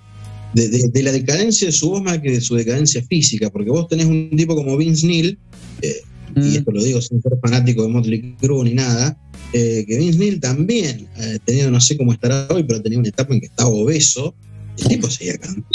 de, 0.53 0.67
de- 0.69 0.87
de 0.93 1.01
la 1.03 1.11
decadencia 1.11 1.65
de 1.65 1.71
su 1.73 1.89
voz 1.89 2.03
más 2.03 2.19
que 2.19 2.29
de 2.31 2.39
su 2.41 2.53
decadencia 2.55 3.01
física, 3.09 3.49
porque 3.49 3.71
vos 3.71 3.87
tenés 3.87 4.05
un 4.05 4.29
tipo 4.37 4.55
como 4.55 4.77
Vince 4.77 5.07
Neil, 5.07 5.39
eh, 5.81 6.01
y 6.35 6.39
Mm, 6.39 6.55
esto 6.57 6.71
lo 6.71 6.83
digo 6.83 7.01
sin 7.01 7.21
ser 7.23 7.33
fanático 7.41 7.81
de 7.83 7.89
Motley 7.89 8.35
Crue 8.39 8.63
ni 8.63 8.73
nada, 8.75 9.17
eh, 9.51 9.83
que 9.87 9.97
Vince 9.97 10.19
Neil 10.19 10.39
también, 10.39 11.07
eh, 11.17 11.39
tenido 11.43 11.71
no 11.71 11.81
sé 11.81 11.97
cómo 11.97 12.13
estará 12.13 12.47
hoy, 12.51 12.63
pero 12.63 12.81
tenía 12.83 12.99
una 12.99 13.09
etapa 13.09 13.33
en 13.33 13.39
que 13.41 13.47
estaba 13.47 13.69
obeso, 13.69 14.35
el 14.77 14.87
tipo 14.87 15.09
seguía 15.09 15.37
cantando. 15.39 15.65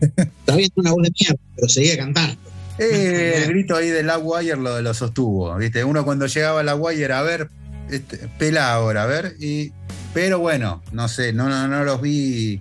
Está 0.00 0.56
bien, 0.56 0.70
una 0.76 0.92
voz 0.92 1.02
de 1.02 1.12
mierda, 1.18 1.38
pero 1.56 1.68
seguía 1.68 1.96
cantando. 1.96 2.36
Eh, 2.78 3.42
el 3.44 3.48
grito 3.48 3.76
ahí 3.76 3.88
del 3.88 4.10
Wire 4.22 4.56
lo, 4.56 4.80
lo 4.82 4.94
sostuvo, 4.94 5.54
¿viste? 5.56 5.82
Uno 5.84 6.04
cuando 6.04 6.26
llegaba 6.26 6.60
a 6.60 6.62
la 6.62 6.74
Wire, 6.74 7.12
a 7.12 7.22
ver, 7.22 7.48
este, 7.90 8.28
pela 8.38 8.72
ahora, 8.72 9.04
a 9.04 9.06
ver, 9.06 9.34
y, 9.38 9.72
pero 10.12 10.38
bueno, 10.40 10.82
no 10.92 11.08
sé, 11.08 11.32
no, 11.32 11.48
no, 11.48 11.68
no 11.68 11.84
los 11.84 12.00
vi 12.00 12.60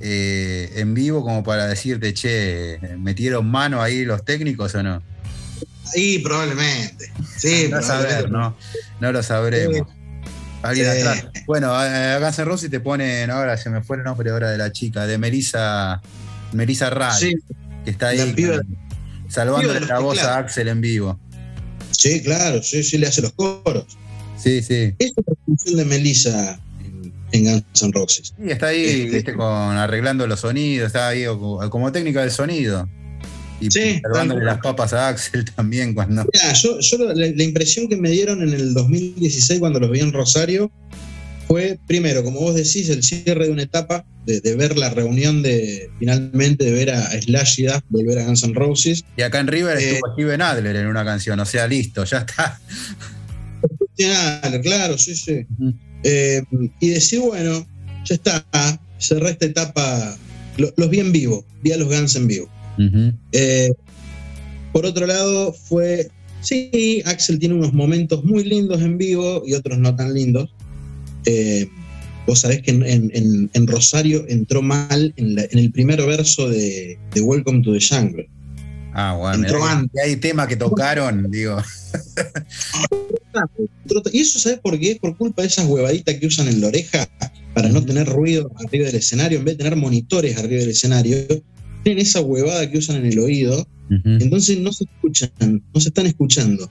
eh, 0.00 0.72
en 0.76 0.94
vivo 0.94 1.22
como 1.22 1.42
para 1.44 1.66
decirte, 1.66 2.14
che, 2.14 2.78
¿metieron 2.98 3.46
mano 3.50 3.82
ahí 3.82 4.04
los 4.04 4.24
técnicos 4.24 4.74
o 4.74 4.82
no? 4.82 5.02
Ahí 5.94 6.18
probablemente. 6.20 7.12
Sí, 7.36 7.68
no 7.70 7.82
saber, 7.82 8.24
probablemente. 8.24 8.30
no, 8.30 8.56
no 9.00 9.12
lo 9.12 9.22
sabremos. 9.22 9.88
Alguien 10.62 10.92
Sí. 10.92 10.98
atrás. 11.00 11.26
Bueno, 11.46 11.72
a 11.74 12.14
a 12.14 12.18
Guns 12.20 12.38
N' 12.38 12.44
Roses 12.44 12.70
te 12.70 12.78
ponen, 12.80 13.30
ahora 13.30 13.56
se 13.56 13.68
me 13.68 13.82
fue 13.82 13.96
el 13.96 14.04
nombre 14.04 14.30
ahora 14.30 14.48
de 14.50 14.58
la 14.58 14.70
chica, 14.70 15.06
de 15.06 15.18
Melissa, 15.18 16.00
Melissa 16.52 16.88
Ray, 16.88 17.12
Sí, 17.18 17.34
que 17.84 17.90
está 17.90 18.12
la 18.14 18.22
ahí 18.22 18.32
piba- 18.32 18.58
con- 18.58 18.78
de 19.34 19.80
la 19.86 19.98
voz 19.98 20.18
a. 20.20 20.38
Axel 20.38 20.68
en 20.68 20.80
vivo. 20.80 21.18
sí, 21.90 22.22
claro, 22.22 22.62
sí, 22.62 22.82
sí, 22.82 22.98
le 22.98 23.06
hace 23.06 23.22
los 23.22 23.32
coros. 23.32 23.84
Sí, 24.36 24.62
sí. 24.62 24.94
Esa 24.98 25.12
es 25.20 25.26
la 25.26 25.34
función 25.46 25.76
de 25.76 25.84
Melissa 25.84 26.60
en, 27.32 27.44
Guns 27.44 27.82
N' 27.82 27.92
Roses. 27.92 28.34
Y 28.44 28.50
está 28.50 28.68
ahí, 28.68 28.84
Este- 28.84 29.10
viste, 29.10 29.34
con 29.34 29.48
arreglando 29.76 30.26
los 30.26 30.40
sonidos, 30.40 30.88
está 30.88 31.08
ahí 31.08 31.24
como, 31.26 31.70
como 31.70 31.92
técnica 31.92 32.20
del 32.22 32.30
sonido. 32.30 32.88
Y 33.60 33.70
Sí, 33.70 34.00
salvándole 34.02 34.44
las 34.44 34.58
papas 34.58 34.92
a 34.92 35.08
Axel 35.08 35.44
también 35.56 35.94
cuando. 35.94 36.24
Mirá, 36.32 36.52
yo, 36.54 36.80
yo 36.80 36.98
la, 36.98 37.14
la 37.14 37.42
impresión 37.44 37.88
que 37.88 37.96
me 37.96 38.10
dieron 38.10 38.42
en 38.42 38.52
el 38.52 38.74
2016 38.74 39.60
cuando 39.60 39.78
los 39.78 39.90
vi 39.90 40.00
en 40.00 40.12
Rosario 40.12 40.70
fue, 41.52 41.78
primero, 41.86 42.24
como 42.24 42.40
vos 42.40 42.54
decís, 42.54 42.88
el 42.88 43.02
cierre 43.02 43.44
de 43.44 43.50
una 43.52 43.64
etapa, 43.64 44.06
de, 44.24 44.40
de 44.40 44.56
ver 44.56 44.78
la 44.78 44.88
reunión 44.88 45.42
de, 45.42 45.90
finalmente, 45.98 46.64
de 46.64 46.72
ver 46.72 46.90
a 46.90 47.10
Slash 47.20 47.60
y 47.60 47.64
Duff 47.64 47.82
volver 47.90 48.20
a 48.20 48.24
Guns 48.24 48.42
N' 48.42 48.54
Roses. 48.54 49.04
Y 49.18 49.22
acá 49.22 49.40
en 49.40 49.48
River 49.48 49.76
Eh, 49.76 49.90
estuvo 49.96 50.14
Steven 50.14 50.40
Adler 50.40 50.76
en 50.76 50.86
una 50.86 51.04
canción, 51.04 51.38
o 51.38 51.44
sea, 51.44 51.66
listo, 51.66 52.04
ya 52.04 52.18
está. 52.20 52.58
Claro, 54.62 54.96
sí, 54.96 55.14
sí. 55.14 55.46
Eh, 56.04 56.42
y 56.80 56.88
decir, 56.88 57.20
bueno, 57.20 57.66
ya 58.04 58.14
está, 58.14 58.44
cerré 58.98 59.30
esta 59.30 59.46
etapa, 59.46 60.16
lo- 60.56 60.72
los 60.76 60.88
vi 60.90 61.00
en 61.00 61.12
vivo, 61.12 61.44
vi 61.62 61.72
a 61.72 61.76
los 61.76 61.88
Guns 61.88 62.16
en 62.16 62.26
vivo. 62.28 62.48
Eh, 63.32 63.70
por 64.72 64.86
otro 64.86 65.06
lado, 65.06 65.52
fue. 65.52 66.08
Sí, 66.40 67.02
Axel 67.04 67.38
tiene 67.38 67.54
unos 67.54 67.72
momentos 67.72 68.24
muy 68.24 68.42
lindos 68.42 68.80
en 68.80 68.98
vivo 68.98 69.42
y 69.46 69.52
otros 69.54 69.78
no 69.78 69.94
tan 69.94 70.12
lindos. 70.14 70.52
Eh, 71.26 71.68
vos 72.26 72.40
sabés 72.40 72.62
que 72.62 72.70
en, 72.70 72.84
en- 72.84 73.10
en- 73.14 73.50
en 73.52 73.66
Rosario 73.66 74.24
entró 74.28 74.62
mal 74.62 75.12
en, 75.16 75.34
la- 75.34 75.44
en 75.50 75.58
el 75.58 75.70
primer 75.72 76.00
verso 76.06 76.48
de, 76.48 76.98
de 77.14 77.20
Welcome 77.20 77.62
to 77.62 77.72
the 77.72 77.80
Jungle. 77.80 78.28
Ah, 78.94 79.16
bueno, 79.18 79.42
Entró 79.44 79.64
antes. 79.64 80.02
hay 80.04 80.16
temas 80.16 80.48
que 80.48 80.56
tocaron, 80.56 81.30
digo. 81.30 81.56
Y 84.12 84.20
eso, 84.20 84.38
¿sabés 84.38 84.58
por 84.60 84.78
qué? 84.78 84.92
Es 84.92 84.98
por 84.98 85.16
culpa 85.16 85.42
de 85.42 85.48
esas 85.48 85.66
huevaditas 85.66 86.14
que 86.16 86.26
usan 86.26 86.48
en 86.48 86.60
la 86.60 86.68
oreja 86.68 87.08
para 87.54 87.68
no 87.70 87.82
tener 87.84 88.06
ruido 88.08 88.50
arriba 88.66 88.86
del 88.86 88.96
escenario. 88.96 89.38
En 89.38 89.44
vez 89.44 89.56
de 89.56 89.64
tener 89.64 89.76
monitores 89.78 90.36
arriba 90.36 90.60
del 90.60 90.70
escenario, 90.70 91.16
tienen 91.82 92.02
esa 92.02 92.20
huevada 92.20 92.70
que 92.70 92.78
usan 92.78 92.96
en 92.96 93.06
el 93.06 93.18
oído 93.18 93.66
Entonces 94.04 94.58
no 94.58 94.72
se 94.72 94.84
escuchan, 94.84 95.30
no 95.74 95.80
se 95.80 95.88
están 95.88 96.06
escuchando. 96.06 96.70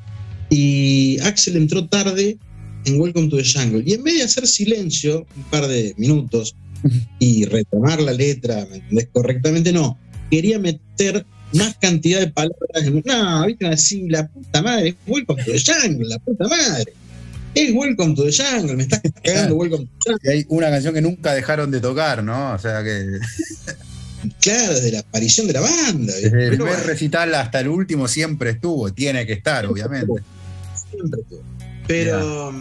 Y 0.50 1.18
Axel 1.24 1.56
entró 1.56 1.88
tarde 1.88 2.38
en 2.86 3.00
Welcome 3.00 3.30
to 3.30 3.38
the 3.38 3.44
Jungle. 3.44 3.84
Y 3.86 3.94
en 3.94 4.04
vez 4.04 4.16
de 4.16 4.24
hacer 4.24 4.48
silencio, 4.48 5.26
un 5.36 5.44
par 5.46 5.68
de 5.68 5.94
minutos, 5.98 6.56
y 7.20 7.46
retomar 7.46 8.02
la 8.02 8.12
letra, 8.14 8.66
¿me 8.70 8.78
entendés? 8.78 9.08
Correctamente, 9.12 9.72
no. 9.72 9.98
Quería 10.32 10.58
meter 10.58 11.26
más 11.54 11.76
cantidad 11.80 12.20
de 12.22 12.28
palabras. 12.32 12.84
en- 12.84 13.04
No, 13.06 13.46
viste 13.46 13.68
así, 13.68 14.08
la 14.10 14.28
puta 14.28 14.62
madre, 14.62 14.90
es 14.90 14.96
Welcome 15.06 15.44
to 15.44 15.52
the 15.52 15.60
Jungle, 15.64 16.08
la 16.08 16.18
puta 16.20 16.48
madre. 16.48 16.94
Es 17.54 17.72
Welcome 17.74 18.16
to 18.16 18.24
the 18.24 18.32
Jungle, 18.32 18.76
me 18.78 18.84
estás 18.84 19.02
cagando 19.24 19.56
Welcome 19.56 19.86
to 19.86 19.92
the 20.06 20.12
Jungle. 20.14 20.34
Y 20.34 20.38
hay 20.38 20.46
una 20.50 20.70
canción 20.72 20.94
que 20.94 21.02
nunca 21.02 21.34
dejaron 21.34 21.70
de 21.70 21.82
tocar, 21.82 22.24
¿no? 22.24 22.54
O 22.54 22.58
sea 22.58 22.82
que 22.84 23.06
Claro, 24.40 24.74
desde 24.76 24.92
la 24.92 25.00
aparición 25.00 25.48
de 25.48 25.54
la 25.54 25.62
banda. 25.62 26.14
desde 26.14 26.28
el 26.44 26.50
primer 26.50 26.58
bueno, 26.76 26.84
recital 26.84 27.34
hasta 27.36 27.60
el 27.60 27.68
último 27.68 28.08
siempre 28.08 28.52
estuvo, 28.52 28.92
tiene 28.94 29.26
que 29.28 29.34
estar, 29.34 29.66
obviamente. 29.66 30.08
siempre 30.90 31.22
tuvo. 31.30 31.42
Pero, 31.92 32.54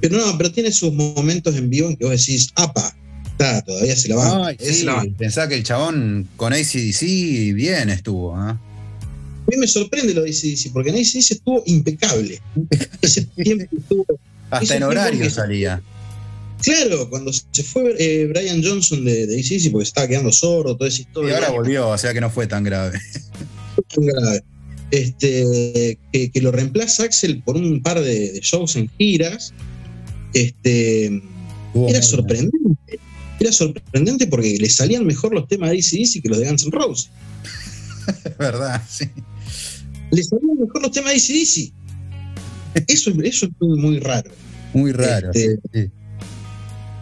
pero 0.00 0.16
no, 0.18 0.38
pero 0.38 0.52
tiene 0.52 0.70
sus 0.72 0.92
momentos 0.92 1.54
en 1.56 1.68
vivo 1.70 1.88
en 1.90 1.96
que 1.96 2.04
vos 2.04 2.12
decís, 2.26 2.50
apa, 2.54 2.94
está, 3.32 3.60
todavía 3.62 3.96
se 3.96 4.08
la 4.08 4.16
va. 4.16 4.46
Ay, 4.48 4.56
sí, 4.60 4.86
pensá 5.18 5.48
que 5.48 5.56
el 5.56 5.62
chabón 5.64 6.28
con 6.36 6.52
ACDC 6.52 7.02
bien 7.54 7.90
estuvo, 7.90 8.36
¿ah? 8.36 8.50
A 8.50 9.50
mí 9.50 9.56
me 9.56 9.66
sorprende 9.66 10.14
lo 10.14 10.22
de 10.22 10.30
ACDC, 10.30 10.72
porque 10.72 10.90
en 10.90 10.96
ACDC 10.96 11.30
estuvo 11.32 11.62
impecable. 11.66 12.40
Ese 13.02 13.22
tiempo 13.22 13.64
estuvo. 13.76 14.06
Hasta 14.50 14.64
Ese 14.64 14.76
en 14.76 14.82
horario 14.84 15.22
que- 15.22 15.30
salía. 15.30 15.82
Claro, 16.62 17.08
cuando 17.08 17.32
se 17.32 17.62
fue 17.64 17.94
eh, 17.98 18.26
Brian 18.26 18.62
Johnson 18.62 19.02
de, 19.04 19.26
de 19.26 19.40
ACDC, 19.40 19.72
porque 19.72 19.84
estaba 19.88 20.06
quedando 20.06 20.30
sordo, 20.30 20.76
toda 20.76 20.88
esa 20.88 20.98
Y 20.98 21.02
historia. 21.02 21.34
ahora 21.36 21.50
volvió, 21.50 21.88
o 21.88 21.96
sea 21.98 22.12
que 22.12 22.20
no 22.20 22.28
fue 22.30 22.46
tan 22.46 22.62
grave. 22.64 22.98
muy 23.96 24.06
grave. 24.06 24.44
Este, 24.90 25.98
que, 26.12 26.30
que 26.30 26.40
lo 26.42 26.50
reemplaza 26.50 27.04
Axel 27.04 27.42
por 27.42 27.56
un 27.56 27.80
par 27.82 28.00
de, 28.00 28.32
de 28.32 28.40
shows 28.40 28.76
en 28.76 28.88
giras. 28.98 29.52
Este, 30.34 31.22
era 31.88 32.02
sorprendente. 32.02 32.58
Era 33.38 33.52
sorprendente 33.52 34.26
porque 34.26 34.58
le 34.58 34.68
salían 34.68 35.06
mejor 35.06 35.32
los 35.32 35.48
temas 35.48 35.70
de 35.70 35.78
ACDC 35.78 36.22
que 36.22 36.28
los 36.28 36.38
de 36.38 36.46
Guns 36.48 36.64
N' 36.64 36.72
Roses. 36.72 37.10
Es 38.24 38.36
verdad, 38.38 38.82
sí. 38.88 39.06
Le 40.10 40.22
salían 40.22 40.58
mejor 40.58 40.82
los 40.82 40.90
temas 40.92 41.12
de 41.12 41.18
ACDC. 41.18 41.72
Eso, 42.88 43.10
eso 43.22 43.46
es 43.46 43.52
muy, 43.60 43.98
raro. 44.00 44.30
Muy 44.74 44.92
raro. 44.92 45.30
Este- 45.32 45.58
sí. 45.72 45.90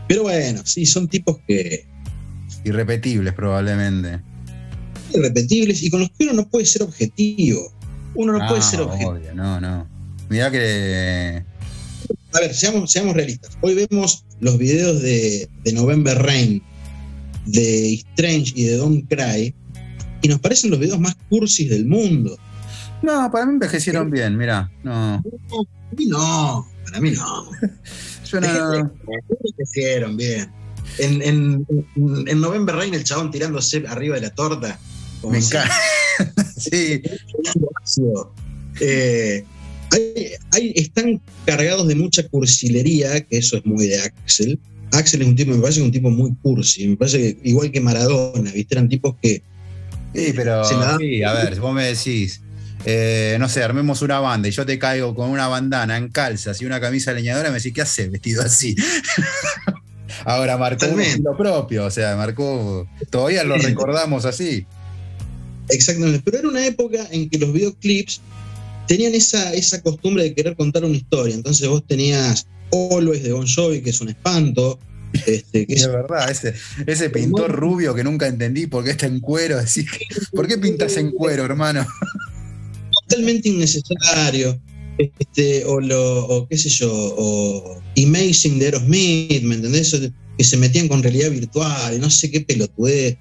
Pero 0.06 0.22
bueno, 0.22 0.62
sí, 0.64 0.86
son 0.86 1.08
tipos 1.08 1.38
que 1.46 1.86
Irrepetibles 2.64 3.34
probablemente. 3.34 4.20
irrepetibles 5.14 5.82
y 5.82 5.90
con 5.90 6.00
los 6.00 6.10
que 6.10 6.24
uno 6.24 6.32
no 6.34 6.48
puede 6.48 6.64
ser 6.66 6.82
objetivo. 6.82 7.72
Uno 8.18 8.32
no 8.32 8.46
puede 8.48 8.60
Ah, 8.60 8.62
ser 8.62 8.80
objetivo. 8.80 9.10
obvio, 9.12 9.32
no, 9.34 9.60
no. 9.60 9.86
Mirá 10.28 10.50
que 10.50 11.44
A 12.34 12.40
ver, 12.40 12.52
seamos, 12.54 12.90
seamos 12.90 13.14
realistas. 13.14 13.56
Hoy 13.60 13.74
vemos 13.74 14.24
los 14.40 14.58
videos 14.58 15.00
de, 15.00 15.48
de 15.64 15.72
November 15.72 16.18
Rain, 16.18 16.62
de 17.46 17.94
Strange 17.94 18.52
y 18.56 18.64
de 18.64 18.76
Don't 18.76 19.08
Cry, 19.08 19.54
y 20.22 20.28
nos 20.28 20.40
parecen 20.40 20.70
los 20.70 20.80
videos 20.80 20.98
más 21.00 21.16
cursis 21.28 21.70
del 21.70 21.86
mundo. 21.86 22.36
No, 23.02 23.30
para 23.30 23.46
mí 23.46 23.52
envejecieron 23.52 24.10
bien, 24.10 24.36
mirá. 24.36 24.68
No. 24.82 25.22
Para 25.22 25.96
mí 25.96 26.06
no, 26.06 26.68
para 26.84 27.00
mí 27.00 27.12
no. 27.12 27.50
Yo 28.30 28.40
no. 28.40 28.46
Se 29.56 29.62
hicieron 29.62 30.16
bien. 30.16 30.50
En, 30.98 31.22
en, 31.22 31.66
en- 31.68 32.28
en 32.28 32.40
November 32.40 32.74
Rain, 32.74 32.92
el 32.94 33.04
chabón 33.04 33.30
tirándose 33.30 33.84
arriba 33.88 34.16
de 34.16 34.22
la 34.22 34.30
torta. 34.34 34.76
Me 35.24 35.38
encanta. 35.38 35.74
sí. 36.56 37.02
Eh, 38.80 39.44
hay- 39.90 40.32
hay- 40.52 40.72
están 40.76 41.20
cargados 41.46 41.88
de 41.88 41.94
mucha 41.94 42.22
cursilería, 42.28 43.20
que 43.22 43.38
eso 43.38 43.56
es 43.56 43.66
muy 43.66 43.86
de 43.86 44.00
Axel. 44.02 44.58
Axel 44.92 45.22
es 45.22 45.28
un 45.28 45.36
tipo, 45.36 45.52
me 45.52 45.60
parece 45.60 45.80
que 45.80 45.82
es 45.82 45.86
un 45.86 45.92
tipo 45.92 46.10
muy 46.10 46.34
cursi. 46.42 46.88
Me 46.88 46.96
parece 46.96 47.36
que 47.36 47.48
igual 47.48 47.70
que 47.72 47.80
Maradona, 47.80 48.50
¿viste? 48.52 48.74
Eran 48.74 48.88
tipos 48.88 49.16
que. 49.20 49.42
sí, 50.14 50.32
pero 50.34 50.64
se 50.64 50.74
la 50.74 50.80
dan- 50.92 50.98
sí, 50.98 51.22
a 51.22 51.32
ver, 51.34 51.58
vos 51.60 51.74
me 51.74 51.84
decís, 51.84 52.40
eh, 52.84 53.36
no 53.40 53.48
sé, 53.48 53.62
armemos 53.62 54.00
una 54.02 54.20
banda 54.20 54.48
y 54.48 54.52
yo 54.52 54.64
te 54.64 54.78
caigo 54.78 55.14
con 55.14 55.30
una 55.30 55.48
bandana 55.48 55.96
en 55.96 56.08
calzas 56.08 56.60
y 56.62 56.64
una 56.66 56.80
camisa 56.80 57.12
leñadora, 57.12 57.50
me 57.50 57.56
decís, 57.56 57.72
¿qué 57.74 57.82
haces 57.82 58.10
vestido 58.10 58.42
así? 58.42 58.74
Ahora 60.24 60.56
marcó 60.56 60.86
estilo 61.02 61.36
propio, 61.36 61.84
o 61.86 61.90
sea, 61.90 62.16
marcó, 62.16 62.88
todavía 63.10 63.44
lo 63.44 63.56
recordamos 63.56 64.24
así. 64.24 64.66
Exactamente. 65.70 66.20
Pero 66.24 66.38
era 66.38 66.48
una 66.48 66.66
época 66.66 67.06
en 67.10 67.28
que 67.28 67.38
los 67.38 67.52
videoclips 67.52 68.20
tenían 68.86 69.14
esa, 69.14 69.52
esa 69.54 69.82
costumbre 69.82 70.24
de 70.24 70.34
querer 70.34 70.56
contar 70.56 70.84
una 70.84 70.96
historia. 70.96 71.34
Entonces 71.34 71.68
vos 71.68 71.86
tenías 71.86 72.46
Always 72.72 73.22
de 73.22 73.32
Bon 73.32 73.46
Jovi, 73.46 73.82
que 73.82 73.90
es 73.90 74.00
un 74.00 74.08
espanto. 74.08 74.78
Este, 75.26 75.66
que 75.66 75.74
Es 75.74 75.82
es 75.82 75.88
verdad, 75.88 76.30
ese, 76.30 76.52
ese 76.86 77.08
pintor 77.08 77.50
rubio 77.50 77.94
que 77.94 78.04
nunca 78.04 78.26
entendí 78.26 78.66
por 78.66 78.84
qué 78.84 78.90
está 78.90 79.06
en 79.06 79.20
cuero, 79.20 79.56
decís, 79.56 79.86
¿por 80.32 80.46
qué 80.46 80.58
pintas 80.58 80.98
en 80.98 81.12
cuero, 81.12 81.46
hermano? 81.46 81.86
totalmente 83.08 83.48
innecesario. 83.48 84.60
Este, 84.98 85.64
o 85.64 85.80
lo, 85.80 86.26
o 86.26 86.48
qué 86.48 86.58
sé 86.58 86.68
yo, 86.68 86.90
o 86.92 87.80
Imaging 87.94 88.58
de 88.58 88.66
Aerosmith, 88.66 89.42
¿me 89.44 89.54
entendés? 89.54 89.96
Que 90.36 90.44
se 90.44 90.56
metían 90.56 90.88
con 90.88 91.02
realidad 91.02 91.30
virtual 91.30 91.94
y 91.94 91.98
no 92.00 92.10
sé 92.10 92.30
qué 92.30 92.40
pelotudez. 92.40 93.16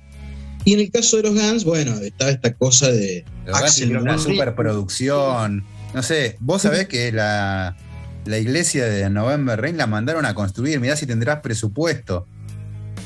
Y 0.67 0.73
en 0.73 0.81
el 0.81 0.91
caso 0.91 1.15
de 1.15 1.23
los 1.23 1.33
Guns, 1.33 1.63
bueno, 1.63 1.93
estaba 1.99 2.29
esta 2.29 2.53
cosa 2.53 2.91
de 2.91 3.23
Axel 3.53 3.95
una 3.95 4.17
superproducción. 4.17 5.63
No 5.93 6.03
sé, 6.03 6.35
vos 6.41 6.63
sabés 6.63 6.89
que 6.89 7.09
la, 7.13 7.77
la 8.25 8.37
iglesia 8.37 8.83
de 8.85 9.09
November 9.09 9.61
Rain 9.61 9.77
la 9.77 9.87
mandaron 9.87 10.25
a 10.25 10.35
construir, 10.35 10.81
mirá 10.81 10.97
si 10.97 11.05
tendrás 11.05 11.39
presupuesto. 11.39 12.27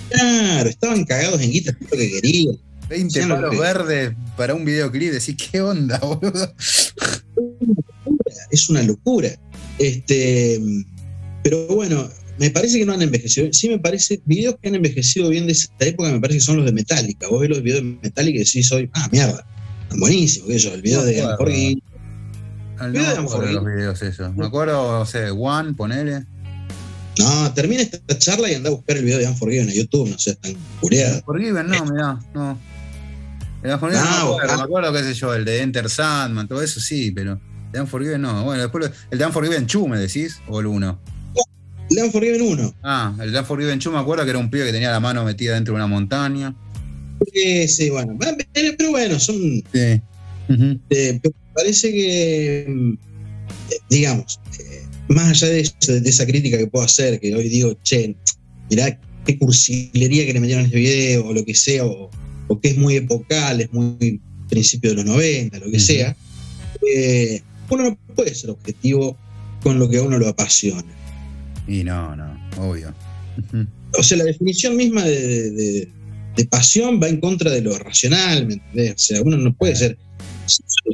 Claro, 0.09 0.70
estaban 0.70 1.05
cagados 1.05 1.39
en 1.39 1.51
guita, 1.51 1.78
lo 1.80 1.89
que 1.89 2.09
querían. 2.09 2.57
20 2.89 3.22
Sí, 3.22 3.28
lo 3.28 3.36
palos 3.36 3.59
verdes 3.59 4.16
para 4.36 4.55
un 4.55 4.66
videoclip, 4.66 5.12
decís, 5.12 5.36
¿qué 5.51 5.62
onda, 5.62 5.99
boludo? 5.99 6.51
Es 8.49 8.70
una 8.72 8.82
locura. 8.82 9.30
Este, 9.78 10.59
pero 11.43 11.68
bueno, 11.68 12.09
me 12.42 12.50
parece 12.50 12.80
que 12.80 12.88
no 12.88 12.94
han 12.94 13.04
envejecido. 13.04 13.54
Sí 13.54 13.70
me 13.70 13.78
parece, 13.78 14.20
videos 14.26 14.56
que 14.60 14.70
han 14.70 14.74
envejecido 14.74 15.30
bien 15.30 15.46
de 15.46 15.52
esa 15.52 15.70
época 15.80 16.12
me 16.12 16.20
parece 16.20 16.39
que 16.39 16.44
son 16.44 16.58
los 16.58 16.66
de 16.66 16.72
Metallica. 16.72 17.28
Vos 17.28 17.39
ves 17.39 17.52
los 17.52 17.62
videos 17.62 17.84
de 17.84 18.00
Metallica 18.02 18.38
y 18.38 18.44
decís 18.44 18.72
hoy, 18.72 18.89
ah, 18.94 19.08
mierda, 19.12 19.46
están 19.84 20.00
buenísimos, 20.00 20.50
que 20.50 20.58
yo, 20.58 20.74
el 20.74 20.82
video 20.82 21.02
No 21.02 21.06
de 21.06 21.14
me 21.14 21.22
acuerdo. 21.22 21.54
Unforgiven. 21.54 21.84
No 22.80 22.89
me 22.89 23.08
acuerdo 23.08 23.42
de 23.46 23.54
los 23.54 23.66
videos. 23.66 24.36
Me 24.36 24.46
acuerdo, 24.48 25.00
no 25.00 25.06
sé, 25.06 25.30
One, 25.30 25.74
ponele. 25.76 26.26
No, 27.20 27.54
termina 27.54 27.84
esta 27.84 28.18
charla 28.18 28.50
y 28.50 28.56
anda 28.56 28.70
a 28.70 28.74
buscar 28.74 28.98
el 28.98 29.06
video 29.06 29.20
de 29.20 29.28
Unforgiven 29.28 29.70
en 29.70 29.76
YouTube, 29.76 30.10
no 30.10 30.18
seas 30.18 30.39
tan 30.39 30.56
cureado. 30.80 31.22
Forgiven, 31.24 31.68
no, 31.68 31.86
mirá, 31.86 32.20
no. 32.34 32.58
El 33.62 33.72
Unforgiven 33.72 34.04
Ah, 34.04 34.18
no 34.22 34.26
me 34.26 34.34
acuerdo, 34.34 34.54
ah. 34.54 34.58
me 34.58 34.64
acuerdo, 34.64 34.94
qué 34.94 35.04
sé 35.04 35.14
yo, 35.14 35.32
el 35.36 35.46
de 35.46 35.62
Enter 35.62 35.88
Sandman, 35.92 36.48
todo 36.48 36.64
eso 36.64 36.80
sí, 36.80 37.12
pero 37.12 37.34
el 37.34 37.72
de 37.72 37.82
Unforgiven 37.82 38.20
no. 38.20 38.44
Bueno, 38.46 38.64
después 38.64 38.89
el 39.12 39.20
de 39.20 39.26
Unforgiven 39.28 39.68
2, 39.68 39.88
¿me 39.88 40.00
decís? 40.00 40.42
¿O 40.48 40.60
el 40.60 40.66
1? 40.66 41.20
El 41.92 42.04
Unforgiven 42.06 42.42
1. 42.42 42.76
Ah, 42.84 43.14
el 43.22 43.32
de 43.32 43.39
Unforgiven 43.39 43.80
2 43.80 43.94
me 43.94 44.00
acuerdo 44.00 44.24
que 44.24 44.30
era 44.30 44.39
un 44.39 44.50
pibe 44.50 44.66
que 44.66 44.72
tenía 44.72 44.92
la 44.92 45.00
mano 45.00 45.24
metida 45.26 45.56
dentro 45.56 45.74
de 45.74 45.76
una 45.76 45.88
montaña. 45.88 46.56
Sí, 47.34 47.68
sí, 47.68 47.89
bueno. 47.89 48.18
Pero 48.54 48.89
bueno, 48.92 49.20
son. 49.20 49.36
Sí. 49.74 50.02
Ujú. 50.50 50.80
eh, 50.89 51.20
pero 51.22 51.36
parece 51.54 51.92
que. 51.92 52.66
mm, 52.68 52.94
digamos, 53.89 54.39
eh, 54.60 54.84
más 55.10 55.30
allá 55.30 55.48
de, 55.50 55.60
eso, 55.62 55.76
de 56.00 56.10
esa 56.10 56.26
crítica 56.26 56.58
que 56.58 56.68
puedo 56.68 56.86
hacer, 56.86 57.20
que 57.20 57.36
hoy 57.36 57.50
digo, 57.50 57.74
che, 57.84 58.16
mirá 58.70 58.98
qué 59.26 59.38
cursilería 59.38 60.26
que 60.26 60.34
le 60.34 60.39
metieron 60.39 60.64
a 60.64 60.68
este 60.68 60.78
video, 60.80 61.28
o 61.28 61.34
lo 61.34 61.44
que 61.46 61.54
sea, 61.54 61.86
o, 61.86 62.10
o 62.48 62.60
que 62.60 62.70
es 62.70 62.78
muy 62.78 62.96
epocal, 62.96 63.62
es 63.62 63.72
muy 63.74 64.20
principio 64.50 64.92
de 64.92 64.98
los 64.98 65.06
90, 65.06 65.60
lo 65.60 65.72
que 65.72 65.80
sea. 65.80 66.16
eh, 66.88 67.42
uno 67.70 67.84
no 67.84 67.98
puede 68.16 68.34
ser 68.36 68.50
objetivo 68.50 69.18
con 69.64 69.80
lo 69.80 69.88
que 69.89 69.98
a 69.98 70.02
uno 70.02 70.18
lo 70.18 70.28
apasiona. 70.28 70.84
Y 71.72 71.84
no, 71.84 72.15
no, 72.15 72.38
obvio. 72.57 72.93
O 73.99 74.03
sea, 74.03 74.17
la 74.19 74.24
definición 74.24 74.78
misma 74.78 75.03
de, 75.03 75.51
de- 75.51 75.89
de 76.38 76.45
pasión 76.45 77.01
va 77.03 77.09
en 77.09 77.19
contra 77.19 77.51
de 77.51 77.61
lo 77.61 77.78
racional, 77.78 78.47
¿me 78.47 78.53
entendés? 78.53 78.93
O 78.93 78.97
sea, 78.99 79.22
uno 79.22 79.36
no 79.36 79.53
puede 79.53 79.76
ser. 79.76 79.97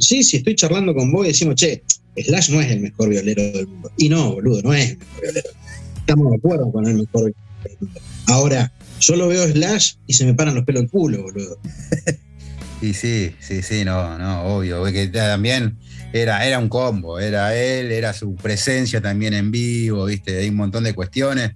Sí, 0.00 0.24
si 0.24 0.38
estoy 0.38 0.56
charlando 0.56 0.92
con 0.94 1.12
vos 1.12 1.24
y 1.24 1.28
decimos, 1.28 1.54
che, 1.54 1.84
Slash 2.16 2.50
no 2.50 2.60
es 2.60 2.68
el 2.72 2.80
mejor 2.80 3.08
violero 3.08 3.40
del 3.52 3.68
mundo. 3.68 3.92
Y 3.98 4.08
no, 4.08 4.32
boludo, 4.32 4.62
no 4.62 4.74
es 4.74 4.90
el 4.90 4.98
mejor 4.98 5.22
violero. 5.22 5.48
Estamos 5.96 6.30
de 6.30 6.36
acuerdo 6.38 6.72
con 6.72 6.86
el 6.88 6.94
mejor 6.94 7.20
violero 7.32 7.38
del 7.62 7.76
mundo. 7.80 8.00
Ahora, 8.26 8.72
yo 8.98 9.14
lo 9.14 9.28
veo 9.28 9.46
Slash 9.46 9.92
y 10.08 10.14
se 10.14 10.24
me 10.26 10.34
paran 10.34 10.56
los 10.56 10.64
pelos 10.64 10.82
del 10.82 10.90
culo, 10.90 11.22
boludo. 11.22 11.58
Y 12.82 12.94
sí, 12.94 13.32
sí, 13.40 13.62
sí, 13.62 13.84
no, 13.84 14.18
no, 14.18 14.42
obvio. 14.44 14.84
Que 14.84 15.06
también 15.08 15.76
era, 16.12 16.46
era 16.46 16.58
un 16.58 16.68
combo, 16.68 17.18
era 17.18 17.54
él, 17.56 17.92
era 17.92 18.12
su 18.12 18.34
presencia 18.34 19.00
también 19.00 19.34
en 19.34 19.50
vivo, 19.50 20.04
viste, 20.06 20.38
hay 20.38 20.48
un 20.48 20.56
montón 20.56 20.84
de 20.84 20.94
cuestiones. 20.94 21.52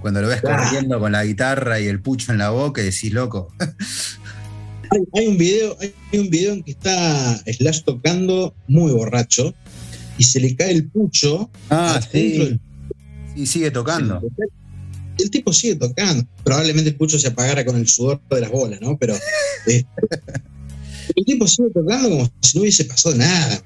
Cuando 0.00 0.22
lo 0.22 0.28
ves 0.28 0.40
corriendo 0.42 1.00
con 1.00 1.10
la 1.10 1.24
guitarra 1.24 1.80
y 1.80 1.88
el 1.88 2.00
pucho 2.00 2.30
en 2.30 2.38
la 2.38 2.50
boca, 2.50 2.80
decís, 2.80 3.12
loco. 3.12 3.52
Hay, 4.90 5.02
hay 5.20 5.26
un 5.26 5.36
video, 5.36 5.76
hay 5.78 6.18
un 6.18 6.30
video 6.30 6.54
en 6.54 6.62
que 6.62 6.70
está 6.70 7.36
Slash 7.44 7.82
tocando 7.82 8.54
muy 8.68 8.90
borracho 8.90 9.52
y 10.16 10.24
se 10.24 10.40
le 10.40 10.56
cae 10.56 10.70
el 10.70 10.88
pucho 10.88 11.50
Ah, 11.68 12.00
dentro 12.10 12.44
del 12.46 12.54
sí. 12.54 13.42
Y 13.42 13.46
sigue 13.46 13.70
tocando. 13.70 14.22
el 15.18 15.30
tipo 15.30 15.52
sigue 15.52 15.76
tocando. 15.76 16.26
Probablemente 16.42 16.88
el 16.88 16.96
pucho 16.96 17.18
se 17.18 17.28
apagara 17.28 17.66
con 17.66 17.76
el 17.76 17.86
sudor 17.86 18.22
de 18.30 18.40
las 18.40 18.50
bolas, 18.50 18.80
¿no? 18.80 18.96
Pero 18.96 19.14
este, 19.14 19.86
el 21.16 21.24
tipo 21.26 21.46
sigue 21.46 21.68
tocando 21.68 22.08
como 22.08 22.32
si 22.40 22.56
no 22.56 22.62
hubiese 22.62 22.86
pasado 22.86 23.14
nada. 23.14 23.62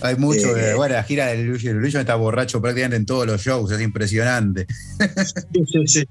Hay 0.00 0.16
mucho. 0.16 0.56
Eh, 0.56 0.62
de- 0.62 0.74
bueno, 0.74 0.94
la 0.94 1.02
gira 1.02 1.26
de 1.26 1.40
Illusion 1.40 1.76
Illusion 1.76 2.00
está 2.00 2.14
borracho 2.14 2.60
prácticamente 2.62 2.96
en 2.96 3.06
todos 3.06 3.26
los 3.26 3.42
shows, 3.42 3.70
es 3.72 3.80
impresionante. 3.80 4.66
sí, 4.98 5.60
sí, 5.72 5.86
sí. 5.86 6.08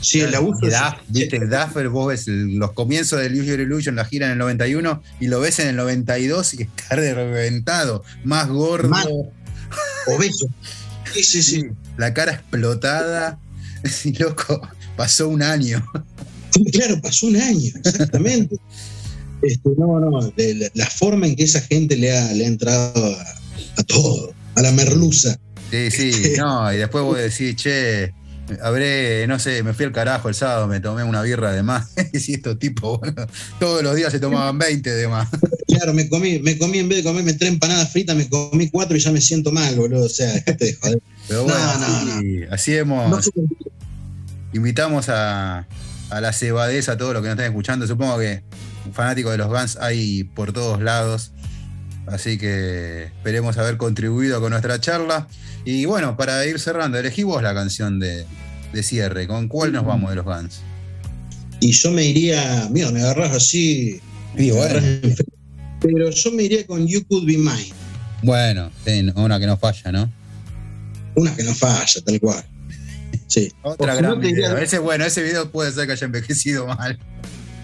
Sí, 0.00 0.20
el 0.20 0.32
abuso 0.34 0.60
viste, 1.08 1.40
Duffer, 1.40 1.88
vos 1.88 2.08
ves 2.08 2.28
los 2.28 2.72
comienzos 2.72 3.20
del 3.20 3.34
Illusion 3.34 3.60
Illusion, 3.60 3.96
la 3.96 4.04
gira 4.04 4.26
en 4.26 4.32
el 4.32 4.38
91, 4.38 5.02
y 5.18 5.26
lo 5.26 5.40
ves 5.40 5.58
en 5.58 5.68
el 5.68 5.76
92 5.76 6.54
y 6.54 6.62
está 6.62 6.94
de 6.96 7.14
reventado, 7.14 8.04
más 8.22 8.48
gordo, 8.48 8.88
Más. 8.90 9.06
obeso. 10.06 10.46
Sí, 11.12 11.24
sí, 11.24 11.42
sí. 11.42 11.64
la 11.96 12.14
cara 12.14 12.32
explotada. 12.34 13.38
Sí, 13.84 14.12
loco, 14.18 14.60
pasó 14.96 15.28
un 15.28 15.42
año. 15.42 15.84
Claro, 16.72 17.00
pasó 17.00 17.26
un 17.26 17.36
año, 17.36 17.72
exactamente. 17.84 18.56
Este, 19.42 19.70
no, 19.76 20.00
no, 20.00 20.20
de 20.36 20.54
la, 20.54 20.70
la 20.74 20.86
forma 20.86 21.26
en 21.26 21.36
que 21.36 21.44
esa 21.44 21.60
gente 21.60 21.96
le 21.96 22.16
ha, 22.16 22.32
le 22.32 22.44
ha 22.44 22.48
entrado 22.48 23.04
a, 23.04 23.80
a 23.80 23.82
todo, 23.84 24.32
a 24.54 24.62
la 24.62 24.72
merluza. 24.72 25.38
Sí, 25.70 25.90
sí, 25.90 26.32
no, 26.38 26.72
y 26.72 26.76
después 26.78 27.04
vos 27.04 27.18
decís, 27.18 27.56
che, 27.56 28.12
habré, 28.62 29.26
no 29.26 29.38
sé, 29.38 29.62
me 29.62 29.74
fui 29.74 29.84
al 29.84 29.92
carajo 29.92 30.28
el 30.28 30.34
sábado, 30.34 30.66
me 30.66 30.80
tomé 30.80 31.04
una 31.04 31.22
birra 31.22 31.52
de 31.52 31.62
más. 31.62 31.90
y 32.12 32.20
si 32.20 32.34
estos 32.34 32.58
tipos, 32.58 33.00
bueno, 33.00 33.26
todos 33.58 33.82
los 33.82 33.94
días 33.94 34.12
se 34.12 34.20
tomaban 34.20 34.58
20 34.58 34.90
de 34.90 35.08
más. 35.08 35.28
Claro, 35.68 35.92
me 35.92 36.08
comí, 36.08 36.38
me 36.40 36.56
comí 36.56 36.78
en 36.78 36.88
vez 36.88 36.98
de 36.98 37.04
comerme 37.04 37.34
tres 37.34 37.52
empanadas 37.52 37.92
fritas, 37.92 38.16
me 38.16 38.26
comí 38.28 38.70
cuatro 38.70 38.96
y 38.96 39.00
ya 39.00 39.12
me 39.12 39.20
siento 39.20 39.52
mal, 39.52 39.76
boludo. 39.76 40.06
O 40.06 40.08
sea, 40.08 40.32
dejate 40.32 40.64
de 40.64 40.74
joder. 40.74 40.98
Pero 41.28 41.40
No, 41.40 41.44
bueno, 41.44 41.78
no, 41.78 42.16
así, 42.16 42.40
así 42.50 42.74
hemos. 42.74 43.30
Invitamos 44.54 45.10
a, 45.10 45.68
a 46.08 46.20
la 46.22 46.32
cebadez 46.32 46.88
a 46.88 46.96
todos 46.96 47.12
los 47.12 47.22
que 47.22 47.28
nos 47.28 47.34
están 47.34 47.50
escuchando. 47.50 47.86
Supongo 47.86 48.18
que 48.18 48.42
fanáticos 48.92 49.32
de 49.32 49.38
los 49.38 49.48
Guns 49.48 49.76
hay 49.80 50.24
por 50.24 50.52
todos 50.52 50.80
lados. 50.82 51.32
Así 52.06 52.38
que 52.38 53.04
esperemos 53.04 53.58
haber 53.58 53.76
contribuido 53.76 54.40
con 54.40 54.50
nuestra 54.50 54.80
charla. 54.80 55.28
Y 55.64 55.84
bueno, 55.84 56.16
para 56.16 56.44
ir 56.46 56.58
cerrando, 56.58 56.98
elegí 56.98 57.22
vos 57.22 57.42
la 57.42 57.52
canción 57.54 57.98
de, 58.00 58.24
de 58.72 58.82
cierre. 58.82 59.26
¿Con 59.26 59.48
cuál 59.48 59.72
nos 59.72 59.84
vamos 59.84 60.10
de 60.10 60.16
los 60.16 60.24
Guns? 60.24 60.60
Y 61.60 61.72
yo 61.72 61.90
me 61.90 62.04
iría, 62.04 62.68
mira, 62.70 62.90
me 62.92 63.00
agarras 63.02 63.32
así, 63.32 64.00
me 64.36 64.50
frío. 64.52 64.56
pero 65.80 66.10
yo 66.10 66.32
me 66.32 66.44
iría 66.44 66.64
con 66.66 66.86
You 66.86 67.04
Could 67.08 67.26
Be 67.26 67.36
Mine, 67.36 67.72
bueno, 68.22 68.70
sí, 68.84 69.12
una 69.16 69.38
que 69.40 69.46
no 69.46 69.56
falla, 69.56 69.90
¿no? 69.92 70.10
una 71.16 71.34
que 71.34 71.42
no 71.42 71.52
falla, 71.54 72.00
tal 72.06 72.20
cual. 72.20 72.44
Sí. 73.26 73.52
Otra 73.62 73.96
gran 73.96 74.10
no, 74.12 74.16
diría- 74.20 74.50
video. 74.50 74.58
Ese, 74.58 74.78
bueno, 74.78 75.04
ese 75.04 75.20
video 75.22 75.50
puede 75.50 75.72
ser 75.72 75.86
que 75.86 75.92
haya 75.94 76.04
envejecido 76.04 76.66
mal. 76.68 76.96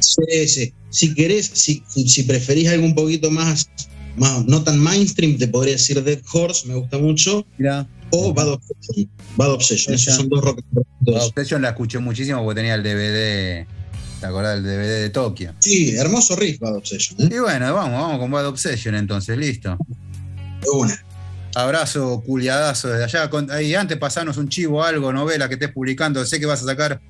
Sí, 0.05 0.49
sí. 0.49 0.75
Si 0.91 1.15
querés, 1.15 1.51
si, 1.53 1.83
si 1.89 2.23
preferís 2.25 2.69
algo 2.69 2.85
un 2.87 2.95
poquito 2.95 3.31
más, 3.31 3.69
más, 4.17 4.45
no 4.47 4.63
tan 4.63 4.79
mainstream, 4.79 5.37
te 5.39 5.49
podría 5.49 5.73
decir 5.75 6.03
Dead 6.05 6.21
Horse, 6.33 6.69
me 6.69 6.75
gusta 6.75 6.99
mucho, 6.99 7.47
Mira, 7.59 7.87
o 8.11 8.33
Bad 8.33 8.49
Obsession. 8.51 9.11
Bad 9.37 9.51
Obsession, 9.53 9.95
esos 9.95 10.15
son 10.15 10.29
dos 10.29 10.41
rock 10.45 10.61
Obsession 11.07 11.63
la 11.63 11.71
escuché 11.71 11.99
muchísimo 11.99 12.43
porque 12.45 12.61
tenía 12.61 12.75
el 12.75 12.83
DVD. 12.83 13.67
¿Te 14.21 14.27
acordás 14.27 14.63
del 14.63 14.65
DVD 14.65 15.03
de 15.03 15.11
Tokio? 15.11 15.55
Sí, 15.59 15.91
hermoso 15.97 16.37
riff 16.37 16.61
Bad 16.61 16.77
Obsession, 16.77 17.21
¿eh? 17.23 17.29
Y 17.35 17.39
bueno, 17.41 17.75
vamos, 17.75 18.01
vamos 18.01 18.19
con 18.21 18.31
Bad 18.31 18.47
Obsession 18.47 18.95
entonces, 18.95 19.37
listo. 19.37 19.77
De 20.63 20.71
una. 20.71 21.05
Abrazo, 21.57 22.23
culiadazo 22.25 22.89
desde 22.89 23.05
allá. 23.05 23.31
Con- 23.31 23.51
ahí 23.51 23.75
antes 23.75 23.97
pasanos 23.99 24.37
un 24.39 24.49
chivo, 24.49 24.83
algo, 24.83 25.13
novela 25.13 25.47
que 25.49 25.55
estés 25.55 25.71
publicando. 25.73 26.25
Sé 26.25 26.41
que 26.41 26.47
vas 26.47 26.63
a 26.63 26.67
sacar 26.67 27.01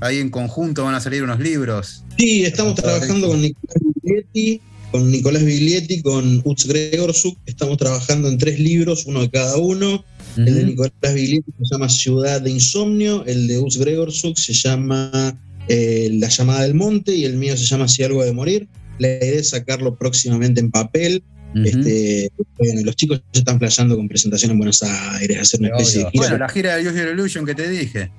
ahí 0.00 0.18
en 0.18 0.30
conjunto, 0.30 0.84
van 0.84 0.94
a 0.94 1.00
salir 1.00 1.22
unos 1.22 1.38
libros. 1.40 2.04
Sí, 2.18 2.44
estamos 2.44 2.74
trabajando 2.74 3.28
con 3.28 3.40
Nicolás 3.40 3.76
Biglietti, 3.94 4.60
con 4.90 5.10
Nicolás 5.10 5.44
Biglietti, 5.44 6.02
con 6.02 6.42
Utz 6.44 6.66
Gregorsuk. 6.66 7.38
Estamos 7.46 7.78
trabajando 7.78 8.28
en 8.28 8.38
tres 8.38 8.58
libros, 8.58 9.06
uno 9.06 9.20
de 9.22 9.30
cada 9.30 9.56
uno. 9.56 10.04
El 10.36 10.54
de 10.54 10.64
Nicolás 10.64 11.14
Biglietti 11.14 11.52
se 11.58 11.74
llama 11.74 11.88
Ciudad 11.88 12.40
de 12.40 12.50
Insomnio, 12.50 13.24
el 13.26 13.46
de 13.46 13.58
Utz 13.58 13.78
Gregorsuk 13.78 14.38
se 14.38 14.52
llama 14.52 15.38
eh, 15.68 16.08
La 16.12 16.28
llamada 16.28 16.62
del 16.62 16.74
monte 16.74 17.14
y 17.14 17.24
el 17.24 17.36
mío 17.36 17.56
se 17.56 17.64
llama 17.64 17.88
Si 17.88 18.02
algo 18.02 18.24
de 18.24 18.32
morir. 18.32 18.68
La 18.98 19.08
idea 19.08 19.40
es 19.40 19.50
sacarlo 19.50 19.96
próximamente 19.96 20.60
en 20.60 20.70
papel. 20.70 21.22
Este, 21.64 22.30
bueno, 22.58 22.80
los 22.84 22.94
chicos 22.94 23.22
ya 23.32 23.40
están 23.40 23.58
playando 23.58 23.96
con 23.96 24.08
presentación 24.08 24.52
en 24.52 24.58
Buenos 24.58 24.84
Aires, 24.84 25.40
hacer 25.40 25.60
una 25.60 25.70
especie 25.70 26.04
de 26.04 26.10
gira. 26.10 26.22
Bueno, 26.22 26.38
la 26.38 26.48
gira 26.48 26.76
de 26.76 26.88
Use 26.88 26.96
Your 26.96 27.08
Illusion 27.08 27.44
que 27.44 27.54
te 27.56 27.68
dije. 27.68 28.10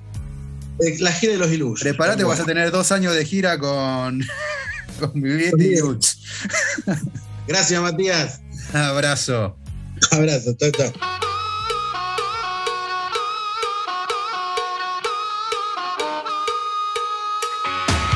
La 1.00 1.12
gira 1.12 1.32
de 1.32 1.38
los 1.38 1.50
Illusions. 1.50 1.82
Prepárate, 1.82 2.24
vas 2.24 2.40
a 2.40 2.44
tener 2.44 2.70
dos 2.70 2.92
años 2.92 3.14
de 3.14 3.24
gira 3.24 3.58
con, 3.58 4.24
con 5.00 5.12
Viviente 5.14 5.64
y 5.64 5.76
Lutz. 5.76 6.18
Gracias, 7.46 7.80
Matías. 7.80 8.40
Abrazo. 8.72 9.56
Abrazo, 10.10 10.54
chao, 10.58 10.70
chao. 10.70 10.92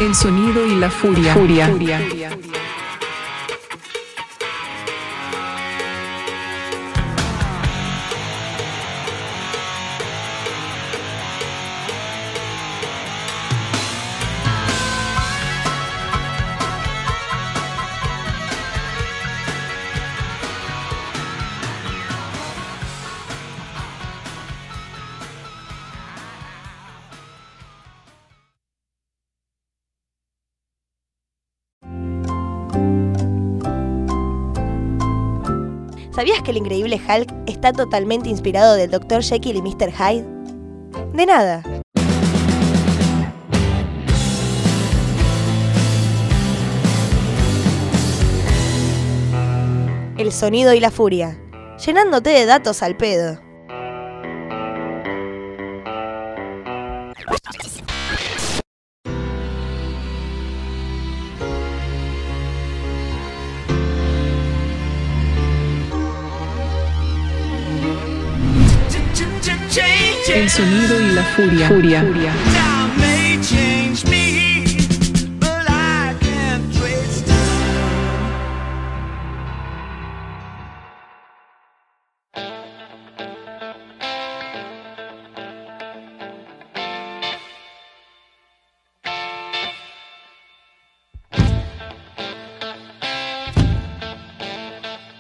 El 0.01 0.14
sonido 0.14 0.67
y 0.67 0.79
la 0.79 0.91
furia. 0.91 1.35
Furia. 1.35 1.71
¿Sabías 36.17 36.41
que 36.41 36.51
el 36.51 36.57
increíble 36.57 36.97
Hulk 36.97 37.31
está 37.47 37.75
totalmente 37.75 38.31
inspirado 38.31 38.75
del 38.75 38.91
Dr. 38.91 39.23
Jekyll 39.23 39.57
y 39.57 39.61
Mr. 39.61 39.93
Hyde? 39.93 40.25
De 41.12 41.27
nada. 41.27 41.62
El 50.17 50.33
sonido 50.33 50.73
y 50.73 50.81
la 50.81 50.91
furia, 50.91 51.39
llenándote 51.85 52.31
de 52.31 52.47
datos 52.47 52.83
al 52.83 52.97
pedo. 52.97 53.46
El 70.29 70.51
sonido 70.51 71.01
y 71.01 71.12
la 71.12 71.22
furia. 71.22 71.68
Furia. 71.68 72.01
Time 72.01 74.26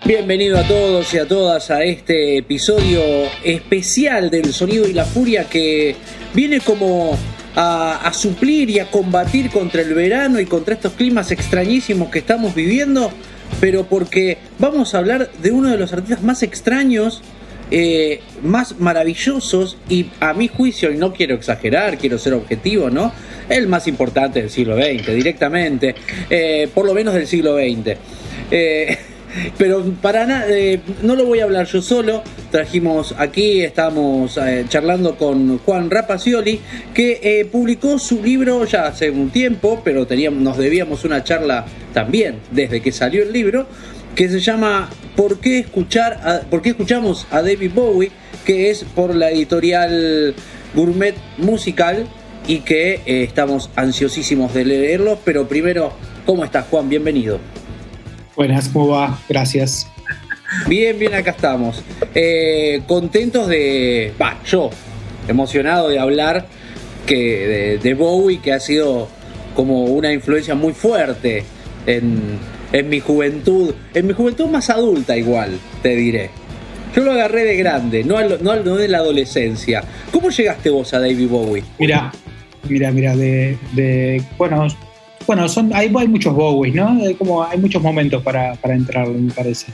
Bienvenido 0.06 0.56
a 0.56 0.62
todos 0.62 1.12
y 1.14 1.18
a 1.18 1.26
todas 1.26 1.68
a 1.72 1.82
este 1.82 2.36
episodio 2.36 3.00
especial 3.42 4.30
del 4.30 4.52
Sonido 4.52 4.86
y 4.86 4.92
la 4.92 5.04
Furia 5.04 5.48
que 5.50 5.96
viene 6.32 6.60
como 6.60 7.18
a, 7.56 8.12
suplir 8.14 8.70
y 8.70 8.78
a 8.78 8.88
combatir 8.88 9.50
contra 9.50 9.82
el 9.82 9.94
verano 9.94 10.38
y 10.38 10.46
contra 10.46 10.74
estos 10.74 10.92
climas 10.92 11.32
extrañísimos 11.32 12.08
que 12.10 12.20
estamos 12.20 12.54
viviendo, 12.54 13.10
pero 13.60 13.86
porque 13.86 14.38
vamos 14.60 14.94
a 14.94 14.98
hablar 14.98 15.28
de 15.42 15.50
uno 15.50 15.70
de 15.70 15.76
los 15.76 15.92
artistas 15.92 16.22
más 16.22 16.44
extraños, 16.44 17.20
eh, 17.72 18.20
más 18.44 18.78
maravillosos 18.78 19.76
y 19.88 20.10
a 20.20 20.34
mi 20.34 20.46
juicio, 20.46 20.92
y 20.92 20.98
no 20.98 21.14
quiero 21.14 21.34
exagerar, 21.34 21.98
quiero 21.98 22.16
ser 22.18 22.34
objetivo, 22.34 22.90
¿no? 22.90 23.12
El 23.48 23.66
más 23.66 23.88
importante 23.88 24.40
del 24.40 24.50
siglo 24.50 24.76
XX, 24.76 25.04
directamente, 25.16 25.96
eh, 26.30 26.68
por 26.72 26.86
lo 26.86 26.94
menos 26.94 27.12
del 27.12 27.26
siglo 27.26 27.56
XX. 27.56 27.98
Pero 29.58 29.84
para 30.02 30.26
nada, 30.26 30.46
eh, 30.48 30.80
no 31.02 31.16
lo 31.16 31.26
voy 31.26 31.40
a 31.40 31.44
hablar 31.44 31.66
yo 31.66 31.82
solo. 31.82 32.22
Trajimos 32.50 33.14
aquí, 33.18 33.62
estamos 33.62 34.38
eh, 34.38 34.64
charlando 34.68 35.16
con 35.16 35.58
Juan 35.58 35.90
Rapacioli, 35.90 36.60
que 36.94 37.20
eh, 37.22 37.44
publicó 37.44 37.98
su 37.98 38.22
libro 38.22 38.64
ya 38.64 38.86
hace 38.86 39.10
un 39.10 39.30
tiempo, 39.30 39.82
pero 39.84 40.06
teníamos, 40.06 40.40
nos 40.40 40.56
debíamos 40.56 41.04
una 41.04 41.24
charla 41.24 41.66
también 41.92 42.36
desde 42.50 42.80
que 42.80 42.92
salió 42.92 43.22
el 43.22 43.32
libro, 43.32 43.66
que 44.14 44.28
se 44.28 44.40
llama 44.40 44.88
¿Por 45.14 45.40
qué, 45.40 45.58
escuchar 45.58 46.46
¿Por 46.50 46.62
qué 46.62 46.70
escuchamos 46.70 47.26
a 47.30 47.42
David 47.42 47.72
Bowie? 47.74 48.10
que 48.44 48.70
es 48.70 48.84
por 48.84 49.14
la 49.14 49.30
editorial 49.30 50.34
Gourmet 50.74 51.16
Musical 51.38 52.06
y 52.46 52.60
que 52.60 53.00
estamos 53.04 53.70
ansiosísimos 53.74 54.54
de 54.54 54.64
leerlo. 54.64 55.18
Pero 55.24 55.48
primero, 55.48 55.92
¿cómo 56.24 56.44
estás, 56.44 56.66
Juan? 56.70 56.88
Bienvenido. 56.88 57.40
Buenas, 58.36 58.68
¿cómo 58.68 58.88
va? 58.88 59.18
Gracias. 59.28 59.88
Bien, 60.68 60.98
bien, 60.98 61.14
acá 61.14 61.30
estamos. 61.30 61.82
Eh, 62.14 62.82
contentos 62.86 63.48
de. 63.48 64.12
Va, 64.20 64.38
yo, 64.44 64.70
emocionado 65.26 65.88
de 65.88 65.98
hablar 65.98 66.46
que 67.06 67.16
de, 67.16 67.78
de 67.78 67.94
Bowie, 67.94 68.40
que 68.40 68.52
ha 68.52 68.60
sido 68.60 69.08
como 69.54 69.84
una 69.84 70.12
influencia 70.12 70.54
muy 70.54 70.72
fuerte 70.74 71.44
en, 71.86 72.38
en 72.72 72.88
mi 72.88 73.00
juventud. 73.00 73.74
En 73.94 74.06
mi 74.06 74.12
juventud 74.12 74.46
más 74.48 74.68
adulta, 74.70 75.16
igual, 75.16 75.58
te 75.82 75.96
diré. 75.96 76.30
Yo 76.94 77.02
lo 77.02 77.12
agarré 77.12 77.44
de 77.44 77.56
grande, 77.56 78.04
no, 78.04 78.16
al- 78.16 78.38
no, 78.42 78.50
al- 78.52 78.64
no 78.64 78.76
de 78.76 78.88
la 78.88 78.98
adolescencia. 78.98 79.82
¿Cómo 80.12 80.30
llegaste 80.30 80.70
vos 80.70 80.92
a 80.94 81.00
David 81.00 81.28
Bowie? 81.28 81.64
Mira, 81.78 82.10
mira, 82.68 82.90
mira, 82.90 83.14
de, 83.16 83.58
de- 83.72 84.22
bueno, 84.38 84.66
bueno, 85.26 85.48
son, 85.48 85.74
hay, 85.74 85.92
hay 85.98 86.08
muchos 86.08 86.34
Bowies, 86.34 86.74
¿no? 86.74 86.88
Hay 87.02 87.14
Como 87.14 87.42
hay 87.44 87.58
muchos 87.58 87.82
momentos 87.82 88.22
para, 88.22 88.54
para 88.54 88.74
entrar, 88.74 89.08
me 89.08 89.32
parece. 89.32 89.72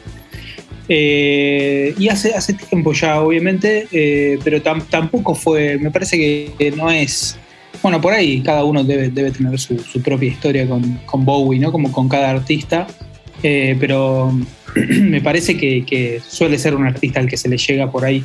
Eh, 0.88 1.94
y 1.98 2.08
hace, 2.08 2.34
hace 2.34 2.54
tiempo 2.54 2.92
ya, 2.92 3.20
obviamente, 3.20 3.86
eh, 3.92 4.38
pero 4.42 4.62
tam- 4.62 4.84
tampoco 4.88 5.34
fue, 5.34 5.78
me 5.78 5.90
parece 5.90 6.18
que 6.18 6.72
no 6.76 6.90
es, 6.90 7.36
bueno, 7.82 8.00
por 8.00 8.12
ahí 8.12 8.40
cada 8.42 8.64
uno 8.64 8.82
debe, 8.84 9.08
debe 9.10 9.30
tener 9.30 9.58
su, 9.58 9.78
su 9.78 10.02
propia 10.02 10.28
historia 10.28 10.66
con, 10.68 10.82
con 11.06 11.24
Bowie, 11.24 11.60
¿no? 11.60 11.70
Como 11.72 11.90
con 11.92 12.08
cada 12.08 12.30
artista, 12.30 12.86
Eh, 13.44 13.76
pero 13.80 14.30
me 14.76 15.20
parece 15.20 15.56
que, 15.56 15.84
que 15.84 16.20
suele 16.24 16.58
ser 16.58 16.76
un 16.76 16.86
artista 16.86 17.18
al 17.18 17.26
que 17.26 17.36
se 17.36 17.48
le 17.48 17.56
llega 17.56 17.90
por 17.90 18.04
ahí 18.04 18.22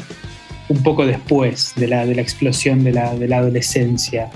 un 0.70 0.84
poco 0.84 1.08
después 1.08 1.74
de 1.76 1.88
la, 1.88 2.06
de 2.06 2.14
la 2.14 2.22
explosión 2.22 2.84
de 2.84 2.92
la, 2.92 3.16
de 3.16 3.28
la 3.28 3.38
adolescencia, 3.38 4.30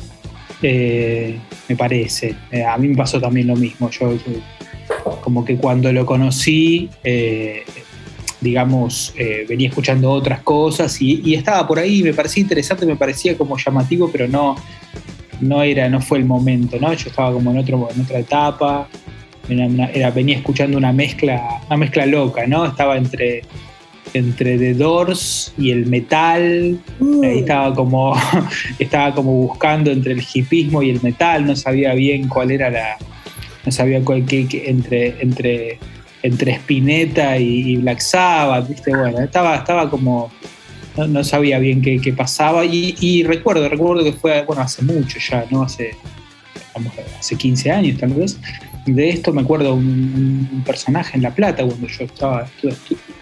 eh, 0.62 1.38
me 1.68 1.76
parece. 1.76 2.36
Eh, 2.52 2.64
a 2.64 2.78
mí 2.78 2.88
me 2.90 2.96
pasó 2.96 3.20
también 3.20 3.48
lo 3.48 3.56
mismo. 3.56 3.90
Yo, 3.90 4.14
como 5.22 5.44
que 5.46 5.56
cuando 5.58 5.92
lo 5.92 6.06
conocí, 6.06 6.90
eh, 7.04 7.64
digamos, 8.40 9.14
venía 9.48 9.70
escuchando 9.70 10.12
otras 10.12 10.42
cosas 10.42 11.00
y, 11.00 11.36
estaba 11.36 11.68
por 11.68 11.78
ahí, 11.78 12.02
me 12.02 12.12
parecía 12.14 12.42
interesante, 12.42 12.88
me 12.88 12.96
parecía 12.96 13.38
como 13.38 13.56
llamativo, 13.56 14.10
pero 14.12 14.28
no, 14.28 14.56
no, 15.42 15.62
era, 15.62 15.88
no 15.90 16.02
fue 16.02 16.18
el 16.18 16.26
momento, 16.26 16.80
¿no? 16.80 16.92
Yo 16.94 17.10
estaba 17.10 17.32
como 17.32 17.52
en, 17.52 17.60
otro, 17.60 17.88
en 17.94 18.02
otra 18.02 18.18
etapa, 18.20 18.88
era- 19.48 20.12
venía 20.12 20.38
escuchando 20.38 20.78
una 20.78 20.92
mezcla, 20.92 21.62
una 21.68 21.78
mezcla 21.78 22.06
loca, 22.06 22.48
¿no? 22.48 22.66
Estaba 22.66 22.98
entre, 22.98 23.44
entre 24.14 24.58
The 24.58 24.74
Doors 24.74 25.54
y 25.58 25.72
el 25.72 25.86
metal, 25.86 26.80
ahí 27.24 27.40
estaba 27.40 27.74
como, 27.74 28.14
estaba 28.80 29.14
como 29.16 29.34
buscando 29.34 29.92
entre 29.92 30.14
el 30.14 30.24
hipismo 30.34 30.82
y 30.84 30.90
el 30.90 31.02
metal, 31.02 31.46
no 31.46 31.56
sabía 31.56 31.94
bien 31.94 32.28
cuál 32.28 32.52
era 32.52 32.70
la, 32.70 32.98
no 33.66 33.72
sabía 33.72 34.02
cuál, 34.04 34.26
qué- 34.26 34.64
entre, 34.68 35.16
entre, 35.22 35.80
entre 36.24 36.52
Spinetta 36.54 37.38
y, 37.38 37.72
y 37.72 37.78
Black 37.78 38.00
Sabbath, 38.00 38.68
¿viste? 38.68 38.96
Bueno, 38.96 39.20
estaba, 39.20 39.56
estaba 39.56 39.90
como, 39.90 40.32
no, 40.98 41.08
no 41.08 41.24
sabía 41.24 41.58
bien 41.60 41.82
qué, 41.82 42.00
qué 42.02 42.12
pasaba 42.14 42.66
y, 42.66 42.96
y 43.00 43.24
recuerdo, 43.24 43.70
recuerdo 43.70 44.04
que 44.04 44.14
fue, 44.14 44.44
bueno, 44.44 44.62
hace 44.62 44.84
mucho 44.84 45.20
ya, 45.20 45.46
¿no? 45.50 45.64
Hace, 45.64 45.92
hace 47.20 47.36
15 47.36 47.72
años 47.72 47.98
tal 48.00 48.14
vez. 48.14 48.40
De 48.86 49.10
esto 49.10 49.32
me 49.32 49.42
acuerdo 49.42 49.76
un, 49.76 50.50
un 50.52 50.64
personaje 50.64 51.16
en 51.16 51.22
La 51.24 51.30
Plata, 51.34 51.64
cuando 51.64 51.88
yo 51.88 52.04
estaba, 52.06 52.48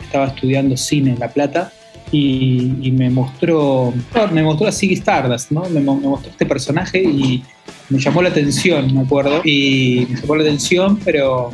estaba 0.10 0.26
estudiando 0.26 0.76
cine 0.76 1.12
en 1.12 1.20
La 1.20 1.30
Plata, 1.30 1.72
y, 2.12 2.92
me 2.92 3.10
mostró, 3.10 3.94
me 4.32 4.42
mostró 4.42 4.68
a 4.68 4.72
Ziggy 4.72 4.96
Stardust, 4.96 5.52
¿no? 5.52 5.62
Me, 5.70 5.80
me 5.80 5.82
mostró 5.82 6.32
este 6.32 6.46
personaje 6.46 7.04
y 7.04 7.44
me 7.90 8.00
llamó 8.00 8.24
la 8.24 8.30
atención, 8.30 8.94
me 8.94 9.02
acuerdo, 9.02 9.42
y 9.44 10.08
me 10.10 10.20
llamó 10.20 10.36
la 10.36 10.44
atención, 10.44 11.00
pero, 11.06 11.52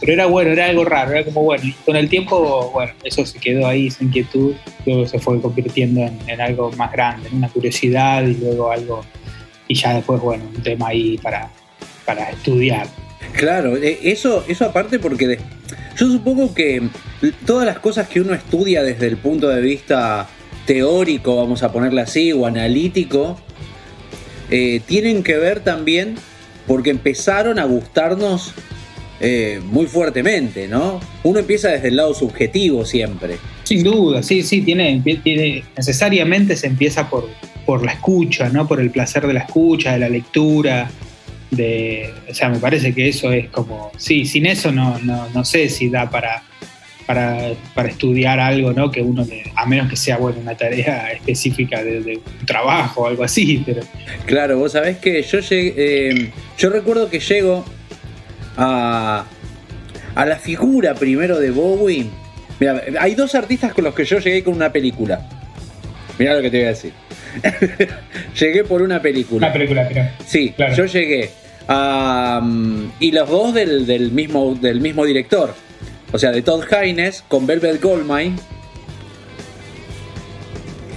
pero 0.00 0.12
era 0.12 0.26
bueno, 0.26 0.52
era 0.52 0.66
algo 0.66 0.84
raro, 0.84 1.12
era 1.12 1.24
como 1.24 1.42
bueno, 1.42 1.64
y 1.64 1.72
con 1.84 1.96
el 1.96 2.08
tiempo, 2.08 2.70
bueno, 2.72 2.92
eso 3.04 3.26
se 3.26 3.38
quedó 3.38 3.66
ahí, 3.66 3.88
esa 3.88 4.04
inquietud, 4.04 4.54
luego 4.86 5.06
se 5.06 5.18
fue 5.18 5.40
convirtiendo 5.40 6.00
en, 6.00 6.18
en 6.26 6.40
algo 6.40 6.72
más 6.72 6.90
grande, 6.90 7.28
en 7.28 7.36
una 7.36 7.48
curiosidad 7.48 8.26
y 8.26 8.34
luego 8.34 8.70
algo, 8.70 9.04
y 9.68 9.74
ya 9.74 9.94
después, 9.94 10.20
bueno, 10.20 10.44
un 10.54 10.62
tema 10.62 10.88
ahí 10.88 11.18
para, 11.18 11.50
para 12.06 12.30
estudiar. 12.30 12.86
Claro, 13.36 13.76
eh, 13.76 13.98
eso, 14.02 14.44
eso 14.48 14.64
aparte 14.64 14.98
porque 14.98 15.38
yo 15.96 16.06
supongo 16.06 16.54
que 16.54 16.82
todas 17.46 17.66
las 17.66 17.78
cosas 17.78 18.08
que 18.08 18.20
uno 18.20 18.34
estudia 18.34 18.82
desde 18.82 19.06
el 19.06 19.16
punto 19.16 19.48
de 19.48 19.60
vista 19.60 20.28
teórico, 20.66 21.36
vamos 21.36 21.62
a 21.62 21.72
ponerle 21.72 22.00
así, 22.00 22.32
o 22.32 22.46
analítico, 22.46 23.38
eh, 24.50 24.80
tienen 24.86 25.22
que 25.22 25.36
ver 25.36 25.60
también 25.60 26.14
porque 26.66 26.90
empezaron 26.90 27.58
a 27.58 27.64
gustarnos 27.64 28.54
eh, 29.20 29.60
muy 29.64 29.86
fuertemente, 29.86 30.68
¿no? 30.68 31.00
Uno 31.22 31.38
empieza 31.38 31.68
desde 31.68 31.88
el 31.88 31.96
lado 31.96 32.14
subjetivo 32.14 32.84
siempre. 32.84 33.36
Sin 33.64 33.82
duda, 33.82 34.22
sí, 34.22 34.42
sí, 34.42 34.62
tiene, 34.62 35.02
tiene 35.22 35.64
necesariamente 35.76 36.56
se 36.56 36.66
empieza 36.66 37.08
por, 37.08 37.28
por 37.64 37.84
la 37.84 37.92
escucha, 37.92 38.48
¿no? 38.48 38.66
Por 38.66 38.80
el 38.80 38.90
placer 38.90 39.26
de 39.26 39.34
la 39.34 39.40
escucha, 39.40 39.92
de 39.92 39.98
la 39.98 40.08
lectura, 40.08 40.90
de, 41.56 42.12
o 42.28 42.34
sea, 42.34 42.48
me 42.48 42.58
parece 42.58 42.94
que 42.94 43.08
eso 43.08 43.32
es 43.32 43.48
como, 43.50 43.90
sí, 43.96 44.24
sin 44.26 44.46
eso 44.46 44.70
no, 44.72 44.98
no, 45.00 45.28
no 45.30 45.44
sé 45.44 45.68
si 45.68 45.88
da 45.88 46.08
para, 46.10 46.42
para, 47.06 47.52
para 47.74 47.88
estudiar 47.88 48.40
algo, 48.40 48.72
¿no? 48.72 48.90
Que 48.90 49.02
uno, 49.02 49.24
le- 49.24 49.44
a 49.54 49.66
menos 49.66 49.88
que 49.90 49.96
sea, 49.96 50.16
bueno, 50.16 50.38
una 50.40 50.56
tarea 50.56 51.12
específica 51.12 51.82
de, 51.82 52.00
de 52.00 52.16
un 52.16 52.46
trabajo 52.46 53.02
o 53.02 53.06
algo 53.06 53.24
así, 53.24 53.62
pero 53.64 53.82
Claro, 54.26 54.58
vos 54.58 54.72
sabés 54.72 54.98
que 54.98 55.22
yo 55.22 55.40
llegué, 55.40 55.74
eh, 55.76 56.30
yo 56.58 56.70
recuerdo 56.70 57.08
que 57.10 57.20
llego 57.20 57.64
a, 58.56 59.24
a 60.14 60.26
la 60.26 60.36
figura 60.36 60.94
primero 60.94 61.38
de 61.38 61.50
Bowie. 61.50 62.06
Mira, 62.60 62.82
hay 63.00 63.14
dos 63.14 63.34
artistas 63.34 63.72
con 63.74 63.84
los 63.84 63.94
que 63.94 64.04
yo 64.04 64.18
llegué 64.18 64.42
con 64.44 64.54
una 64.54 64.70
película. 64.72 65.28
Mira 66.18 66.34
lo 66.34 66.42
que 66.42 66.50
te 66.50 66.58
voy 66.58 66.66
a 66.66 66.68
decir. 66.68 66.92
llegué 68.38 68.62
por 68.64 68.80
una 68.82 69.02
película. 69.02 69.46
una 69.48 69.52
película, 69.52 69.86
pero 69.88 70.08
Sí, 70.24 70.50
Claro. 70.56 70.74
yo 70.76 70.84
llegué. 70.86 71.30
Y 73.00 73.12
los 73.12 73.28
dos 73.28 73.54
del, 73.54 73.86
del 73.86 74.12
mismo, 74.12 74.54
del 74.54 74.80
mismo 74.80 75.04
director. 75.04 75.54
O 76.12 76.18
sea, 76.18 76.30
de 76.30 76.42
Todd 76.42 76.64
Haynes 76.72 77.24
con 77.28 77.46
Velvet 77.46 77.82
Goldmine. 77.82 78.36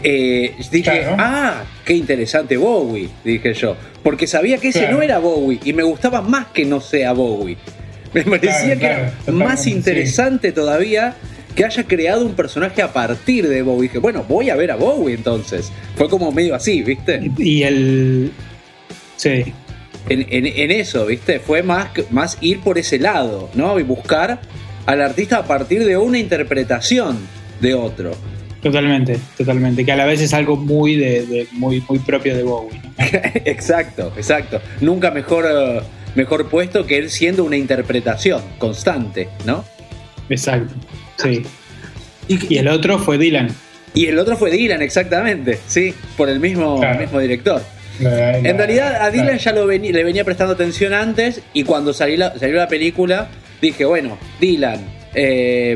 Eh, 0.03 0.55
dije, 0.71 0.83
Claro. 0.83 1.15
ah, 1.19 1.63
qué 1.83 1.93
interesante 1.93 2.55
Bowie, 2.57 3.09
dije 3.23 3.53
yo. 3.53 3.75
Porque 4.03 4.27
sabía 4.27 4.57
que 4.57 4.69
ese 4.69 4.79
Claro. 4.81 4.97
no 4.97 5.01
era 5.03 5.17
Bowie 5.19 5.59
y 5.63 5.73
me 5.73 5.83
gustaba 5.83 6.21
más 6.21 6.47
que 6.47 6.65
no 6.65 6.79
sea 6.81 7.13
Bowie. 7.13 7.57
Me 8.13 8.23
parecía 8.23 8.77
Claro, 8.77 9.11
que 9.25 9.31
era 9.31 9.45
más 9.45 9.63
sí. 9.63 9.71
interesante 9.71 10.51
todavía 10.51 11.15
que 11.55 11.65
haya 11.65 11.83
creado 11.83 12.23
un 12.25 12.33
personaje 12.35 12.81
a 12.83 12.93
partir 12.93 13.47
de 13.49 13.63
Bowie. 13.63 13.83
Dije, 13.89 13.97
bueno, 13.97 14.23
voy 14.29 14.49
a 14.51 14.55
ver 14.55 14.69
a 14.71 14.75
Bowie 14.75 15.15
entonces. 15.15 15.71
Fue 15.95 16.07
como 16.07 16.31
medio 16.31 16.53
así, 16.55 16.83
¿viste? 16.83 17.31
y 17.37 17.63
el... 17.63 18.31
Sí, 19.15 19.45
en, 20.09 20.25
en- 20.29 20.45
en 20.47 20.71
eso, 20.71 21.05
¿viste? 21.05 21.39
Fue 21.39 21.63
más, 21.63 21.89
más 22.11 22.37
ir 22.41 22.59
por 22.61 22.77
ese 22.77 22.99
lado, 22.99 23.49
¿no? 23.53 23.79
Y 23.79 23.83
buscar 23.83 24.39
al 24.85 25.01
artista 25.01 25.37
a 25.39 25.45
partir 25.45 25.85
de 25.85 25.97
una 25.97 26.17
interpretación 26.17 27.17
de 27.61 27.73
otro. 27.73 28.11
totalmente, 28.61 29.17
totalmente, 29.37 29.85
que 29.85 29.91
a 29.91 29.95
la 29.95 30.05
vez 30.05 30.21
es 30.21 30.33
algo 30.33 30.55
muy, 30.57 30.95
de, 30.95 31.25
de- 31.25 31.47
muy, 31.53 31.83
muy 31.89 31.99
propio 31.99 32.35
de 32.35 32.43
Bowie, 32.43 32.79
¿no? 32.83 32.91
exacto, 33.45 34.11
exacto. 34.17 34.61
Nunca 34.81 35.11
mejor, 35.11 35.45
eh, 35.49 35.81
mejor 36.15 36.49
puesto 36.49 36.85
que 36.85 36.97
él 36.97 37.09
siendo 37.09 37.43
una 37.43 37.55
interpretación 37.57 38.41
constante, 38.57 39.29
¿no? 39.45 39.63
Exacto, 40.29 40.73
sí. 41.17 41.43
Y, 42.27 42.55
Y 42.55 42.57
el 42.57 42.67
otro 42.67 42.99
fue 42.99 43.17
Dylan. 43.17 43.47
y 43.93 44.07
el 44.07 44.19
otro 44.19 44.35
fue 44.37 44.51
Dylan, 44.51 44.81
exactamente, 44.81 45.57
sí, 45.67 45.93
por 46.17 46.27
el 46.29 46.39
mismo, 46.39 46.79
Claro. 46.79 46.99
mismo 46.99 47.19
director. 47.19 47.61
En 47.99 48.57
realidad 48.57 49.01
a 49.01 49.09
Dylan 49.11 49.37
ya 49.37 49.51
lo 49.53 49.65
veni- 49.67 49.91
le 49.91 50.03
venía 50.03 50.23
prestando 50.23 50.53
atención 50.53 50.93
antes 50.93 51.41
y 51.53 51.63
cuando 51.63 51.93
salió 51.93 52.17
la, 52.17 52.37
salió 52.37 52.55
la 52.57 52.67
película 52.67 53.27
dije, 53.61 53.85
bueno, 53.85 54.17
Dylan, 54.39 54.79
eh, 55.15 55.75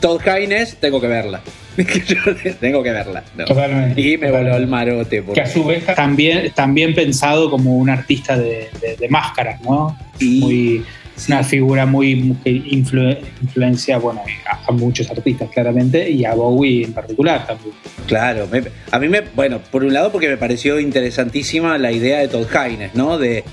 Todd 0.00 0.20
Haynes, 0.28 0.76
tengo 0.76 1.00
que 1.00 1.06
verla. 1.08 1.40
Tengo 2.60 2.82
que 2.82 2.90
verla. 2.90 3.22
¿no? 3.36 3.44
Totalmente, 3.46 3.98
Y 4.00 4.18
me 4.18 4.30
voló 4.30 4.56
el 4.56 4.66
marote. 4.66 5.22
porque- 5.22 5.40
que 5.40 5.48
a 5.48 5.50
su 5.50 5.64
vez 5.64 5.86
también, 5.86 6.50
también 6.54 6.94
pensado 6.94 7.50
como 7.50 7.76
un 7.78 7.88
artista 7.88 8.36
de, 8.36 8.68
de- 8.80 8.96
de 8.98 9.08
máscaras, 9.08 9.60
¿no? 9.62 9.96
Y- 10.18 10.40
Muy, 10.40 10.84
Una 11.28 11.44
figura 11.44 11.86
muy, 11.86 12.34
que 12.42 12.50
influ- 12.50 13.18
influencia 13.42 13.98
bueno, 13.98 14.22
a, 14.50 14.64
a 14.66 14.72
muchos 14.72 15.10
artistas 15.10 15.50
claramente 15.50 16.10
y 16.10 16.24
a 16.24 16.34
Bowie 16.34 16.84
en 16.84 16.92
particular 16.92 17.46
también. 17.46 17.74
Claro, 18.06 18.48
me- 18.50 18.64
a 18.90 18.98
mí 18.98 19.08
me, 19.08 19.20
bueno, 19.20 19.60
por 19.70 19.84
un 19.84 19.92
lado 19.92 20.10
porque 20.10 20.28
me 20.28 20.36
pareció 20.36 20.80
interesantísima 20.80 21.76
la 21.78 21.92
idea 21.92 22.18
de 22.18 22.28
Todd 22.28 22.46
Haynes, 22.56 22.94
¿no? 22.94 23.18
De, 23.18 23.44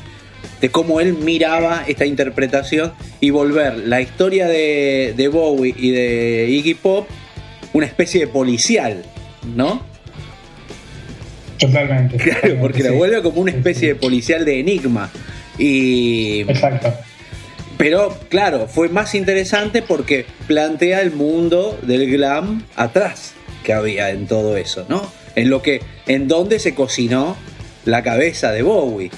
de 0.62 0.70
cómo 0.70 1.00
él 1.02 1.14
miraba 1.14 1.84
esta 1.88 2.06
interpretación 2.06 2.94
y 3.20 3.30
volver 3.30 3.78
la 3.78 4.02
historia 4.02 4.48
de, 4.48 5.14
de 5.16 5.28
Bowie 5.28 5.76
y 5.78 5.92
de 5.92 6.48
Iggy 6.50 6.74
Pop 6.76 7.08
una 7.74 7.86
especie 7.86 8.22
de 8.22 8.28
policial, 8.28 9.04
¿no? 9.56 9.84
Totalmente. 11.60 12.18
Claro, 12.18 12.58
porque 12.62 12.84
la 12.84 12.92
vuelve 12.92 13.22
como 13.22 13.42
una 13.42 13.52
especie 13.52 13.90
de 13.90 13.96
policial 13.96 14.46
de 14.46 14.60
enigma. 14.62 15.12
Y, 15.58 16.42
Exacto. 16.48 16.94
Pero 17.80 18.16
claro, 18.30 18.68
fue 18.68 18.90
más 18.90 19.16
interesante 19.16 19.82
porque 19.82 20.26
plantea 20.48 21.02
el 21.02 21.12
mundo 21.12 21.80
del 21.82 22.12
glam 22.12 22.64
atrás 22.76 23.34
que 23.64 23.72
había 23.74 24.10
en 24.12 24.28
todo 24.28 24.58
eso, 24.58 24.86
¿no? 24.90 25.10
En 25.36 25.50
lo 25.50 25.62
que, 25.62 25.82
en 26.06 26.28
donde 26.28 26.60
se 26.60 26.76
cocinó 26.76 27.38
la 27.86 28.04
cabeza 28.04 28.52
de 28.52 28.62
Bowie, 28.64 29.10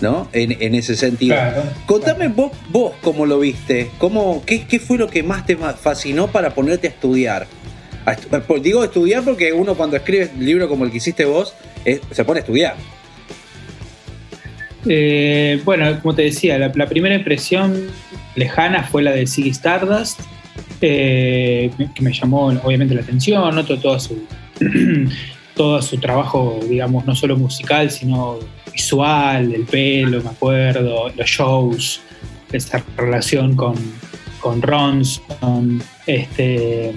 ¿no? 0.00 0.28
En, 0.32 0.60
en 0.60 0.74
ese 0.74 0.96
sentido. 0.96 1.36
Claro. 1.36 1.62
Contame 1.86 2.26
vos, 2.28 2.50
vos 2.70 2.94
cómo 3.00 3.26
lo 3.26 3.38
viste, 3.38 3.90
cómo, 3.98 4.42
qué, 4.44 4.66
qué 4.66 4.80
fue 4.80 4.98
lo 4.98 5.08
que 5.08 5.22
más 5.22 5.46
te 5.46 5.56
fascinó 5.56 6.26
para 6.26 6.52
ponerte 6.54 6.88
a 6.88 6.90
estudiar. 6.90 7.46
A 8.04 8.16
digo 8.60 8.82
estudiar 8.82 9.22
porque 9.22 9.52
uno 9.52 9.76
cuando 9.76 9.96
escribe 9.96 10.28
un 10.36 10.44
libro 10.44 10.68
como 10.68 10.84
el 10.84 10.90
que 10.90 10.96
hiciste 10.96 11.24
vos, 11.24 11.54
es- 11.84 12.00
se 12.10 12.24
pone 12.24 12.38
a 12.38 12.42
estudiar. 12.42 12.74
Eh, 14.86 15.60
bueno, 15.64 16.00
como 16.00 16.14
te 16.14 16.22
decía, 16.22 16.58
la, 16.58 16.86
primera 16.88 17.14
impresión 17.14 17.88
lejana 18.34 18.84
fue 18.84 19.02
la 19.02 19.12
de 19.12 19.26
Ziggy 19.26 19.50
Stardust, 19.50 20.20
eh, 20.80 21.70
que 21.94 22.02
me 22.02 22.12
llamó 22.12 22.46
obviamente 22.46 22.94
la 22.94 23.02
atención, 23.02 23.54
¿no? 23.54 23.64
todo, 23.64 23.78
todo 23.78 24.00
su, 24.00 24.26
todo 25.54 25.80
su 25.82 25.98
trabajo, 25.98 26.58
digamos, 26.68 27.06
no 27.06 27.14
solo 27.14 27.36
musical, 27.36 27.90
sino 27.90 28.38
visual, 28.72 29.52
el 29.54 29.64
pelo, 29.64 30.22
me 30.22 30.30
acuerdo, 30.30 31.10
los 31.16 31.28
shows, 31.28 32.00
esta 32.52 32.82
relación 32.96 33.54
con, 33.54 33.74
con 34.40 34.60
Ronson, 34.62 35.82
este, 36.06 36.92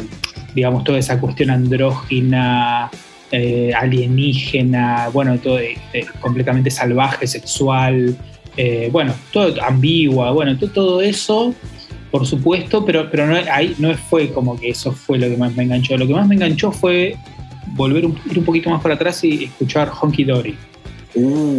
digamos, 0.54 0.84
toda 0.84 0.98
esa 1.00 1.20
cuestión 1.20 1.50
andrógina, 1.52 2.90
eh, 3.38 3.72
alienígena, 3.74 5.10
bueno, 5.12 5.38
todo 5.40 5.60
eh, 5.60 5.78
eh, 5.94 6.06
completamente 6.22 6.70
salvaje, 6.72 7.28
sexual, 7.28 8.16
eh, 8.58 8.88
bueno, 8.92 9.14
todo 9.34 9.62
ambigua, 9.62 10.32
bueno, 10.32 10.58
to- 10.58 10.70
todo 10.70 11.02
eso, 11.02 11.54
por 12.12 12.26
supuesto, 12.26 12.86
pero, 12.86 13.10
pero 13.12 13.28
no, 13.28 13.36
ahí 13.52 13.76
no 13.78 13.94
fue 14.10 14.32
como 14.32 14.56
que 14.58 14.70
eso 14.70 14.92
fue 14.94 15.18
lo 15.20 15.28
que 15.28 15.36
más 15.38 15.54
me 15.56 15.64
enganchó. 15.64 15.98
Lo 15.98 16.08
que 16.08 16.14
más 16.14 16.26
me 16.28 16.36
enganchó 16.36 16.72
fue 16.72 17.18
volver 17.76 18.06
un, 18.06 18.18
ir 18.32 18.40
un 18.40 18.46
poquito 18.46 18.70
más 18.70 18.82
para 18.82 18.96
atrás 18.96 19.22
y 19.24 19.46
escuchar 19.46 19.90
Honky 20.00 20.24
Dory. 20.24 20.56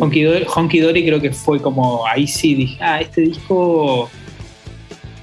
Honky 0.01 0.23
Dory, 0.23 0.45
Honky 0.55 0.81
Dory 0.81 1.05
creo 1.05 1.21
que 1.21 1.31
fue 1.33 1.61
como, 1.61 2.07
ahí 2.07 2.27
sí 2.27 2.55
dije, 2.55 2.79
ah, 2.81 3.01
este 3.01 3.21
disco, 3.23 4.09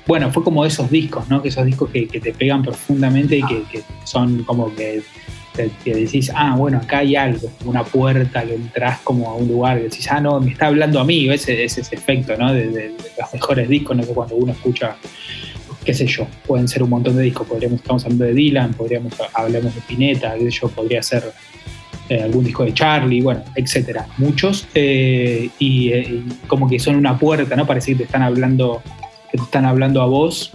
bueno, 0.05 0.31
fue 0.31 0.43
como 0.43 0.65
esos 0.65 0.89
discos, 0.91 1.27
¿no? 1.29 1.41
Que 1.41 1.49
esos 1.49 1.65
discos 1.65 1.89
que, 1.89 2.07
que 2.07 2.19
te 2.19 2.31
pegan 2.33 2.61
profundamente 2.61 3.37
y 3.37 3.43
que, 3.43 3.63
que 3.71 3.81
son 4.03 4.43
como 4.43 4.73
que, 4.75 5.01
te- 5.55 5.71
que 5.83 5.93
decís, 5.95 6.31
ah, 6.35 6.55
bueno, 6.57 6.77
acá 6.77 6.99
hay 6.99 7.15
algo, 7.15 7.49
una 7.65 7.83
puerta 7.83 8.43
que 8.43 8.55
entras 8.55 8.99
como 9.01 9.29
a 9.29 9.35
un 9.35 9.47
lugar 9.47 9.79
y 9.79 9.83
decís, 9.83 10.07
ah, 10.11 10.19
no, 10.19 10.39
me 10.39 10.51
está 10.51 10.67
hablando 10.67 10.99
a 10.99 11.05
mí, 11.05 11.29
ese 11.29 11.63
es 11.63 11.77
ese 11.77 11.95
efecto, 11.95 12.35
¿no? 12.37 12.53
De, 12.53 12.93
los 13.19 13.33
mejores 13.33 13.69
discos, 13.69 13.95
no 13.97 14.03
sé, 14.03 14.13
cuando 14.13 14.35
uno 14.35 14.51
escucha, 14.51 14.95
qué 15.85 15.93
sé 15.93 16.07
yo, 16.07 16.27
pueden 16.47 16.67
ser 16.67 16.83
un 16.83 16.89
montón 16.89 17.15
de 17.15 17.23
discos, 17.23 17.47
podríamos, 17.47 17.79
estamos 17.79 18.03
hablando 18.05 18.25
de 18.25 18.33
Dylan, 18.33 18.73
podríamos, 18.73 19.13
hablamos 19.33 19.75
de 19.75 19.81
Pineta, 19.81 20.33
qué 20.35 20.51
sé 20.51 20.59
yo, 20.61 20.69
podría 20.69 21.01
ser 21.03 21.31
eh, 22.09 22.21
algún 22.21 22.43
disco 22.43 22.63
de 22.65 22.73
Charlie, 22.73 23.21
bueno, 23.21 23.43
etcétera, 23.55 24.07
muchos, 24.17 24.67
eh, 24.73 25.49
y, 25.59 25.89
eh, 25.89 26.01
y 26.01 26.47
como 26.47 26.67
que 26.69 26.79
son 26.79 26.95
una 26.95 27.17
puerta, 27.17 27.55
¿no? 27.55 27.65
Parece 27.65 27.91
que 27.91 27.99
te 27.99 28.03
están 28.03 28.23
hablando, 28.23 28.81
que 29.31 29.37
te 29.37 29.43
están 29.43 29.65
hablando 29.65 30.01
a 30.01 30.05
vos. 30.05 30.51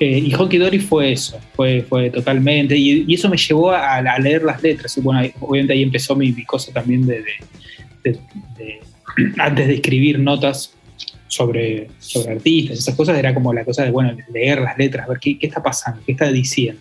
Eh, 0.00 0.18
y 0.26 0.34
Honky 0.34 0.58
Dory 0.58 0.80
fue 0.80 1.12
eso, 1.12 1.38
fue, 1.54 1.82
fue 1.88 2.10
totalmente, 2.10 2.76
y, 2.76 3.04
y 3.06 3.14
eso 3.14 3.28
me 3.28 3.36
llevó 3.36 3.70
a, 3.70 3.94
a 3.96 4.18
leer 4.18 4.42
las 4.42 4.60
letras, 4.62 4.96
y 4.96 5.00
bueno, 5.00 5.20
ahí- 5.20 5.32
obviamente 5.40 5.72
ahí 5.72 5.82
empezó 5.82 6.16
mi, 6.16 6.32
mi 6.32 6.44
cosa 6.44 6.72
también 6.72 7.06
de, 7.06 7.22
de- 7.22 7.32
de- 8.02 8.18
de- 8.58 8.80
antes 9.38 9.68
de 9.68 9.74
escribir 9.74 10.18
notas 10.18 10.74
sobre, 11.28 11.88
sobre 12.00 12.32
artistas, 12.32 12.78
esas 12.80 12.94
cosas, 12.96 13.16
era 13.18 13.32
como 13.32 13.52
la 13.52 13.64
cosa 13.64 13.84
de, 13.84 13.92
bueno, 13.92 14.16
leer 14.32 14.60
las 14.62 14.76
letras, 14.76 15.06
ver 15.08 15.18
qué, 15.20 15.38
qué 15.38 15.46
está 15.46 15.62
pasando, 15.62 16.00
qué 16.04 16.12
está 16.12 16.30
diciendo. 16.30 16.80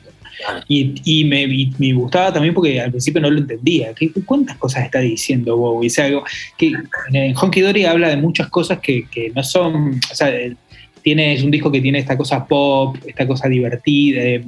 Y, 0.67 0.95
y 1.05 1.25
me, 1.25 1.43
y 1.43 1.71
me 1.77 1.93
gustaba 1.93 2.33
también 2.33 2.53
porque 2.55 2.81
al 2.81 2.89
principio 2.89 3.21
no 3.21 3.29
lo 3.29 3.37
entendía. 3.39 3.93
¿Qué, 3.93 4.11
¿Cuántas 4.25 4.57
cosas 4.57 4.83
está 4.85 4.99
diciendo 4.99 5.55
Bowie? 5.55 5.87
O 5.87 5.89
sea, 5.91 6.09
que 6.57 6.73
en 7.13 7.35
Honky 7.37 7.61
Dory 7.61 7.85
habla 7.85 8.09
de 8.09 8.17
muchas 8.17 8.49
cosas 8.49 8.79
que, 8.79 9.05
que 9.09 9.31
no 9.33 9.43
son. 9.43 9.99
O 10.11 10.15
sea, 10.15 10.33
tiene, 11.03 11.33
es 11.33 11.43
un 11.43 11.51
disco 11.51 11.71
que 11.71 11.81
tiene 11.81 11.99
esta 11.99 12.17
cosa 12.17 12.45
pop, 12.47 12.95
esta 13.05 13.27
cosa 13.27 13.47
divertida, 13.49 14.21
eh, 14.21 14.43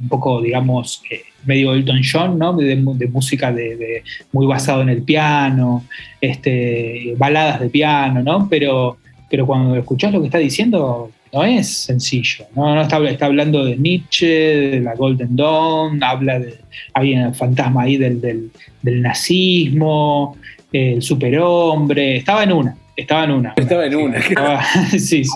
un 0.00 0.08
poco, 0.08 0.40
digamos, 0.40 1.02
eh, 1.10 1.20
medio 1.44 1.72
Elton 1.74 2.00
John, 2.02 2.38
¿no? 2.38 2.54
De, 2.56 2.76
de 2.76 3.06
música 3.08 3.52
de, 3.52 3.76
de- 3.76 4.02
muy 4.32 4.46
basado 4.46 4.82
en 4.82 4.88
el 4.88 5.02
piano, 5.02 5.84
este, 6.20 7.14
baladas 7.16 7.60
de 7.60 7.68
piano, 7.68 8.22
¿no? 8.22 8.48
Pero, 8.48 8.96
pero 9.30 9.46
cuando 9.46 9.76
escuchás 9.76 10.12
lo 10.12 10.20
que 10.20 10.26
está 10.26 10.38
diciendo, 10.38 11.10
no 11.32 11.44
es 11.44 11.68
sencillo, 11.84 12.46
¿no? 12.56 12.74
no 12.74 12.80
está, 12.80 12.98
está 13.08 13.26
hablando 13.26 13.64
de 13.64 13.76
Nietzsche, 13.76 14.26
de 14.26 14.80
la 14.80 14.94
Golden 14.94 15.36
Dawn, 15.36 16.02
habla 16.02 16.38
de, 16.40 16.54
hay 16.94 17.14
un 17.14 17.34
fantasma 17.34 17.82
ahí 17.82 17.98
del, 17.98 18.20
del, 18.20 18.50
del 18.82 19.02
nazismo, 19.02 20.36
el 20.72 21.02
superhombre, 21.02 22.16
estaba 22.16 22.44
en 22.44 22.52
una, 22.52 22.76
estaba 22.98 23.24
en 23.24 23.30
una. 23.30 23.54
Estaba 23.56 23.86
en 23.86 23.94
una. 23.96 24.18
Estaba- 24.18 24.62
sí, 24.90 24.98
sí. 25.00 25.30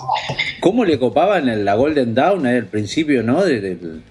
¿Cómo 0.59 0.85
le 0.85 0.99
copaban 0.99 1.65
la 1.65 1.73
Golden 1.75 2.13
Dawn 2.13 2.45
ahí 2.45 2.57
al 2.57 2.65
principio, 2.65 3.23
¿no? 3.23 3.43
De- 3.43 3.61
del 3.61 4.01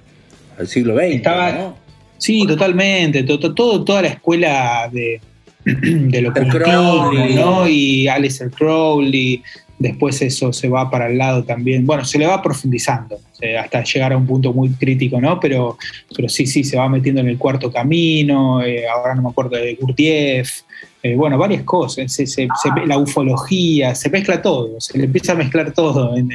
al 0.58 0.66
siglo 0.68 0.94
XX, 0.96 1.14
Estaba- 1.16 1.52
¿no? 1.52 1.76
Sí, 2.18 2.46
totalmente. 2.46 3.22
to- 3.24 3.38
to- 3.38 3.54
todo, 3.54 3.84
toda 3.84 4.02
la 4.02 4.08
escuela 4.08 4.88
de, 4.92 5.20
de 5.64 6.20
lo 6.22 6.32
Crowley. 6.32 7.34
¿no? 7.34 7.66
Y 7.68 8.06
Alistair 8.08 8.50
Crowley. 8.50 9.42
Después 9.82 10.22
eso 10.22 10.52
se 10.52 10.68
va 10.68 10.88
para 10.90 11.08
el 11.08 11.18
lado 11.18 11.42
también. 11.42 11.84
Bueno, 11.84 12.04
se 12.04 12.18
le 12.18 12.26
va 12.26 12.40
profundizando 12.40 13.18
eh, 13.40 13.58
hasta 13.58 13.82
llegar 13.82 14.12
a 14.12 14.16
un 14.16 14.26
punto 14.26 14.52
muy 14.52 14.70
crítico, 14.70 15.20
¿no? 15.20 15.40
Pero, 15.40 15.76
pero 16.16 16.28
sí, 16.28 16.46
sí, 16.46 16.62
se 16.62 16.76
va 16.76 16.88
metiendo 16.88 17.20
en 17.20 17.28
el 17.28 17.36
cuarto 17.38 17.70
camino. 17.72 18.62
eh, 18.62 18.84
ahora 18.88 19.14
no 19.16 19.22
me 19.22 19.30
acuerdo 19.30 19.56
de 19.56 19.74
Gurdjieff. 19.74 20.60
eh, 21.02 21.16
bueno, 21.16 21.36
varias 21.36 21.64
cosas. 21.64 22.12
Se- 22.12 22.26
se- 22.28 22.46
se 22.62 22.70
ve 22.76 22.86
la 22.86 22.96
ufología, 22.96 23.92
se 23.96 24.08
mezcla 24.08 24.40
todo. 24.40 24.80
Se 24.80 24.96
le 24.98 25.04
empieza 25.06 25.32
a 25.32 25.34
mezclar 25.34 25.72
todo 25.72 26.16
en, 26.16 26.30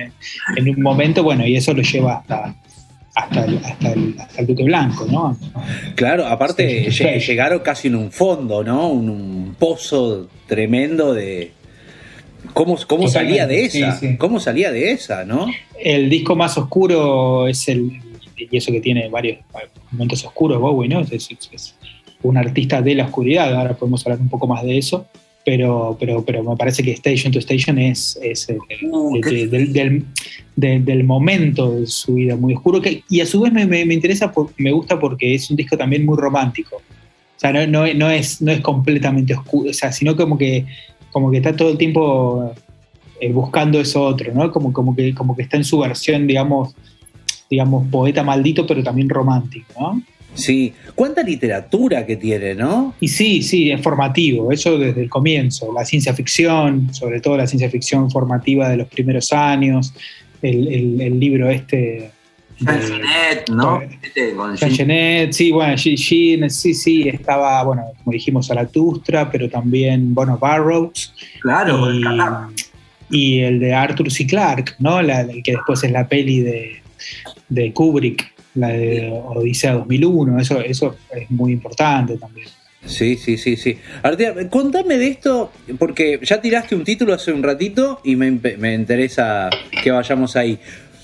en 0.57 0.69
un 0.69 0.81
momento, 0.81 1.23
bueno, 1.23 1.47
y 1.47 1.55
eso 1.55 1.73
lo 1.73 1.81
lleva 1.81 2.17
hasta, 2.17 2.53
hasta 3.15 3.45
el, 3.45 3.57
hasta 3.63 3.93
el, 3.93 4.15
hasta 4.19 4.41
el 4.41 4.47
Duque 4.47 4.63
Blanco, 4.63 5.05
¿no? 5.09 5.37
Claro, 5.95 6.27
aparte 6.27 6.91
Sí, 6.91 7.03
lle- 7.03 7.19
sí. 7.21 7.27
llegaron 7.31 7.59
casi 7.59 7.87
en 7.87 7.95
un 7.95 8.11
fondo, 8.11 8.61
¿no? 8.63 8.89
Un, 8.89 9.09
un 9.09 9.55
pozo 9.57 10.27
tremendo 10.47 11.13
de... 11.13 11.53
¿Cómo, 12.53 12.77
cómo 12.87 13.07
salía 13.07 13.47
de 13.47 13.65
esa? 13.65 13.97
sí. 13.99 14.17
¿Cómo 14.17 14.39
salía 14.39 14.71
de 14.71 14.91
esa, 14.91 15.25
no? 15.25 15.47
El 15.79 16.09
disco 16.09 16.35
más 16.35 16.57
oscuro 16.57 17.47
es 17.47 17.67
el, 17.67 17.99
y 18.37 18.55
eso 18.57 18.71
que 18.71 18.79
tiene 18.81 19.09
varios 19.09 19.39
momentos 19.91 20.23
oscuros, 20.25 20.59
Bowie, 20.59 20.89
¿no? 20.89 21.01
Es, 21.01 21.11
es- 21.11 21.49
es 21.51 21.75
un 22.23 22.37
artista 22.37 22.81
de 22.81 22.95
la 22.95 23.05
oscuridad, 23.05 23.53
ahora 23.53 23.75
podemos 23.75 24.05
hablar 24.05 24.19
un 24.19 24.29
poco 24.29 24.47
más 24.47 24.63
de 24.63 24.77
eso, 24.77 25.07
pero, 25.45 25.95
pero, 25.99 26.25
pero 26.25 26.43
me 26.43 26.55
parece 26.57 26.83
que 26.83 26.91
Station 26.91 27.31
to 27.31 27.39
Station 27.39 27.77
es, 27.79 28.17
es 28.21 28.49
el- 28.49 28.57
de- 28.69 29.31
de- 29.31 29.47
del, 29.47 29.73
del- 29.73 30.05
de- 30.55 30.79
del 30.79 31.03
momento 31.03 31.79
de 31.79 31.87
su 31.87 32.15
vida 32.15 32.35
muy 32.35 32.53
oscuro, 32.55 32.81
que, 32.81 33.03
y 33.09 33.21
a 33.21 33.25
su 33.25 33.39
vez 33.41 33.53
me, 33.53 33.65
me- 33.65 33.85
me 33.85 33.93
interesa, 33.93 34.31
por- 34.31 34.51
me 34.57 34.71
gusta 34.71 34.99
porque 34.99 35.35
es 35.35 35.49
un 35.49 35.55
disco 35.57 35.77
también 35.77 36.05
muy 36.05 36.17
romántico. 36.17 36.77
O 36.77 37.39
sea, 37.39 37.53
no, 37.53 37.65
no, 37.67 37.85
no 37.93 38.09
es, 38.09 38.41
no 38.41 38.51
es 38.51 38.61
completamente 38.61 39.35
oscuro, 39.35 39.69
o 39.69 39.73
sea, 39.73 39.91
sino 39.91 40.15
como 40.15 40.37
que, 40.37 40.65
como 41.17 41.31
que 41.31 41.37
está 41.37 41.55
todo 41.55 41.71
el 41.71 41.77
tiempo 41.79 42.53
eh, 43.19 43.31
buscando 43.31 43.79
eso 43.81 44.03
otro, 44.03 44.31
¿no? 44.31 44.51
Como, 44.51 44.71
como, 44.71 44.95
que, 44.95 45.15
como 45.15 45.35
que 45.35 45.41
está 45.41 45.57
en 45.57 45.63
su 45.63 45.79
versión, 45.79 46.27
digamos, 46.27 46.75
digamos, 47.49 47.87
poeta 47.89 48.21
maldito, 48.23 48.67
pero 48.67 48.83
también 48.83 49.09
romántico, 49.09 49.73
¿no? 49.79 50.03
Sí. 50.35 50.73
¿Cuánta 50.93 51.23
literatura 51.23 52.05
que 52.05 52.15
tiene, 52.17 52.53
no? 52.53 52.93
Y 52.99 53.07
sí, 53.07 53.41
sí, 53.41 53.71
es 53.71 53.81
formativo, 53.81 54.51
eso 54.51 54.77
desde 54.77 55.01
el 55.01 55.09
comienzo. 55.09 55.73
La 55.73 55.83
ciencia 55.83 56.13
ficción, 56.13 56.93
sobre 56.93 57.19
todo 57.19 57.35
la 57.35 57.47
ciencia 57.47 57.67
ficción 57.71 58.11
formativa 58.11 58.69
de 58.69 58.77
los 58.77 58.87
primeros 58.87 59.33
años, 59.33 59.91
el, 60.43 60.67
el- 60.67 61.01
el 61.01 61.19
libro 61.19 61.49
este. 61.49 62.11
Jean 62.59 62.79
de- 62.79 62.85
Genet, 62.87 63.49
¿no? 63.49 63.79
Con 64.35 64.55
Jean 64.55 64.57
Jean- 64.57 64.71
Genet, 64.71 65.31
sí, 65.33 65.51
bueno, 65.51 65.75
Jean- 65.75 66.49
sí, 66.49 66.73
sí, 66.73 67.07
estaba, 67.09 67.63
bueno, 67.63 67.83
como 68.03 68.11
dijimos, 68.13 68.47
Zaratustra, 68.47 69.29
pero 69.31 69.49
también, 69.49 70.13
bueno, 70.13 70.37
Barrows. 70.37 71.13
Claro, 71.41 71.93
y, 71.93 72.03
y 73.09 73.39
el 73.39 73.59
de 73.59 73.73
Arthur 73.73 74.11
C. 74.11 74.25
Clarke, 74.25 74.73
¿no? 74.79 75.01
La, 75.01 75.21
el 75.21 75.41
que 75.43 75.51
después 75.53 75.83
es 75.83 75.91
la 75.91 76.07
peli 76.07 76.39
de, 76.41 76.81
de 77.49 77.73
Kubrick, 77.73 78.33
la 78.55 78.69
de 78.69 79.09
Odisea 79.11 79.73
2001, 79.73 80.39
eso, 80.39 80.59
eso 80.61 80.95
es 81.15 81.29
muy 81.29 81.51
importante 81.53 82.17
también. 82.17 82.47
Sí, 82.85 83.17
sí, 83.17 83.37
sí, 83.37 83.55
sí. 83.57 83.77
Artea, 84.01 84.49
contame 84.49 84.97
de 84.97 85.07
esto, 85.09 85.51
porque 85.77 86.19
ya 86.23 86.39
tiraste 86.39 86.73
un 86.73 86.83
título 86.85 87.13
hace 87.13 87.33
un 87.33 87.43
ratito 87.43 87.99
y 88.03 88.15
me, 88.15 88.31
me 88.31 88.73
interesa 88.73 89.49
que 89.83 89.91
vayamos 89.91 90.35
ahí. 90.37 90.57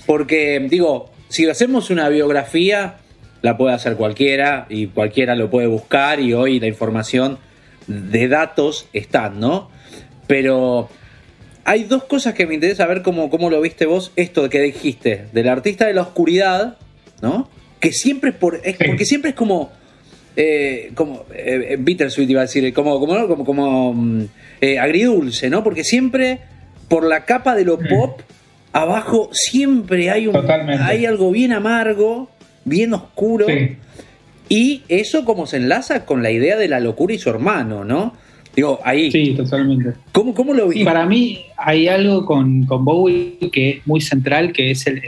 Porque, 0.06 0.66
digo, 0.70 1.10
si 1.28 1.48
hacemos 1.48 1.90
una 1.90 2.08
biografía, 2.08 2.96
la 3.42 3.56
puede 3.56 3.74
hacer 3.74 3.96
cualquiera 3.96 4.66
y 4.68 4.86
cualquiera 4.86 5.34
lo 5.34 5.50
puede 5.50 5.66
buscar 5.66 6.20
y 6.20 6.32
hoy 6.32 6.60
la 6.60 6.66
información 6.66 7.38
de 7.86 8.28
datos 8.28 8.88
están, 8.92 9.40
¿no? 9.40 9.70
Pero 10.26 10.88
hay 11.64 11.84
dos 11.84 12.04
cosas 12.04 12.34
que 12.34 12.46
me 12.46 12.54
interesa 12.54 12.86
ver 12.86 13.02
cómo, 13.02 13.30
cómo 13.30 13.50
lo 13.50 13.60
viste 13.60 13.86
vos, 13.86 14.12
esto 14.16 14.48
que 14.48 14.60
dijiste, 14.60 15.26
del 15.32 15.48
artista 15.48 15.86
de 15.86 15.94
la 15.94 16.02
oscuridad, 16.02 16.76
¿no? 17.22 17.48
Que 17.80 17.92
siempre 17.92 18.30
es 18.30 18.36
por. 18.36 18.60
Es, 18.64 18.76
porque 18.76 19.04
siempre 19.04 19.30
es 19.30 19.36
como. 19.36 19.72
Eh, 20.36 20.90
como 20.94 21.24
eh, 21.32 21.76
bittersweet 21.78 22.28
iba 22.28 22.40
a 22.40 22.44
decir, 22.46 22.72
como, 22.74 22.98
como, 22.98 23.28
como, 23.28 23.44
como 23.44 23.94
mm, 23.94 24.24
eh, 24.60 24.78
agridulce, 24.78 25.48
¿no? 25.48 25.62
Porque 25.62 25.84
siempre 25.84 26.40
por 26.88 27.04
la 27.04 27.24
capa 27.24 27.54
de 27.54 27.64
lo 27.64 27.78
pop, 27.78 28.20
abajo 28.74 29.30
siempre 29.32 30.10
hay 30.10 30.26
un 30.26 30.34
Totalmente. 30.34 30.82
hay 30.82 31.06
algo 31.06 31.30
bien 31.30 31.52
amargo, 31.52 32.28
bien 32.66 32.92
oscuro. 32.92 33.46
Sí. 33.48 33.76
Y 34.50 34.82
eso 34.88 35.24
como 35.24 35.46
se 35.46 35.56
enlaza 35.56 36.04
con 36.04 36.22
la 36.22 36.30
idea 36.30 36.56
de 36.58 36.68
la 36.68 36.80
locura 36.80 37.14
y 37.14 37.18
su 37.18 37.30
hermano, 37.30 37.84
¿no? 37.84 38.12
Digo, 38.54 38.78
ahí. 38.84 39.10
Sí, 39.10 39.34
totalmente. 39.34 39.92
¿Cómo, 40.12 40.34
cómo 40.34 40.52
lo 40.54 40.68
vi? 40.68 40.84
Para 40.84 41.06
mí 41.06 41.40
hay 41.56 41.88
algo 41.88 42.24
con, 42.26 42.66
con 42.66 42.84
Bowie 42.84 43.38
que 43.50 43.70
es 43.70 43.86
muy 43.86 44.00
central, 44.00 44.52
que 44.52 44.70
es 44.72 44.86
el- 44.86 45.00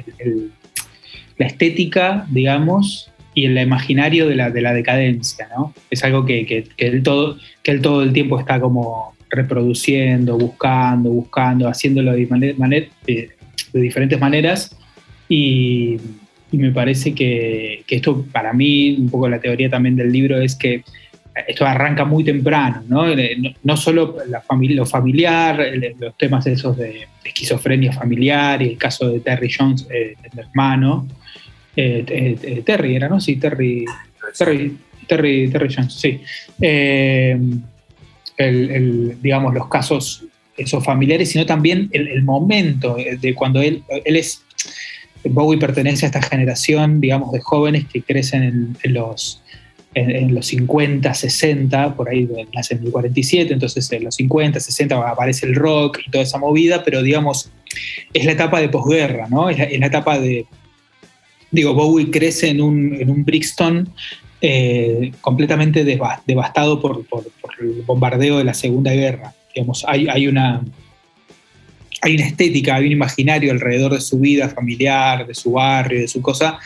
la 1.39 1.47
estética, 1.47 2.27
digamos, 2.31 3.11
y 3.35 3.45
el 3.45 3.59
imaginario 3.59 4.27
de 4.27 4.35
la, 4.37 4.51
de 4.51 4.63
la 4.63 4.73
decadencia, 4.73 5.49
¿no? 5.55 5.75
Es 5.91 6.03
algo 6.03 6.25
que, 6.25 6.47
que- 6.47 6.65
que 6.77 6.87
él 6.87 7.03
todo, 7.03 7.37
que 7.63 7.73
él 7.73 7.83
todo 7.83 8.03
el 8.03 8.13
tiempo 8.13 8.41
está 8.41 8.59
como 8.59 9.15
reproduciendo, 9.29 10.39
buscando, 10.39 11.11
buscando, 11.11 11.69
haciéndolo 11.69 12.13
de, 12.13 12.27
mane- 12.29 12.55
mane- 12.57 12.89
de- 13.07 13.31
de 13.73 13.81
diferentes 13.81 14.19
maneras. 14.21 14.75
Y, 15.29 15.97
y 16.53 16.57
me 16.59 16.71
parece 16.71 17.15
que, 17.15 17.83
que 17.87 17.97
esto, 17.97 18.25
para 18.33 18.53
mí, 18.53 18.97
un 18.99 19.11
poco 19.11 19.29
la 19.29 19.41
teoría 19.41 19.69
también 19.69 19.97
del 19.97 20.13
libro 20.13 20.41
es 20.41 20.55
que 20.55 20.85
esto 21.49 21.67
arranca 21.67 22.05
muy 22.07 22.25
temprano, 22.25 22.83
¿no? 22.89 23.07
Eh, 23.11 23.37
No, 23.39 23.51
no 23.65 23.77
solo 23.77 24.17
la 24.29 24.41
familia, 24.41 24.77
lo 24.77 24.87
familiar, 24.87 25.61
los 26.01 26.17
temas 26.17 26.47
esos 26.47 26.77
de 26.79 27.07
esquizofrenia 27.25 27.93
familiar 27.93 28.63
y 28.63 28.71
el 28.71 28.79
caso 28.79 29.11
de 29.11 29.21
Terry 29.21 29.51
Jones, 29.53 29.87
eh, 29.91 30.15
el 30.33 30.39
hermano. 30.39 31.07
Eh, 31.77 32.05
eh, 32.09 32.37
eh, 32.43 32.63
Terry 32.65 32.97
era, 32.97 33.09
¿no? 33.09 33.21
Sí, 33.21 33.37
Terry. 33.37 33.85
Terry, 34.39 34.77
Terry, 35.07 35.49
Terry 35.51 35.75
Jones, 35.75 35.93
sí. 35.93 36.21
Eh, 36.61 37.39
el- 38.39 38.71
el, 38.71 39.19
digamos, 39.23 39.53
los 39.55 39.69
casos 39.69 40.25
esos 40.57 40.85
familiares, 40.85 41.31
sino 41.31 41.45
también 41.47 41.89
el, 41.93 42.23
momento 42.23 42.97
eh, 42.99 43.19
de 43.21 43.35
cuando 43.35 43.61
él, 43.61 43.83
él 44.05 44.17
es. 44.17 44.43
Bowie 45.29 45.59
pertenece 45.59 46.07
a 46.07 46.09
esta 46.09 46.23
generación, 46.23 47.01
digamos, 47.01 47.33
de 47.33 47.41
jóvenes 47.41 47.87
que 47.93 48.01
crecen 48.01 48.77
en, 48.81 48.95
los, 48.95 49.43
en, 49.95 50.11
en 50.11 50.35
los 50.35 50.47
50, 50.47 51.13
60, 51.13 51.97
por 51.97 52.09
ahí 52.09 52.29
nace 52.55 52.75
en 52.77 52.85
el 52.85 52.93
47, 52.93 53.53
entonces 53.53 53.91
en 53.91 54.05
los 54.05 54.15
50, 54.15 54.61
60 54.61 55.09
aparece 55.09 55.47
el 55.47 55.57
rock 55.57 55.99
y 56.07 56.11
toda 56.13 56.23
esa 56.23 56.39
movida, 56.39 56.85
pero 56.85 57.03
digamos, 57.03 57.51
es 58.15 58.25
la 58.25 58.33
etapa 58.33 58.61
de 58.61 58.69
posguerra, 58.69 59.27
¿no? 59.29 59.51
Es 59.51 59.59
la, 59.59 59.87
etapa 59.87 60.19
de. 60.21 60.47
Digo, 61.51 61.75
Bowie 61.75 62.11
crece 62.11 62.49
en 62.51 62.61
un, 62.61 62.95
en 62.95 63.11
un 63.11 63.25
Brixton 63.25 63.89
eh, 64.41 65.11
completamente 65.21 65.85
deva- 65.85 66.23
devastado 66.27 66.81
por- 66.81 67.05
por 67.07 67.25
el 67.61 67.83
bombardeo 67.83 68.39
de 68.39 68.45
la 68.45 68.55
Segunda 68.55 68.93
Guerra. 68.93 69.33
Hay, 69.87 70.27
una. 70.27 70.63
Hay 72.03 72.15
una 72.15 72.27
estética, 72.27 72.77
hay 72.77 72.87
un 72.87 72.93
imaginario 72.93 73.53
alrededor 73.53 73.95
de 73.95 74.01
su 74.01 74.19
vida 74.19 74.49
familiar, 74.49 75.27
de 75.27 75.35
su 75.35 75.53
barrio, 75.53 76.01
de 76.01 76.09
su 76.09 76.21
cosa, 76.21 76.59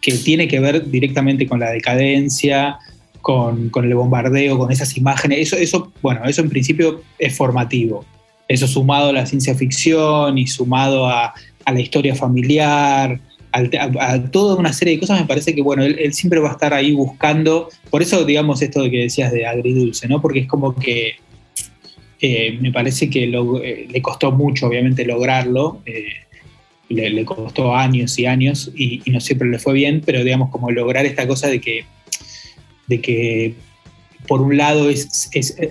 que 0.00 0.12
tiene 0.12 0.46
que 0.46 0.60
ver 0.60 0.88
directamente 0.88 1.46
con 1.46 1.58
la 1.58 1.70
decadencia, 1.70 2.78
con, 3.26 3.72
el 3.74 3.94
bombardeo, 3.96 4.56
con 4.56 4.70
esas 4.70 4.96
imágenes. 4.96 5.40
Eso, 5.40 5.56
eso, 5.56 5.92
bueno, 6.00 6.24
eso 6.26 6.42
en 6.42 6.48
principio 6.48 7.02
es 7.18 7.36
formativo. 7.36 8.04
Eso 8.46 8.68
sumado 8.68 9.08
a 9.08 9.12
la 9.12 9.26
ciencia 9.26 9.56
ficción 9.56 10.38
y 10.38 10.46
sumado 10.46 11.08
a, 11.08 11.34
la 11.66 11.80
historia 11.80 12.14
familiar, 12.14 13.18
a, 13.50 14.22
toda 14.30 14.54
una 14.54 14.72
serie 14.72 14.94
de 14.94 15.00
cosas, 15.00 15.20
me 15.20 15.26
parece 15.26 15.56
que 15.56 15.62
bueno, 15.62 15.82
él, 15.82 15.96
él 15.98 16.14
siempre 16.14 16.38
va 16.38 16.50
a 16.50 16.52
estar 16.52 16.72
ahí 16.72 16.92
buscando. 16.92 17.68
Por 17.90 18.00
eso, 18.00 18.24
digamos, 18.24 18.62
esto 18.62 18.82
de 18.82 18.92
que 18.92 18.98
decías 18.98 19.32
de 19.32 19.44
agridulce, 19.44 20.06
¿no? 20.06 20.22
Porque 20.22 20.38
es 20.38 20.46
como 20.46 20.76
que 20.76 21.16
eh, 22.20 22.58
me 22.60 22.72
parece 22.72 23.10
que 23.10 23.24
eh, 23.24 23.86
le 23.90 24.02
costó 24.02 24.32
mucho, 24.32 24.66
obviamente, 24.66 25.04
lograrlo. 25.04 25.82
eh, 25.86 26.04
le, 26.88 27.24
costó 27.24 27.74
años 27.74 28.16
y 28.18 28.26
años 28.26 28.70
y, 28.76 29.02
no 29.06 29.20
siempre 29.20 29.48
le 29.48 29.58
fue 29.58 29.74
bien, 29.74 30.02
pero 30.06 30.22
digamos, 30.22 30.50
como 30.50 30.70
lograr 30.70 31.04
esta 31.04 31.26
cosa 31.26 31.48
de 31.48 31.60
que, 31.60 31.84
de 32.86 33.00
que 33.00 33.54
por 34.28 34.40
un 34.40 34.56
lado 34.56 34.88
es, 34.88 35.28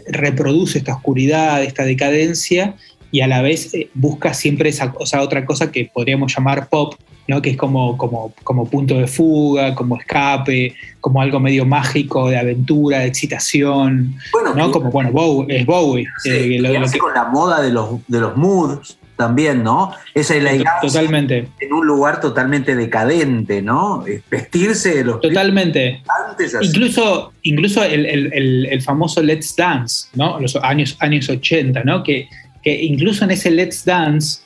reproduce 0.08 0.78
esta 0.78 0.96
oscuridad, 0.96 1.64
esta 1.64 1.86
decadencia, 1.86 2.76
y 3.12 3.22
a 3.22 3.28
la 3.28 3.42
vez 3.42 3.72
busca 3.94 4.34
siempre 4.34 4.70
esa 4.70 4.94
otra 5.22 5.46
cosa 5.46 5.72
que 5.72 5.86
podríamos 5.86 6.36
llamar 6.36 6.68
pop, 6.68 6.96
¿no? 7.28 7.42
que 7.42 7.52
es 7.52 7.58
como, 7.58 7.98
como, 7.98 8.34
como 8.44 8.70
punto 8.70 8.96
de 8.96 9.08
fuga, 9.08 9.74
como 9.76 9.98
escape, 9.98 10.76
como 11.02 11.22
algo 11.22 11.40
medio 11.40 11.66
mágico, 11.66 12.30
de 12.30 12.38
aventura, 12.38 13.00
de 13.00 13.08
excitación, 13.08 14.16
Bueno, 14.32 14.72
como 14.72 14.92
bueno, 14.92 15.12
Bowie, 15.12 15.60
es 15.60 15.66
Bowie. 15.66 16.06
Sí, 16.24 16.30
eh, 16.30 16.60
lo- 16.60 16.80
lo 16.80 16.88
que- 16.90 16.98
con 17.00 17.14
la 17.14 17.26
moda 17.26 17.62
de 17.62 17.72
los, 17.72 17.90
de 18.08 18.20
los 18.20 18.36
moods 18.38 18.98
también, 19.18 19.64
¿no? 19.64 19.92
Esa 20.14 20.36
elegancia 20.36 20.72
totalmente, 20.82 21.48
en 21.62 21.72
un 21.74 21.88
lugar 21.88 22.20
totalmente 22.20 22.76
decadente, 22.76 23.62
¿no? 23.62 24.04
Vestirse 24.30 24.96
de 24.96 25.04
los 25.06 25.22
totalmente. 25.22 26.04
antes. 26.30 26.54
Incluso, 26.62 27.32
incluso 27.44 27.82
el, 27.84 28.06
el- 28.06 28.34
el- 28.34 28.66
el 28.66 28.82
famoso 28.82 29.22
Let's 29.24 29.56
Dance, 29.56 30.08
¿no? 30.16 30.38
Los 30.42 30.56
años, 30.58 30.98
años 31.00 31.30
80, 31.30 31.84
¿no? 31.86 32.04
Que, 32.04 32.28
que 32.62 32.84
incluso 32.84 33.24
en 33.24 33.32
ese 33.32 33.52
Let's 33.52 33.86
Dance, 33.86 34.42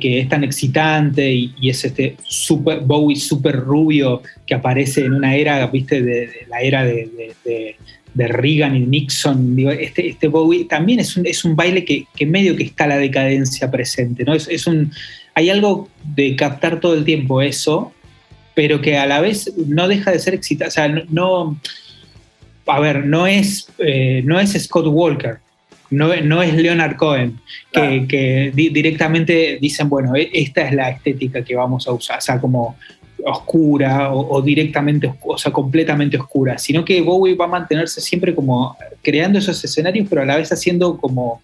que, 0.00 0.20
es 0.20 0.28
tan 0.28 0.44
excitante 0.44 1.32
y, 1.32 1.54
es 1.68 1.84
este 1.84 2.16
super, 2.24 2.80
Bowie 2.80 3.16
súper 3.16 3.56
rubio 3.56 4.22
que 4.46 4.54
aparece 4.54 5.04
en 5.04 5.14
una 5.14 5.34
era, 5.34 5.66
¿viste? 5.66 6.02
De, 6.02 6.30
la 6.48 6.60
era 6.60 6.84
de, 6.84 7.08
de- 7.44 7.76
Reagan 8.14 8.76
y 8.76 8.80
Nixon. 8.80 9.56
Este, 9.80 10.08
este 10.08 10.28
Bowie 10.28 10.66
también 10.66 11.00
es 11.00 11.16
un, 11.16 11.26
es 11.26 11.44
un 11.44 11.56
baile 11.56 11.82
que, 11.84 12.04
que 12.14 12.26
medio 12.26 12.54
que 12.54 12.64
está 12.64 12.86
la 12.86 12.98
decadencia 12.98 13.70
presente, 13.70 14.24
¿no? 14.24 14.34
Es, 14.34 14.48
es 14.48 14.66
un, 14.66 14.92
hay 15.34 15.48
algo 15.48 15.88
de 16.04 16.36
captar 16.36 16.78
todo 16.78 16.94
el 16.94 17.04
tiempo 17.04 17.40
eso, 17.40 17.92
pero 18.54 18.82
que 18.82 18.98
a 18.98 19.06
la 19.06 19.20
vez 19.22 19.50
no 19.66 19.88
deja 19.88 20.10
de 20.12 20.18
ser 20.18 20.34
excitante. 20.34 20.68
O 20.68 20.72
sea, 20.72 20.88
no, 20.88 21.02
no- 21.10 21.60
a 22.66 22.80
ver, 22.80 23.04
no 23.06 23.26
es, 23.26 23.68
eh, 23.78 24.22
no 24.24 24.38
es 24.38 24.52
Scott 24.62 24.86
Walker, 24.88 25.38
no, 25.92 26.14
no 26.22 26.42
es 26.42 26.54
Leonard 26.54 26.96
Cohen, 26.96 27.38
que, 27.70 27.80
Claro. 27.80 28.06
que 28.08 28.52
di- 28.54 28.70
directamente 28.70 29.58
dicen, 29.60 29.88
bueno, 29.88 30.16
e- 30.16 30.30
esta 30.32 30.62
es 30.66 30.74
la 30.74 30.90
estética 30.90 31.44
que 31.44 31.54
vamos 31.54 31.86
a 31.86 31.92
usar, 31.92 32.18
o 32.18 32.20
sea, 32.20 32.40
como 32.40 32.76
oscura 33.24 34.12
o, 34.12 34.34
o 34.36 34.42
directamente, 34.42 35.12
o 35.22 35.38
sea, 35.38 35.52
completamente 35.52 36.16
oscura, 36.16 36.58
sino 36.58 36.84
que 36.84 37.00
Bowie 37.02 37.36
va 37.36 37.44
a 37.44 37.48
mantenerse 37.48 38.00
siempre 38.00 38.34
como 38.34 38.76
creando 39.00 39.38
esos 39.38 39.62
escenarios, 39.64 40.08
pero 40.10 40.22
a 40.22 40.24
la 40.24 40.36
vez 40.36 40.50
haciendo 40.50 40.96
como, 40.96 41.40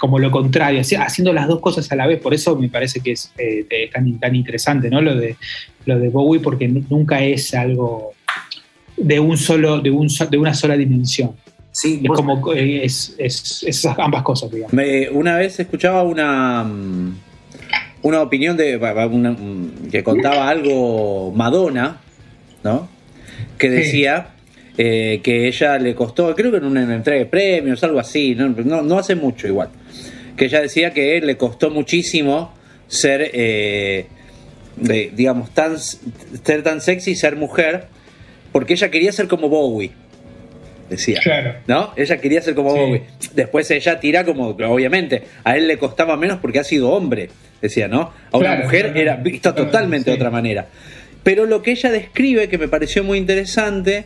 como 0.00 0.18
lo 0.18 0.30
contrario, 0.32 0.80
haci- 0.80 0.98
haciendo 1.00 1.32
las 1.32 1.46
dos 1.46 1.60
cosas 1.60 1.90
a 1.92 1.96
la 1.96 2.06
vez. 2.08 2.18
Por 2.20 2.34
eso 2.34 2.56
me 2.56 2.68
parece 2.68 2.98
que 3.00 3.12
es 3.12 3.32
eh, 3.38 3.64
tan, 3.92 4.18
tan 4.18 4.34
interesante, 4.34 4.90
¿no? 4.90 5.00
Lo 5.00 5.14
de, 5.14 5.36
lo 5.86 5.98
de 6.00 6.08
Bowie, 6.08 6.40
porque 6.40 6.66
nu- 6.66 6.84
nunca 6.90 7.22
es 7.22 7.54
algo 7.54 8.12
de 8.96 9.20
un 9.20 9.36
solo, 9.36 9.80
de, 9.80 9.90
un, 9.90 10.08
de 10.30 10.36
una 10.38 10.52
sola 10.54 10.76
dimensión. 10.76 11.32
Sí, 11.72 12.00
Es 12.02 12.08
vos- 12.08 12.16
como 12.16 12.52
es, 12.52 13.14
es- 13.18 13.62
es 13.62 13.62
esas 13.64 13.98
ambas 13.98 14.22
cosas, 14.22 14.50
digamos. 14.50 14.72
Me- 14.72 15.08
una 15.10 15.36
vez 15.36 15.58
escuchaba 15.60 16.02
una 16.02 16.64
mm, 16.64 17.16
una 18.02 18.22
opinión 18.22 18.56
de 18.56 18.76
una, 18.76 19.30
mm, 19.32 19.88
que 19.90 20.02
contaba 20.02 20.48
algo 20.48 21.32
Madonna, 21.32 22.00
¿no? 22.64 22.88
Que 23.58 23.68
Sí. 23.68 23.74
decía 23.74 24.28
eh, 24.78 25.20
que 25.22 25.46
ella 25.46 25.76
le 25.78 25.94
costó, 25.94 26.34
creo 26.34 26.50
que 26.52 26.56
en 26.56 26.64
una 26.64 26.82
entrega 26.94 27.18
de 27.18 27.26
premios, 27.26 27.84
algo 27.84 27.98
así, 28.00 28.34
no, 28.34 28.48
no, 28.48 28.80
no 28.80 28.98
hace 28.98 29.14
mucho 29.14 29.46
igual. 29.46 29.68
Que 30.36 30.46
ella 30.46 30.62
decía 30.62 30.92
que 30.94 31.20
le 31.20 31.36
costó 31.36 31.68
muchísimo 31.70 32.54
ser, 32.88 33.30
eh, 33.34 34.06
de- 34.76 35.12
digamos, 35.14 35.50
tan, 35.50 35.78
ser 35.78 36.62
tan 36.62 36.80
sexy 36.80 37.10
y 37.10 37.16
ser 37.16 37.36
mujer, 37.36 37.88
porque 38.52 38.72
ella 38.72 38.90
quería 38.90 39.12
ser 39.12 39.28
como 39.28 39.50
Bowie. 39.50 39.90
Decía. 40.90 41.20
Claro. 41.22 41.54
¿No? 41.66 41.92
Ella 41.96 42.20
quería 42.20 42.42
ser 42.42 42.54
como 42.54 42.74
Sí. 42.74 42.78
Bowie. 42.80 43.02
Después 43.34 43.70
ella 43.70 43.98
tira 44.00 44.24
como, 44.24 44.48
obviamente, 44.48 45.22
a 45.44 45.56
él 45.56 45.66
le 45.68 45.78
costaba 45.78 46.16
menos 46.18 46.38
porque 46.40 46.58
ha 46.58 46.64
sido 46.64 46.90
hombre, 46.90 47.30
decía, 47.62 47.88
¿no? 47.88 48.12
A 48.32 48.36
una 48.36 48.48
Claro, 48.50 48.64
mujer 48.64 48.84
claro. 48.86 49.00
era 49.00 49.16
vista 49.16 49.54
totalmente 49.54 50.10
de 50.10 50.16
otra 50.16 50.30
manera. 50.30 50.66
Pero 51.22 51.46
lo 51.46 51.62
que 51.62 51.70
ella 51.72 51.90
describe, 51.90 52.48
que 52.48 52.58
me 52.58 52.68
pareció 52.68 53.04
muy 53.04 53.16
interesante, 53.18 54.04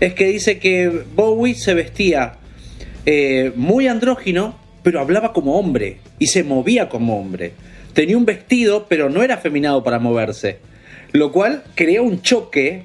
es 0.00 0.14
que 0.14 0.26
dice 0.26 0.58
que 0.58 0.88
Bowie 1.14 1.54
se 1.54 1.72
vestía 1.74 2.34
eh, 3.06 3.52
muy 3.54 3.86
andrógino, 3.86 4.58
pero 4.82 5.00
hablaba 5.00 5.32
como 5.32 5.58
hombre 5.58 5.98
y 6.18 6.26
se 6.26 6.42
movía 6.42 6.88
como 6.88 7.18
hombre. 7.20 7.52
Tenía 7.92 8.16
un 8.16 8.24
vestido, 8.24 8.86
pero 8.88 9.08
no 9.08 9.22
era 9.22 9.34
afeminado 9.34 9.84
para 9.84 9.98
moverse. 9.98 10.58
Lo 11.12 11.30
cual 11.32 11.62
crea 11.74 12.02
un 12.02 12.22
choque 12.22 12.84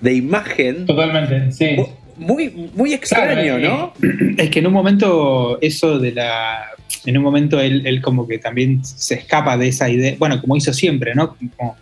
de 0.00 0.12
imagen 0.14 0.86
Totalmente, 0.86 1.52
sí. 1.52 1.76
Muy, 2.20 2.70
muy 2.74 2.92
extraño, 2.94 3.56
Claro, 3.58 3.92
¿no? 4.00 4.08
eh, 4.08 4.34
Es 4.38 4.50
que 4.50 4.58
en 4.60 4.66
un 4.68 4.72
momento 4.72 5.58
eso 5.60 5.98
de 5.98 6.12
la... 6.12 6.64
En 7.06 7.16
un 7.16 7.22
momento 7.24 7.58
él, 7.60 7.86
él 7.86 8.00
como 8.02 8.28
que 8.28 8.38
también 8.38 8.84
se 8.84 9.14
escapa 9.14 9.56
de 9.56 9.68
esa 9.68 9.88
idea, 9.88 10.14
bueno, 10.18 10.40
como 10.40 10.56
hizo 10.56 10.72
siempre, 10.72 11.14
¿no? 11.14 11.34
Como 11.56 11.76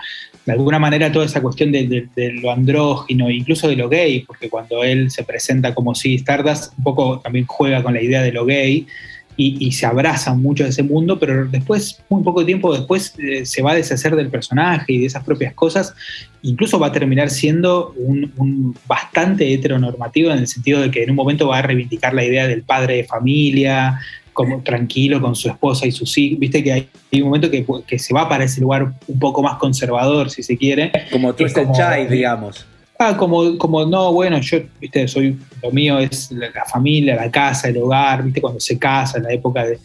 de 0.47 0.53
alguna 0.53 0.79
manera 0.79 1.11
toda 1.11 1.27
esa 1.27 1.43
cuestión 1.43 1.73
de, 1.73 1.87
de- 1.89 2.09
de 2.15 2.33
lo 2.35 2.51
andrógino, 2.53 3.29
incluso 3.29 3.69
de 3.69 3.77
lo 3.77 3.89
gay, 3.89 4.21
porque 4.21 4.49
cuando 4.49 4.85
él 4.85 5.11
se 5.11 5.25
presenta 5.25 5.75
como 5.75 5.95
si 5.95 6.15
Stardust, 6.17 6.73
un 6.79 6.85
poco 6.85 7.21
también 7.21 7.47
juega 7.47 7.83
con 7.83 7.95
la 7.95 8.01
idea 8.03 8.23
de 8.23 8.33
lo 8.33 8.45
gay 8.47 8.87
y, 9.39 9.57
y 9.67 9.73
se 9.73 9.87
abraza 9.87 10.35
mucho 10.35 10.65
de 10.65 10.71
ese 10.71 10.83
mundo, 10.83 11.19
pero 11.19 11.47
después, 11.47 12.03
muy 12.11 12.23
poco 12.23 12.45
tiempo 12.45 12.77
después, 12.77 13.15
eh, 13.19 13.47
se 13.47 13.63
va 13.63 13.71
a 13.73 13.77
deshacer 13.77 14.15
del 14.15 14.29
personaje 14.29 14.93
y 14.93 14.99
de 14.99 15.07
esas 15.07 15.25
propias 15.25 15.55
cosas 15.55 15.95
incluso 16.43 16.79
va 16.79 16.89
a 16.89 16.93
terminar 16.93 17.31
siendo 17.31 17.93
un, 17.97 18.33
un 18.37 18.77
bastante 18.87 19.53
heteronormativo 19.53 20.31
en 20.31 20.39
el 20.39 20.47
sentido 20.47 20.81
de 20.81 20.91
que 20.91 21.03
en 21.03 21.11
un 21.11 21.17
momento 21.17 21.49
va 21.49 21.59
a 21.59 21.63
reivindicar 21.63 22.15
la 22.15 22.25
idea 22.25 22.47
del 22.47 22.63
padre 22.63 22.97
de 22.97 23.05
familia, 23.05 23.99
como 24.33 24.63
tranquilo 24.63 25.21
con 25.21 25.35
su 25.35 25.49
esposa 25.49 25.85
y 25.87 25.91
sus 25.91 26.17
hijos. 26.17 26.39
Viste 26.39 26.63
que 26.63 26.73
hay, 26.73 26.89
hay 27.13 27.23
un 27.23 27.27
momento 27.27 27.51
que, 27.51 27.67
que 27.87 27.99
se 27.99 28.15
va 28.15 28.29
para 28.29 28.45
ese 28.45 28.61
lugar 28.61 28.93
un 29.09 29.19
poco 29.19 29.43
más 29.43 29.57
conservador, 29.59 30.31
si 30.31 30.45
se 30.45 30.57
quiere. 30.57 30.93
Como 31.11 31.35
Twisted 31.35 31.67
Child, 31.73 32.09
digamos. 32.09 32.65
Ah, 33.01 33.17
como, 33.17 33.57
como 33.59 33.87
no, 33.87 34.13
bueno, 34.13 34.41
yo, 34.41 34.59
viste, 34.81 35.07
soy, 35.07 35.39
lo 35.63 35.71
mío 35.71 36.01
es 36.01 36.33
la, 36.33 36.51
la 36.51 36.65
familia, 36.65 37.15
la 37.15 37.31
casa, 37.31 37.69
el 37.69 37.77
hogar, 37.77 38.25
viste, 38.25 38.41
cuando 38.41 38.59
se 38.59 38.77
casa, 38.77 39.19
en 39.19 39.25
la 39.25 39.33
época 39.33 39.65
de... 39.65 39.79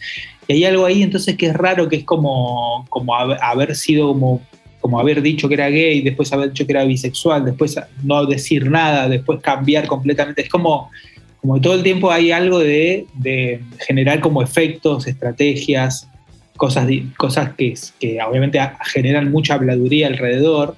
Y 0.48 0.54
hay 0.54 0.64
algo 0.64 0.84
ahí 0.84 1.00
entonces 1.02 1.36
que 1.36 1.46
es 1.46 1.54
raro, 1.54 1.88
que 1.88 1.96
es 1.96 2.04
como, 2.04 2.84
como 2.88 3.14
haber, 3.14 3.76
sido 3.76 4.08
como, 4.08 4.42
como 4.80 4.98
haber 4.98 5.22
dicho 5.22 5.48
que 5.48 5.54
era 5.54 5.70
gay, 5.70 6.00
después 6.00 6.32
haber 6.32 6.48
dicho 6.48 6.66
que 6.66 6.72
era 6.72 6.84
bisexual, 6.84 7.44
después 7.44 7.78
no 8.02 8.26
decir 8.26 8.68
nada, 8.68 9.08
después 9.08 9.40
cambiar 9.40 9.86
completamente. 9.86 10.42
Es 10.42 10.48
como, 10.48 10.90
como 11.40 11.60
todo 11.60 11.74
el 11.74 11.84
tiempo 11.84 12.10
hay 12.10 12.32
algo 12.32 12.58
de, 12.58 13.06
de 13.14 13.62
generar 13.86 14.18
como 14.20 14.42
efectos, 14.42 15.06
estrategias, 15.06 16.08
cosas, 16.56 16.88
cosas 17.16 17.54
que, 17.54 17.74
que 18.00 18.20
obviamente 18.22 18.58
generan 18.86 19.30
mucha 19.30 19.54
habladuría 19.54 20.08
alrededor 20.08 20.76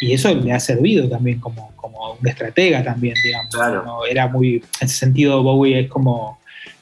y 0.00 0.12
eso 0.12 0.34
le 0.34 0.52
ha 0.52 0.60
servido 0.60 1.08
también 1.08 1.38
como, 1.40 1.72
como 1.76 2.14
un 2.20 2.28
estratega 2.28 2.82
también, 2.82 3.14
digamos. 3.22 3.54
Claro. 3.54 3.82
¿no? 3.84 4.04
Era 4.06 4.28
muy, 4.28 4.56
en 4.56 4.62
ese 4.86 4.96
sentido 4.96 5.42
Bowie 5.42 5.80
es 5.80 5.88
como, 5.88 6.38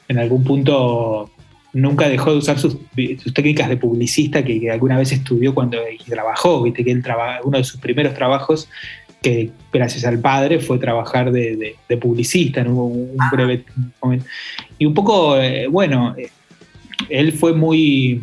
en 0.07 0.17
algún 0.19 0.43
punto, 0.43 1.29
nunca 1.73 2.09
dejó 2.09 2.31
de 2.31 2.37
usar 2.37 2.59
sus, 2.59 2.77
sus 3.21 3.33
técnicas 3.33 3.69
de 3.69 3.77
publicista 3.77 4.43
que, 4.43 4.59
que 4.59 4.71
alguna 4.71 4.97
vez 4.97 5.11
estudió 5.11 5.53
cuando 5.53 5.77
y 5.89 5.97
trabajó, 6.09 6.61
viste 6.63 6.83
que 6.83 6.91
él 6.91 7.01
traba, 7.03 7.39
uno 7.43 7.57
de 7.57 7.63
sus 7.63 7.79
primeros 7.79 8.13
trabajos 8.13 8.69
que 9.21 9.51
gracias 9.71 10.03
al 10.03 10.19
padre 10.19 10.59
fue 10.59 10.77
trabajar 10.79 11.31
de, 11.31 11.55
de- 11.55 11.75
de 11.87 11.97
publicista 11.97 12.59
en 12.61 12.67
un, 12.67 13.11
un 13.15 13.29
breve 13.31 13.63
momento. 14.01 14.25
Y 14.77 14.85
un 14.85 14.93
poco, 14.93 15.37
eh, 15.37 15.67
bueno, 15.67 16.13
eh, 16.17 16.29
él 17.09 17.31
fue 17.31 17.53
muy 17.53 18.21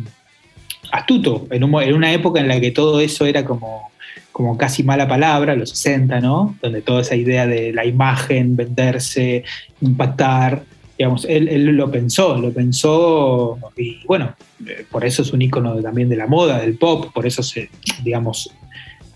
astuto 0.91 1.47
en, 1.49 1.63
un 1.63 1.81
en 1.81 1.93
una 1.95 2.11
época 2.13 2.39
en 2.39 2.47
la 2.47 2.59
que 2.59 2.71
todo 2.71 2.99
eso 2.99 3.25
era 3.25 3.43
como, 3.45 3.90
como 4.31 4.57
casi 4.57 4.83
mala 4.83 5.07
palabra, 5.07 5.55
los 5.55 5.71
60, 5.71 6.21
¿no? 6.21 6.55
Donde 6.61 6.81
toda 6.81 7.01
esa 7.01 7.15
idea 7.15 7.47
de 7.47 7.73
la 7.73 7.85
imagen, 7.85 8.55
venderse, 8.55 9.43
impactar, 9.81 10.63
digamos, 10.97 11.25
él, 11.25 11.47
él 11.47 11.65
lo 11.65 11.89
pensó, 11.89 12.37
lo 12.37 12.53
pensó 12.53 13.57
y 13.75 14.05
bueno, 14.05 14.35
eh, 14.67 14.85
por 14.89 15.03
eso 15.03 15.23
es 15.23 15.33
un 15.33 15.41
ícono 15.41 15.81
también 15.81 16.09
de 16.09 16.15
la 16.15 16.27
moda, 16.27 16.59
del 16.59 16.77
pop, 16.77 17.11
por 17.13 17.25
eso 17.25 17.41
se, 17.41 17.69
digamos, 18.03 18.53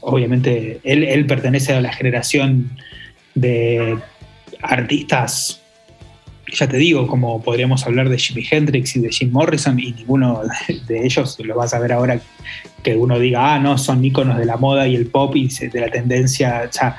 obviamente 0.01 0.79
él, 0.83 1.03
él 1.03 1.25
pertenece 1.27 1.73
a 1.73 1.81
la 1.81 1.93
generación 1.93 2.71
de 3.35 3.97
artistas, 4.61 5.61
ya 6.55 6.67
te 6.67 6.77
digo, 6.77 7.07
como 7.07 7.41
podríamos 7.41 7.85
hablar 7.85 8.09
de 8.09 8.17
Jimi 8.17 8.45
Hendrix 8.49 8.95
y 8.95 9.01
de 9.01 9.09
Jim 9.09 9.31
Morrison, 9.31 9.79
y 9.79 9.91
ninguno 9.91 10.41
de 10.87 11.05
ellos 11.05 11.37
lo 11.39 11.55
vas 11.55 11.73
a 11.73 11.79
ver 11.79 11.93
ahora 11.93 12.19
que 12.81 12.95
uno 12.95 13.19
diga, 13.19 13.55
ah, 13.55 13.59
no, 13.59 13.77
son 13.77 14.03
íconos 14.03 14.37
de 14.37 14.45
la 14.45 14.57
moda 14.57 14.87
y 14.87 14.95
el 14.95 15.07
pop 15.07 15.35
y 15.35 15.47
de 15.47 15.81
la 15.81 15.89
tendencia, 15.89 16.63
o 16.69 16.71
sea, 16.71 16.97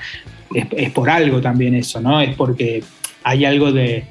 es, 0.55 0.67
es 0.77 0.91
por 0.91 1.09
algo 1.09 1.41
también 1.41 1.75
eso, 1.75 2.01
¿no? 2.01 2.21
Es 2.21 2.35
porque 2.35 2.83
hay 3.23 3.45
algo 3.45 3.73
de, 3.73 4.05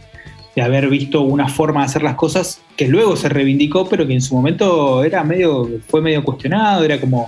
de 0.55 0.61
haber 0.61 0.89
visto 0.89 1.21
una 1.21 1.47
forma 1.47 1.81
de 1.81 1.85
hacer 1.87 2.03
las 2.03 2.15
cosas 2.15 2.61
que 2.77 2.87
luego 2.87 3.15
se 3.15 3.29
reivindicó, 3.29 3.87
pero 3.87 4.07
que 4.07 4.13
en 4.13 4.21
su 4.21 4.35
momento 4.35 5.03
era 5.03 5.23
medio, 5.23 5.69
fue 5.87 6.01
medio 6.01 6.23
cuestionado, 6.23 6.83
era 6.83 6.99
como, 6.99 7.27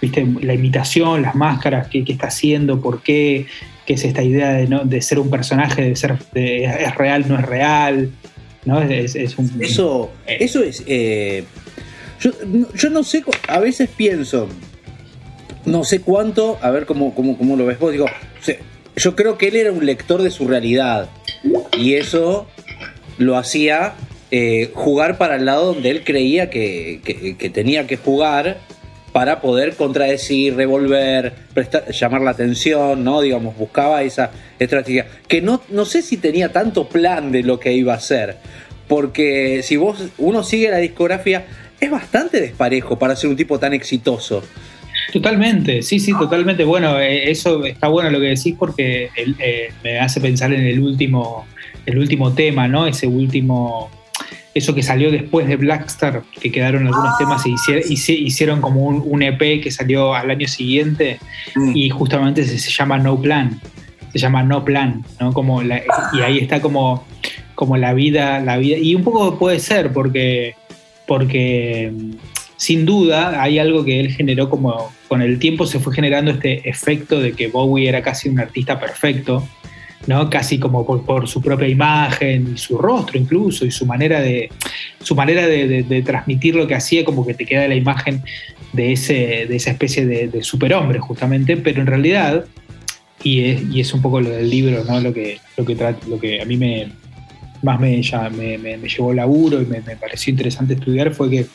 viste, 0.00 0.26
la 0.42 0.54
imitación, 0.54 1.22
las 1.22 1.34
máscaras, 1.34 1.88
qué, 1.88 2.04
qué 2.04 2.12
está 2.12 2.28
haciendo, 2.28 2.80
por 2.80 3.02
qué, 3.02 3.46
qué 3.88 3.94
es 3.94 4.04
esta 4.04 4.22
idea 4.22 4.50
de, 4.52 4.66
¿no? 4.66 4.84
de 4.84 5.00
ser 5.00 5.18
un 5.18 5.30
personaje, 5.30 5.80
de 5.82 5.96
ser, 5.96 6.18
de- 6.34 6.64
es 6.64 6.94
real, 6.94 7.24
no 7.26 7.38
es 7.38 7.46
real, 7.46 8.10
¿no? 8.66 8.82
Es, 8.82 9.14
es 9.16 9.38
un, 9.38 9.50
Eso, 9.60 10.10
eso 10.26 10.62
es. 10.62 10.82
eh, 10.86 11.44
yo, 12.20 12.30
no- 12.46 12.70
yo 12.74 12.90
no 12.90 13.02
sé, 13.02 13.24
a 13.48 13.58
veces 13.60 13.88
pienso, 13.96 14.46
no 15.64 15.84
sé 15.84 16.02
cuánto, 16.02 16.58
a 16.60 16.70
ver 16.70 16.84
cómo, 16.84 17.14
cómo, 17.14 17.38
cómo 17.38 17.56
lo 17.56 17.64
ves 17.64 17.78
vos. 17.78 17.92
Digo, 17.92 18.04
yo 18.96 19.16
creo 19.16 19.38
que 19.38 19.48
él 19.48 19.56
era 19.56 19.72
un 19.72 19.86
lector 19.86 20.20
de 20.22 20.30
su 20.30 20.46
realidad 20.46 21.08
y 21.78 21.94
eso 21.94 22.46
lo 23.16 23.38
hacía 23.38 23.94
eh, 24.30 24.70
jugar 24.74 25.16
para 25.16 25.36
el 25.36 25.46
lado 25.46 25.72
donde 25.72 25.88
él 25.88 26.04
creía 26.04 26.50
que, 26.50 27.00
que- 27.04 27.38
que 27.38 27.48
tenía 27.48 27.86
que 27.86 27.96
jugar 27.96 28.58
para 29.12 29.40
poder 29.40 29.74
contradecir, 29.74 30.54
revolver, 30.54 31.32
prestar- 31.54 31.90
llamar 31.90 32.20
la 32.20 32.30
atención, 32.30 33.04
¿no? 33.04 33.20
Digamos, 33.20 33.56
buscaba 33.56 34.02
esa 34.02 34.30
estrategia. 34.58 35.06
Que 35.26 35.40
no, 35.40 35.62
no 35.70 35.84
sé 35.84 36.02
si 36.02 36.16
tenía 36.16 36.52
tanto 36.52 36.88
plan 36.88 37.32
de 37.32 37.42
lo 37.42 37.58
que 37.58 37.72
iba 37.72 37.94
a 37.94 37.96
hacer. 37.96 38.36
Porque 38.86 39.62
si 39.62 39.76
vos, 39.76 40.02
uno 40.18 40.42
sigue 40.42 40.70
la 40.70 40.78
discografía, 40.78 41.46
es 41.80 41.90
bastante 41.90 42.40
desparejo 42.40 42.98
para 42.98 43.14
ser 43.16 43.30
un 43.30 43.36
tipo 43.36 43.58
tan 43.58 43.72
exitoso. 43.74 44.42
Totalmente, 45.12 45.82
sí, 45.82 46.00
sí, 46.00 46.12
totalmente. 46.12 46.64
Bueno, 46.64 46.98
eh, 47.00 47.30
eso 47.30 47.64
está 47.64 47.88
bueno 47.88 48.10
lo 48.10 48.20
que 48.20 48.26
decís 48.26 48.54
porque 48.58 49.08
eh, 49.16 49.70
me 49.82 49.98
hace 49.98 50.20
pensar 50.20 50.52
en 50.52 50.66
el 50.66 50.80
último, 50.80 51.46
el 51.86 51.98
último 51.98 52.34
tema, 52.34 52.68
¿no? 52.68 52.86
Ese 52.86 53.06
último, 53.06 53.90
eso 54.58 54.74
que 54.74 54.82
salió 54.82 55.10
después 55.10 55.46
de 55.46 55.56
Blackstar, 55.56 56.22
que 56.40 56.52
quedaron 56.52 56.86
algunos 56.86 57.16
temas 57.18 57.44
y 57.46 57.52
hicieron, 57.54 57.82
hicieron 58.26 58.60
como 58.60 58.82
un, 58.86 59.02
un 59.04 59.22
EP 59.22 59.62
que 59.62 59.70
salió 59.70 60.14
al 60.14 60.30
año 60.30 60.46
siguiente 60.48 61.18
y 61.74 61.88
justamente 61.90 62.44
se, 62.44 62.58
se 62.58 62.70
llama 62.70 62.98
No 62.98 63.20
Plan, 63.20 63.60
se 64.12 64.18
llama 64.18 64.42
No 64.42 64.64
Plan, 64.64 65.04
¿no? 65.20 65.32
Como 65.32 65.62
la- 65.62 65.82
y 66.12 66.20
ahí 66.20 66.38
está 66.38 66.60
como, 66.60 67.06
como 67.54 67.76
la 67.76 67.94
vida, 67.94 68.40
la 68.40 68.56
vida, 68.58 68.76
y 68.78 68.94
un 68.94 69.02
poco 69.04 69.38
puede 69.38 69.58
ser 69.60 69.92
porque, 69.92 70.54
porque 71.06 71.92
mm, 71.94 72.10
sin 72.56 72.84
duda 72.86 73.40
hay 73.42 73.58
algo 73.58 73.84
que 73.84 74.00
él 74.00 74.12
generó 74.12 74.50
como 74.50 74.92
con 75.08 75.22
el 75.22 75.38
tiempo 75.38 75.64
se 75.66 75.78
fue 75.78 75.94
generando 75.94 76.30
este 76.32 76.68
efecto 76.68 77.20
de 77.20 77.32
que 77.32 77.48
Bowie 77.48 77.88
era 77.88 78.02
casi 78.02 78.28
un 78.28 78.38
artista 78.40 78.78
perfecto, 78.78 79.46
¿no? 80.08 80.30
Casi 80.30 80.58
como 80.58 80.86
por, 80.86 81.04
por 81.04 81.28
su 81.28 81.42
propia 81.42 81.68
imagen 81.68 82.54
y 82.54 82.58
su 82.58 82.78
rostro 82.78 83.18
incluso 83.18 83.66
y 83.66 83.70
su 83.70 83.84
manera 83.84 84.20
de 84.20 84.50
su 85.02 85.14
manera 85.14 85.46
de, 85.46 86.02
transmitir 86.04 86.56
lo 86.56 86.66
que 86.66 86.74
hacía 86.74 87.04
como 87.04 87.26
que 87.26 87.34
te 87.34 87.44
queda 87.44 87.68
la 87.68 87.74
imagen 87.74 88.22
de, 88.72 88.92
ese, 88.92 89.46
de 89.46 89.56
esa 89.56 89.70
especie 89.70 90.06
de, 90.06 90.42
superhombre 90.42 90.98
justamente, 90.98 91.58
pero 91.58 91.82
en 91.82 91.86
realidad 91.86 92.46
y 93.22 93.44
es, 93.44 93.62
y 93.70 93.80
es 93.80 93.92
un 93.92 94.00
poco 94.00 94.20
lo 94.20 94.30
del 94.30 94.48
libro, 94.48 94.82
¿no? 94.84 95.00
Lo 95.00 95.12
que, 95.12 95.40
lo 95.56 95.64
que, 95.64 95.76
lo 96.08 96.18
que 96.18 96.40
a 96.40 96.44
mí 96.46 96.56
me, 96.56 96.88
más 97.62 97.78
me, 97.78 98.00
ya 98.02 98.30
me, 98.30 98.56
me- 98.56 98.78
me 98.78 98.88
llevó 98.88 99.12
laburo 99.12 99.60
y 99.60 99.66
me, 99.66 99.80
me 99.82 99.96
pareció 99.96 100.30
interesante 100.30 100.74
estudiar 100.74 101.12
fue 101.12 101.28
que 101.28 101.46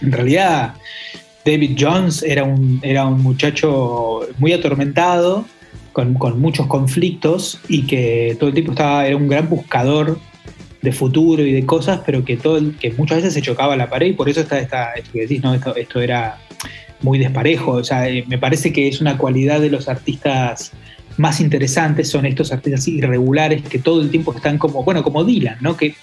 en 0.00 0.12
realidad 0.12 0.74
David 1.44 1.76
Jones 1.78 2.22
era 2.22 2.44
un, 2.44 2.80
era 2.82 3.06
un 3.06 3.22
muchacho 3.22 4.20
muy 4.38 4.52
atormentado, 4.52 5.44
con, 5.96 6.38
muchos 6.38 6.66
conflictos 6.66 7.58
y 7.68 7.86
que 7.86 8.36
todo 8.38 8.48
el 8.48 8.54
tiempo 8.54 8.72
estaba, 8.72 9.06
era 9.06 9.16
un 9.16 9.28
gran 9.28 9.48
buscador 9.48 10.18
de 10.82 10.92
futuro 10.92 11.42
y 11.42 11.52
de 11.52 11.64
cosas, 11.64 12.02
pero 12.04 12.22
que, 12.22 12.36
todo, 12.36 12.60
que 12.78 12.92
muchas 12.92 13.18
veces 13.18 13.32
se 13.32 13.40
chocaba 13.40 13.76
la 13.76 13.88
pared 13.88 14.08
y 14.08 14.12
por 14.12 14.28
eso 14.28 14.40
está 14.40 14.58
esta, 14.58 14.92
esto 14.92 15.10
que 15.10 15.20
decís, 15.22 15.42
¿no? 15.42 15.54
esto, 15.54 15.74
esto 15.74 16.02
era 16.02 16.38
muy 17.00 17.18
desparejo. 17.18 17.72
O 17.72 17.84
sea, 17.84 18.10
eh, 18.10 18.24
me 18.28 18.36
parece 18.36 18.74
que 18.74 18.88
es 18.88 19.00
una 19.00 19.16
cualidad 19.16 19.58
de 19.58 19.70
los 19.70 19.88
artistas 19.88 20.72
más 21.16 21.40
interesantes 21.40 22.10
son 22.10 22.26
estos 22.26 22.52
artistas 22.52 22.86
irregulares 22.88 23.62
que 23.62 23.78
todo 23.78 24.02
el 24.02 24.10
tiempo 24.10 24.34
están 24.34 24.58
como, 24.58 24.84
bueno, 24.84 25.02
como 25.02 25.24
Dylan, 25.24 25.56
¿no? 25.62 25.78
Que 25.78 25.94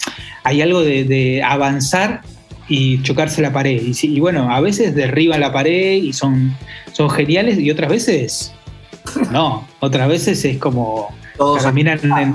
hay 0.42 0.60
algo 0.60 0.82
de, 0.82 1.40
avanzar 1.40 2.22
y 2.68 3.00
chocarse 3.02 3.40
la 3.42 3.52
pared. 3.52 3.80
Y, 3.80 3.94
y 4.08 4.18
bueno, 4.18 4.52
a 4.52 4.60
veces 4.60 4.96
derriban 4.96 5.38
la 5.38 5.52
pared 5.52 6.02
y 6.02 6.12
son, 6.12 6.56
son 6.92 7.10
geniales 7.10 7.60
y 7.60 7.70
otras 7.70 7.90
veces 7.90 8.54
no, 9.30 9.66
otras 9.80 10.08
veces 10.08 10.44
es 10.44 10.58
como 10.58 11.14
Todos 11.36 11.62
terminan 11.62 11.98
en, 12.02 12.34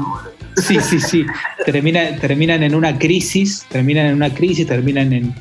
sí, 0.56 0.80
sí, 0.82 1.00
sí, 1.00 1.26
terminan, 1.66 2.20
terminan 2.20 2.64
en 2.64 2.76
una 2.76 2.98
crisis, 2.98 3.66
terminan 3.70 4.08
en 4.08 4.16
una 4.16 4.34
crisis, 4.34 4.68
terminan 4.68 5.14
en 5.14 5.36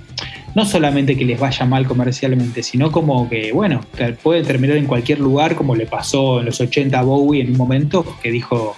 no 0.54 0.64
solamente 0.64 1.16
que 1.16 1.24
les 1.24 1.38
vaya 1.38 1.66
mal 1.66 1.86
comercialmente, 1.86 2.62
sino 2.62 2.90
como 2.90 3.28
que, 3.28 3.52
bueno, 3.52 3.80
pueden 4.22 4.44
terminar 4.44 4.76
en 4.76 4.86
cualquier 4.86 5.20
lugar, 5.20 5.54
como 5.54 5.76
le 5.76 5.86
pasó 5.86 6.40
en 6.40 6.46
los 6.46 6.60
80 6.60 6.98
a 6.98 7.02
Bowie 7.02 7.42
en 7.42 7.52
un 7.52 7.56
momento, 7.56 8.04
que 8.22 8.30
dijo, 8.30 8.76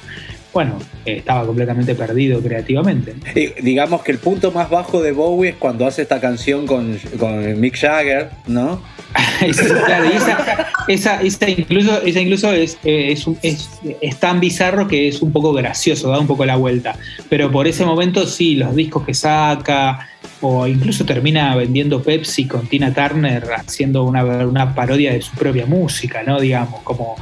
bueno, 0.53 0.79
eh, 1.07 1.17
estaba 1.19 1.47
completamente 1.47 1.95
perdido 1.95 2.41
creativamente. 2.41 3.15
Digamos 3.63 4.03
que 4.03 4.13
el 4.13 4.19
punto 4.19 4.51
más 4.53 4.69
bajo 4.71 5.01
de 5.03 5.13
Bowie 5.13 5.51
es 5.51 5.57
cuando 5.57 5.87
hace 5.87 6.03
esta 6.03 6.21
canción 6.21 6.67
con, 6.67 6.99
con 7.19 7.61
Mick 7.61 7.77
Jagger, 7.79 8.31
¿no? 8.47 8.83
Claro, 9.87 10.05
y 10.05 10.17
esa, 10.17 10.67
esa, 10.89 11.23
esa 11.23 11.49
incluso, 11.51 12.03
esa 12.03 12.21
incluso 12.21 12.53
es, 12.53 12.79
eh, 12.85 13.13
es, 13.13 13.27
es- 13.43 13.71
es 14.01 14.17
tan 14.21 14.39
bizarro 14.41 14.87
que 14.87 15.09
es 15.09 15.21
un 15.23 15.33
poco 15.33 15.53
gracioso, 15.53 16.11
da 16.11 16.19
un 16.21 16.27
poco 16.27 16.45
la 16.45 16.57
vuelta. 16.57 16.95
Pero 17.29 17.51
por 17.51 17.67
ese 17.67 17.85
momento 17.85 18.27
sí, 18.27 18.55
los 18.57 18.75
discos 18.77 19.05
que 19.05 19.15
saca, 19.15 20.07
o 20.41 20.67
incluso 20.67 21.05
termina 21.05 21.55
vendiendo 21.57 22.03
Pepsi 22.03 22.47
con 22.47 22.67
Tina 22.67 22.93
Turner 22.95 23.45
haciendo 23.57 24.05
una, 24.05 24.23
una 24.25 24.75
parodia 24.75 25.13
de 25.13 25.23
su 25.23 25.33
propia 25.33 25.67
música, 25.67 26.23
¿no? 26.23 26.39
Digamos, 26.41 26.81
como, 26.83 27.17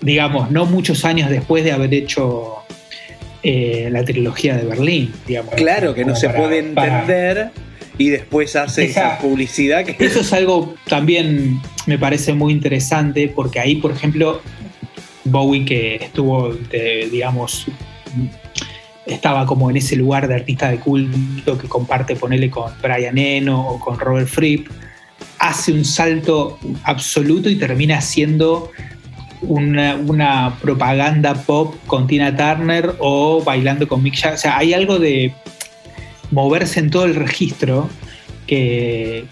digamos, 0.00 0.50
no 0.50 0.66
muchos 0.66 1.04
años 1.04 1.30
después 1.30 1.62
de 1.64 1.72
haber 1.72 1.92
hecho 1.94 2.56
eh, 3.42 3.88
la 3.90 4.04
trilogía 4.04 4.56
de 4.56 4.64
Berlín, 4.64 5.12
digamos. 5.26 5.54
Claro 5.54 5.94
que 5.94 6.04
no 6.04 6.14
se 6.16 6.26
para- 6.28 6.38
puede 6.40 6.62
para- 6.62 7.00
entender 7.00 7.50
y 7.98 8.08
después 8.10 8.54
hace 8.56 8.84
esa, 8.84 9.14
Esa- 9.14 9.18
publicidad 9.18 9.84
que 9.84 9.96
Eso 10.04 10.20
es 10.20 10.32
algo 10.32 10.74
también 10.88 11.60
me 11.86 11.98
parece 11.98 12.32
muy 12.34 12.52
interesante 12.52 13.28
porque 13.34 13.60
ahí, 13.60 13.76
por 13.76 13.92
ejemplo, 13.92 14.40
Bowie 15.24 15.64
que 15.64 15.96
estuvo, 15.96 16.52
de, 16.52 17.08
digamos, 17.10 17.66
estaba 19.06 19.44
como 19.46 19.70
en 19.70 19.76
ese 19.76 19.96
lugar 19.96 20.28
de 20.28 20.34
artista 20.34 20.70
de 20.70 20.78
culto 20.78 21.58
que 21.58 21.68
comparte, 21.68 22.16
ponele 22.16 22.50
con 22.50 22.72
Brian 22.82 23.18
Eno 23.18 23.66
o 23.68 23.80
con 23.80 23.98
Robert 23.98 24.28
Fripp, 24.28 24.68
hace 25.38 25.72
un 25.72 25.84
salto 25.84 26.58
absoluto 26.84 27.48
y 27.50 27.56
termina 27.56 27.98
haciendo 27.98 28.70
una, 29.42 29.96
una 29.96 30.56
propaganda 30.60 31.34
pop 31.34 31.74
con 31.86 32.06
Tina 32.06 32.36
Turner 32.36 32.94
o 32.98 33.42
bailando 33.42 33.88
con 33.88 34.02
Mick 34.02 34.14
Jagger. 34.14 34.34
O 34.34 34.38
sea, 34.38 34.58
hay 34.58 34.74
algo 34.74 34.98
de 34.98 35.32
moverse 36.30 36.80
en 36.80 36.90
todo 36.90 37.04
el 37.04 37.14
registro 37.14 37.88
que, 38.46 39.24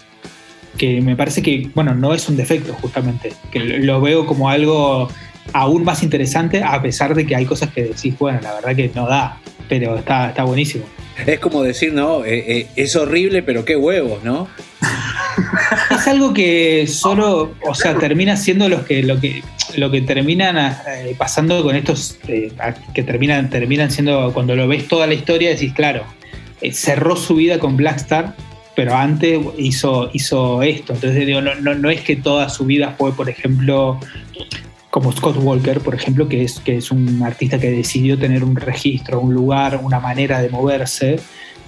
que 0.77 1.01
me 1.01 1.15
parece 1.15 1.41
que, 1.41 1.69
bueno, 1.75 1.93
no 1.93 2.13
es 2.13 2.27
un 2.29 2.37
defecto 2.37 2.73
justamente, 2.73 3.33
que 3.51 3.59
lo 3.59 4.01
veo 4.01 4.25
como 4.25 4.49
algo 4.49 5.09
aún 5.53 5.83
más 5.83 6.03
interesante 6.03 6.63
a 6.63 6.81
pesar 6.81 7.15
de 7.15 7.25
que 7.25 7.35
hay 7.35 7.45
cosas 7.45 7.71
que 7.71 7.83
decís, 7.85 8.17
bueno, 8.17 8.39
la 8.41 8.53
verdad 8.53 8.75
que 8.75 8.91
no 8.93 9.07
da, 9.07 9.39
pero 9.67 9.97
está, 9.97 10.29
está 10.29 10.43
buenísimo. 10.43 10.85
es 11.25 11.39
como 11.39 11.63
decir, 11.63 11.93
no, 11.93 12.23
Eh, 12.25 12.59
eh, 12.59 12.67
es 12.75 12.95
horrible, 12.95 13.43
pero 13.43 13.65
qué 13.65 13.75
huevos, 13.75 14.23
¿no? 14.23 14.47
Es 15.91 16.07
algo 16.07 16.33
que 16.33 16.87
solo, 16.87 17.53
o 17.67 17.75
sea, 17.75 17.95
termina 17.95 18.37
siendo 18.37 18.69
los 18.69 18.81
que, 18.83 19.03
lo 19.03 19.19
que, 19.19 19.43
lo 19.77 19.91
que 19.91 20.01
terminan 20.01 20.57
eh, 20.57 21.15
pasando 21.17 21.63
con 21.63 21.75
estos, 21.75 22.17
eh, 22.27 22.51
que 22.93 23.03
terminan, 23.03 23.49
terminan 23.49 23.91
siendo, 23.91 24.33
cuando 24.33 24.55
lo 24.55 24.67
ves 24.67 24.87
toda 24.87 25.07
la 25.07 25.13
historia, 25.13 25.49
decís, 25.49 25.73
claro, 25.73 26.03
eh, 26.61 26.71
cerró 26.71 27.15
su 27.15 27.35
vida 27.35 27.59
con 27.59 27.77
Blackstar, 27.77 28.35
pero 28.75 28.95
antes 28.95 29.39
hizo, 29.57 30.09
hizo 30.13 30.61
esto. 30.61 30.93
Entonces, 30.93 31.25
digo, 31.25 31.41
no, 31.41 31.55
no, 31.55 31.75
no 31.75 31.89
es 31.89 32.01
que 32.01 32.15
toda 32.15 32.49
su 32.49 32.65
vida 32.65 32.95
fue, 32.97 33.13
por 33.13 33.29
ejemplo, 33.29 33.99
como 34.89 35.11
Scott 35.11 35.37
Walker, 35.37 35.79
por 35.81 35.95
ejemplo, 35.95 36.27
que 36.27 36.43
es, 36.43 36.59
que 36.59 36.77
es 36.77 36.91
un 36.91 37.21
artista 37.23 37.59
que 37.59 37.71
decidió 37.71 38.17
tener 38.17 38.43
un 38.43 38.55
registro, 38.55 39.19
un 39.19 39.33
lugar, 39.33 39.79
una 39.83 39.99
manera 39.99 40.41
de 40.41 40.49
moverse 40.49 41.19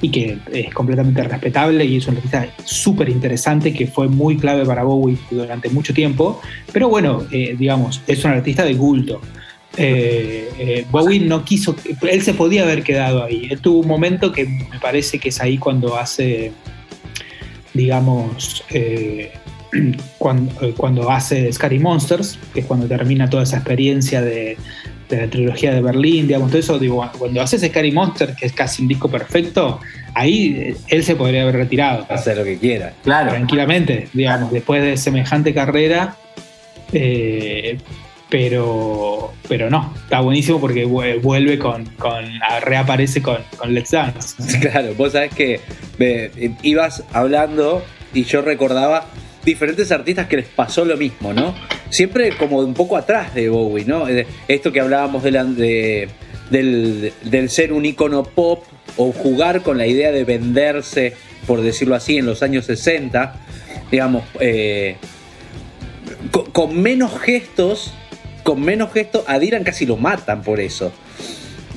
y 0.01 0.09
que 0.09 0.39
es 0.51 0.73
completamente 0.73 1.23
respetable 1.23 1.85
y 1.85 1.97
es 1.97 2.07
un 2.07 2.15
artista 2.15 2.47
súper 2.65 3.09
interesante 3.09 3.71
que 3.71 3.87
fue 3.87 4.07
muy 4.07 4.37
clave 4.37 4.65
para 4.65 4.83
Bowie 4.83 5.17
durante 5.29 5.69
mucho 5.69 5.93
tiempo. 5.93 6.41
Pero 6.73 6.89
bueno, 6.89 7.23
eh, 7.31 7.55
digamos, 7.57 8.01
es 8.07 8.23
un 8.25 8.31
artista 8.31 8.63
de 8.63 8.75
culto. 8.75 9.21
Eh, 9.77 10.49
eh, 10.57 10.85
Bowie 10.91 11.19
no 11.19 11.45
quiso, 11.45 11.75
él 12.01 12.21
se 12.23 12.33
podía 12.33 12.63
haber 12.63 12.83
quedado 12.83 13.23
ahí. 13.23 13.47
Él 13.49 13.61
tuvo 13.61 13.79
un 13.79 13.87
momento 13.87 14.31
que 14.31 14.45
me 14.45 14.79
parece 14.81 15.19
que 15.19 15.29
es 15.29 15.39
ahí 15.39 15.57
cuando 15.57 15.95
hace, 15.95 16.51
digamos, 17.73 18.63
cuando, 20.17 20.75
cuando 20.75 21.11
hace 21.11 21.53
Scary 21.53 21.79
Monsters, 21.79 22.39
que 22.53 22.61
es 22.61 22.65
cuando 22.65 22.87
termina 22.87 23.29
toda 23.29 23.43
esa 23.43 23.57
experiencia 23.57 24.21
de, 24.21 24.57
de 25.15 25.21
la 25.25 25.29
trilogía 25.29 25.73
de 25.73 25.81
Berlín, 25.81 26.27
digamos, 26.27 26.49
todo 26.49 26.59
eso, 26.59 26.79
digo, 26.79 27.09
cuando 27.17 27.41
hace 27.41 27.57
Scary 27.59 27.91
Monsters, 27.91 28.35
que 28.35 28.45
es 28.47 28.53
casi 28.53 28.81
un 28.81 28.87
disco 28.87 29.09
perfecto, 29.09 29.79
ahí 30.13 30.55
eh, 30.57 30.75
él 30.87 31.03
se 31.03 31.15
podría 31.15 31.43
haber 31.43 31.55
retirado 31.55 32.05
Hacer 32.09 32.37
lo 32.37 32.43
que 32.43 32.57
quiera. 32.57 32.93
Claro. 33.03 33.29
tranquilamente, 33.31 34.07
digamos, 34.13 34.51
después 34.51 34.81
de 34.83 34.97
semejante 34.97 35.53
carrera. 35.53 36.15
eh, 36.93 37.77
pero, 38.29 39.33
pero 39.49 39.69
no, 39.69 39.93
está 40.03 40.21
buenísimo 40.21 40.57
porque 40.61 40.87
vu- 40.87 41.19
vuelve 41.21 41.59
con, 41.59 41.83
con 41.97 42.23
reaparece 42.61 43.21
con, 43.21 43.39
con 43.57 43.73
Let's 43.73 43.91
Dance. 43.91 44.35
Claro, 44.61 44.93
vos 44.95 45.11
sabés 45.11 45.33
que 45.35 45.59
ibas 46.63 47.03
hablando 47.11 47.83
y 48.13 48.23
yo 48.23 48.41
recordaba 48.41 49.05
diferentes 49.43 49.91
artistas 49.91 50.27
que 50.27 50.37
les 50.37 50.47
pasó 50.47 50.85
lo 50.85 50.97
mismo, 50.97 51.33
¿no? 51.33 51.55
Siempre 51.89 52.35
como 52.37 52.59
un 52.59 52.73
poco 52.73 52.97
atrás 52.97 53.33
de 53.33 53.49
Bowie, 53.49 53.85
¿no? 53.85 54.05
Esto 54.47 54.71
que 54.71 54.79
hablábamos 54.79 55.23
del, 55.23 56.21
del 56.49 57.49
ser 57.49 57.73
un 57.73 57.85
icono 57.85 58.23
pop 58.23 58.63
o 58.97 59.11
jugar 59.11 59.61
con 59.61 59.77
la 59.77 59.87
idea 59.87 60.11
de 60.11 60.23
venderse, 60.23 61.13
por 61.47 61.61
decirlo 61.61 61.95
así, 61.95 62.17
en 62.17 62.25
los 62.25 62.43
años 62.43 62.65
60, 62.65 63.35
digamos, 63.89 64.23
eh, 64.39 64.97
con, 66.51 66.81
menos 66.81 67.19
gestos, 67.19 67.93
con 68.43 68.61
menos 68.61 68.91
gestos, 68.93 69.23
a 69.27 69.39
casi 69.63 69.85
lo 69.85 69.97
matan 69.97 70.43
por 70.43 70.59
eso. 70.59 70.91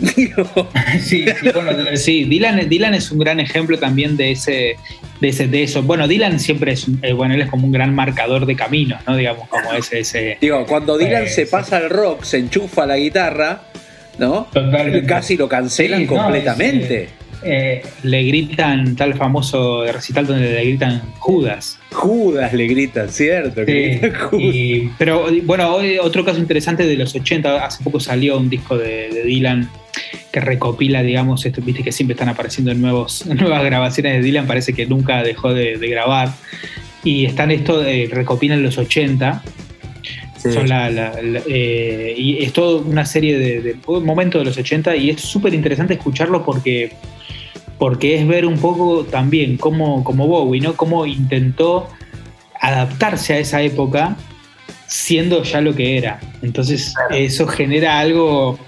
Sí, 1.01 1.25
sí, 1.41 1.49
bueno, 1.55 1.73
sí, 1.97 2.25
Dylan, 2.25 2.69
Dylan 2.69 2.95
es 2.95 3.11
un 3.11 3.19
gran 3.19 3.41
ejemplo 3.41 3.79
también 3.79 4.16
de 4.16 4.33
ese, 4.33 4.77
de 5.21 5.29
ese, 5.29 5.47
de 5.49 5.62
eso. 5.62 5.83
Bueno, 5.83 6.07
Dylan 6.09 6.39
siempre 6.41 6.73
es, 6.73 6.87
eh, 7.03 7.12
bueno, 7.12 7.35
él 7.35 7.43
es 7.43 7.49
como 7.51 7.66
un 7.66 7.73
gran 7.73 7.95
marcador 7.95 8.47
de 8.47 8.57
caminos, 8.57 9.01
¿no? 9.07 9.16
Digamos, 9.16 9.49
como 9.49 9.73
ese, 9.73 10.01
ese. 10.01 10.39
Digo, 10.41 10.65
cuando 10.66 10.97
Dylan 10.99 11.25
Eh, 11.25 11.29
se 11.29 11.45
sí. 11.47 11.51
pasa 11.51 11.79
al 11.79 11.91
rock, 11.91 12.23
se 12.25 12.39
enchufa 12.39 12.87
la 12.87 12.97
guitarra, 12.97 13.62
¿no? 14.19 14.47
Totalmente. 14.53 15.05
Casi 15.07 15.37
lo 15.37 15.49
cancelan 15.49 16.01
Sí, 16.01 16.07
no, 16.07 16.23
completamente. 16.23 17.03
es, 17.05 17.11
eh, 17.47 17.83
le 18.05 18.23
gritan 18.23 18.97
tal 18.97 19.15
famoso 19.15 19.85
recital 19.93 20.27
donde 20.27 20.51
le 20.51 20.65
gritan 20.65 21.03
Judas. 21.19 21.79
Judas 21.93 22.53
le 22.55 22.66
gritan, 22.66 23.09
¿cierto? 23.11 23.66
Que 23.66 23.95
Sí, 23.95 23.99
gritan 24.01 24.21
Judas. 24.31 24.45
y- 24.55 24.91
pero 24.97 25.27
bueno, 25.43 25.77
otro 26.01 26.25
caso 26.25 26.39
interesante 26.39 26.87
de 26.87 26.97
los 26.97 27.15
80, 27.15 27.65
hace 27.66 27.85
poco 27.85 28.01
salió 28.01 28.39
un 28.39 28.49
disco 28.49 28.79
de, 28.79 29.11
de 29.11 29.23
Dylan 29.25 29.69
que 30.35 30.40
recopila, 30.40 31.01
digamos, 31.01 31.47
esto, 31.47 31.62
viste 31.62 31.85
que 31.85 31.93
siempre 31.93 32.15
están 32.15 32.28
apareciendo 32.28 32.73
en 32.73 32.81
nuevos, 32.82 33.24
nuevas 33.40 33.62
grabaciones 33.62 34.15
de 34.15 34.20
Dylan, 34.23 34.48
parece 34.48 34.73
que 34.73 34.85
nunca 34.85 35.23
dejó 35.23 35.55
de, 35.55 35.78
de 35.78 35.89
grabar. 35.89 36.32
Y 37.05 37.24
están 37.24 37.52
esto, 37.52 37.78
de, 37.81 38.09
recopilan 38.11 38.61
los 38.62 38.77
80, 38.77 39.43
Sí. 40.36 40.52
son 40.52 40.69
la, 40.69 40.90
la- 40.90 41.23
la- 41.23 41.40
eh, 41.47 42.15
y 42.19 42.43
es 42.44 42.52
toda 42.52 42.82
una 42.82 43.06
serie 43.06 43.39
de, 43.39 43.62
de 43.62 43.77
un 43.86 44.05
momento 44.05 44.39
de 44.39 44.44
los 44.44 44.59
80 44.59 44.94
y 44.97 45.09
es 45.11 45.20
súper 45.23 45.55
interesante 45.55 45.94
escucharlo 45.94 46.44
porque, 46.44 46.93
porque 47.78 48.16
es 48.19 48.27
ver 48.27 48.44
un 48.44 48.59
poco 48.59 49.05
también 49.05 49.56
cómo, 49.56 50.05
como 50.05 50.27
Bowie, 50.27 50.61
¿no? 50.61 50.74
Cómo 50.77 51.06
intentó 51.06 51.89
adaptarse 52.61 53.32
a 53.35 53.39
esa 53.39 53.62
época 53.62 54.16
siendo 54.86 55.43
ya 55.44 55.62
lo 55.62 55.74
que 55.74 55.97
era. 55.97 56.20
Entonces 56.43 56.93
eso 57.11 57.47
genera 57.47 57.98
algo 57.98 58.59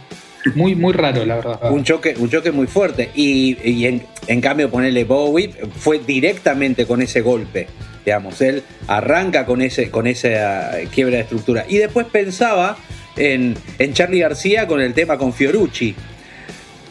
muy, 0.55 0.74
muy 0.74 0.93
raro, 0.93 1.24
la 1.24 1.36
verdad. 1.36 1.73
Un 1.73 1.82
choque, 1.85 2.14
un 2.18 2.31
choque 2.31 2.52
muy 2.52 2.66
fuerte. 2.66 3.10
Y, 3.14 3.56
y 3.68 3.86
en, 3.86 4.02
en 4.27 4.40
cambio, 4.40 4.70
ponerle 4.70 5.05
Bowie 5.05 5.51
fue 5.78 5.98
directamente 5.98 6.86
con 6.86 7.02
ese 7.02 7.20
golpe. 7.20 7.66
Digamos, 8.05 8.40
él 8.40 8.62
arranca 8.86 9.47
con 9.47 9.62
ese, 9.62 9.90
con 9.90 10.06
esa 10.06 10.73
quiebra 10.94 11.16
de 11.16 11.23
estructura. 11.23 11.64
Y 11.68 11.78
después 11.78 12.06
pensaba 12.06 12.77
en, 13.16 13.56
en 13.78 13.93
Charlie 13.94 14.20
García 14.20 14.66
con 14.68 14.81
el 14.81 14.94
tema 14.94 15.18
con 15.18 15.32
Fiorucci. 15.32 15.94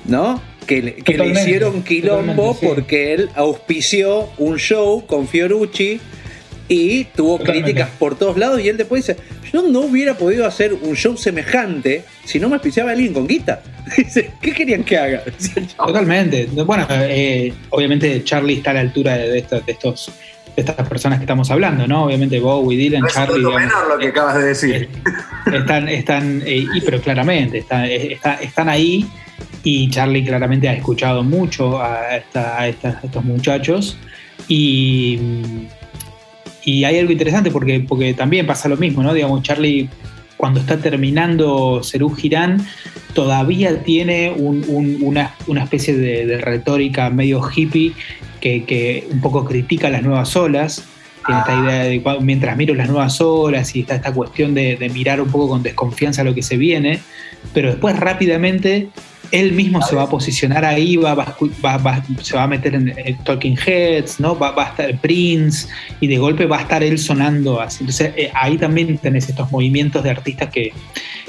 ¿No? 0.06 0.42
Que, 0.68 0.82
le- 0.82 0.96
que 0.96 1.18
le 1.18 1.28
hicieron 1.30 1.84
quilombo 1.84 2.58
sí. 2.60 2.66
porque 2.66 3.14
él 3.14 3.30
auspició 3.36 4.30
un 4.38 4.58
show 4.58 5.06
con 5.06 5.28
Fiorucci 5.28 6.00
y 6.68 7.04
tuvo 7.06 7.38
Totalmente. 7.38 7.72
críticas 7.72 7.90
por 8.00 8.16
todos 8.18 8.38
lados. 8.38 8.60
Y 8.62 8.70
él 8.70 8.78
después 8.78 9.06
dice: 9.06 9.20
Yo 9.56 9.62
no 9.62 9.80
hubiera 9.86 10.16
podido 10.16 10.46
hacer 10.46 10.74
un 10.74 10.98
show 10.98 11.16
semejante 11.16 12.04
si 12.26 12.42
no 12.42 12.50
me 12.50 12.56
auspiciaba 12.56 12.92
alguien 12.92 13.14
con 13.14 13.26
guita. 13.26 13.64
Dice, 13.98 14.32
¿qué 14.42 14.52
querían 14.52 14.84
que 14.84 14.98
haga? 14.98 15.24
Totalmente. 15.78 16.48
Bueno, 16.66 16.86
eh, 16.92 17.54
obviamente 17.70 18.22
Charlie 18.26 18.56
está 18.56 18.72
a 18.72 18.74
la 18.74 18.80
altura 18.82 19.16
de, 19.16 19.38
estos, 19.38 19.66
de 19.66 19.72
estos 19.72 20.12
de 20.58 20.62
estas 20.62 20.86
personas 20.90 21.20
que 21.20 21.24
estamos 21.24 21.50
hablando, 21.52 21.88
¿no? 21.88 22.04
Obviamente 22.04 22.38
Bowie, 22.42 22.78
Dylan, 22.78 23.00
No 23.02 23.08
es 23.08 23.14
Charlie, 23.14 23.36
algo 23.36 23.50
digamos, 23.52 23.68
menor 23.78 23.88
lo 23.94 23.98
que 23.98 24.08
acabas 24.10 24.36
de 24.40 24.44
decir. 24.44 24.90
están, 25.54 25.88
están 25.88 26.42
eh, 26.46 26.66
y, 26.76 26.82
pero 26.82 27.00
claramente, 27.00 27.60
están, 27.60 27.86
eh, 27.86 28.12
está- 28.12 28.36
están 28.42 28.68
ahí 28.68 29.06
y 29.64 29.90
Charlie 29.90 30.26
claramente 30.26 30.68
ha 30.68 30.74
escuchado 30.74 31.24
mucho 31.24 31.82
a, 31.82 32.18
esta- 32.18 32.60
a 32.60 32.68
esta- 32.68 33.00
a 33.02 33.06
estos 33.06 33.24
muchachos 33.24 33.98
y, 34.50 35.18
y 36.66 36.84
hay 36.84 36.98
algo 37.00 37.12
interesante 37.12 37.52
porque, 37.52 37.80
porque 37.88 38.14
también 38.14 38.46
pasa 38.48 38.68
lo 38.68 38.76
mismo, 38.78 39.04
¿no? 39.04 39.14
Digamos, 39.14 39.42
Charlie 39.44 39.88
cuando 40.38 40.60
está 40.60 40.78
terminando 40.78 41.82
Serú 41.84 42.10
Girán 42.10 42.66
todavía 43.14 43.82
tiene 43.84 44.32
un- 44.36 44.66
un- 44.68 44.98
una, 45.02 45.34
una 45.48 45.64
especie 45.64 45.96
de, 45.96 46.38
retórica 46.42 47.10
medio 47.10 47.42
hippie 47.56 47.94
que, 48.42 48.66
que 48.66 49.08
un 49.12 49.22
poco 49.22 49.46
critica 49.46 49.90
las 49.90 50.04
nuevas 50.04 50.36
olas. 50.36 50.84
Tiene 51.26 51.40
esta 51.40 51.60
idea 51.64 51.84
de 51.86 52.20
mientras 52.22 52.56
miro 52.58 52.76
las 52.76 52.88
nuevas 52.90 53.20
olas 53.22 53.76
y 53.76 53.80
está 53.80 53.96
esta 53.96 54.14
cuestión 54.14 54.54
de, 54.54 54.76
de 54.76 54.90
mirar 54.90 55.22
un 55.22 55.30
poco 55.30 55.48
con 55.50 55.64
desconfianza 55.64 56.24
lo 56.24 56.36
que 56.36 56.44
se 56.44 56.56
viene, 56.58 57.00
pero 57.54 57.70
después 57.70 57.98
rápidamente 57.98 58.90
él 59.32 59.52
mismo 59.54 59.82
se 59.82 59.96
va 59.96 60.04
a 60.04 60.10
posicionar 60.10 60.66
ahí, 60.66 60.96
va, 60.98 61.36
se 62.22 62.36
va 62.36 62.44
a 62.44 62.48
meter 62.48 62.76
en, 62.76 62.94
en 62.98 63.18
Talking 63.24 63.58
Heads, 63.66 64.20
¿no? 64.20 64.38
va, 64.38 64.52
va 64.52 64.66
a 64.66 64.70
estar 64.70 65.00
Prince 65.00 65.68
y 66.00 66.08
de 66.08 66.18
golpe 66.18 66.46
va 66.46 66.60
a 66.60 66.62
estar 66.62 66.84
él 66.84 66.98
sonando 66.98 67.62
así. 67.62 67.80
Entonces 67.82 68.14
eh, 68.16 68.32
ahí 68.34 68.58
también 68.58 68.98
tenés 68.98 69.30
estos 69.30 69.52
movimientos 69.52 70.04
de 70.04 70.10
artistas 70.10 70.50
que, 70.50 70.74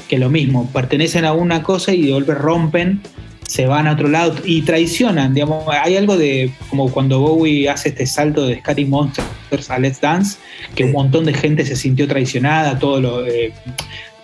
que 0.09 0.19
lo 0.19 0.31
mismo, 0.31 0.69
pertenecen 0.73 1.25
a 1.25 1.33
una 1.33 1.63
cosa 1.63 1.93
y 1.93 2.03
de 2.03 2.13
golpe 2.13 2.35
rompen, 2.35 3.01
se 3.47 3.67
van 3.67 3.87
a 3.87 3.93
otro 3.93 4.09
lado 4.09 4.35
y 4.45 4.63
traicionan. 4.63 5.35
Digamos, 5.35 5.65
hay 5.69 5.97
algo 5.97 6.17
de 6.17 6.51
como 6.69 6.91
cuando 6.91 7.21
Bowie 7.21 7.69
hace 7.69 7.91
este 7.91 8.07
salto 8.07 8.47
de 8.47 8.59
Scary 8.59 8.85
Monsters 8.85 9.71
a 9.71 9.79
Let's 9.79 10.01
Dance, 10.01 10.39
que 10.75 10.85
un 10.85 10.93
montón 10.93 11.25
de 11.25 11.33
gente 11.33 11.65
se 11.65 11.77
sintió 11.77 12.09
traicionada, 12.09 12.79
todo 12.79 13.01
lo, 13.01 13.27
eh, 13.27 13.53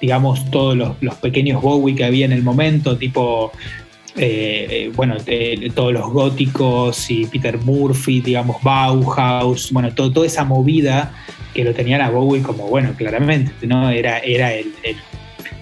digamos, 0.02 0.50
todos 0.50 0.76
los, 0.76 0.96
los 1.00 1.14
pequeños 1.14 1.62
Bowie 1.62 1.94
que 1.94 2.04
había 2.04 2.26
en 2.26 2.32
el 2.32 2.42
momento, 2.42 2.98
tipo. 2.98 3.52
eh, 4.14 4.66
eh, 4.68 4.92
bueno, 4.94 5.16
eh, 5.26 5.70
todos 5.74 5.90
los 5.94 6.10
góticos 6.12 7.10
y 7.10 7.24
Peter 7.24 7.56
Murphy, 7.56 8.20
digamos, 8.20 8.62
Bauhaus, 8.62 9.72
bueno, 9.72 9.94
todo- 9.94 10.12
toda 10.12 10.26
esa 10.26 10.44
movida 10.44 11.14
que 11.54 11.64
lo 11.64 11.72
tenían 11.72 12.02
a 12.02 12.10
Bowie 12.10 12.42
como, 12.42 12.66
bueno, 12.68 12.92
claramente, 12.94 13.52
¿no? 13.66 13.88
Era, 13.88 14.18
era 14.18 14.52
el, 14.52 14.66
el- 14.82 14.96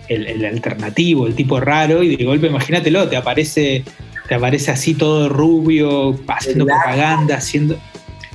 el- 0.09 0.27
el 0.27 0.45
alternativo, 0.47 1.29
el 1.29 1.35
tipo 1.37 1.61
raro, 1.61 2.03
y 2.03 2.17
de 2.17 2.25
golpe, 2.25 2.49
imagínatelo, 2.49 3.07
te 3.09 3.17
aparece, 3.17 3.85
te 4.29 4.35
aparece 4.35 4.73
así 4.73 4.95
todo 4.95 5.29
rubio, 5.29 6.19
haciendo 6.27 6.67
propaganda, 6.67 7.37
haciendo 7.37 7.79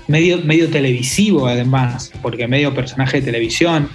medio, 0.08 0.38
medio 0.46 0.70
televisivo 0.70 1.48
además, 1.48 2.12
porque 2.22 2.48
medio 2.48 2.74
personaje 2.74 3.20
de 3.20 3.26
televisión. 3.26 3.90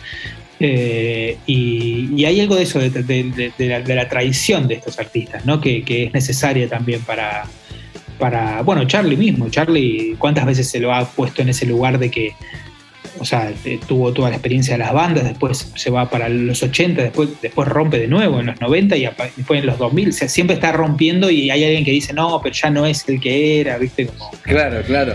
Eh, 0.63 1.39
y, 1.47 2.23
hay 2.23 2.39
algo 2.39 2.55
de 2.55 2.65
eso, 2.65 2.79
de, 2.79 3.53
la, 3.59 3.81
de 3.81 4.05
traición 4.05 4.69
de 4.69 4.75
estos 4.75 4.99
artistas, 4.99 5.47
¿no? 5.47 5.59
que, 5.59 5.83
es 5.87 6.13
necesaria 6.13 6.69
también 6.69 7.01
para, 7.01 7.47
bueno, 8.63 8.85
Charlie 8.85 9.17
mismo, 9.17 9.49
Charlie, 9.49 10.17
¿cuántas 10.19 10.45
veces 10.45 10.69
se 10.69 10.79
lo 10.79 10.93
ha 10.93 11.09
puesto 11.11 11.41
en 11.41 11.49
ese 11.49 11.65
lugar 11.65 11.99
de 11.99 12.11
que, 12.11 12.35
o 13.19 13.25
sea, 13.25 13.51
te- 13.65 13.79
tuvo 13.79 14.13
toda 14.13 14.29
la 14.29 14.37
experiencia 14.37 14.75
de 14.75 14.81
las 14.81 14.93
bandas, 14.93 15.25
después 15.25 15.73
se 15.75 15.89
va 15.89 16.11
para 16.11 16.29
los 16.29 16.63
80, 16.63 17.05
después, 17.05 17.31
después 17.41 17.67
rompe 17.67 17.99
de 17.99 18.07
nuevo 18.07 18.41
en 18.41 18.47
los 18.47 18.61
90 18.61 18.99
y 18.99 19.05
después 19.05 19.61
en 19.61 19.65
los 19.65 19.79
2000, 19.79 20.11
o 20.11 20.13
sea, 20.13 20.29
siempre 20.29 20.55
está 20.55 20.73
rompiendo 20.73 21.31
y 21.31 21.51
hay 21.51 21.65
alguien 21.65 21.87
que 21.87 21.93
dice, 21.93 22.13
no, 22.13 22.39
pero 22.43 22.55
ya 22.55 22.69
no 22.69 22.85
es 22.85 23.09
el 23.09 23.19
que 23.19 23.63
era, 23.63 23.79
¿viste? 23.79 24.11
Claro, 24.43 24.83
claro. 24.83 25.15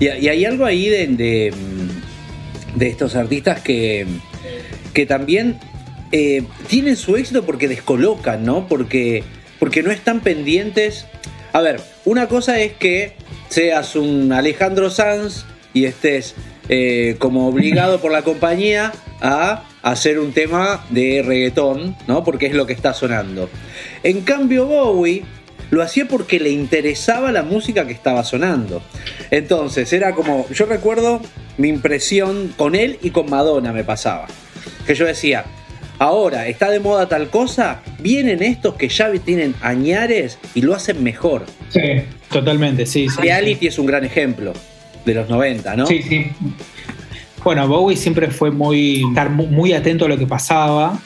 Y, 0.00 0.08
hay 0.08 0.44
algo 0.44 0.64
ahí 0.64 0.88
de, 0.88 1.52
de 2.74 2.88
estos 2.88 3.14
artistas 3.14 3.60
que, 3.60 4.04
que 4.94 5.04
también 5.04 5.58
eh, 6.12 6.44
tienen 6.68 6.96
su 6.96 7.16
éxito 7.16 7.44
porque 7.44 7.68
descolocan, 7.68 8.44
¿no? 8.44 8.68
Porque, 8.68 9.24
porque 9.58 9.82
no 9.82 9.90
están 9.90 10.20
pendientes. 10.20 11.06
A 11.52 11.60
ver, 11.60 11.80
una 12.04 12.28
cosa 12.28 12.60
es 12.60 12.72
que 12.72 13.14
seas 13.48 13.96
un 13.96 14.32
Alejandro 14.32 14.90
Sanz 14.90 15.44
y 15.72 15.84
estés 15.84 16.34
eh, 16.68 17.16
como 17.18 17.48
obligado 17.48 18.00
por 18.00 18.12
la 18.12 18.22
compañía 18.22 18.92
a 19.20 19.64
hacer 19.82 20.18
un 20.18 20.32
tema 20.32 20.84
de 20.90 21.22
reggaetón, 21.26 21.96
¿no? 22.06 22.24
Porque 22.24 22.46
es 22.46 22.54
lo 22.54 22.66
que 22.66 22.72
está 22.72 22.94
sonando. 22.94 23.50
En 24.02 24.22
cambio, 24.22 24.66
Bowie 24.66 25.24
lo 25.70 25.82
hacía 25.82 26.06
porque 26.06 26.38
le 26.38 26.50
interesaba 26.50 27.32
la 27.32 27.42
música 27.42 27.86
que 27.86 27.92
estaba 27.92 28.22
sonando. 28.22 28.82
Entonces, 29.30 29.92
era 29.92 30.14
como, 30.14 30.48
yo 30.50 30.66
recuerdo 30.66 31.20
mi 31.58 31.68
impresión 31.68 32.54
con 32.56 32.74
él 32.74 32.98
y 33.02 33.10
con 33.10 33.28
Madonna 33.28 33.72
me 33.72 33.82
pasaba. 33.82 34.26
Que 34.86 34.94
yo 34.94 35.04
decía, 35.06 35.44
ahora 35.98 36.46
está 36.48 36.70
de 36.70 36.80
moda 36.80 37.08
tal 37.08 37.28
cosa, 37.30 37.80
vienen 38.00 38.42
estos 38.42 38.74
que 38.74 38.88
ya 38.88 39.10
tienen 39.12 39.54
añares 39.62 40.38
y 40.54 40.62
lo 40.62 40.74
hacen 40.74 41.02
mejor. 41.02 41.44
sí, 41.68 41.80
totalmente, 42.30 42.84
sí. 42.86 43.08
sí, 43.08 43.20
Reality 43.20 43.66
es 43.68 43.78
un 43.78 43.86
gran 43.86 44.04
ejemplo 44.04 44.52
de 45.04 45.14
los 45.14 45.28
90, 45.28 45.76
¿no? 45.76 45.86
Sí, 45.86 46.02
sí. 46.02 46.26
Bueno, 47.44 47.68
Bowie 47.68 47.96
siempre 47.96 48.28
fue 48.30 48.50
muy, 48.50 49.04
estar 49.08 49.28
mu- 49.30 49.46
muy 49.46 49.72
atento 49.74 50.06
a 50.06 50.08
lo 50.08 50.16
que 50.16 50.26
pasaba 50.26 50.98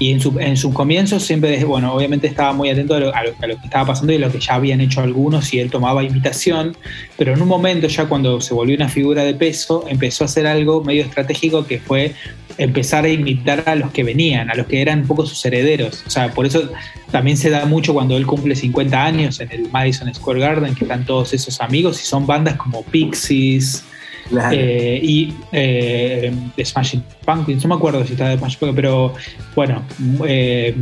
y 0.00 0.10
en, 0.10 0.20
su, 0.20 0.36
en 0.40 0.56
sus 0.56 0.74
comienzos 0.74 1.22
siempre, 1.24 1.62
bueno, 1.64 1.94
obviamente 1.94 2.26
estaba 2.26 2.52
muy 2.52 2.68
atento 2.68 2.94
a 2.96 2.98
lo, 3.00 3.14
a 3.14 3.22
lo- 3.22 3.34
a 3.40 3.46
lo 3.46 3.56
que 3.56 3.64
estaba 3.66 3.86
pasando 3.86 4.12
y 4.12 4.16
a 4.16 4.18
lo 4.18 4.32
que 4.32 4.40
ya 4.40 4.54
habían 4.54 4.80
hecho 4.80 5.00
algunos 5.02 5.54
y 5.54 5.60
él 5.60 5.70
tomaba 5.70 6.02
imitación, 6.02 6.76
pero 7.16 7.32
en 7.32 7.40
un 7.40 7.46
momento 7.46 7.86
ya 7.86 8.06
cuando 8.06 8.40
se 8.40 8.52
volvió 8.54 8.74
una 8.74 8.88
figura 8.88 9.22
de 9.22 9.34
peso, 9.34 9.84
empezó 9.88 10.24
a 10.24 10.26
hacer 10.26 10.48
algo 10.48 10.82
medio 10.82 11.04
estratégico 11.04 11.64
que 11.64 11.78
fue 11.78 12.12
empezar 12.58 13.04
a 13.04 13.08
imitar 13.08 13.64
a 13.66 13.74
los 13.74 13.90
que 13.90 14.04
venían, 14.04 14.50
a 14.50 14.54
los 14.54 14.66
que 14.66 14.80
eran 14.80 15.00
un 15.00 15.06
poco 15.06 15.26
sus 15.26 15.44
herederos. 15.44 16.04
O 16.06 16.10
sea, 16.10 16.32
por 16.32 16.46
eso 16.46 16.70
también 17.10 17.36
se 17.36 17.50
da 17.50 17.64
mucho 17.66 17.94
cuando 17.94 18.16
él 18.16 18.26
cumple 18.26 18.54
50 18.54 19.04
años 19.04 19.40
en 19.40 19.50
el 19.52 19.70
Madison 19.70 20.12
Square 20.14 20.40
Garden, 20.40 20.74
que 20.74 20.84
están 20.84 21.04
todos 21.04 21.32
esos 21.32 21.60
amigos 21.60 22.00
y 22.02 22.04
son 22.06 22.26
bandas 22.26 22.56
como 22.56 22.82
Pixies, 22.82 23.84
Claro. 24.28 24.56
eh, 24.58 25.00
y 25.02 25.34
eh, 25.52 26.32
Smashing 26.64 27.04
Pumpkins, 27.26 27.62
no 27.62 27.68
me 27.68 27.74
acuerdo 27.74 28.04
si 28.06 28.12
está 28.12 28.30
de 28.30 28.38
Smashing 28.38 28.58
Pumpkins, 28.58 28.76
pero 28.76 29.14
bueno, 29.54 29.82
eh, 30.26 30.74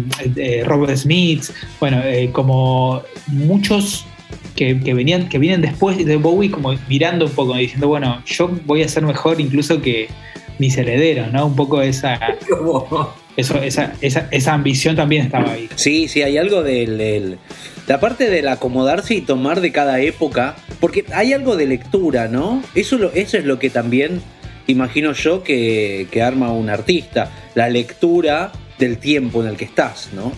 Robert 0.64 0.96
Smith, 0.96 1.50
bueno, 1.80 2.00
como 2.30 3.02
muchos 3.26 4.06
que, 4.54 4.78
que 4.80 4.94
venían, 4.94 5.28
que 5.28 5.38
vienen 5.38 5.60
después 5.60 6.04
de 6.04 6.16
Bowie, 6.16 6.50
como 6.50 6.72
mirando 6.88 7.26
un 7.26 7.32
poco, 7.32 7.56
diciendo, 7.56 7.88
bueno, 7.88 8.22
yo 8.26 8.48
voy 8.64 8.82
a 8.82 8.88
ser 8.88 9.02
mejor 9.02 9.40
incluso 9.40 9.82
que 9.82 10.08
mis 10.62 10.76
herederos, 10.78 11.32
¿no? 11.32 11.46
Un 11.46 11.56
poco 11.56 11.82
esa, 11.82 12.14
eso, 13.36 13.60
esa, 13.62 13.94
esa, 14.00 14.28
esa 14.30 14.52
ambición 14.54 14.94
también 14.94 15.22
estaba 15.26 15.50
ahí. 15.52 15.68
Sí, 15.74 16.06
sí, 16.06 16.22
hay 16.22 16.38
algo 16.38 16.62
del, 16.62 16.98
del- 16.98 17.38
la 17.88 17.98
parte 17.98 18.30
del 18.30 18.46
acomodarse 18.46 19.14
y 19.14 19.22
tomar 19.22 19.60
de 19.60 19.72
cada 19.72 19.98
época, 20.00 20.54
porque 20.78 21.04
hay 21.12 21.32
algo 21.32 21.56
de 21.56 21.66
lectura, 21.66 22.28
¿no? 22.28 22.62
Eso, 22.76 22.96
lo- 22.96 23.12
eso 23.12 23.36
es 23.38 23.44
lo 23.44 23.58
que 23.58 23.70
también 23.70 24.22
imagino 24.68 25.12
yo 25.14 25.42
que, 25.42 26.06
que 26.12 26.22
arma 26.22 26.52
un 26.52 26.70
artista, 26.70 27.32
la 27.56 27.68
lectura 27.68 28.52
del 28.78 28.98
tiempo 28.98 29.42
en 29.42 29.48
el 29.48 29.56
que 29.56 29.64
estás, 29.64 30.10
¿no? 30.14 30.30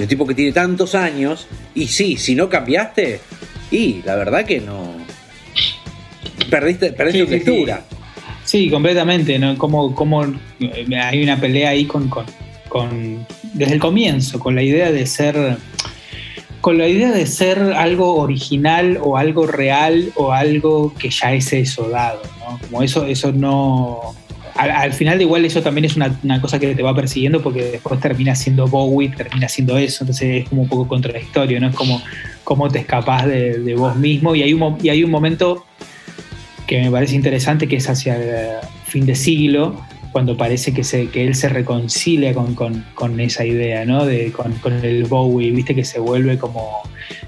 El 0.00 0.08
tipo 0.08 0.26
que 0.26 0.34
tiene 0.34 0.50
tantos 0.50 0.96
años, 0.96 1.46
y 1.76 1.86
sí, 1.86 2.16
si 2.16 2.34
no 2.34 2.48
cambiaste, 2.48 3.20
y 3.70 4.02
la 4.04 4.16
verdad 4.16 4.44
que 4.44 4.60
no... 4.60 4.92
Perdiste, 6.50 6.92
perdiste 6.92 7.24
sí, 7.26 7.30
lectura. 7.30 7.82
Sí, 8.48 8.70
completamente, 8.70 9.38
¿no? 9.38 9.58
Como, 9.58 9.94
como 9.94 10.24
eh, 10.24 10.86
hay 10.96 11.22
una 11.22 11.38
pelea 11.38 11.68
ahí 11.68 11.84
con, 11.84 12.08
con, 12.08 13.26
desde 13.52 13.74
el 13.74 13.78
comienzo, 13.78 14.38
con 14.38 14.54
la 14.54 14.62
idea 14.62 14.90
de 14.90 15.04
ser, 15.04 15.58
con 16.62 16.78
la 16.78 16.88
idea 16.88 17.12
de 17.12 17.26
ser 17.26 17.58
algo 17.58 18.14
original 18.14 18.98
o 19.02 19.18
algo 19.18 19.46
real 19.46 20.12
o 20.14 20.32
algo 20.32 20.94
que 20.94 21.10
ya 21.10 21.34
es 21.34 21.52
eso 21.52 21.90
dado, 21.90 22.22
¿no? 22.38 22.58
Como 22.58 22.82
eso, 22.82 23.04
eso 23.04 23.32
no. 23.32 24.14
Al, 24.54 24.70
al 24.70 24.92
final, 24.94 25.20
igual, 25.20 25.44
eso 25.44 25.60
también 25.60 25.84
es 25.84 25.96
una, 25.96 26.18
una 26.24 26.40
cosa 26.40 26.58
que 26.58 26.74
te 26.74 26.82
va 26.82 26.94
persiguiendo 26.94 27.42
porque 27.42 27.64
después 27.64 28.00
termina 28.00 28.34
siendo 28.34 28.66
Bowie, 28.66 29.10
termina 29.10 29.46
siendo 29.50 29.76
eso, 29.76 30.04
entonces 30.04 30.44
es 30.44 30.48
como 30.48 30.62
un 30.62 30.68
poco 30.68 30.88
contradictorio, 30.88 31.60
¿no? 31.60 31.68
Es 31.68 31.76
como 31.76 32.00
cómo 32.44 32.70
te 32.70 32.78
escapas 32.78 33.26
de, 33.26 33.58
de 33.58 33.74
vos 33.74 33.94
mismo 33.94 34.34
y 34.34 34.42
hay, 34.42 34.54
un, 34.54 34.78
y 34.82 34.88
hay 34.88 35.04
un 35.04 35.10
momento 35.10 35.66
que 36.68 36.80
me 36.82 36.90
parece 36.90 37.16
interesante, 37.16 37.66
que 37.66 37.76
es 37.76 37.88
hacia 37.88 38.14
el 38.16 38.58
fin 38.84 39.04
de 39.06 39.16
siglo, 39.16 39.74
cuando 40.12 40.36
parece 40.36 40.72
que, 40.72 40.84
se, 40.84 41.08
que 41.08 41.24
él 41.26 41.34
se 41.34 41.48
reconcilia 41.48 42.32
con, 42.32 42.54
con- 42.54 42.84
con 42.94 43.18
esa 43.20 43.44
idea, 43.44 43.84
¿no? 43.84 44.04
De, 44.06 44.30
con, 44.32 44.52
con 44.54 44.72
el 44.84 45.04
Bowie, 45.04 45.50
viste 45.50 45.74
que 45.74 45.84
se 45.84 45.98
vuelve 45.98 46.38
como... 46.38 46.82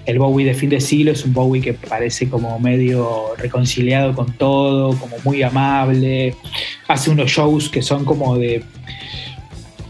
El 0.06 0.18
Bowie 0.18 0.46
de 0.46 0.54
fin 0.54 0.70
de 0.70 0.80
siglo 0.80 1.10
es 1.12 1.24
un 1.24 1.32
Bowie 1.32 1.60
que 1.62 1.72
parece 1.74 2.28
como 2.28 2.58
medio 2.58 3.34
reconciliado 3.38 4.14
con 4.14 4.32
todo, 4.32 4.96
como 4.98 5.16
muy 5.24 5.42
amable, 5.42 6.34
hace 6.88 7.10
unos 7.10 7.30
shows 7.30 7.68
que 7.68 7.82
son 7.82 8.04
como 8.04 8.36
de... 8.38 8.62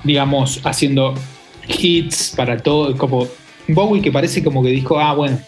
digamos, 0.05 0.61
haciendo 0.65 1.15
hits 1.69 2.35
para 2.37 2.57
todo, 2.59 2.97
como 2.97 3.27
Bowie 3.69 4.03
que 4.03 4.11
parece 4.13 4.43
como 4.43 4.63
que 4.63 4.71
dijo, 4.71 4.99
ah, 4.99 5.15
bueno, 5.15 5.39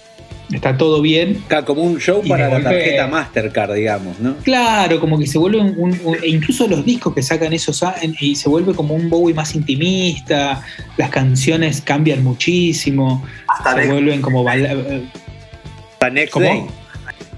está 0.57 0.77
todo 0.77 1.01
bien. 1.03 1.43
Como 1.67 1.83
un 1.83 1.99
show 1.99 2.21
Y 2.25 2.29
para 2.29 2.49
la 2.49 2.55
golpe- 2.59 2.63
tarjeta 2.71 3.07
Mastercard, 3.07 3.75
digamos, 3.75 4.19
¿no? 4.21 4.37
Claro, 4.39 5.01
como 5.01 5.19
que 5.19 5.27
se 5.27 5.39
vuelve 5.39 5.61
un, 5.61 5.75
un- 5.79 6.01
un- 6.05 6.17
e 6.23 6.29
incluso 6.29 6.67
los 6.69 6.85
discos 6.85 7.15
que 7.15 7.23
sacan 7.23 7.53
esos 7.53 7.83
a- 7.83 7.95
en- 8.03 8.15
y 8.21 8.35
se 8.35 8.49
vuelve 8.49 8.75
como 8.75 8.95
un 8.95 9.09
Bowie 9.11 9.35
más 9.35 9.55
intimista, 9.55 10.63
las 10.97 11.11
canciones 11.11 11.81
cambian 11.81 12.23
muchísimo, 12.25 13.25
Hasta 13.49 13.83
se 13.83 13.91
vuelven 13.93 14.21
como 14.23 14.45
La 14.45 16.11
Next 16.11 16.33
¿Cómo? 16.33 16.47
Day. 16.47 16.63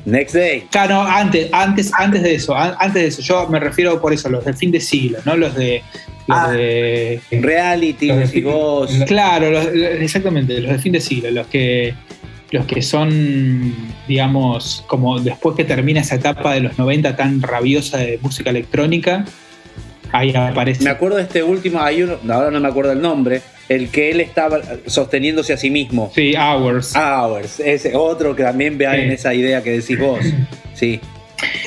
Next 0.07 0.35
Day. 0.35 0.65
Claro, 0.71 1.01
antes, 1.03 1.49
antes, 1.53 1.91
antes 1.99 2.23
de 2.23 2.35
eso, 2.35 2.55
an- 2.55 2.75
antes 2.79 3.03
de 3.03 3.09
eso, 3.09 3.23
yo 3.23 3.49
me 3.49 3.59
refiero 3.61 4.01
por 4.01 4.13
eso, 4.13 4.29
los 4.29 4.45
del 4.45 4.55
fin 4.55 4.71
de 4.71 4.81
siglo, 4.81 5.19
¿no? 5.25 5.37
Los 5.37 5.55
de 5.55 5.83
los 6.27 6.39
Ah. 6.39 6.51
de 6.53 7.21
Reality, 7.33 8.07
los 8.07 8.33
de 8.33 8.41
vos. 8.41 8.91
Claro, 9.07 9.51
los- 9.51 9.67
los- 9.67 10.01
exactamente, 10.01 10.59
los 10.61 10.73
de 10.73 10.79
fin 10.79 10.93
de 10.93 11.01
siglo, 11.01 11.31
los 11.31 11.47
que 11.49 11.93
los 12.55 12.67
que 12.67 12.83
son, 12.83 13.75
digamos, 14.07 14.85
como 14.87 15.19
después 15.21 15.57
que 15.57 15.65
termina 15.65 16.01
esa 16.01 16.15
etapa 16.15 16.55
de 16.55 16.61
los 16.61 16.79
90 16.79 17.17
tan 17.17 17.43
rabiosa 17.43 17.99
de 17.99 18.19
música 18.23 18.51
electrónica, 18.51 19.25
ahí 20.13 20.33
aparece. 20.35 20.85
Me 20.85 20.91
acuerdo 20.91 21.17
de 21.17 21.25
este 21.25 21.43
último, 21.43 21.81
hay 21.83 22.05
uno, 22.05 22.15
ahora 22.33 22.53
no 22.53 22.61
me 22.61 22.69
acuerdo 22.69 22.93
el 22.93 23.03
nombre, 23.03 23.43
el 23.69 23.89
que 23.89 24.13
él 24.13 24.21
estaba 24.21 24.61
sosteniéndose 24.87 25.53
a 25.53 25.57
sí 25.57 25.69
mismo. 25.71 26.13
Sí, 26.15 26.35
Hours. 26.37 26.95
Hours, 26.95 27.59
ese 27.59 27.97
otro 27.97 28.37
que 28.37 28.45
también 28.45 28.79
vea 28.79 28.95
Sí. 28.95 29.01
en 29.01 29.11
esa 29.11 29.35
idea 29.35 29.63
que 29.63 29.71
decís 29.73 29.99
vos. 29.99 30.21
Sí. 30.75 30.99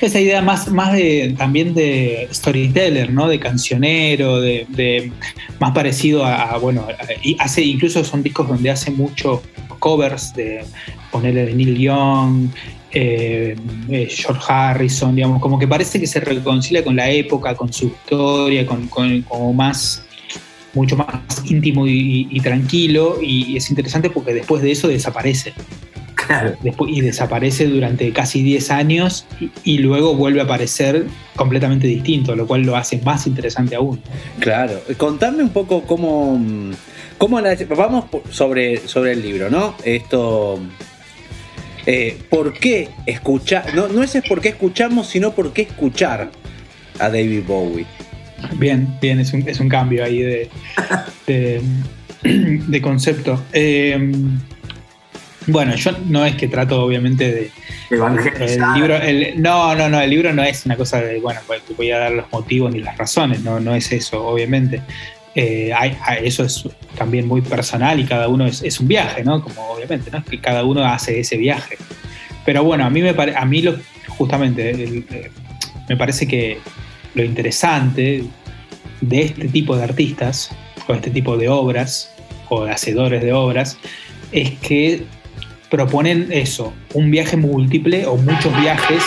Esa 0.02 0.20
idea 0.20 0.42
más, 0.42 0.70
más 0.70 0.92
de 0.94 1.34
también 1.38 1.74
de 1.74 2.28
storyteller, 2.34 3.12
¿no? 3.12 3.28
De 3.30 3.40
cancionero, 3.40 4.42
de, 4.42 4.66
de- 4.70 5.12
más 5.60 5.72
parecido 5.72 6.26
a, 6.26 6.58
bueno, 6.58 6.86
hace 7.40 7.62
incluso 7.62 8.04
son 8.04 8.22
discos 8.22 8.48
donde 8.50 8.70
hace 8.70 8.92
muchos 8.92 9.40
covers 9.80 10.34
de 10.34 10.64
ponerle 11.12 11.46
de 11.46 11.54
Neil 11.54 11.78
Young, 11.78 12.50
eh, 12.92 13.56
eh, 13.90 14.08
George 14.10 14.42
Harrison, 14.48 15.16
digamos, 15.16 15.42
como 15.42 15.60
que 15.60 15.68
parece 15.68 16.00
que 16.00 16.08
se 16.08 16.20
reconcilia 16.20 16.84
con 16.84 16.96
la 16.96 17.10
época, 17.10 17.56
con 17.56 17.72
su 17.72 17.88
historia, 17.88 18.66
con, 18.66 18.88
con- 18.88 19.22
como 19.24 19.54
más 19.54 20.04
mucho 20.74 20.96
más 20.96 21.08
íntimo 21.46 21.88
y, 21.88 22.28
y 22.30 22.40
tranquilo 22.40 23.18
y 23.22 23.58
es 23.58 23.68
interesante 23.72 24.12
porque 24.12 24.34
después 24.34 24.62
de 24.62 24.72
eso 24.72 24.88
desaparece 24.88 25.54
Claro. 26.16 26.56
después, 26.62 26.92
y 26.94 27.00
desaparece 27.02 27.68
durante 27.68 28.12
casi 28.12 28.44
10 28.44 28.70
años 28.72 29.26
y, 29.40 29.50
y 29.64 29.78
luego 29.78 30.14
vuelve 30.14 30.42
a 30.42 30.44
aparecer 30.44 31.08
completamente 31.38 31.88
distinto, 31.88 32.36
lo 32.36 32.46
cual 32.46 32.64
lo 32.64 32.76
hace 32.76 33.00
más 33.04 33.26
interesante 33.28 33.76
aún. 33.76 34.02
Claro. 34.40 34.74
Contame 34.98 35.42
un 35.42 35.50
poco 35.50 35.84
cómo. 35.84 36.38
Cómo 37.18 37.40
la- 37.42 37.56
vamos 37.76 38.06
por- 38.06 38.24
sobre, 38.32 38.78
sobre 38.88 39.14
el 39.14 39.22
libro, 39.22 39.50
¿no? 39.50 39.76
Esto. 39.84 40.60
eh, 41.86 42.18
¿Por 42.30 42.54
qué 42.54 42.90
escuchar? 43.06 43.74
No, 43.74 43.88
no 43.88 44.04
ese 44.04 44.20
es 44.20 44.28
por 44.28 44.42
qué 44.42 44.50
escuchamos, 44.50 45.08
sino 45.08 45.32
por 45.34 45.54
qué 45.54 45.64
escuchar 45.64 46.30
a 47.00 47.04
David 47.10 47.44
Bowie. 47.48 47.86
Bien, 48.58 48.88
bien, 49.02 49.20
es 49.20 49.34
un, 49.34 49.48
es 49.48 49.60
un 49.60 49.70
cambio 49.70 50.04
ahí 50.04 50.20
de, 50.20 50.50
de, 51.26 51.62
de 52.24 52.82
concepto. 52.82 53.42
Eh, 53.54 54.12
bueno, 55.48 55.76
yo 55.76 55.92
no 56.08 56.26
es 56.26 56.36
que 56.36 56.50
trato 56.50 56.84
obviamente 56.84 57.32
de... 57.32 57.52
El 58.42 58.60
libro, 58.76 58.98
el- 58.98 59.42
no, 59.42 59.74
no, 59.76 59.88
no, 59.88 60.02
el 60.02 60.10
libro 60.10 60.34
no 60.34 60.44
es 60.44 60.66
una 60.66 60.76
cosa 60.76 61.00
de, 61.02 61.20
bueno, 61.22 61.40
pues 61.48 61.62
te 61.64 61.74
voy 61.74 61.90
a 61.92 62.00
dar 62.00 62.12
los 62.12 62.30
motivos 62.34 62.74
ni 62.74 62.82
las 62.82 62.98
razones, 62.98 63.42
no, 63.44 63.60
no 63.62 63.74
es 63.74 63.90
eso, 63.94 64.28
obviamente. 64.28 64.82
Eh, 65.40 65.72
eso 66.24 66.44
es 66.44 66.68
también 66.98 67.28
muy 67.28 67.42
personal 67.42 68.00
y 68.00 68.06
cada 68.06 68.28
uno 68.28 68.48
es, 68.48 68.80
un 68.80 68.88
viaje, 68.88 69.24
¿no? 69.24 69.44
Como 69.44 69.62
obviamente, 69.70 70.10
¿no? 70.10 70.26
Que 70.26 70.42
cada 70.42 70.64
uno 70.66 70.84
hace 70.84 71.20
ese 71.20 71.38
viaje. 71.38 71.78
Pero 72.44 72.64
bueno, 72.64 72.86
a 72.86 72.90
mí 72.90 73.04
me 73.04 73.14
pare- 73.14 73.36
a 73.36 73.46
mí 73.46 73.64
justamente 74.08 75.04
me 75.88 75.96
parece 75.96 76.28
que 76.28 76.58
lo 77.14 77.24
interesante 77.24 78.24
de 79.02 79.22
este 79.22 79.48
tipo 79.50 79.78
de 79.78 79.84
artistas 79.84 80.50
o 80.88 80.94
este 80.96 81.12
tipo 81.12 81.38
de 81.38 81.50
obras 81.50 82.12
o 82.50 82.66
de 82.66 82.72
hacedores 82.72 83.22
de 83.22 83.32
obras 83.32 83.78
es 84.32 84.52
que 84.60 85.04
proponen 85.70 86.30
eso, 86.32 86.74
un 86.96 87.12
viaje 87.12 87.38
múltiple 87.38 88.08
o 88.08 88.18
muchos 88.18 88.60
viajes 88.60 89.04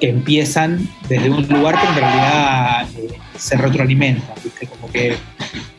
que 0.00 0.08
empiezan 0.08 0.88
desde 1.10 1.28
un 1.28 1.46
lugar 1.48 1.78
que 1.78 1.86
en 1.88 1.94
realidad 1.94 2.88
eh, 2.96 3.08
se 3.36 3.56
retroalimentan, 3.56 4.34
¿viste? 4.42 4.66
Como 4.66 4.90
que, 4.90 5.14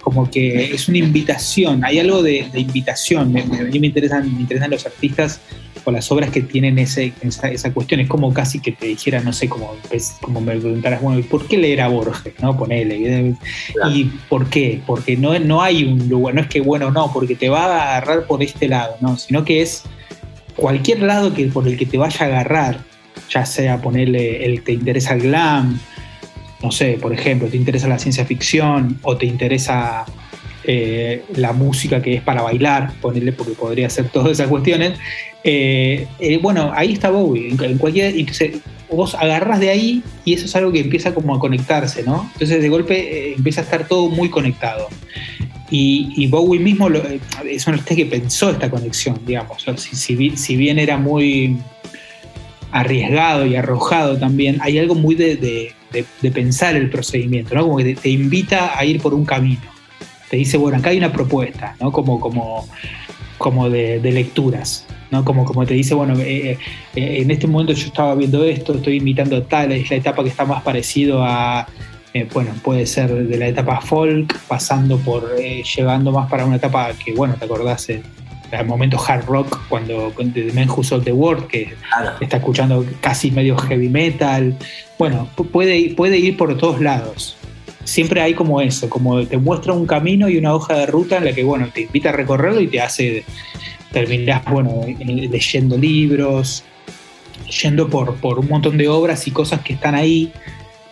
como 0.10 0.30
que 0.30 0.74
es 0.74 0.88
una 0.90 0.98
invitación, 0.98 1.84
hay 1.86 2.00
algo 2.00 2.24
de, 2.24 2.48
de 2.52 2.60
invitación, 2.60 3.32
me, 3.32 3.44
me- 3.46 3.60
a 3.60 3.64
mí 3.64 3.80
me 3.80 3.88
interesan, 3.88 4.34
me 4.34 4.42
interesan 4.42 4.72
los 4.72 4.86
artistas 4.86 5.40
o 5.86 5.92
las 5.92 6.12
obras 6.12 6.30
que 6.32 6.42
tienen 6.42 6.78
ese, 6.80 7.14
esa, 7.22 7.50
esa 7.50 7.72
cuestión, 7.74 8.00
es 8.02 8.08
como 8.10 8.34
casi 8.34 8.60
que 8.60 8.72
te 8.74 8.88
dijera, 8.88 9.22
no 9.22 9.32
sé, 9.32 9.48
como, 9.48 9.74
pues, 9.90 10.16
como 10.22 10.42
me 10.42 10.58
preguntaras, 10.58 11.02
bueno, 11.02 11.20
¿y 11.20 11.24
¿por 11.24 11.48
qué 11.48 11.58
leer 11.58 11.82
a 11.82 11.88
Borges? 11.88 12.34
¿no? 12.42 12.58
Ponele, 12.58 13.36
Claro. 13.74 13.92
¿y 13.96 14.04
por 14.28 14.50
qué? 14.50 14.82
Porque 14.86 15.16
no, 15.16 15.38
no 15.40 15.62
hay 15.62 15.84
un 15.86 16.10
lugar, 16.10 16.36
no 16.36 16.42
es 16.42 16.48
que 16.48 16.60
bueno, 16.62 16.92
no, 16.92 17.12
porque 17.14 17.36
te 17.36 17.48
va 17.50 17.66
a 17.66 17.98
agarrar 17.98 18.26
por 18.26 18.44
este 18.44 18.68
lado, 18.68 18.96
no, 19.02 19.18
sino 19.18 19.46
que 19.46 19.62
es 19.62 19.84
cualquier 20.56 21.02
lado 21.02 21.34
que, 21.34 21.46
por 21.46 21.68
el 21.68 21.78
que 21.78 21.86
te 21.86 21.98
vaya 21.98 22.26
a 22.26 22.30
agarrar, 22.30 22.80
ya 23.30 23.46
sea 23.46 23.82
ponerle 23.82 24.46
el 24.46 24.64
te 24.64 24.74
interesa 24.74 25.14
el 25.14 25.22
glam, 25.22 25.80
no 26.62 26.72
sé, 26.72 26.98
por 27.02 27.14
ejemplo, 27.14 27.48
te 27.48 27.58
interesa 27.58 27.88
la 27.88 28.00
ciencia 28.00 28.26
ficción 28.26 29.00
o 29.04 29.16
te 29.18 29.26
interesa 29.26 30.06
eh, 30.66 31.24
la 31.36 31.54
música 31.54 32.02
que 32.02 32.16
es 32.16 32.22
para 32.22 32.42
bailar, 32.42 32.94
ponerle 33.02 33.32
porque 33.32 33.54
podría 33.54 33.90
ser 33.90 34.10
todas 34.14 34.32
esas 34.32 34.48
cuestiones. 34.48 35.00
eh, 35.44 36.06
eh, 36.20 36.38
bueno, 36.42 36.72
ahí 36.76 36.94
está 36.94 37.10
Bowie, 37.10 37.50
en, 37.50 37.78
cualquier. 37.78 38.16
entonces, 38.18 38.58
vos 38.92 39.16
agarras 39.16 39.60
de 39.60 39.70
ahí 39.70 40.04
y 40.26 40.34
eso 40.34 40.46
es 40.46 40.56
algo 40.56 40.72
que 40.72 40.80
empieza 40.82 41.14
como 41.14 41.36
a 41.36 41.40
conectarse, 41.40 42.04
¿no? 42.04 42.30
Entonces 42.34 42.62
de 42.62 42.70
golpe 42.70 43.34
empieza 43.36 43.62
a 43.62 43.64
estar 43.64 43.88
todo 43.88 44.10
muy 44.10 44.30
conectado. 44.30 44.88
Y, 45.72 46.26
Bowie 46.28 46.60
mismo 46.60 46.90
lo- 46.90 47.04
es 47.48 47.68
un 47.68 47.76
artista 47.76 47.96
que 47.96 48.08
pensó 48.08 48.50
esta 48.50 48.70
conexión, 48.72 49.20
digamos. 49.28 49.64
Si, 49.78 49.96
si 49.96 50.16
bi- 50.16 50.36
si 50.36 50.56
bien 50.56 50.80
era 50.80 50.98
muy 50.98 51.58
arriesgado 52.72 53.46
y 53.46 53.56
arrojado 53.56 54.18
también, 54.18 54.58
hay 54.62 54.78
algo 54.80 54.96
muy 54.96 55.16
de- 55.38 55.74
de- 55.92 56.32
pensar 56.32 56.76
el 56.76 56.90
procedimiento, 56.90 57.56
¿no? 57.56 57.64
Como 57.64 57.78
que 57.78 57.96
te, 57.96 58.10
invita 58.10 58.78
a 58.78 58.86
ir 58.86 59.02
por 59.02 59.14
un 59.14 59.26
camino. 59.26 59.62
Te 60.30 60.38
dice, 60.38 60.58
bueno, 60.58 60.78
acá 60.78 60.92
hay 60.92 60.98
una 60.98 61.12
propuesta, 61.12 61.76
¿no? 61.80 61.92
Como, 61.92 62.20
como, 62.20 62.68
como 63.38 63.70
de, 63.70 64.00
de 64.00 64.12
lecturas, 64.12 64.86
¿no? 65.12 65.26
Como, 65.26 65.46
como 65.46 65.66
te 65.66 65.74
dice, 65.74 65.96
bueno, 65.96 66.14
eh, 66.20 66.52
eh, 66.52 66.58
en 66.96 67.32
este 67.32 67.48
momento 67.48 67.74
yo 67.74 67.88
estaba 67.88 68.14
viendo 68.16 68.44
esto, 68.44 68.76
estoy 68.76 68.98
imitando 68.98 69.42
tal, 69.44 69.72
es 69.72 69.90
la 69.90 69.98
etapa 69.98 70.24
que 70.24 70.30
está 70.30 70.46
más 70.46 70.62
parecido 70.62 71.24
a, 71.24 71.68
eh, 72.14 72.28
bueno, 72.32 72.52
puede 72.64 72.86
ser 72.86 73.12
de 73.12 73.38
la 73.38 73.48
etapa 73.48 73.82
folk, 73.82 74.38
pasando 74.48 74.98
por, 75.00 75.36
llegando 75.38 76.12
más 76.12 76.30
para 76.30 76.46
una 76.46 76.58
etapa 76.58 76.92
que, 76.94 77.14
bueno, 77.14 77.36
te 77.40 77.46
acordás, 77.46 77.88
eh, 78.52 78.58
el 78.60 78.66
momento 78.66 78.98
hard 79.06 79.26
rock, 79.26 79.60
cuando 79.70 80.12
con 80.14 80.32
The 80.34 80.52
Man 80.54 80.70
Who 80.70 80.84
Sold 80.84 81.04
the 81.04 81.12
World, 81.14 81.48
que 81.48 81.74
Claro. 81.90 82.12
está 82.20 82.38
escuchando 82.38 82.86
casi 83.02 83.32
medio 83.32 83.58
heavy 83.58 83.90
metal. 83.90 84.56
Bueno, 84.98 85.28
pu- 85.36 85.48
puede, 85.48 85.78
ir- 85.78 85.96
puede 85.96 86.18
ir 86.18 86.38
por 86.38 86.56
todos 86.58 86.80
lados. 86.82 87.36
Siempre 87.84 88.22
hay 88.22 88.34
como 88.36 88.62
eso, 88.62 88.90
como 88.90 89.26
te 89.26 89.38
muestra 89.38 89.74
un 89.74 89.88
camino 89.88 90.30
y 90.30 90.38
una 90.38 90.54
hoja 90.54 90.76
de 90.76 90.86
ruta 90.86 91.18
en 91.18 91.26
la 91.26 91.34
que, 91.34 91.44
bueno, 91.44 91.70
te 91.74 91.82
invita 91.82 92.10
a 92.10 92.12
recorrerlo 92.12 92.62
y 92.62 92.68
te 92.68 92.82
hace 92.82 93.24
terminar, 93.92 94.44
bueno, 94.52 94.82
eh, 94.86 94.96
leyendo 95.32 95.78
libros, 95.78 96.64
yendo 97.64 97.90
por, 97.90 98.14
por 98.16 98.38
un 98.38 98.48
montón 98.48 98.78
de 98.78 98.88
obras 98.88 99.28
y 99.28 99.32
cosas 99.32 99.62
que 99.62 99.74
están 99.74 99.96
ahí, 99.96 100.32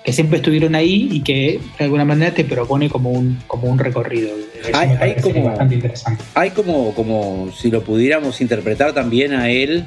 que 0.07 0.13
siempre 0.13 0.37
estuvieron 0.37 0.73
ahí 0.73 1.09
y 1.11 1.19
que 1.19 1.59
de 1.77 1.83
alguna 1.83 2.05
manera 2.05 2.33
te 2.33 2.45
propone 2.45 2.89
como 2.89 3.09
un, 3.11 3.39
como 3.45 3.67
un 3.67 3.77
recorrido. 3.77 4.29
Eso 4.57 4.69
Hay- 4.73 4.91
hay 5.01 5.15
como- 5.21 5.43
bastante 5.43 5.75
interesante. 5.75 6.23
Hay 6.33 6.51
como, 6.51 6.95
como 6.95 7.51
si 7.51 7.69
lo 7.69 7.83
pudiéramos 7.83 8.39
interpretar 8.39 8.93
también 8.93 9.33
a 9.33 9.49
él, 9.49 9.83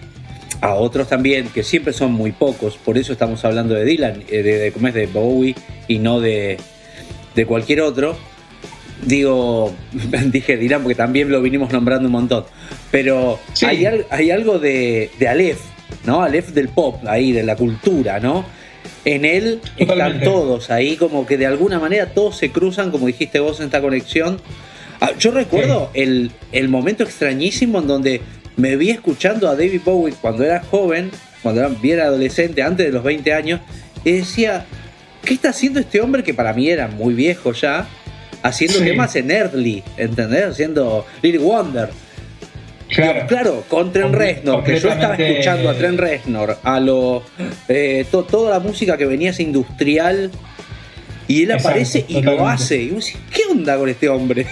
a 0.61 0.75
otros 0.75 1.09
también, 1.09 1.47
que 1.49 1.63
siempre 1.63 1.95
son 1.95 2.13
muy 2.13 2.33
pocos, 2.33 2.77
por 2.77 2.99
eso 2.99 3.15
estamos 3.15 3.43
hablando 3.47 3.73
de 3.75 3.87
Dylan, 3.87 4.23
eh, 4.29 4.43
de, 4.43 4.59
de, 4.59 4.73
¿cómo 4.73 4.89
es? 4.89 4.93
de 4.93 5.07
Bowie 5.07 5.55
y 5.89 5.99
no 6.01 6.21
de, 6.21 6.59
de 7.35 7.47
cualquier 7.47 7.81
otro. 7.81 8.15
Digo, 9.07 9.73
dije 10.33 10.59
Dylan 10.59 10.83
porque 10.83 10.97
también 10.97 11.31
lo 11.31 11.41
vinimos 11.41 11.73
nombrando 11.73 12.05
un 12.09 12.13
montón, 12.13 12.45
pero 12.91 13.39
Sí. 13.55 13.65
hay, 13.65 13.87
hay 14.11 14.31
algo 14.31 14.59
de, 14.59 15.11
de 15.19 15.29
Aleph, 15.29 15.61
¿no? 16.05 16.23
Aleph 16.23 16.49
del 16.51 16.69
pop, 16.69 16.97
ahí, 17.07 17.33
de 17.33 17.43
la 17.43 17.57
cultura, 17.57 18.21
¿no? 18.21 18.45
En 19.05 19.25
él 19.25 19.61
están 19.79 20.21
todos 20.21 20.71
ahí, 20.71 20.97
como 20.97 21.27
que 21.27 21.37
de 21.39 21.47
alguna 21.47 21.79
manera 21.79 22.13
todos 22.13 22.37
se 22.37 22.51
cruzan, 22.51 22.91
como 22.91 23.07
dijiste 23.07 23.41
vos 23.41 23.59
en 23.61 23.67
esta 23.67 23.81
conexión. 23.81 24.41
Ah, 25.01 25.13
Yo 25.19 25.31
recuerdo 25.31 25.91
el, 25.95 26.31
el 26.53 26.69
momento 26.69 27.03
extrañísimo 27.03 27.79
en 27.79 27.87
donde 27.87 28.21
me 28.57 28.77
vi 28.77 28.91
escuchando 28.91 29.49
a 29.49 29.53
David 29.57 29.81
Bowie 29.85 30.15
cuando 30.21 30.45
era 30.45 30.63
joven, 30.63 31.11
cuando 31.43 31.63
era 31.63 31.71
bien 31.71 32.01
adolescente, 32.01 32.63
antes 32.63 32.87
de 32.87 32.93
los 32.93 33.03
20 33.03 33.33
años, 33.33 33.61
y 34.05 34.13
decía, 34.13 34.67
¿qué 35.25 35.33
está 35.35 35.49
haciendo 35.51 35.81
este 35.81 36.01
hombre 36.03 36.23
que 36.23 36.35
para 36.35 36.53
mí 36.53 36.69
era 36.69 36.89
muy 36.89 37.15
viejo 37.15 37.53
ya? 37.53 37.89
haciendo 38.43 38.79
Sí. 38.79 38.85
temas 38.85 39.15
en 39.17 39.31
Early, 39.31 39.83
¿entendés? 39.99 40.45
Haciendo 40.47 41.05
Little 41.23 41.41
Wonder. 41.41 41.91
Claro. 42.91 43.27
Claro, 43.29 43.65
con 43.69 43.93
Comple- 43.93 44.11
Reznor, 44.11 44.65
que 44.65 44.79
yo 44.79 44.89
estaba 44.91 45.15
escuchando 45.15 45.71
a 45.71 45.75
Trent 45.75 45.99
Reznor, 46.01 46.59
a 46.62 46.81
lo 46.81 47.23
eh, 47.69 48.05
to- 48.11 48.25
toda 48.25 48.51
la 48.51 48.61
música 48.61 48.97
que 48.97 49.07
venía 49.07 49.31
esa 49.31 49.43
industrial 49.43 50.31
y 51.29 51.45
él 51.45 51.51
Exacto, 51.53 51.69
aparece 51.69 52.05
y 52.09 52.21
lo 52.23 52.49
hace. 52.49 52.83
Y 52.83 52.91
vos 52.91 53.05
decís, 53.07 53.21
¿qué 53.33 53.43
onda 53.51 53.77
con 53.79 53.89
este 53.89 54.09
hombre? 54.09 54.45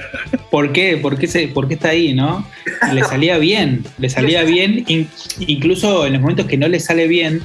¿Por 0.50 0.72
qué? 0.72 0.96
¿Por 0.98 1.18
qué, 1.18 1.26
se, 1.26 1.48
por 1.48 1.66
qué 1.68 1.74
está 1.74 1.88
ahí, 1.90 2.12
no? 2.12 2.46
Le 2.92 3.02
salía 3.04 3.38
bien, 3.38 3.84
le 3.98 4.08
salía 4.10 4.42
bien, 4.42 4.84
in- 4.88 5.08
incluso 5.40 6.06
en 6.06 6.12
los 6.14 6.20
momentos 6.22 6.46
que 6.46 6.56
no 6.58 6.68
le 6.68 6.80
sale 6.80 7.08
bien, 7.08 7.40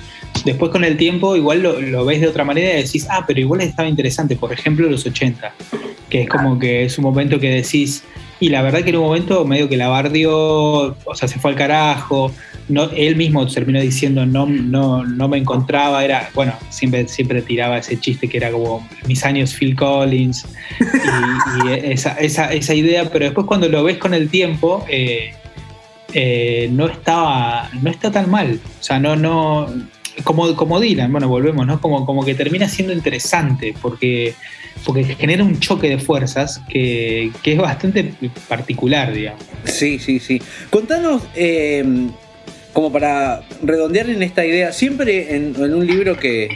después 0.45 0.71
con 0.71 0.83
el 0.83 0.97
tiempo 0.97 1.35
igual 1.35 1.61
lo, 1.63 1.79
lo 1.79 2.03
ves 2.05 2.19
de 2.21 2.27
otra 2.27 2.43
manera 2.43 2.77
y 2.77 2.83
decís, 2.83 3.07
ah, 3.09 3.23
pero 3.25 3.39
igual 3.39 3.61
estaba 3.61 3.87
interesante, 3.87 4.35
por 4.35 4.51
ejemplo 4.51 4.89
los 4.89 5.05
80, 5.05 5.53
que 6.09 6.23
es 6.23 6.29
como 6.29 6.59
que 6.59 6.83
es 6.85 6.97
un 6.97 7.03
momento 7.05 7.39
que 7.39 7.49
decís, 7.49 8.03
y 8.41 8.49
la 8.49 8.63
verdad 8.63 8.83
que 8.83 8.89
en 8.89 8.97
un 8.97 9.03
momento 9.03 9.45
medio 9.45 9.69
que 9.69 9.77
la 9.77 9.87
bardió, 9.87 10.33
o 10.33 11.15
sea, 11.15 11.27
se 11.27 11.39
fue 11.39 11.51
al 11.51 11.57
carajo, 11.57 12.33
no, 12.67 12.89
él 12.89 13.15
mismo 13.15 13.45
terminó 13.47 13.79
diciendo 13.79 14.25
no, 14.25 14.47
no, 14.47 15.05
no 15.05 15.27
me 15.27 15.37
encontraba, 15.37 16.03
era, 16.03 16.27
bueno, 16.33 16.53
siempre, 16.69 17.07
siempre 17.07 17.43
tiraba 17.43 17.77
ese 17.77 17.99
chiste 17.99 18.27
que 18.27 18.37
era 18.37 18.51
como 18.51 18.87
mis 19.07 19.23
años 19.25 19.53
Phil 19.53 19.75
Collins 19.75 20.47
y, 20.79 21.69
esa, 21.91 22.13
esa, 22.13 22.51
esa 22.51 22.73
idea, 22.73 23.11
pero 23.11 23.25
después 23.25 23.45
cuando 23.45 23.69
lo 23.69 23.83
ves 23.83 23.99
con 23.99 24.15
el 24.15 24.27
tiempo, 24.27 24.83
eh, 24.89 25.35
eh, 26.13 26.67
no 26.71 26.87
estaba, 26.87 27.69
no 27.79 27.91
está 27.91 28.11
tan 28.11 28.29
mal. 28.29 28.59
O 28.79 28.83
sea, 28.83 28.99
no, 28.99 29.15
no, 29.15 29.67
como, 30.23 30.55
como 30.55 30.79
Dylan, 30.79 31.11
bueno, 31.11 31.27
volvemos, 31.27 31.65
¿no? 31.65 31.79
Como, 31.81 32.05
como 32.05 32.25
que 32.25 32.35
termina 32.35 32.67
siendo 32.67 32.93
interesante, 32.93 33.73
porque, 33.81 34.33
porque 34.85 35.03
genera 35.03 35.43
un 35.43 35.59
choque 35.59 35.89
de 35.89 35.97
fuerzas 35.97 36.61
que, 36.69 37.31
que 37.41 37.53
es 37.53 37.57
bastante 37.57 38.13
particular, 38.47 39.13
digamos. 39.13 39.43
Sí, 39.65 39.99
sí, 39.99 40.19
sí. 40.19 40.41
Contanos, 40.69 41.23
eh, 41.35 41.83
como 42.73 42.91
para 42.91 43.43
redondear 43.63 44.09
en 44.09 44.23
esta 44.23 44.45
idea, 44.45 44.71
siempre 44.71 45.35
en, 45.35 45.55
en 45.55 45.73
un 45.73 45.85
libro 45.85 46.17
que, 46.17 46.49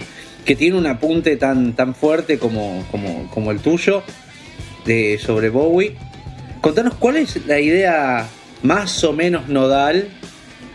que 0.46 0.56
tiene 0.56 0.78
un 0.78 0.88
apunte 0.88 1.38
tan, 1.38 1.74
tan 1.74 1.96
fuerte 1.96 2.38
como, 2.38 2.86
como, 2.92 3.30
como 3.32 3.52
el 3.52 3.60
tuyo 3.60 4.04
de, 4.86 5.18
sobre 5.18 5.50
Bowie, 5.50 5.96
contanos 6.62 6.94
cuál 6.96 7.18
es 7.18 7.46
la 7.46 7.60
idea 7.60 8.28
más 8.64 9.04
o 9.04 9.14
menos 9.14 9.48
nodal 9.50 10.08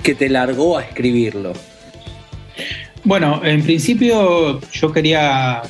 que 0.02 0.14
te 0.14 0.28
largó 0.28 0.78
a 0.78 0.82
escribirlo. 0.82 1.52
Bueno, 3.04 3.40
en 3.44 3.62
principio 3.62 4.60
yo 4.72 4.92
quería 4.92 5.62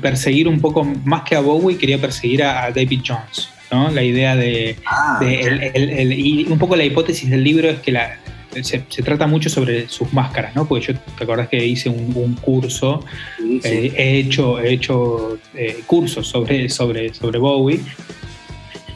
perseguir 0.00 0.48
un 0.48 0.60
poco 0.60 0.84
más 1.04 1.22
que 1.22 1.34
a 1.36 1.40
Bowie, 1.40 1.76
quería 1.78 1.98
perseguir 2.00 2.42
a, 2.42 2.64
a 2.64 2.70
David 2.70 3.00
Jones, 3.06 3.48
¿no? 3.70 3.90
La 3.90 4.02
idea 4.02 4.36
de, 4.36 4.76
Ah, 4.86 5.18
de 5.20 5.40
el- 5.40 5.62
el- 5.74 5.90
el- 5.90 6.12
y 6.12 6.44
un 6.48 6.58
poco 6.58 6.76
la 6.76 6.84
hipótesis 6.84 7.28
del 7.30 7.42
libro 7.42 7.68
es 7.70 7.80
que 7.80 7.92
la, 7.92 8.16
se, 8.62 8.82
se 8.88 9.02
trata 9.02 9.26
mucho 9.26 9.48
sobre 9.50 9.88
sus 9.88 10.12
máscaras, 10.12 10.54
¿no? 10.54 10.66
Porque 10.68 10.86
yo 10.92 10.98
te 11.18 11.24
acordás 11.24 11.48
que 11.48 11.64
hice 11.64 11.88
un, 11.88 12.12
un 12.14 12.34
curso, 12.34 13.04
sí, 13.38 13.60
sí. 13.62 13.68
eh, 13.68 13.92
he 13.96 14.18
hecho, 14.18 14.60
he 14.60 14.72
hecho 14.72 15.38
eh, 15.54 15.80
cursos 15.86 16.26
sobre, 16.28 16.68
sobre, 16.68 17.12
sobre 17.12 17.38
Bowie, 17.38 17.80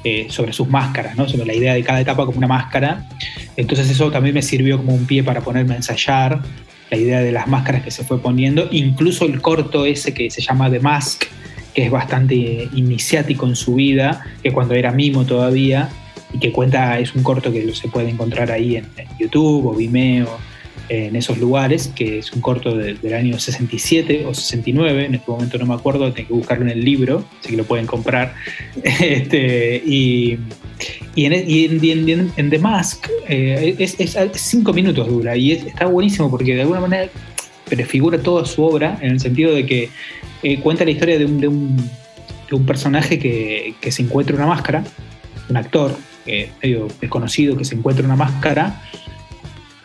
eh, 0.04 0.26
sobre 0.30 0.52
sus 0.52 0.68
máscaras, 0.68 1.16
¿no? 1.16 1.28
Sobre 1.28 1.46
la 1.46 1.54
idea 1.54 1.74
de 1.74 1.82
cada 1.82 2.00
etapa 2.00 2.24
como 2.26 2.38
una 2.38 2.46
máscara. 2.48 3.06
Entonces 3.56 3.90
eso 3.90 4.10
también 4.10 4.34
me 4.34 4.42
sirvió 4.42 4.76
como 4.78 4.94
un 4.94 5.04
pie 5.04 5.22
para 5.22 5.40
ponerme 5.40 5.74
a 5.74 5.76
ensayar 5.78 6.40
la 6.90 6.96
idea 6.96 7.20
de 7.20 7.32
las 7.32 7.46
máscaras 7.46 7.82
que 7.82 7.90
se 7.90 8.04
fue 8.04 8.20
poniendo, 8.20 8.68
incluso 8.70 9.24
el 9.24 9.40
corto 9.40 9.86
ese 9.86 10.12
que 10.12 10.30
se 10.30 10.40
llama 10.40 10.70
The 10.70 10.80
Mask, 10.80 11.24
que 11.74 11.84
es 11.84 11.90
bastante 11.90 12.68
iniciático 12.74 13.46
en 13.46 13.56
su 13.56 13.74
vida, 13.74 14.24
que 14.42 14.52
cuando 14.52 14.74
era 14.74 14.90
mimo 14.90 15.24
todavía, 15.24 15.88
y 16.32 16.38
que 16.38 16.52
cuenta, 16.52 16.98
es 16.98 17.14
un 17.14 17.22
corto 17.22 17.52
que 17.52 17.72
se 17.74 17.88
puede 17.88 18.08
encontrar 18.08 18.50
ahí 18.50 18.76
en, 18.76 18.86
YouTube 19.18 19.66
o 19.66 19.74
Vimeo, 19.74 20.38
en 20.88 21.14
esos 21.14 21.38
lugares, 21.38 21.88
que 21.94 22.18
es 22.18 22.32
un 22.32 22.40
corto 22.40 22.76
de- 22.76 22.94
del 22.94 23.14
año 23.14 23.38
67 23.38 24.26
o 24.26 24.34
69, 24.34 25.06
en 25.06 25.14
este 25.14 25.30
momento 25.30 25.56
no 25.58 25.66
me 25.66 25.74
acuerdo, 25.74 26.12
tengo 26.12 26.28
que 26.28 26.34
buscarlo 26.34 26.64
en 26.64 26.70
el 26.70 26.84
libro, 26.84 27.24
así 27.38 27.50
que 27.50 27.56
lo 27.56 27.64
pueden 27.64 27.86
comprar. 27.86 28.34
este, 28.82 29.76
y, 29.86 30.38
y 31.26 32.32
en, 32.36 32.50
The 32.50 32.58
Mask 32.58 33.06
eh, 33.28 33.74
es, 33.78 33.96
cinco 34.34 34.72
minutos 34.72 35.06
dura 35.08 35.36
y 35.36 35.52
es- 35.52 35.64
está 35.66 35.86
buenísimo 35.86 36.30
porque 36.30 36.54
de 36.54 36.62
alguna 36.62 36.80
manera 36.80 37.08
prefigura 37.68 38.18
toda 38.18 38.44
su 38.46 38.64
obra 38.64 38.98
en 39.00 39.12
el 39.12 39.20
sentido 39.20 39.54
de 39.54 39.64
que 39.66 39.88
eh, 40.42 40.58
cuenta 40.60 40.84
la 40.84 40.90
historia 40.90 41.18
de 41.18 41.24
un, 41.26 41.38
de 41.40 41.48
un, 41.48 41.76
de 41.76 42.56
un 42.56 42.66
personaje 42.66 43.18
que, 43.18 43.74
que 43.80 43.92
se 43.92 44.02
encuentra 44.02 44.34
una 44.34 44.46
máscara, 44.46 44.82
un 45.48 45.56
actor 45.56 45.96
eh, 46.26 46.50
medio 46.62 46.88
desconocido 47.00 47.56
que 47.56 47.64
se 47.64 47.74
encuentra 47.74 48.04
una 48.04 48.16
máscara 48.16 48.82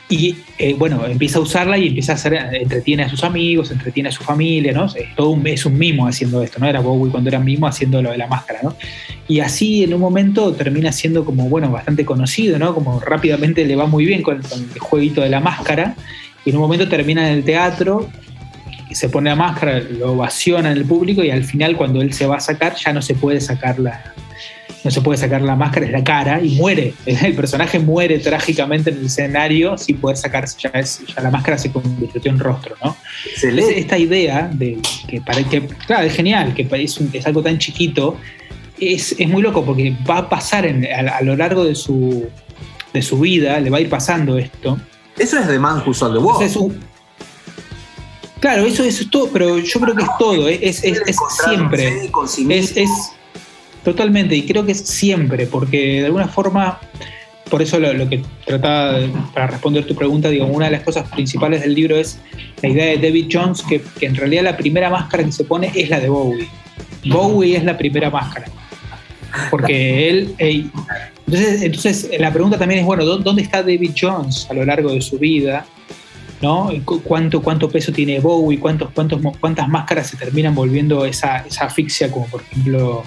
y 0.08 0.36
eh, 0.60 0.76
bueno, 0.78 1.04
empieza 1.08 1.40
a 1.40 1.42
usarla 1.42 1.78
y 1.80 1.88
empieza 1.88 2.12
a 2.12 2.16
hacer, 2.16 2.34
entretiene 2.34 3.04
a 3.04 3.10
sus 3.10 3.24
amigos, 3.24 3.72
entretiene 3.72 4.10
a 4.10 4.12
su 4.12 4.24
familia, 4.24 4.72
¿no? 4.72 4.86
Es 4.86 5.16
todo 5.16 5.30
un, 5.30 5.46
es 5.48 5.66
un 5.66 5.78
mimo 5.78 6.08
haciendo 6.08 6.44
esto, 6.44 6.60
¿no? 6.60 6.68
Era 6.68 6.80
Bowie 6.80 7.12
cuando 7.12 7.30
era 7.30 7.40
mimo 7.40 7.66
haciendo 7.66 8.02
lo 8.04 8.12
de 8.12 8.18
la 8.18 8.28
máscara, 8.28 8.60
¿no? 8.62 8.76
Y 9.28 9.40
así 9.40 9.84
en 9.84 9.94
un 9.96 10.02
momento 10.02 10.54
termina 10.54 10.92
siendo 10.92 11.26
como, 11.26 11.50
bueno, 11.50 11.72
bastante 11.72 12.06
conocido, 12.06 12.60
¿no? 12.60 12.76
Como 12.76 13.00
rápidamente 13.00 13.66
le 13.66 13.76
va 13.76 13.88
muy 13.88 14.06
bien 14.06 14.22
con, 14.22 14.38
el 14.38 14.80
jueguito 14.80 15.22
de 15.22 15.30
la 15.30 15.40
máscara. 15.40 15.96
Y 16.46 16.52
en 16.52 16.58
un 16.58 16.62
momento 16.62 16.88
termina 16.88 17.28
en 17.28 17.38
el 17.40 17.44
teatro, 17.44 18.08
se 18.92 19.10
pone 19.10 19.32
la 19.32 19.36
máscara, 19.36 19.80
lo 19.80 20.12
ovaciona 20.14 20.72
en 20.72 20.78
el 20.78 20.86
público 20.86 21.24
y 21.24 21.32
al 21.32 21.44
final 21.44 21.76
cuando 21.76 22.04
él 22.04 22.14
se 22.14 22.28
va 22.28 22.38
a 22.38 22.40
sacar 22.40 22.76
ya 22.76 22.94
no 22.94 23.02
se 23.02 23.16
puede 23.16 23.42
sacar 23.42 23.80
la, 23.80 24.14
no 24.86 24.92
se 24.92 25.02
puede 25.02 25.18
sacar 25.18 25.42
la 25.42 25.56
máscara, 25.56 25.88
es 25.88 25.92
la 25.92 26.04
cara 26.04 26.40
y 26.42 26.56
muere. 26.56 26.94
El 27.08 27.34
personaje 27.34 27.80
muere 27.80 28.20
trágicamente 28.20 28.92
en 28.92 28.98
el 29.00 29.06
escenario 29.08 29.78
sin 29.78 29.98
poder 29.98 30.16
sacarse, 30.16 30.58
ya, 30.62 30.70
es, 30.80 31.02
ya 31.14 31.22
la 31.24 31.32
máscara 31.32 31.58
se 31.58 31.72
convirtió 31.72 32.32
en 32.32 32.40
rostro, 32.40 32.76
¿no? 32.84 32.96
Excelente. 33.30 33.80
Esta 33.80 33.98
idea 33.98 34.48
de 34.54 34.78
que 35.08 35.20
para 35.22 35.44
que, 35.44 35.66
claro, 35.88 36.06
es 36.06 36.14
genial, 36.14 36.54
que 36.54 36.68
es, 36.72 36.98
un- 37.00 37.10
es 37.12 37.26
algo 37.26 37.42
tan 37.42 37.58
chiquito, 37.58 38.16
es, 38.80 39.16
es 39.18 39.28
muy 39.28 39.42
loco 39.42 39.66
porque 39.66 39.96
va 40.08 40.20
a 40.20 40.30
pasar 40.30 40.66
en- 40.68 40.86
a, 40.86 41.18
a 41.18 41.22
lo 41.24 41.36
largo 41.36 41.64
de 41.66 41.74
su, 41.76 42.28
de 42.94 43.02
su 43.02 43.20
vida, 43.20 43.60
le 43.60 43.70
va 43.72 43.78
a 43.78 43.82
ir 43.82 43.90
pasando 43.90 44.38
esto. 44.38 44.78
Eso 45.18 45.40
es 45.40 45.48
de 45.48 45.58
Man 45.58 45.82
Who 45.86 45.94
Sold 45.96 46.14
the 46.14 46.20
World. 46.24 46.42
Claro, 48.40 48.66
eso, 48.66 48.84
eso 48.84 49.02
es 49.02 49.10
todo, 49.10 49.30
pero 49.34 49.58
yo 49.58 49.80
creo 49.80 49.96
que 49.96 50.04
es 50.04 50.10
todo, 50.20 50.48
es, 50.48 50.84
es- 50.84 51.02
es- 51.08 51.18
siempre. 51.50 51.88
Es 52.84 53.12
totalmente, 53.86 54.36
y 54.36 54.42
creo 54.44 54.66
que 54.66 54.74
es 54.74 54.80
siempre, 54.80 55.48
porque 55.48 56.00
de 56.02 56.06
alguna 56.08 56.28
forma, 56.28 56.80
por 57.50 57.62
eso 57.62 57.80
lo, 57.80 58.10
que 58.10 58.22
trataba, 58.46 58.98
para 59.34 59.48
responder 59.48 59.86
tu 59.86 59.96
pregunta, 59.96 60.30
digo, 60.30 60.46
una 60.48 60.66
de 60.66 60.72
las 60.72 60.82
cosas 60.82 61.08
principales 61.10 61.62
del 61.62 61.74
libro 61.74 61.96
es 61.96 62.20
la 62.62 62.70
idea 62.70 62.86
de 62.88 62.98
David 62.98 63.28
Jones, 63.32 63.62
que, 63.62 63.82
que 64.00 64.08
en 64.08 64.16
realidad 64.16 64.44
la 64.44 64.58
primera 64.58 64.90
máscara 64.90 65.24
que 65.24 65.32
se 65.32 65.46
pone 65.46 65.72
es 65.74 65.90
la 65.90 66.00
de 66.02 66.10
Bowie. 66.10 66.50
Bowie 67.06 67.56
es 67.56 67.64
la 67.64 67.78
primera 67.78 68.10
máscara. 68.10 68.48
Porque 69.52 70.10
él... 70.10 70.34
entonces, 70.40 71.62
entonces, 71.62 72.10
la 72.20 72.32
pregunta 72.32 72.58
también 72.58 72.80
es, 72.80 72.86
bueno, 72.86 73.06
¿dó- 73.06 73.18
¿dónde 73.20 73.42
está 73.44 73.62
David 73.62 73.92
Jones 74.00 74.48
a 74.50 74.54
lo 74.54 74.66
largo 74.66 74.92
de 74.92 75.02
su 75.02 75.20
vida? 75.20 75.66
¿no? 76.42 76.70
Cu- 76.84 77.02
¿Cuánto, 77.02 77.42
cuánto 77.42 77.70
peso 77.70 77.92
tiene 77.92 78.20
Bowie? 78.20 78.60
¿Cuántos, 78.60 78.92
cuántos, 78.92 79.22
¿Cuántas 79.40 79.68
máscaras 79.68 80.08
se 80.08 80.18
terminan 80.18 80.54
volviendo 80.56 81.06
esa, 81.06 81.38
esa 81.40 81.66
asfixia? 81.66 82.10
Como 82.12 82.26
por 82.28 82.42
ejemplo 82.42 83.04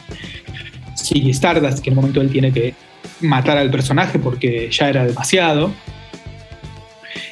Ziggy 0.99 1.31
Stardust, 1.31 1.81
que 1.81 1.91
en 1.91 1.95
un 1.95 2.03
momento 2.03 2.21
él 2.21 2.31
tiene 2.31 2.53
que 2.53 2.75
matar 3.21 3.59
al 3.59 3.71
personaje 3.71 4.19
porque 4.19 4.69
ya 4.71 4.89
era 4.89 5.05
demasiado. 5.05 5.73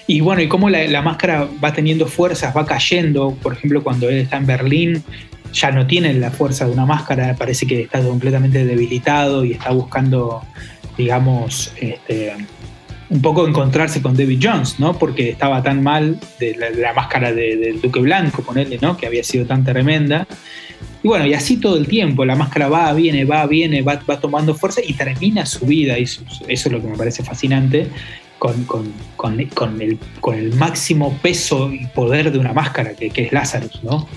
Y 0.06 0.20
bueno, 0.20 0.40
y 0.40 0.48
cómo 0.48 0.70
la, 0.70 1.02
máscara 1.02 1.48
va 1.62 1.72
teniendo 1.72 2.06
fuerzas, 2.06 2.56
va 2.56 2.64
cayendo. 2.64 3.36
Por 3.43 3.55
ejemplo, 3.55 3.82
cuando 3.82 4.09
él 4.09 4.18
está 4.18 4.36
en 4.36 4.47
Berlín, 4.47 5.02
ya 5.52 5.70
no 5.72 5.86
tiene 5.86 6.12
la 6.14 6.30
fuerza 6.30 6.66
de 6.66 6.72
una 6.72 6.86
máscara, 6.86 7.34
parece 7.34 7.66
que 7.66 7.82
está 7.82 8.01
completamente 8.01 8.64
debilitado 8.64 9.44
y 9.44 9.52
está 9.52 9.70
buscando, 9.70 10.43
digamos, 10.97 11.72
este, 11.80 12.34
un 13.09 13.22
poco 13.22 13.47
encontrarse 13.47 14.01
con 14.02 14.16
David 14.16 14.40
Jones, 14.43 14.78
¿no? 14.78 14.97
Porque 14.98 15.30
estaba 15.30 15.62
tan 15.62 15.82
mal 15.82 16.20
de 16.38 16.56
la, 16.76 16.93
máscara 16.93 17.32
de- 17.32 17.56
del 17.56 17.80
Duque 17.80 18.01
Blanco, 18.01 18.43
ponerle, 18.43 18.78
¿no? 18.80 18.97
Que 18.97 19.06
había 19.06 19.24
sido 19.24 19.44
tan 19.47 19.64
tremenda. 19.64 20.26
Y 21.06 21.08
bueno, 21.08 21.24
y 21.24 21.34
así 21.34 21.58
todo 21.58 21.76
el 21.76 21.86
tiempo, 21.86 22.24
la 22.24 22.34
máscara 22.34 22.68
va, 22.68 22.92
viene, 22.92 23.24
va, 23.24 23.46
viene, 23.46 23.80
va, 23.80 24.00
va 24.10 24.18
tomando 24.18 24.56
fuerza 24.56 24.80
y 24.84 24.92
termina 24.92 25.46
su 25.46 25.64
vida, 25.64 25.96
y 25.96 26.02
eso 26.02 26.24
es 26.48 26.66
lo 26.66 26.82
que 26.82 26.88
me 26.88 26.96
parece 26.96 27.22
fascinante, 27.22 27.86
con, 28.40 28.64
con- 28.64 28.92
con- 29.14 29.40
con 29.54 29.80
el, 29.80 30.52
máximo 30.56 31.16
peso 31.22 31.72
y 31.72 31.86
poder 31.94 32.32
de 32.32 32.40
una 32.40 32.52
máscara, 32.52 32.92
que, 32.96 33.10
que 33.10 33.26
es 33.26 33.32
Lazarus, 33.32 33.84
¿no? 33.84 34.08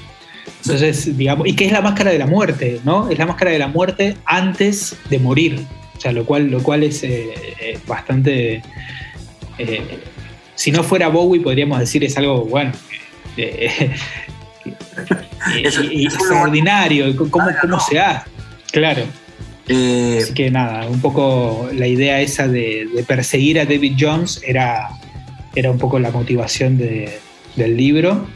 Entonces, 0.63 1.15
digamos, 1.15 1.47
y 1.47 1.53
que 1.55 1.65
es 1.65 1.71
la 1.71 1.81
máscara 1.81 2.09
de 2.11 2.17
la 2.17 2.25
muerte, 2.25 2.79
¿no? 2.83 3.07
Es 3.07 3.19
la 3.19 3.27
máscara 3.27 3.51
de 3.51 3.59
la 3.59 3.67
muerte 3.67 4.17
antes 4.25 4.97
de 5.11 5.19
morir. 5.19 5.59
O 5.95 6.01
sea, 6.01 6.11
lo 6.11 6.25
cual, 6.25 6.49
lo 6.49 6.63
cual 6.63 6.81
es 6.81 7.03
eh, 7.03 7.29
eh, 7.61 7.77
bastante. 7.85 8.63
eh, 9.59 9.81
si 10.55 10.71
no 10.71 10.81
fuera 10.81 11.07
Bowie, 11.09 11.39
podríamos 11.39 11.79
decir 11.79 12.03
es 12.03 12.17
algo, 12.17 12.45
bueno. 12.45 12.71
Eso- 15.63 15.83
y- 15.83 16.05
eso 16.07 16.17
extraordinario. 16.17 17.15
¿Cómo, 17.15 17.47
cómo 17.61 17.79
se 17.79 17.99
hace? 17.99 18.29
Claro. 18.71 19.03
Eh, 19.67 20.19
Así 20.23 20.33
que 20.33 20.49
nada, 20.49 20.87
un 20.87 20.99
poco 20.99 21.69
la 21.73 21.85
idea 21.87 22.19
esa 22.21 22.47
de, 22.47 22.87
de 22.95 23.03
perseguir 23.03 23.59
a 23.59 23.65
David 23.65 23.93
Jones 23.99 24.41
era, 24.45 24.89
era 25.55 25.69
un 25.69 25.77
poco 25.77 25.99
la 25.99 26.09
motivación 26.11 26.77
de- 26.77 27.19
del 27.55 27.77
libro. 27.77 28.27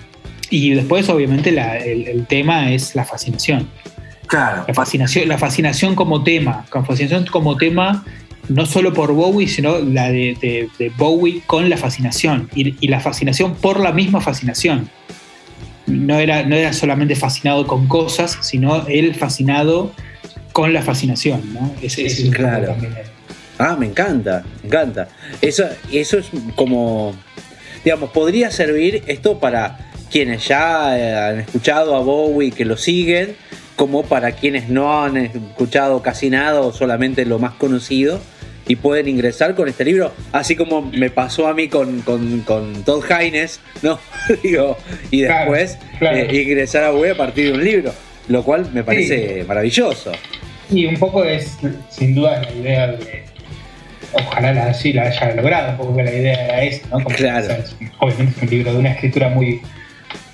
Y 0.49 0.71
después, 0.71 1.09
obviamente, 1.09 1.51
la- 1.51 1.77
el, 1.77 2.07
el 2.07 2.27
tema 2.27 2.71
es 2.71 2.93
la 2.95 3.03
fascinación. 3.05 3.67
claro, 4.27 4.65
La 4.67 4.73
fascinación, 4.75 5.27
la 5.27 5.37
fascinación 5.39 5.95
como 5.95 6.23
tema. 6.23 6.65
La 6.73 6.83
fascinación 6.83 7.25
como 7.25 7.57
tema, 7.57 8.05
no 8.49 8.65
solo 8.67 8.93
por 8.93 9.11
Bowie, 9.13 9.47
sino 9.47 9.79
la 9.79 10.09
de, 10.11 10.37
de- 10.39 10.69
de 10.77 10.89
Bowie 10.97 11.41
con 11.47 11.67
la 11.69 11.77
fascinación. 11.77 12.49
Y, 12.53 12.75
y 12.79 12.87
la 12.89 12.99
fascinación 12.99 13.55
por 13.55 13.79
la 13.79 13.91
misma 13.91 14.21
fascinación. 14.21 14.87
No 15.87 16.17
era, 16.19 16.43
no 16.43 16.55
era 16.55 16.73
solamente 16.73 17.15
fascinado 17.15 17.67
con 17.67 17.87
cosas, 17.87 18.37
sino 18.41 18.87
él 18.87 19.13
fascinado 19.15 19.91
con 20.53 20.73
la 20.73 20.81
fascinación. 20.81 21.53
¿no? 21.53 21.73
Ese, 21.81 22.05
ese 22.05 22.29
Claro. 22.29 22.75
Ah, 23.57 23.75
me 23.77 23.85
encanta, 23.85 24.43
me 24.61 24.67
encanta. 24.67 25.07
Eso, 25.41 25.65
eso 25.91 26.17
es 26.17 26.27
como, 26.55 27.13
digamos, 27.83 28.09
podría 28.11 28.49
servir 28.49 29.03
esto 29.07 29.39
para 29.39 29.91
quienes 30.11 30.47
ya 30.47 30.97
eh, 30.97 31.15
han 31.15 31.39
escuchado 31.41 31.95
a 31.95 31.99
Bowie, 31.99 32.51
que 32.51 32.65
lo 32.65 32.77
siguen, 32.77 33.35
como 33.75 34.03
para 34.03 34.33
quienes 34.33 34.69
no 34.69 35.03
han 35.03 35.17
escuchado 35.17 36.01
casi 36.01 36.29
nada 36.29 36.61
o 36.61 36.71
solamente 36.71 37.25
lo 37.25 37.39
más 37.39 37.53
conocido 37.53 38.21
y 38.67 38.75
pueden 38.77 39.07
ingresar 39.09 39.55
con 39.55 39.67
este 39.67 39.83
libro, 39.85 40.13
así 40.31 40.55
como 40.55 40.81
me 40.81 41.09
pasó 41.09 41.47
a 41.47 41.53
mí 41.53 41.67
con, 41.67 42.01
con, 42.01 42.41
con 42.41 42.83
Todd 42.83 43.03
Haynes, 43.11 43.59
¿no? 43.81 43.99
Digo, 44.43 44.77
y 45.11 45.21
después 45.21 45.77
claro. 45.99 46.17
eh, 46.17 46.41
ingresar 46.41 46.83
a 46.85 46.91
Bowie 46.91 47.11
a 47.11 47.17
partir 47.17 47.47
de 47.47 47.57
un 47.57 47.63
libro, 47.63 47.93
lo 48.29 48.43
cual 48.43 48.69
me 48.73 48.83
parece 48.83 49.43
maravilloso. 49.47 50.11
Y 50.71 50.85
un 50.85 50.95
poco 50.95 51.23
es, 51.25 51.57
sin 51.89 52.15
duda, 52.15 52.41
la 52.41 52.51
idea 52.51 52.87
de. 52.87 53.23
Ojalá 54.13 54.53
la, 54.53 54.73
sí 54.75 54.93
la 54.93 55.03
haya 55.03 55.33
logrado, 55.35 55.71
un 55.71 55.77
poco 55.77 55.95
que 55.97 56.03
la 56.03 56.11
idea 56.13 56.45
era 56.45 56.63
esa, 56.63 56.87
¿no? 56.87 57.03
Como, 57.03 57.15
Claro. 57.15 57.55
obviamente 57.99 58.33
es 58.37 58.43
un 58.43 58.49
libro 58.49 58.71
de 58.73 58.77
una 58.77 58.91
escritura 58.91 59.29
muy, 59.29 59.59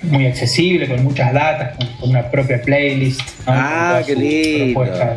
muy 0.02 0.26
accesible, 0.26 0.86
con 0.86 1.02
muchas 1.02 1.32
datas, 1.32 1.76
con, 1.78 1.86
con 1.96 2.10
una 2.10 2.30
propia 2.30 2.60
playlist. 2.60 3.20
¿no? 3.46 3.52
Ah, 3.54 4.02
qué 4.06 4.14
lindo. 4.14 4.84
de- 4.84 5.16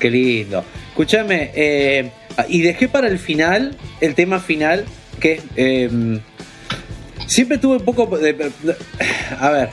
Qué 0.00 0.10
lindo. 0.10 0.64
Escúchame, 0.90 1.50
eh, 1.54 2.08
y 2.48 2.62
dejé 2.62 2.88
para 2.88 3.08
el 3.08 3.18
final, 3.18 3.76
el 4.00 4.14
tema 4.14 4.38
final, 4.40 4.84
que 5.20 5.40
eh, 5.56 5.88
siempre 7.26 7.58
tuve 7.58 7.76
un 7.78 7.84
poco 7.84 8.06
de... 8.18 8.50
A 9.40 9.50
ver, 9.50 9.68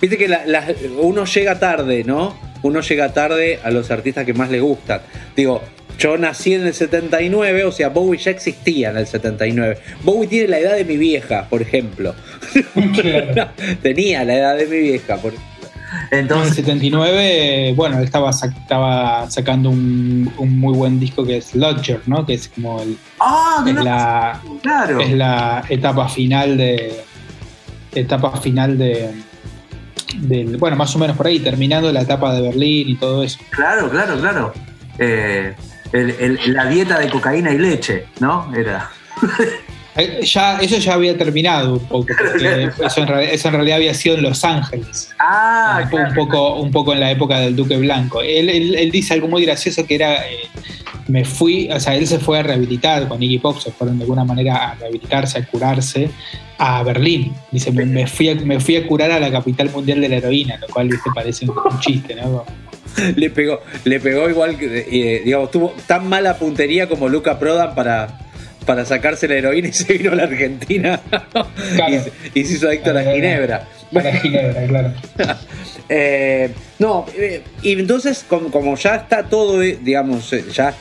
viste 0.00 0.16
que 0.16 0.28
la- 0.28 0.46
la- 0.46 0.66
uno 1.00 1.24
llega 1.24 1.58
tarde, 1.58 2.04
¿no? 2.04 2.38
Uno 2.62 2.80
llega 2.80 3.12
tarde 3.12 3.60
a 3.62 3.70
los 3.70 3.90
artistas 3.90 4.24
que 4.24 4.34
más 4.34 4.50
le 4.50 4.60
gustan. 4.60 5.00
Digo, 5.36 5.62
yo 5.98 6.18
nací 6.18 6.54
en 6.54 6.66
el 6.66 6.74
79, 6.74 7.64
o 7.64 7.72
sea, 7.72 7.88
Bowie 7.90 8.18
ya 8.20 8.30
existía 8.30 8.90
en 8.90 8.96
el 8.98 9.06
79. 9.06 9.78
Bowie 10.02 10.28
tiene 10.28 10.48
la 10.48 10.58
edad 10.58 10.74
de 10.76 10.84
mi 10.84 10.96
vieja, 10.96 11.46
por 11.48 11.62
ejemplo. 11.62 12.14
Tenía 13.82 14.24
la 14.24 14.34
edad 14.36 14.56
de 14.56 14.66
mi 14.66 14.78
vieja, 14.78 15.16
por 15.18 15.32
En 16.10 16.18
el 16.18 16.20
entonces, 16.24 16.54
79, 16.56 17.72
bueno, 17.76 17.98
él 17.98 18.04
estaba, 18.04 18.30
sac- 18.32 18.56
estaba 18.60 19.28
sacando 19.30 19.70
un, 19.70 20.30
un 20.38 20.58
muy 20.58 20.74
buen 20.74 20.98
disco 21.00 21.24
que 21.24 21.38
es 21.38 21.54
Lodger, 21.54 22.00
¿no? 22.06 22.24
Que 22.26 22.34
es 22.34 22.48
como 22.48 22.80
el, 22.82 22.96
ah, 23.20 23.64
es 23.66 23.74
no, 23.74 23.82
la, 23.82 24.40
claro, 24.62 25.00
es 25.00 25.12
la 25.12 25.64
etapa 25.68 26.08
final 26.08 26.56
de 26.56 27.04
etapa 27.94 28.36
final 28.38 28.76
de 28.78 29.10
del, 30.18 30.56
bueno 30.58 30.76
más 30.76 30.94
o 30.94 30.98
menos 30.98 31.16
por 31.16 31.26
ahí 31.26 31.40
terminando 31.40 31.90
la 31.92 32.02
etapa 32.02 32.32
de 32.34 32.40
Berlín 32.42 32.88
y 32.90 32.94
todo 32.96 33.22
eso 33.22 33.38
claro, 33.50 33.90
claro, 33.90 34.18
claro. 34.18 34.52
Eh, 34.98 35.54
el- 35.92 36.10
el- 36.20 36.52
la 36.54 36.66
dieta 36.66 36.98
de 36.98 37.08
cocaína 37.10 37.50
y 37.52 37.58
leche, 37.58 38.06
¿no? 38.20 38.52
Era. 38.54 38.90
Ya 40.22 40.58
eso 40.60 40.76
ya 40.78 40.94
había 40.94 41.16
terminado 41.16 41.74
un 41.74 41.80
poco 41.86 42.08
porque 42.18 42.68
eso 42.86 43.00
en, 43.02 43.06
real- 43.08 43.22
eso 43.30 43.48
en 43.48 43.54
realidad 43.54 43.76
había 43.76 43.94
sido 43.94 44.16
en 44.16 44.22
Los 44.22 44.44
Ángeles 44.44 45.10
Ah, 45.18 45.80
un, 45.84 45.90
po- 45.90 45.96
claro. 45.96 46.08
un 46.10 46.14
poco 46.14 46.54
un 46.60 46.70
poco 46.70 46.92
en 46.92 47.00
la 47.00 47.10
época 47.10 47.40
del 47.40 47.56
Duque 47.56 47.76
Blanco 47.76 48.20
él, 48.22 48.50
él- 48.50 48.74
él 48.74 48.90
dice 48.90 49.14
algo 49.14 49.28
muy 49.28 49.44
gracioso 49.44 49.86
que 49.86 49.94
era 49.94 50.16
eh, 50.26 50.48
me 51.08 51.24
fui 51.24 51.70
o 51.72 51.80
sea 51.80 51.94
él 51.94 52.06
se 52.06 52.18
fue 52.18 52.38
a 52.38 52.42
rehabilitar 52.42 53.08
con 53.08 53.22
Iggy 53.22 53.38
Pop 53.38 53.58
se 53.58 53.70
fueron 53.72 53.96
de 53.98 54.04
alguna 54.04 54.24
manera 54.24 54.56
a 54.70 54.74
rehabilitarse 54.74 55.38
a 55.38 55.46
curarse 55.46 56.10
a 56.58 56.82
Berlín 56.82 57.32
dice 57.50 57.70
me, 57.72 57.86
me 57.86 58.06
fui 58.06 58.28
a, 58.28 58.34
me 58.34 58.60
fui 58.60 58.76
a 58.76 58.86
curar 58.86 59.10
a 59.12 59.18
la 59.20 59.30
capital 59.30 59.70
mundial 59.70 60.00
de 60.00 60.08
la 60.08 60.16
heroína 60.16 60.58
lo 60.58 60.66
cual 60.68 60.88
¿viste? 60.88 61.10
parece 61.14 61.44
un, 61.48 61.56
un 61.56 61.80
chiste 61.80 62.14
no 62.16 62.44
le 63.16 63.28
pegó, 63.28 63.60
le 63.84 64.00
pegó 64.00 64.28
igual 64.30 64.56
que, 64.56 64.86
eh, 64.90 65.20
digamos, 65.22 65.50
tuvo 65.50 65.74
tan 65.86 66.08
mala 66.08 66.38
puntería 66.38 66.88
como 66.88 67.10
Luca 67.10 67.38
Prodan 67.38 67.74
para, 67.74 68.06
para 68.66 68.84
sacarse 68.84 69.28
la 69.28 69.36
heroína 69.36 69.68
y 69.68 69.72
se 69.74 69.92
vino 69.94 70.12
a 70.12 70.14
la 70.16 70.24
Argentina 70.24 71.00
Claro. 71.76 71.94
y, 71.94 71.98
se- 72.00 72.12
y 72.34 72.44
se 72.44 72.54
hizo 72.54 72.68
adicto 72.68 72.90
a 72.90 72.94
la 72.94 73.04
ginebra. 73.12 73.68
Para 73.92 74.12
Ginebra, 74.12 74.66
claro. 74.66 74.92
Eh, 75.88 76.50
no, 76.80 77.06
eh, 77.16 77.42
y 77.62 77.74
entonces 77.78 78.24
como, 78.28 78.50
como 78.50 78.74
ya 78.76 78.96
está 78.96 79.22
todo, 79.28 79.62
eh, 79.62 79.78
digamos, 79.80 80.34
ya, 80.52 80.74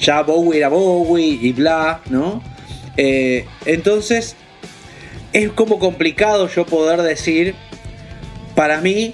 ya 0.00 0.22
Bowie 0.22 0.58
era 0.58 0.68
Bowie 0.68 1.38
y 1.42 1.52
bla, 1.52 2.00
¿no? 2.08 2.40
Entonces 3.66 4.36
es 5.32 5.50
como 5.50 5.80
complicado 5.80 6.48
yo 6.48 6.64
poder 6.66 7.02
decir, 7.02 7.56
para 8.54 8.80
mí, 8.80 9.12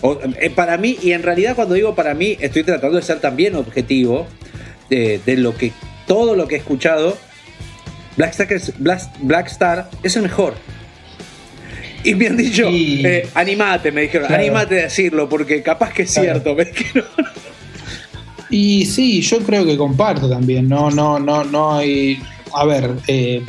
o, 0.00 0.18
para 0.54 0.78
mí, 0.78 0.96
y 1.02 1.12
en 1.12 1.22
realidad 1.22 1.54
cuando 1.54 1.74
digo 1.74 1.94
para 1.94 2.14
mí, 2.14 2.38
estoy 2.40 2.62
tratando 2.64 2.96
de 2.96 3.02
ser 3.02 3.20
también 3.20 3.56
objetivo 3.56 4.26
de 4.88 5.20
lo 5.36 5.54
que 5.54 5.72
todo 6.10 6.34
lo 6.34 6.48
que 6.48 6.56
he 6.56 6.58
escuchado. 6.58 7.16
Black 8.16 8.32
Star, 8.32 8.52
es- 8.52 8.72
Black, 8.78 9.02
Black 9.20 9.46
Star 9.46 9.88
es 10.02 10.16
el 10.16 10.22
mejor. 10.22 10.54
Y 12.02 12.16
me 12.16 12.26
han 12.26 12.36
dicho, 12.36 12.68
Y- 12.68 13.06
eh, 13.06 13.28
animate, 13.34 13.92
me 13.92 14.00
dijeron, 14.02 14.26
Claro. 14.26 14.42
animate 14.42 14.80
a 14.80 14.82
decirlo, 14.84 15.28
porque 15.28 15.62
capaz 15.62 15.92
que 15.92 16.02
es 16.02 16.12
Claro. 16.12 16.40
cierto. 16.40 16.54
Me 16.56 16.64
dijeron. 16.64 17.06
Y 18.50 18.84
sí, 18.86 19.20
yo 19.22 19.38
creo 19.38 19.64
que 19.64 19.76
comparto 19.76 20.28
también. 20.28 20.68
No, 20.68 20.90
no, 20.90 21.20
no, 21.20 21.44
no 21.44 21.76
hay. 21.76 22.20
A 22.52 22.64
ver, 22.64 22.90
eh, 23.06 23.42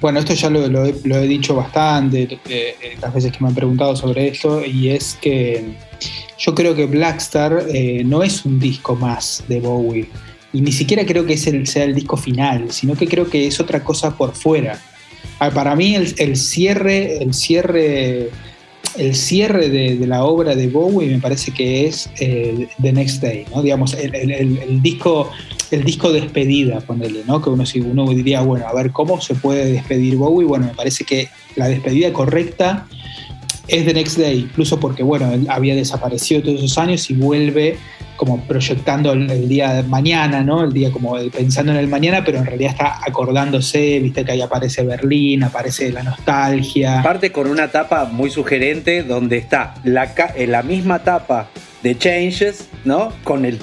bueno, 0.00 0.18
esto 0.18 0.34
ya 0.34 0.50
lo, 0.50 0.66
lo 0.66 0.84
he, 0.84 0.94
lo 1.04 1.16
he 1.18 1.28
dicho 1.28 1.54
bastante 1.54 2.40
eh, 2.48 2.74
las 3.00 3.14
veces 3.14 3.30
que 3.30 3.38
me 3.40 3.48
han 3.48 3.54
preguntado 3.54 3.94
sobre 3.94 4.26
esto, 4.28 4.64
y 4.64 4.90
es 4.90 5.16
que 5.20 5.64
yo 6.38 6.54
creo 6.54 6.74
que 6.74 6.86
Blackstar 6.86 7.66
eh, 7.72 8.02
no 8.04 8.24
es 8.24 8.44
un 8.44 8.58
disco 8.58 8.96
más 8.96 9.44
de 9.48 9.60
Bowie. 9.60 10.08
Y 10.52 10.60
ni 10.62 10.72
siquiera 10.72 11.04
creo 11.04 11.26
que 11.26 11.34
es 11.34 11.46
el, 11.46 11.66
sea 11.66 11.84
el 11.84 11.94
disco 11.94 12.16
final, 12.16 12.70
sino 12.72 12.94
que 12.94 13.06
creo 13.06 13.28
que 13.28 13.46
es 13.46 13.60
otra 13.60 13.84
cosa 13.84 14.16
por 14.16 14.34
fuera. 14.34 14.80
Ah, 15.38 15.50
Para 15.50 15.74
mí 15.76 15.94
el, 15.94 16.36
cierre, 16.36 17.22
el 17.22 17.34
cierre 17.34 18.30
el 18.96 19.14
cierre 19.14 19.68
de, 19.68 20.06
la 20.06 20.24
obra 20.24 20.56
de 20.56 20.66
Bowie 20.68 21.08
me 21.08 21.18
parece 21.20 21.52
que 21.52 21.86
es 21.86 22.08
eh, 22.18 22.66
The 22.82 22.92
Next 22.92 23.22
Day, 23.22 23.44
¿no? 23.54 23.62
Digamos, 23.62 23.94
el, 23.94 24.12
el- 24.14 24.30
el- 24.32 24.58
el 24.58 24.82
disco, 24.82 25.30
el 25.70 25.84
disco 25.84 26.10
despedida, 26.12 26.80
ponele, 26.80 27.20
¿no? 27.26 27.40
Que 27.42 27.50
uno, 27.50 27.64
si 27.66 27.80
uno 27.80 28.08
diría, 28.08 28.40
bueno, 28.40 28.66
a 28.66 28.72
ver 28.74 28.90
cómo 28.90 29.20
se 29.20 29.34
puede 29.34 29.70
despedir 29.70 30.16
Bowie, 30.16 30.46
bueno, 30.48 30.66
me 30.66 30.74
parece 30.74 31.04
que 31.04 31.28
la 31.54 31.68
despedida 31.68 32.12
correcta 32.12 32.86
es 33.68 33.84
The 33.84 33.94
Next 33.94 34.18
Day, 34.18 34.38
incluso 34.38 34.80
porque, 34.80 35.02
bueno, 35.04 35.32
él 35.32 35.46
había 35.48 35.76
desaparecido 35.76 36.42
todos 36.42 36.56
esos 36.58 36.78
años 36.78 37.08
y 37.10 37.14
vuelve 37.14 37.76
como 38.18 38.42
proyectando 38.42 39.12
el, 39.14 39.30
el 39.30 39.48
día 39.48 39.72
de 39.72 39.82
mañana, 39.84 40.42
¿no? 40.42 40.64
El 40.64 40.72
día 40.74 40.90
como 40.92 41.16
pensando 41.30 41.72
en 41.72 41.78
el 41.78 41.88
mañana, 41.88 42.22
pero 42.24 42.36
en 42.38 42.44
realidad 42.44 42.72
está 42.72 42.98
acordándose, 43.06 44.00
viste 44.00 44.24
que 44.24 44.32
ahí 44.32 44.42
aparece 44.42 44.82
Berlín, 44.84 45.42
aparece 45.44 45.90
la 45.90 46.02
nostalgia. 46.02 47.00
Aparte 47.00 47.32
con 47.32 47.46
una 47.48 47.68
tapa 47.68 48.04
muy 48.04 48.28
sugerente 48.30 49.02
donde 49.04 49.38
está 49.38 49.74
la, 49.84 50.12
eh, 50.36 50.46
la 50.46 50.62
misma 50.62 50.98
tapa 50.98 51.48
de 51.82 51.96
Changes, 51.96 52.68
¿no? 52.84 53.12
Con 53.24 53.46
el 53.46 53.58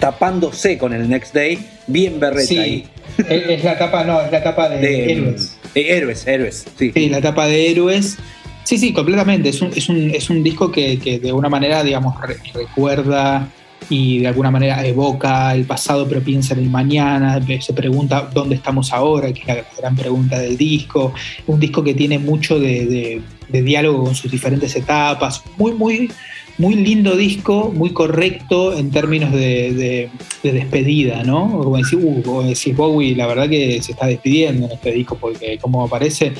tapándose 0.00 0.78
con 0.78 0.92
el 0.92 1.08
Next 1.08 1.34
Day, 1.34 1.58
bien 1.86 2.20
berreta 2.20 2.46
Sí, 2.48 2.58
ahí. 2.58 2.86
es 3.28 3.64
la 3.64 3.76
tapa, 3.78 4.04
no, 4.04 4.20
es 4.20 4.30
la 4.30 4.42
tapa 4.42 4.68
de, 4.68 4.78
De, 4.80 5.12
Héroes. 5.12 5.58
héroes, 5.74 6.26
héroes, 6.26 6.64
sí. 6.78 6.92
Sí, 6.94 7.08
la 7.08 7.20
tapa 7.20 7.46
de 7.46 7.70
Héroes. 7.70 8.18
Sí, 8.64 8.78
sí, 8.78 8.92
completamente. 8.92 9.48
Es 9.48 9.62
un, 9.62 9.70
es 9.74 9.88
un, 9.88 10.10
es 10.10 10.28
un 10.28 10.42
disco 10.42 10.70
que, 10.72 10.98
que 10.98 11.18
de 11.20 11.32
una 11.32 11.48
manera, 11.48 11.82
digamos, 11.84 12.20
re- 12.20 12.36
recuerda 12.52 13.48
y 13.88 14.18
de 14.18 14.26
alguna 14.28 14.50
manera 14.50 14.84
evoca 14.84 15.54
el 15.54 15.64
pasado, 15.64 16.08
pero 16.08 16.20
piensa 16.20 16.54
en 16.54 16.60
el 16.60 16.70
mañana. 16.70 17.40
Se 17.60 17.72
pregunta 17.72 18.28
dónde 18.34 18.56
estamos 18.56 18.92
ahora, 18.92 19.32
que 19.32 19.40
es 19.40 19.46
la 19.46 19.64
gran 19.78 19.94
pregunta 19.94 20.38
del 20.38 20.56
disco. 20.56 21.12
Un 21.46 21.60
disco 21.60 21.84
que 21.84 21.94
tiene 21.94 22.18
mucho 22.18 22.58
de, 22.58 23.22
diálogo 23.48 24.04
con 24.04 24.14
sus 24.14 24.30
diferentes 24.30 24.74
etapas. 24.74 25.42
Muy, 25.56 25.72
muy, 25.72 26.10
muy 26.58 26.74
lindo 26.74 27.14
disco, 27.16 27.72
muy 27.74 27.90
correcto 27.90 28.76
en 28.76 28.90
términos 28.90 29.32
de, 29.32 29.72
de- 29.72 30.10
de 30.42 30.52
despedida, 30.52 31.22
¿no? 31.22 31.48
Como 31.62 31.76
decir, 31.76 31.98
uh, 32.02 32.22
como 32.22 32.42
decís 32.42 32.76
Bowie, 32.76 33.14
la 33.14 33.26
verdad 33.26 33.48
que 33.48 33.80
se 33.82 33.92
está 33.92 34.06
despidiendo 34.06 34.66
en 34.66 34.72
este 34.72 34.92
disco, 34.92 35.16
porque 35.20 35.58
como 35.60 35.84
aparece. 35.84 36.32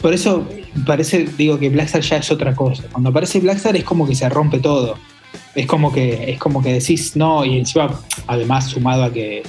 Por 0.00 0.12
eso 0.14 0.48
parece, 0.86 1.26
digo 1.38 1.58
que 1.58 1.68
Blackstar 1.68 2.02
ya 2.02 2.16
es 2.16 2.30
otra 2.30 2.54
cosa. 2.54 2.84
Cuando 2.90 3.10
aparece 3.10 3.40
Blackstar 3.40 3.76
es 3.76 3.84
como 3.84 4.06
que 4.06 4.14
se 4.14 4.28
rompe 4.28 4.58
todo. 4.58 4.96
Es 5.54 5.66
como 5.66 5.92
que, 5.92 6.30
es 6.32 6.38
como 6.38 6.62
que 6.62 6.72
decís, 6.74 7.16
no, 7.16 7.44
y 7.44 7.58
encima, 7.58 8.00
además, 8.26 8.68
sumado 8.68 9.04
a 9.04 9.12
que 9.12 9.42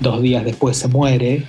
dos 0.00 0.20
días 0.22 0.44
después 0.44 0.76
se 0.76 0.88
muere. 0.88 1.44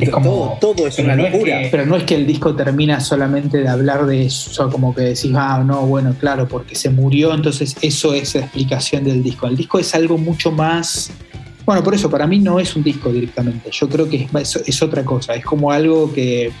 Es 0.00 0.08
como, 0.10 0.56
todo, 0.60 0.74
todo 0.76 0.86
es 0.86 0.98
una 1.00 1.16
no 1.16 1.26
es 1.26 1.32
locura. 1.32 1.62
que- 1.62 1.68
pero 1.68 1.84
no 1.84 1.96
es 1.96 2.04
que 2.04 2.14
el 2.14 2.24
disco 2.26 2.54
termina 2.54 3.00
solamente 3.00 3.58
de 3.58 3.68
hablar 3.68 4.06
de 4.06 4.24
eso, 4.26 4.70
como 4.70 4.94
que 4.94 5.02
decís, 5.02 5.32
ah, 5.34 5.62
no, 5.66 5.84
bueno, 5.86 6.14
claro, 6.18 6.46
porque 6.46 6.76
se 6.76 6.90
murió, 6.90 7.34
entonces 7.34 7.76
eso 7.82 8.14
es 8.14 8.34
la 8.36 8.42
explicación 8.42 9.02
del 9.04 9.20
disco. 9.22 9.48
El 9.48 9.56
disco 9.56 9.78
es 9.80 9.92
algo 9.94 10.16
mucho 10.16 10.52
más. 10.52 11.10
Bueno, 11.66 11.82
por 11.82 11.94
eso, 11.94 12.08
para 12.08 12.26
mí 12.28 12.38
no 12.38 12.60
es 12.60 12.74
un 12.76 12.82
disco 12.84 13.10
directamente. 13.12 13.70
Yo 13.72 13.88
creo 13.88 14.08
que 14.08 14.28
es, 14.32 14.56
es- 14.56 14.62
es 14.68 14.82
otra 14.82 15.04
cosa. 15.04 15.34
Es 15.34 15.44
como 15.44 15.70
algo 15.72 16.12
que 16.12 16.52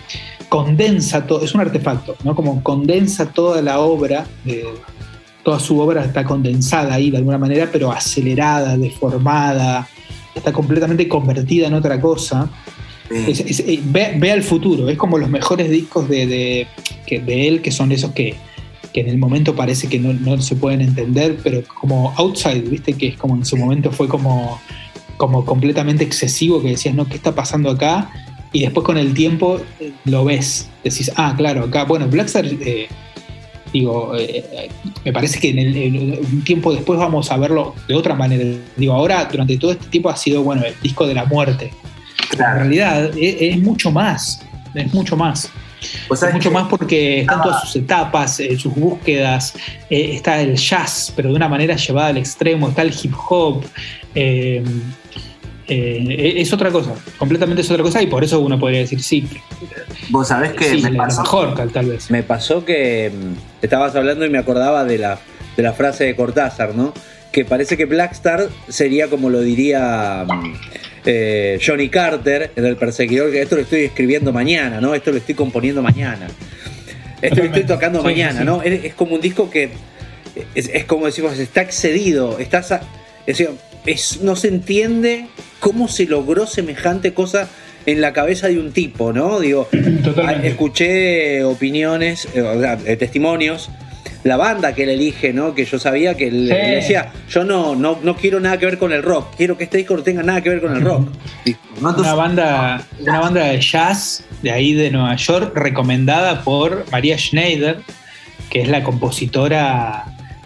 condensa 0.48 1.24
todo, 1.26 1.44
es 1.44 1.54
un 1.54 1.60
artefacto, 1.60 2.16
¿no? 2.24 2.34
Como 2.34 2.62
condensa 2.62 3.26
toda 3.26 3.62
la 3.62 3.78
obra, 3.80 4.26
de- 4.44 4.64
toda 5.42 5.58
su 5.58 5.78
obra 5.80 6.04
está 6.04 6.24
condensada 6.24 6.94
ahí 6.94 7.10
de 7.10 7.18
alguna 7.18 7.38
manera, 7.38 7.68
pero 7.72 7.90
acelerada, 7.90 8.76
deformada, 8.76 9.88
está 10.34 10.52
completamente 10.52 11.08
convertida 11.08 11.66
en 11.66 11.74
otra 11.74 12.00
cosa. 12.00 12.48
Es- 13.10 13.40
es- 13.40 13.60
eh, 13.60 13.80
ve, 13.84 14.14
ve 14.18 14.30
al 14.30 14.42
futuro, 14.42 14.88
es 14.88 14.96
como 14.96 15.18
los 15.18 15.28
mejores 15.28 15.68
discos 15.70 16.08
de, 16.08 16.26
de- 16.26 16.66
que- 17.06 17.18
de 17.20 17.48
él, 17.48 17.60
que 17.60 17.72
son 17.72 17.90
esos 17.90 18.12
que, 18.12 18.36
que 18.92 19.00
en 19.00 19.08
el 19.08 19.18
momento 19.18 19.56
parece 19.56 19.88
que 19.88 19.98
no, 19.98 20.12
no 20.12 20.40
se 20.40 20.54
pueden 20.56 20.80
entender, 20.80 21.38
pero 21.42 21.62
como 21.80 22.12
Outside, 22.16 22.62
viste, 22.68 22.92
que 22.92 23.08
es 23.08 23.16
como 23.16 23.34
en 23.34 23.44
su 23.44 23.56
momento 23.56 23.90
fue 23.90 24.06
como, 24.08 24.60
como 25.16 25.44
completamente 25.44 26.04
excesivo, 26.04 26.62
que 26.62 26.68
decías, 26.68 26.94
no, 26.94 27.06
¿qué 27.08 27.16
está 27.16 27.34
pasando 27.34 27.70
acá? 27.70 28.10
Y 28.52 28.60
después 28.62 28.84
con 28.84 28.96
el 28.98 29.12
tiempo 29.14 29.60
eh, 29.80 29.92
lo 30.04 30.24
ves, 30.24 30.68
decís, 30.84 31.10
ah, 31.16 31.34
claro, 31.36 31.64
acá, 31.64 31.84
bueno, 31.84 32.06
Blackstar, 32.08 32.46
eh, 32.46 32.88
digo, 33.72 34.14
eh, 34.16 34.44
eh, 34.52 34.68
me 35.04 35.12
parece 35.12 35.38
que 35.40 35.50
en 35.50 35.58
el- 35.58 35.76
en 35.76 36.10
un 36.24 36.42
tiempo 36.44 36.72
después 36.72 36.98
vamos 36.98 37.30
a 37.30 37.36
verlo 37.36 37.74
de 37.88 37.94
otra 37.94 38.14
manera. 38.14 38.44
Digo, 38.76 38.92
ahora, 38.94 39.24
durante 39.30 39.56
todo 39.58 39.72
este 39.72 39.86
tiempo 39.86 40.08
ha 40.10 40.16
sido, 40.16 40.42
bueno, 40.42 40.64
el 40.64 40.74
disco 40.82 41.06
de 41.06 41.14
la 41.14 41.24
muerte. 41.24 41.70
En 42.32 42.38
realidad 42.38 43.10
es, 43.18 43.36
es 43.40 43.58
mucho 43.58 43.90
más, 43.90 44.42
es 44.74 44.92
mucho 44.94 45.16
más. 45.16 45.50
Pues 46.08 46.22
Es 46.22 46.34
mucho 46.34 46.50
más 46.50 46.68
porque 46.68 47.20
están 47.20 47.40
todas 47.42 47.62
sus 47.62 47.76
etapas, 47.76 48.38
eh, 48.38 48.54
sus 48.58 48.74
búsquedas, 48.74 49.54
eh, 49.88 50.10
está 50.14 50.38
el 50.42 50.54
jazz, 50.56 51.10
pero 51.16 51.30
de 51.30 51.36
una 51.36 51.48
manera 51.48 51.74
llevada 51.74 52.08
al 52.08 52.18
extremo, 52.18 52.68
está 52.68 52.82
el 52.82 52.92
hip 53.02 53.14
hop. 53.30 53.64
Eh, 55.70 56.04
eh, 56.08 56.32
es 56.36 56.52
otra 56.52 56.70
cosa, 56.70 56.92
completamente 57.16 57.62
es 57.62 57.70
otra 57.70 57.82
cosa, 57.84 58.02
y 58.02 58.06
por 58.08 58.24
eso 58.24 58.40
uno 58.40 58.58
podría 58.58 58.80
decir 58.80 59.00
sí. 59.02 59.26
Vos 60.10 60.28
sabés 60.28 60.52
que 60.52 60.64
sí, 60.68 60.82
me 60.82 60.92
pasó. 60.92 61.22
mejor, 61.22 61.54
tal, 61.54 61.70
tal 61.70 61.86
vez. 61.86 62.10
Me 62.10 62.22
pasó 62.22 62.64
que 62.64 63.10
mm, 63.10 63.64
estabas 63.64 63.94
hablando 63.94 64.24
y 64.26 64.30
me 64.30 64.38
acordaba 64.38 64.84
de 64.84 64.98
la, 64.98 65.18
de 65.56 65.62
la 65.62 65.72
frase 65.72 66.04
de 66.04 66.16
Cortázar, 66.16 66.74
¿no? 66.74 66.92
Que 67.32 67.44
parece 67.44 67.76
que 67.76 67.84
Blackstar 67.84 68.48
sería 68.68 69.06
como 69.08 69.30
lo 69.30 69.40
diría 69.40 70.26
mm, 70.28 70.52
eh, 71.06 71.60
Johnny 71.64 71.88
Carter 71.88 72.50
en 72.56 72.64
El 72.66 72.76
Perseguidor, 72.76 73.30
que 73.30 73.40
esto 73.40 73.54
lo 73.54 73.62
estoy 73.62 73.84
escribiendo 73.84 74.32
mañana, 74.32 74.80
¿no? 74.80 74.94
Esto 74.94 75.12
lo 75.12 75.18
estoy 75.18 75.36
componiendo 75.36 75.82
mañana. 75.82 76.26
Esto 77.22 77.36
lo 77.36 77.44
estoy 77.44 77.64
tocando 77.64 78.00
Sí, 78.00 78.04
mañana, 78.06 78.40
sí. 78.40 78.44
¿no? 78.44 78.62
Es, 78.62 78.84
es 78.86 78.94
como 78.94 79.14
un 79.14 79.20
disco 79.20 79.48
que 79.50 79.70
es, 80.54 80.68
es 80.72 80.84
como 80.86 81.06
decimos, 81.06 81.38
está 81.38 81.60
excedido, 81.62 82.38
estás 82.38 82.72
a- 82.72 82.80
es 83.26 83.38
decir, 83.38 83.50
es- 83.92 84.20
no 84.22 84.36
se 84.36 84.48
entiende 84.48 85.26
cómo 85.60 85.88
se 85.88 86.06
logró 86.06 86.46
semejante 86.46 87.12
cosa 87.14 87.48
en 87.86 88.00
la 88.00 88.12
cabeza 88.12 88.48
de 88.48 88.58
un 88.58 88.72
tipo, 88.72 89.12
¿no? 89.12 89.40
Digo, 89.40 89.68
Totalmente. 90.04 90.48
escuché 90.48 91.44
opiniones, 91.44 92.28
eh, 92.34 92.76
eh, 92.86 92.96
testimonios. 92.96 93.70
La 94.22 94.36
banda 94.36 94.74
que 94.74 94.82
él 94.82 94.90
elige, 94.90 95.32
¿no? 95.32 95.54
Que 95.54 95.64
yo 95.64 95.78
sabía 95.78 96.14
que 96.14 96.28
él, 96.28 96.48
Sí. 96.50 96.54
él 96.54 96.74
decía, 96.74 97.10
yo 97.30 97.42
no, 97.42 97.74
no, 97.74 97.98
no 98.02 98.16
quiero 98.16 98.38
nada 98.38 98.58
que 98.58 98.66
ver 98.66 98.76
con 98.76 98.92
el 98.92 99.02
rock, 99.02 99.34
quiero 99.34 99.56
que 99.56 99.64
este 99.64 99.78
disco 99.78 99.96
no 99.96 100.02
tenga 100.02 100.22
nada 100.22 100.42
que 100.42 100.50
ver 100.50 100.60
con 100.60 100.76
el 100.76 100.82
rock. 100.82 101.08
Una 101.80 102.12
banda, 102.14 102.86
una 103.00 103.18
banda 103.20 103.44
de 103.46 103.58
jazz 103.62 104.22
de 104.42 104.50
ahí 104.50 104.74
de 104.74 104.90
Nueva 104.90 105.16
York, 105.16 105.56
recomendada 105.56 106.42
por 106.44 106.84
María 106.92 107.16
Schneider, 107.16 107.78
que 108.50 108.60
es 108.60 108.68
la 108.68 108.82
compositora, 108.82 110.04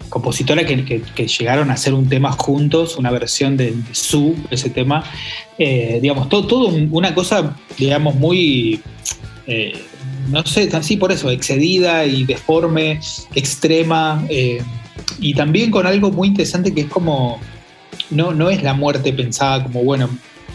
compositora 0.09 0.65
que, 0.65 1.01
llegaron 1.27 1.69
a 1.71 1.73
hacer 1.73 1.93
un 1.93 2.07
tema 2.07 2.31
juntos, 2.31 2.97
una 2.97 3.11
versión 3.11 3.57
de, 3.57 3.71
de 3.71 3.93
Su, 3.95 4.35
ese 4.51 4.69
tema. 4.69 5.03
Eh, 5.57 5.99
digamos, 6.01 6.29
todo, 6.29 6.45
todo 6.47 6.67
un- 6.67 6.89
una 6.91 7.13
cosa, 7.13 7.55
digamos, 7.77 8.15
muy. 8.15 8.81
eh, 9.47 9.73
no 10.29 10.43
sé, 10.45 10.69
así 10.73 10.97
por 10.97 11.11
eso, 11.11 11.29
excedida 11.29 12.05
y 12.05 12.23
deforme, 12.23 12.99
extrema, 13.35 14.25
eh, 14.29 14.59
y 15.19 15.33
también 15.35 15.69
con 15.71 15.85
algo 15.85 16.11
muy 16.11 16.29
interesante 16.29 16.73
que 16.73 16.81
es 16.81 16.87
como, 16.87 17.39
no, 18.09 18.33
no 18.33 18.49
es 18.49 18.63
la 18.63 18.73
muerte 18.73 19.13
pensada 19.13 19.63
como, 19.63 19.83
bueno, 19.83 20.09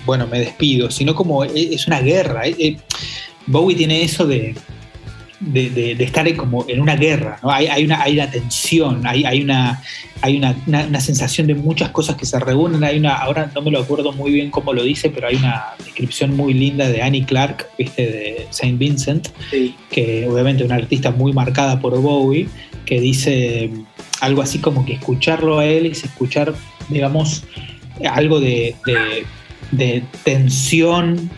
bueno, 0.07 0.27
me 0.27 0.41
despido, 0.41 0.91
sino 0.91 1.15
como 1.15 1.45
e- 1.45 1.75
es 1.75 1.87
una 1.87 2.01
guerra. 2.01 2.47
eh, 2.49 2.57
eh, 2.59 2.77
Bowie 3.47 3.77
tiene 3.77 4.03
eso 4.03 4.27
de, 4.27 4.55
de, 5.41 5.71
de- 5.71 5.95
de 5.95 6.05
estar 6.05 6.33
como 6.37 6.67
en 6.69 6.81
una 6.81 6.97
guerra, 6.97 7.39
¿no? 7.43 7.51
hay, 7.51 7.67
hay 7.67 7.85
una, 7.85 8.03
hay 8.03 8.15
una 8.15 8.31
tensión, 8.31 9.07
hay, 9.07 9.25
hay, 9.25 9.41
una, 9.43 9.83
hay 10.21 10.37
una, 10.37 10.55
una- 10.67 10.85
una 10.85 11.01
sensación 11.01 11.47
de 11.47 11.55
muchas 11.55 11.89
cosas 11.91 12.17
que 12.17 12.27
se 12.27 12.39
reúnen, 12.39 12.85
hay 12.85 12.99
una, 12.99 13.15
ahora 13.17 13.51
no 13.55 13.63
me 13.63 13.71
lo 13.71 13.81
acuerdo 13.81 14.13
muy 14.13 14.31
bien 14.33 14.51
cómo 14.51 14.73
lo 14.75 14.83
dice, 14.83 15.09
pero 15.09 15.29
hay 15.29 15.37
una 15.37 15.65
descripción 15.79 16.37
muy 16.37 16.53
linda 16.53 16.89
de 16.89 17.01
Annie 17.03 17.25
Clark, 17.25 17.69
¿viste? 17.79 18.03
de 18.07 18.47
Saint 18.51 18.79
Vincent, 18.79 19.29
que 19.91 20.29
obviamente 20.29 20.63
es 20.63 20.67
una 20.69 20.77
artista 20.77 21.11
muy 21.11 21.33
marcada 21.33 21.81
por 21.81 21.99
Bowie, 22.01 22.47
que 22.85 23.01
dice 23.01 23.71
algo 24.21 24.43
así 24.43 24.59
como 24.59 24.85
que 24.85 24.93
escucharlo 24.95 25.59
a 25.61 25.65
él 25.65 25.87
es 25.87 26.05
escuchar, 26.05 26.55
digamos, 26.91 27.45
algo 28.05 28.41
de 28.41 28.75
tensión, 30.25 31.31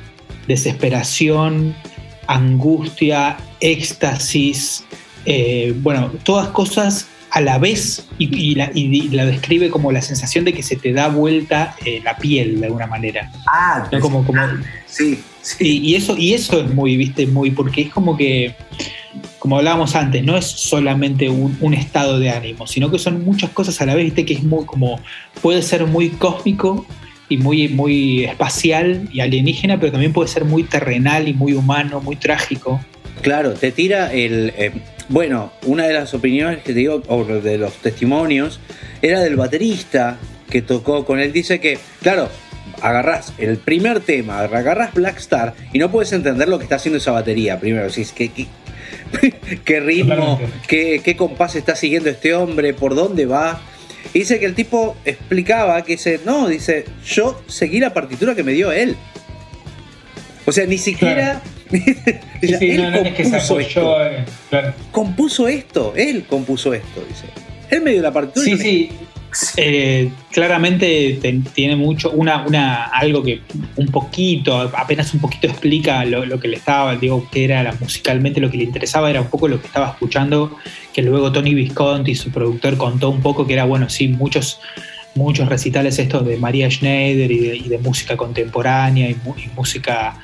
desesperación, 0.48 1.74
angustia, 2.26 3.36
éxtasis, 3.60 4.84
eh, 5.24 5.74
bueno, 5.78 6.10
todas 6.24 6.48
cosas 6.48 7.08
a 7.30 7.40
la 7.40 7.58
vez 7.58 8.06
y, 8.18 8.34
y 8.34 8.54
la, 8.54 8.70
y 8.74 9.08
la 9.08 9.24
describe 9.24 9.70
como 9.70 9.90
la 9.90 10.02
sensación 10.02 10.44
de 10.44 10.52
que 10.52 10.62
se 10.62 10.76
te 10.76 10.92
da 10.92 11.08
vuelta 11.08 11.74
eh, 11.84 12.00
la 12.04 12.16
piel 12.18 12.60
de 12.60 12.66
alguna 12.66 12.86
manera. 12.86 13.30
Ah, 13.46 13.88
¿no? 13.90 14.00
como, 14.00 14.24
como, 14.24 14.42
sí, 14.86 15.22
Y, 15.58 15.78
y 15.78 15.94
eso, 15.94 16.16
y 16.16 16.34
eso 16.34 16.60
es 16.60 16.72
muy, 16.74 16.96
viste, 16.96 17.26
muy, 17.26 17.50
porque 17.50 17.82
es 17.82 17.90
como 17.90 18.18
que, 18.18 18.54
como 19.38 19.56
hablábamos 19.56 19.94
antes, 19.94 20.22
no 20.22 20.36
es 20.36 20.44
solamente 20.44 21.30
un, 21.30 21.56
un 21.60 21.72
estado 21.72 22.18
de 22.18 22.30
ánimo, 22.30 22.66
sino 22.66 22.90
que 22.90 22.98
son 22.98 23.24
muchas 23.24 23.50
cosas 23.50 23.80
a 23.80 23.86
la 23.86 23.94
vez, 23.94 24.04
viste, 24.04 24.26
que 24.26 24.34
es 24.34 24.42
muy 24.42 24.66
como, 24.66 25.00
puede 25.40 25.62
ser 25.62 25.86
muy 25.86 26.10
cósmico 26.10 26.84
y 27.32 27.38
muy, 27.38 27.68
muy 27.68 28.24
espacial 28.24 29.08
y 29.12 29.20
alienígena, 29.20 29.80
pero 29.80 29.92
también 29.92 30.12
puede 30.12 30.28
ser 30.28 30.44
muy 30.44 30.64
terrenal 30.64 31.28
y 31.28 31.32
muy 31.32 31.54
humano, 31.54 32.00
muy 32.00 32.16
trágico. 32.16 32.80
Claro, 33.22 33.54
te 33.54 33.72
tira 33.72 34.12
el. 34.12 34.52
eh, 34.56 34.72
bueno, 35.08 35.52
una 35.66 35.86
de 35.86 35.94
las 35.94 36.12
opiniones 36.14 36.58
que 36.58 36.72
te 36.72 36.80
digo, 36.80 37.02
o 37.08 37.24
de 37.24 37.58
los 37.58 37.74
testimonios, 37.76 38.60
era 39.00 39.20
del 39.20 39.36
baterista 39.36 40.18
que 40.50 40.62
tocó 40.62 41.04
con 41.04 41.20
él. 41.20 41.32
Dice 41.32 41.58
que, 41.58 41.78
claro, 42.02 42.28
agarrás 42.82 43.32
el 43.38 43.56
primer 43.56 44.00
tema, 44.00 44.40
agarrás 44.40 44.92
Black 44.92 45.18
Star 45.18 45.54
y 45.72 45.78
no 45.78 45.90
puedes 45.90 46.12
entender 46.12 46.48
lo 46.48 46.58
que 46.58 46.64
está 46.64 46.76
haciendo 46.76 46.98
esa 46.98 47.12
batería. 47.12 47.58
Primero, 47.58 47.86
decís, 47.86 48.12
¿qué, 48.12 48.28
qué, 48.28 48.46
qué 49.64 49.80
ritmo, 49.80 50.40
qué, 50.68 51.00
qué 51.02 51.16
compás 51.16 51.56
está 51.56 51.76
siguiendo 51.76 52.10
este 52.10 52.34
hombre, 52.34 52.74
por 52.74 52.94
dónde 52.94 53.24
va? 53.24 53.60
Y 54.14 54.20
dice 54.20 54.38
que 54.38 54.46
el 54.46 54.54
tipo 54.54 54.96
explicaba 55.04 55.82
que 55.82 55.92
dice, 55.92 56.20
no, 56.24 56.48
dice, 56.48 56.84
yo 57.06 57.42
seguí 57.46 57.80
la 57.80 57.94
partitura 57.94 58.34
que 58.34 58.42
me 58.42 58.52
dio 58.52 58.70
él. 58.72 58.96
O 60.46 60.52
sea, 60.52 60.66
ni 60.66 60.78
siquiera. 60.78 61.40
Sí, 61.72 62.54
sí, 62.58 62.70
él 62.72 62.82
no, 62.82 62.90
no 62.90 62.96
es 62.98 63.14
que 63.14 63.24
se 63.24 63.30
compuso 63.30 63.54
apoyó, 63.54 64.04
esto. 64.04 64.32
claro. 64.50 64.74
Compuso 64.90 65.48
esto, 65.48 65.94
él 65.96 66.24
compuso 66.28 66.74
esto, 66.74 67.02
dice. 67.08 67.24
Él 67.70 67.80
me 67.80 67.92
dio 67.92 68.02
la 68.02 68.12
partitura. 68.12 68.44
Sí, 68.44 68.50
y 68.50 68.56
me- 68.56 68.62
sí. 68.62 68.90
Eh, 69.56 70.10
claramente 70.30 71.18
te- 71.20 71.40
tiene 71.54 71.76
mucho, 71.76 72.10
una, 72.10 72.44
una, 72.46 72.84
algo 72.84 73.22
que 73.22 73.40
un 73.76 73.86
poquito, 73.86 74.58
apenas 74.76 75.14
un 75.14 75.20
poquito 75.20 75.46
explica 75.46 76.04
lo, 76.04 76.26
lo 76.26 76.38
que 76.38 76.48
le 76.48 76.56
estaba, 76.56 76.96
digo, 76.96 77.26
que 77.30 77.44
era 77.44 77.74
musicalmente 77.80 78.40
lo 78.40 78.50
que 78.50 78.58
le 78.58 78.64
interesaba, 78.64 79.10
era 79.10 79.20
un 79.20 79.28
poco 79.28 79.48
lo 79.48 79.60
que 79.60 79.66
estaba 79.66 79.88
escuchando, 79.90 80.56
que 80.92 81.02
luego 81.02 81.32
Tony 81.32 81.54
Visconti, 81.54 82.14
su 82.14 82.30
productor, 82.30 82.76
contó 82.76 83.10
un 83.10 83.22
poco 83.22 83.46
que 83.46 83.54
era, 83.54 83.64
bueno, 83.64 83.88
sí, 83.88 84.08
muchos, 84.08 84.60
muchos 85.14 85.48
recitales 85.48 85.98
estos 85.98 86.26
de 86.26 86.36
María 86.36 86.70
Schneider 86.70 87.30
y 87.30 87.68
de, 87.68 87.78
música 87.78 88.16
contemporánea 88.16 89.08
y, 89.10 89.16
música, 89.56 90.18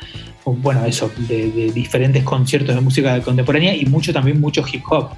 bueno, 0.44 0.84
eso, 0.84 1.10
de 1.16 1.72
diferentes 1.72 2.22
conciertos 2.24 2.74
de 2.74 2.80
música 2.80 3.20
contemporánea 3.20 3.74
y 3.74 3.84
mucho 3.86 4.12
también, 4.12 4.40
mucho 4.40 4.64
hip 4.70 4.82
hop 4.90 5.10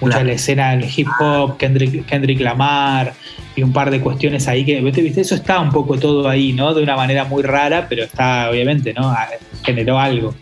mucha 0.00 0.16
Claro. 0.16 0.26
la 0.28 0.32
escena 0.32 0.70
del 0.76 0.88
hip 0.94 1.08
hop, 1.20 1.56
Kendrick, 1.56 2.06
Kendrick 2.06 2.40
Lamar 2.40 3.12
y 3.54 3.62
un 3.62 3.72
par 3.72 3.90
de 3.90 4.00
cuestiones 4.00 4.48
ahí 4.48 4.64
que, 4.64 4.80
¿viste? 4.80 5.02
¿viste? 5.02 5.20
Eso 5.20 5.34
está 5.34 5.60
un 5.60 5.70
poco 5.70 5.98
todo 5.98 6.28
ahí, 6.28 6.52
¿no? 6.52 6.72
De 6.74 6.82
una 6.82 6.96
manera 6.96 7.24
muy 7.24 7.42
rara, 7.42 7.86
pero 7.88 8.04
está, 8.04 8.50
obviamente, 8.50 8.94
¿no? 8.94 9.08
Ah, 9.10 9.28
Generó 9.62 9.98
algo. 9.98 10.34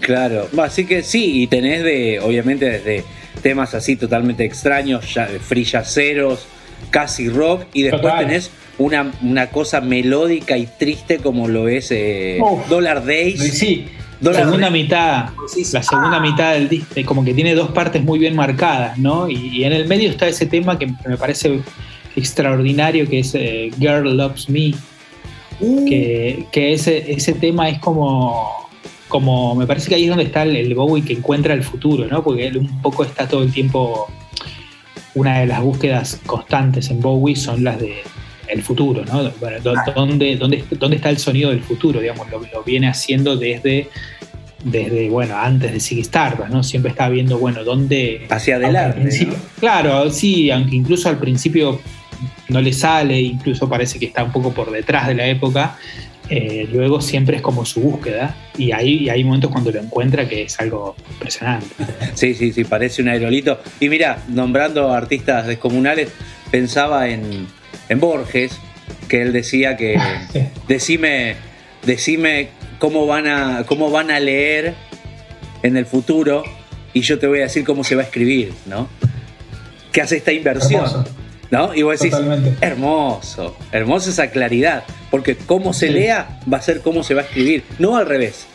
Claro, 0.00 0.48
así 0.62 0.84
que 0.86 1.02
sí, 1.02 1.42
y 1.42 1.46
tenés 1.48 1.82
de, 1.82 2.20
obviamente, 2.20 2.66
desde 2.66 3.04
temas 3.42 3.74
así 3.74 3.96
totalmente 3.96 4.44
extraños, 4.44 5.12
ya, 5.12 5.26
free 5.26 5.64
jazzeros, 5.64 6.46
casi 6.90 7.28
rock, 7.28 7.64
y 7.72 7.82
después 7.82 8.02
Total. 8.02 8.26
tenés 8.26 8.50
una, 8.78 9.12
una 9.22 9.48
cosa 9.48 9.80
melódica 9.80 10.56
y 10.56 10.66
triste 10.66 11.18
como 11.18 11.48
lo 11.48 11.68
es 11.68 11.90
eh. 11.90 12.38
Dollar 12.68 13.04
Days. 13.04 13.40
Sí, 13.58 13.88
Dollar 14.20 14.44
segunda 14.44 14.70
mitad, 14.70 15.30
la 15.72 15.82
segunda 15.82 16.20
mitad 16.20 16.52
del 16.52 16.68
disco, 16.68 16.92
eh, 16.94 17.04
como 17.04 17.24
que 17.24 17.32
tiene 17.32 17.54
dos 17.54 17.70
partes 17.70 18.04
muy 18.04 18.18
bien 18.18 18.36
marcadas, 18.36 18.98
¿no? 18.98 19.28
Y, 19.30 19.36
y 19.48 19.64
en 19.64 19.72
el 19.72 19.88
medio 19.88 20.10
está 20.10 20.28
ese 20.28 20.44
tema 20.44 20.78
que 20.78 20.92
me 21.06 21.16
parece 21.16 21.62
extraordinario, 22.16 23.08
que 23.08 23.20
es 23.20 23.34
eh, 23.34 23.70
Girl 23.78 24.16
Loves 24.16 24.48
Me, 24.50 24.74
que, 25.58 26.46
que 26.52 26.72
ese, 26.72 27.12
ese 27.12 27.32
tema 27.32 27.68
es 27.68 27.78
como, 27.78 28.68
como, 29.08 29.54
me 29.54 29.66
parece 29.66 29.88
que 29.88 29.94
ahí 29.94 30.04
es 30.04 30.08
donde 30.10 30.24
está 30.24 30.42
el, 30.42 30.56
el 30.56 30.74
Bowie 30.74 31.04
que 31.04 31.14
encuentra 31.14 31.54
el 31.54 31.62
futuro, 31.62 32.06
¿no? 32.06 32.22
Porque 32.22 32.46
él 32.46 32.58
un 32.58 32.82
poco 32.82 33.04
está 33.04 33.26
todo 33.26 33.42
el 33.42 33.52
tiempo, 33.52 34.10
una 35.14 35.40
de 35.40 35.46
las 35.46 35.62
búsquedas 35.62 36.20
constantes 36.26 36.90
en 36.90 37.00
Bowie 37.00 37.36
son 37.36 37.64
las 37.64 37.78
de 37.80 38.02
el 38.52 38.62
futuro, 38.62 39.04
¿no? 39.04 39.30
Bueno, 39.40 39.58
¿dónde, 39.94 40.36
dónde, 40.36 40.64
dónde 40.70 40.96
está 40.96 41.10
el 41.10 41.18
sonido 41.18 41.50
del 41.50 41.62
futuro? 41.62 42.00
Digamos, 42.00 42.30
lo, 42.30 42.40
lo 42.40 42.62
viene 42.62 42.88
haciendo 42.88 43.36
desde, 43.36 43.88
desde, 44.64 45.08
bueno, 45.08 45.36
antes 45.36 45.72
de 45.72 45.80
Ziggy 45.80 46.08
¿no? 46.50 46.62
Siempre 46.62 46.90
está 46.90 47.08
viendo, 47.08 47.38
bueno, 47.38 47.64
dónde... 47.64 48.26
Hacia 48.28 48.56
adelante. 48.56 49.28
Claro, 49.58 50.10
sí, 50.10 50.50
aunque 50.50 50.76
incluso 50.76 51.08
al 51.08 51.18
principio 51.18 51.80
no 52.48 52.60
le 52.60 52.72
sale, 52.72 53.20
incluso 53.20 53.68
parece 53.68 53.98
que 53.98 54.06
está 54.06 54.24
un 54.24 54.32
poco 54.32 54.52
por 54.52 54.70
detrás 54.70 55.06
de 55.06 55.14
la 55.14 55.26
época, 55.26 55.78
eh, 56.28 56.68
luego 56.70 57.00
siempre 57.00 57.36
es 57.36 57.42
como 57.42 57.64
su 57.64 57.80
búsqueda 57.80 58.36
y 58.56 58.70
ahí 58.70 59.04
y 59.04 59.08
hay 59.08 59.24
momentos 59.24 59.50
cuando 59.50 59.72
lo 59.72 59.80
encuentra 59.80 60.28
que 60.28 60.42
es 60.42 60.60
algo 60.60 60.94
impresionante. 61.10 61.66
Sí, 62.14 62.34
sí, 62.34 62.52
sí, 62.52 62.64
parece 62.64 63.02
un 63.02 63.08
aerolito. 63.08 63.60
Y 63.78 63.88
mira, 63.88 64.22
nombrando 64.28 64.92
artistas 64.92 65.46
descomunales, 65.46 66.10
pensaba 66.50 67.08
en, 67.08 67.46
en 67.90 68.00
Borges, 68.00 68.52
que 69.08 69.20
él 69.20 69.32
decía 69.34 69.76
que 69.76 69.98
decime, 70.68 71.36
decime 71.84 72.48
cómo 72.78 73.06
van 73.06 73.26
a, 73.28 73.64
cómo 73.66 73.90
van 73.90 74.10
a 74.10 74.18
leer 74.20 74.74
en 75.62 75.76
el 75.76 75.84
futuro 75.84 76.42
y 76.94 77.02
yo 77.02 77.18
te 77.18 77.26
voy 77.26 77.40
a 77.40 77.42
decir 77.42 77.64
cómo 77.64 77.84
se 77.84 77.94
va 77.94 78.02
a 78.02 78.04
escribir, 78.06 78.54
¿no? 78.66 78.88
Que 79.92 80.00
hace 80.00 80.16
esta 80.16 80.32
inversión. 80.32 80.84
Hermoso. 80.84 81.04
¿No? 81.50 81.74
Y 81.74 81.82
vos 81.82 81.98
decís, 81.98 82.12
Totalmente. 82.12 82.64
hermoso, 82.64 83.56
hermosa 83.72 84.10
esa 84.10 84.30
claridad, 84.30 84.84
porque 85.10 85.34
cómo 85.36 85.72
se 85.72 85.88
Sí. 85.88 85.92
lea 85.94 86.38
va 86.50 86.58
a 86.58 86.62
ser 86.62 86.80
cómo 86.80 87.02
se 87.02 87.14
va 87.14 87.22
a 87.22 87.24
escribir, 87.24 87.64
no 87.80 87.96
al 87.96 88.06
revés. 88.06 88.46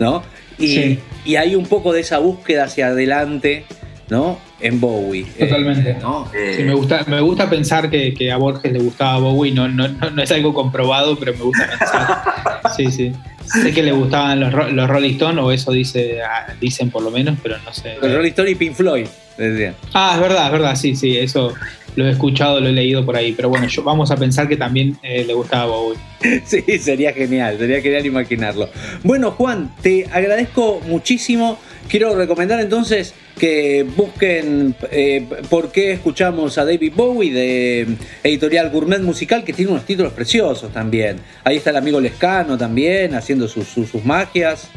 ¿No? 0.00 0.22
Y, 0.58 0.68
Sí. 0.68 0.98
y 1.26 1.36
hay 1.36 1.54
un 1.54 1.66
poco 1.66 1.92
de 1.92 2.00
esa 2.00 2.18
búsqueda 2.18 2.64
hacia 2.64 2.86
adelante, 2.86 3.66
¿no? 4.08 4.38
En 4.64 4.80
Bowie. 4.80 5.26
Eh, 5.38 5.46
Totalmente. 5.46 5.94
¿no? 6.00 6.26
Eh, 6.34 6.54
Sí, 6.56 6.62
me 6.62 6.72
gusta, 6.72 7.04
me 7.06 7.20
gusta 7.20 7.50
pensar 7.50 7.90
que, 7.90 8.14
que 8.14 8.32
a 8.32 8.38
Borges 8.38 8.72
le 8.72 8.78
gustaba 8.78 9.18
Bowie, 9.18 9.52
no, 9.52 9.68
no, 9.68 9.88
no, 9.88 10.10
no 10.10 10.22
es 10.22 10.32
algo 10.32 10.54
comprobado, 10.54 11.18
pero 11.18 11.34
me 11.34 11.42
gusta 11.42 11.68
pensar. 11.68 12.74
Sí, 12.74 12.90
sí. 12.90 13.12
Sé 13.44 13.74
que 13.74 13.82
le 13.82 13.92
gustaban 13.92 14.40
los, 14.40 14.72
los 14.72 14.88
Rolling 14.88 15.12
Stones, 15.12 15.44
o 15.44 15.52
eso 15.52 15.70
dice, 15.70 16.22
ah, 16.22 16.46
dicen 16.58 16.90
por 16.90 17.02
lo 17.02 17.10
menos, 17.10 17.36
pero 17.42 17.56
no 17.62 17.74
sé. 17.74 17.96
Los 18.00 18.10
Rolling 18.14 18.30
Stones 18.30 18.52
y 18.52 18.54
Pink 18.54 18.74
Floyd, 18.74 19.06
decían. 19.36 19.74
Ah, 19.92 20.12
es 20.14 20.20
verdad, 20.22 20.46
es 20.46 20.52
verdad, 20.52 20.76
sí, 20.76 20.96
sí, 20.96 21.18
eso 21.18 21.52
lo 21.96 22.06
he 22.06 22.10
escuchado, 22.10 22.58
lo 22.58 22.68
he 22.68 22.72
leído 22.72 23.04
por 23.04 23.16
ahí, 23.16 23.32
pero 23.32 23.50
bueno, 23.50 23.68
yo, 23.68 23.82
vamos 23.82 24.10
a 24.10 24.16
pensar 24.16 24.48
que 24.48 24.56
también 24.56 24.96
eh, 25.02 25.24
le 25.26 25.34
gustaba 25.34 25.66
Bowie. 25.66 25.98
Sí, 26.46 26.62
sería 26.78 27.12
genial, 27.12 27.58
sería 27.58 27.82
genial 27.82 28.06
imaginarlo. 28.06 28.70
Bueno, 29.02 29.32
Juan, 29.32 29.70
te 29.82 30.06
agradezco 30.10 30.80
muchísimo. 30.86 31.58
Quiero 31.86 32.16
recomendar 32.16 32.58
entonces 32.60 33.14
que 33.38 33.84
busquen 33.96 34.74
eh, 34.92 35.26
por 35.50 35.72
qué 35.72 35.92
escuchamos 35.92 36.56
a 36.58 36.64
David 36.64 36.92
Bowie 36.94 37.32
de 37.32 37.86
Editorial 38.22 38.70
Gourmet 38.70 39.00
Musical, 39.00 39.42
que 39.44 39.52
tiene 39.52 39.72
unos 39.72 39.84
títulos 39.84 40.12
preciosos 40.12 40.72
también. 40.72 41.16
Ahí 41.42 41.56
está 41.56 41.70
el 41.70 41.76
amigo 41.76 42.00
Lescano 42.00 42.56
también, 42.56 43.14
haciendo 43.14 43.48
sus, 43.48 43.66
sus, 43.66 43.88
sus 43.88 44.04
magias. 44.04 44.68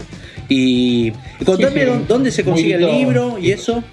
Y, 0.49 1.11
y 1.39 1.45
contame 1.45 1.81
Sí, 1.85 1.91
sí, 1.91 2.03
dónde- 2.07 2.31
se 2.31 2.43
consigue 2.43 2.75
el 2.75 2.85
libro 2.97 3.38
y 3.38 3.51
eso. 3.51 3.84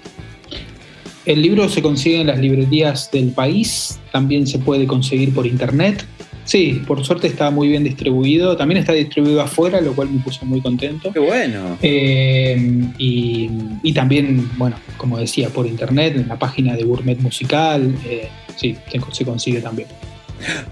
El 1.25 1.41
libro 1.41 1.67
se 1.69 1.81
consigue 1.81 2.21
en 2.21 2.27
las 2.27 2.39
librerías 2.39 3.09
del 3.11 3.31
país, 3.31 3.99
también 4.11 4.45
se 4.45 4.59
puede 4.59 4.85
conseguir 4.85 5.33
por 5.33 5.47
internet. 5.47 6.05
Sí, 6.45 6.81
por 6.87 7.03
suerte 7.03 7.27
está 7.27 7.49
muy 7.49 7.67
bien 7.67 7.83
distribuido, 7.83 8.55
también 8.55 8.77
está 8.79 8.93
distribuido 8.93 9.41
afuera, 9.41 9.81
lo 9.81 9.93
cual 9.93 10.09
me 10.11 10.19
puso 10.21 10.45
muy 10.45 10.61
contento. 10.61 11.11
Qué 11.11 11.19
bueno. 11.19 11.77
Eh, 11.81 12.55
y, 12.97 13.49
y 13.83 13.93
también, 13.93 14.49
bueno, 14.57 14.77
como 14.97 15.17
decía, 15.17 15.49
por 15.49 15.65
internet, 15.65 16.15
en 16.15 16.27
la 16.27 16.37
página 16.37 16.75
de 16.75 16.83
Gourmet 16.83 17.19
Musical, 17.19 17.95
eh, 18.07 18.29
sí, 18.55 18.77
se, 18.91 18.99
se 19.11 19.25
consigue 19.25 19.59
también. 19.59 19.87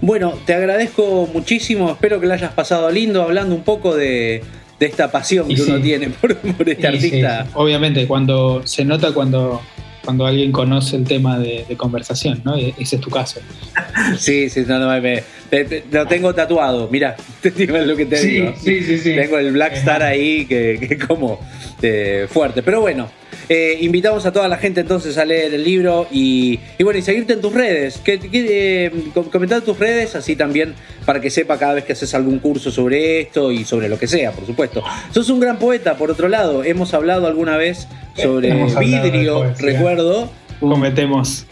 Bueno, 0.00 0.34
te 0.46 0.54
agradezco 0.54 1.28
muchísimo. 1.32 1.90
Espero 1.90 2.20
que 2.20 2.26
lo 2.26 2.34
hayas 2.34 2.52
pasado 2.52 2.90
lindo 2.90 3.22
hablando 3.22 3.54
un 3.54 3.62
poco 3.64 3.96
de, 3.96 4.42
de 4.78 4.86
esta 4.86 5.10
pasión 5.10 5.50
Y 5.50 5.54
que 5.56 5.62
uno 5.62 5.80
tiene 5.80 6.10
por, 6.10 6.36
por 6.36 6.68
este 6.68 6.82
Y 6.82 6.86
artista. 6.86 7.44
sí, 7.46 7.50
obviamente, 7.54 8.06
cuando 8.06 8.62
se 8.66 8.84
nota 8.84 9.12
cuando, 9.12 9.60
cuando 10.04 10.26
alguien 10.26 10.52
conoce 10.52 10.96
el 10.96 11.04
tema 11.04 11.38
de, 11.38 11.64
de 11.68 11.76
conversación, 11.76 12.40
¿no? 12.44 12.56
E- 12.56 12.74
Ese 12.78 12.96
es 12.96 13.02
tu 13.02 13.10
caso. 13.10 13.40
Sí, 14.18 14.50
sí, 14.50 14.64
no, 14.66 14.78
no, 14.78 15.00
me- 15.00 15.22
te- 15.50 15.64
te- 15.64 15.84
lo 15.90 16.06
tengo 16.06 16.34
tatuado. 16.34 16.88
Mira, 16.90 17.16
te 17.40 17.50
digo 17.50 17.76
lo 17.78 17.96
que 17.96 18.06
te 18.06 18.20
digo. 18.20 18.54
sí, 18.60 18.82
sí, 18.82 18.98
sí. 18.98 19.14
Tengo 19.14 19.38
el 19.38 19.52
Black 19.52 19.74
Star 19.74 20.02
ahí 20.02 20.46
que, 20.46 20.78
que 20.88 20.98
como 20.98 21.40
eh, 21.80 22.26
fuerte. 22.28 22.62
Pero 22.62 22.80
bueno, 22.80 23.08
eh, 23.48 23.78
invitamos 23.80 24.24
a 24.26 24.32
toda 24.32 24.48
la 24.48 24.56
gente 24.56 24.80
entonces 24.80 25.18
a 25.18 25.24
leer 25.24 25.52
el 25.54 25.64
libro 25.64 26.06
y, 26.10 26.58
y 26.78 26.82
bueno, 26.84 26.98
y 26.98 27.02
seguirte 27.02 27.34
en 27.34 27.40
tus 27.40 27.52
redes. 27.52 27.98
Que, 27.98 28.18
que, 28.18 28.86
eh, 28.86 28.90
com- 29.12 29.28
comentar 29.30 29.60
tus 29.62 29.78
redes 29.78 30.14
así 30.14 30.34
también 30.36 30.74
para 31.04 31.20
que 31.20 31.30
sepa 31.30 31.58
cada 31.58 31.74
vez 31.74 31.84
que 31.84 31.92
haces 31.92 32.14
algún 32.14 32.38
curso 32.38 32.70
sobre 32.70 33.20
esto 33.20 33.52
y 33.52 33.64
sobre 33.64 33.88
lo 33.88 33.98
que 33.98 34.06
sea, 34.06 34.32
por 34.32 34.46
supuesto. 34.46 34.82
Sos 35.12 35.28
un 35.30 35.40
gran 35.40 35.58
poeta, 35.58 35.96
por 35.96 36.10
otro 36.10 36.28
lado. 36.28 36.64
Hemos 36.64 36.94
hablado 36.94 37.26
alguna 37.26 37.56
vez 37.56 37.86
sobre 38.16 38.50
Hemos 38.50 38.78
vidrio, 38.78 39.52
recuerdo. 39.58 40.30
Cometemos, 40.60 41.46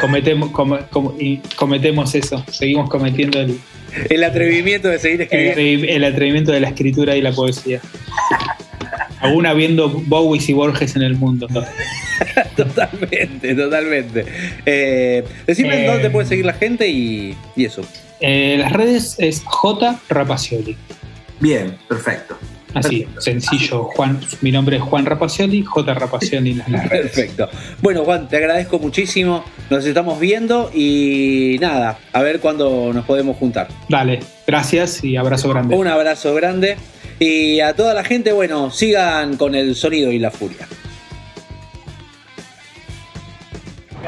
cometemos, 0.00 0.50
come- 0.50 0.80
come- 0.90 1.14
y 1.22 1.36
cometemos 1.56 2.14
eso. 2.14 2.44
Seguimos 2.50 2.90
cometiendo 2.90 3.40
el, 3.40 3.58
El 4.10 4.24
atrevimiento 4.24 4.88
de 4.88 4.98
seguir 4.98 5.20
el, 5.30 5.46
escribiendo. 5.46 5.86
el 5.92 6.04
atrevimiento 6.04 6.52
de 6.52 6.60
la 6.60 6.68
escritura 6.68 7.16
y 7.16 7.22
la 7.22 7.32
poesía. 7.32 7.80
Aún 9.20 9.46
habiendo 9.46 9.88
Bowies 9.88 10.48
y 10.48 10.52
Borges 10.52 10.96
en 10.96 11.02
el 11.02 11.16
mundo. 11.16 11.46
Totalmente, 12.56 13.54
totalmente. 13.54 14.24
Eh, 14.64 15.24
decime 15.46 15.84
Eh, 15.84 15.86
dónde 15.86 16.02
te 16.04 16.10
puede 16.10 16.26
seguir 16.26 16.44
la 16.46 16.54
gente 16.54 16.88
y, 16.88 17.36
y 17.54 17.64
eso. 17.64 17.82
Eh, 18.20 18.56
las 18.58 18.72
redes 18.72 19.16
es 19.18 19.42
J 19.44 19.98
Rapacioli. 20.08 20.76
Bien, 21.40 21.76
perfecto. 21.88 22.38
Así, 22.74 23.06
sencillo. 23.18 23.84
Juan, 23.84 24.20
mi 24.42 24.52
nombre 24.52 24.76
es 24.76 24.82
Juan 24.82 25.06
Rapacioli, 25.06 25.62
J 25.62 25.94
Rapacioli 25.94 26.50
en 26.50 26.72
las 26.72 26.88
redes. 26.88 27.12
Perfecto. 27.12 27.48
Bueno, 27.80 28.04
Juan, 28.04 28.28
te 28.28 28.36
agradezco 28.36 28.78
muchísimo. 28.78 29.44
Nos 29.70 29.84
estamos 29.86 30.20
viendo 30.20 30.70
y 30.74 31.56
nada, 31.60 31.98
a 32.12 32.22
ver 32.22 32.40
cuándo 32.40 32.92
nos 32.92 33.04
podemos 33.06 33.36
juntar. 33.38 33.68
Dale, 33.88 34.20
gracias 34.46 35.02
y 35.04 35.16
abrazo 35.16 35.48
grande. 35.48 35.74
Un 35.74 35.86
abrazo 35.86 36.34
grande. 36.34 36.76
Y 37.18 37.60
a 37.60 37.74
toda 37.74 37.94
la 37.94 38.04
gente, 38.04 38.32
bueno, 38.32 38.70
sigan 38.70 39.36
con 39.36 39.54
el 39.54 39.74
sonido 39.74 40.12
y 40.12 40.18
la 40.18 40.30
furia. 40.30 40.66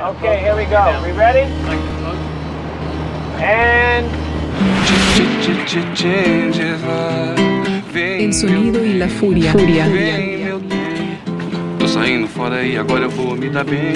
Okay, 0.01 0.39
here 0.41 0.55
we 0.55 0.65
go. 0.67 1.03
We 1.03 1.13
ready? 1.13 1.47
And 3.41 4.07
El 7.95 8.33
sonido 8.33 8.85
y 8.85 8.95
la 8.95 9.09
furia. 9.09 9.53
furia. 9.53 9.87
Tô 11.79 11.89
saindo 11.89 12.29
fora 12.29 12.63
e 12.63 12.77
agora 12.77 13.05
eu 13.05 13.11
vou 13.11 13.35
me 13.37 13.49
dar 13.49 13.65
bem. 13.65 13.93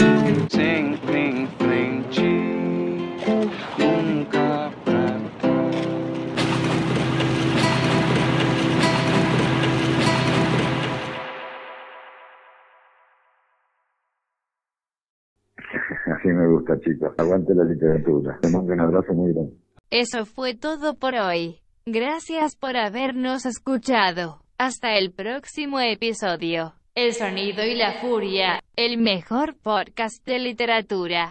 Sempre 0.50 0.81
Chicos. 16.80 17.12
Aguante 17.18 17.54
la 17.54 17.64
literatura. 17.64 18.38
Te 18.40 18.48
mando 18.48 18.72
un 18.72 18.80
abrazo 18.80 19.12
muy 19.14 19.32
grande. 19.32 19.52
Eso 19.90 20.24
fue 20.24 20.54
todo 20.54 20.94
por 20.94 21.14
hoy. 21.14 21.60
Gracias 21.84 22.56
por 22.56 22.76
habernos 22.76 23.44
escuchado. 23.44 24.42
Hasta 24.58 24.96
el 24.96 25.12
próximo 25.12 25.80
episodio. 25.80 26.74
El 26.94 27.14
sonido 27.14 27.64
y 27.64 27.74
la 27.74 27.94
furia, 28.02 28.62
el 28.76 28.98
mejor 28.98 29.56
podcast 29.56 30.24
de 30.26 30.38
literatura. 30.38 31.30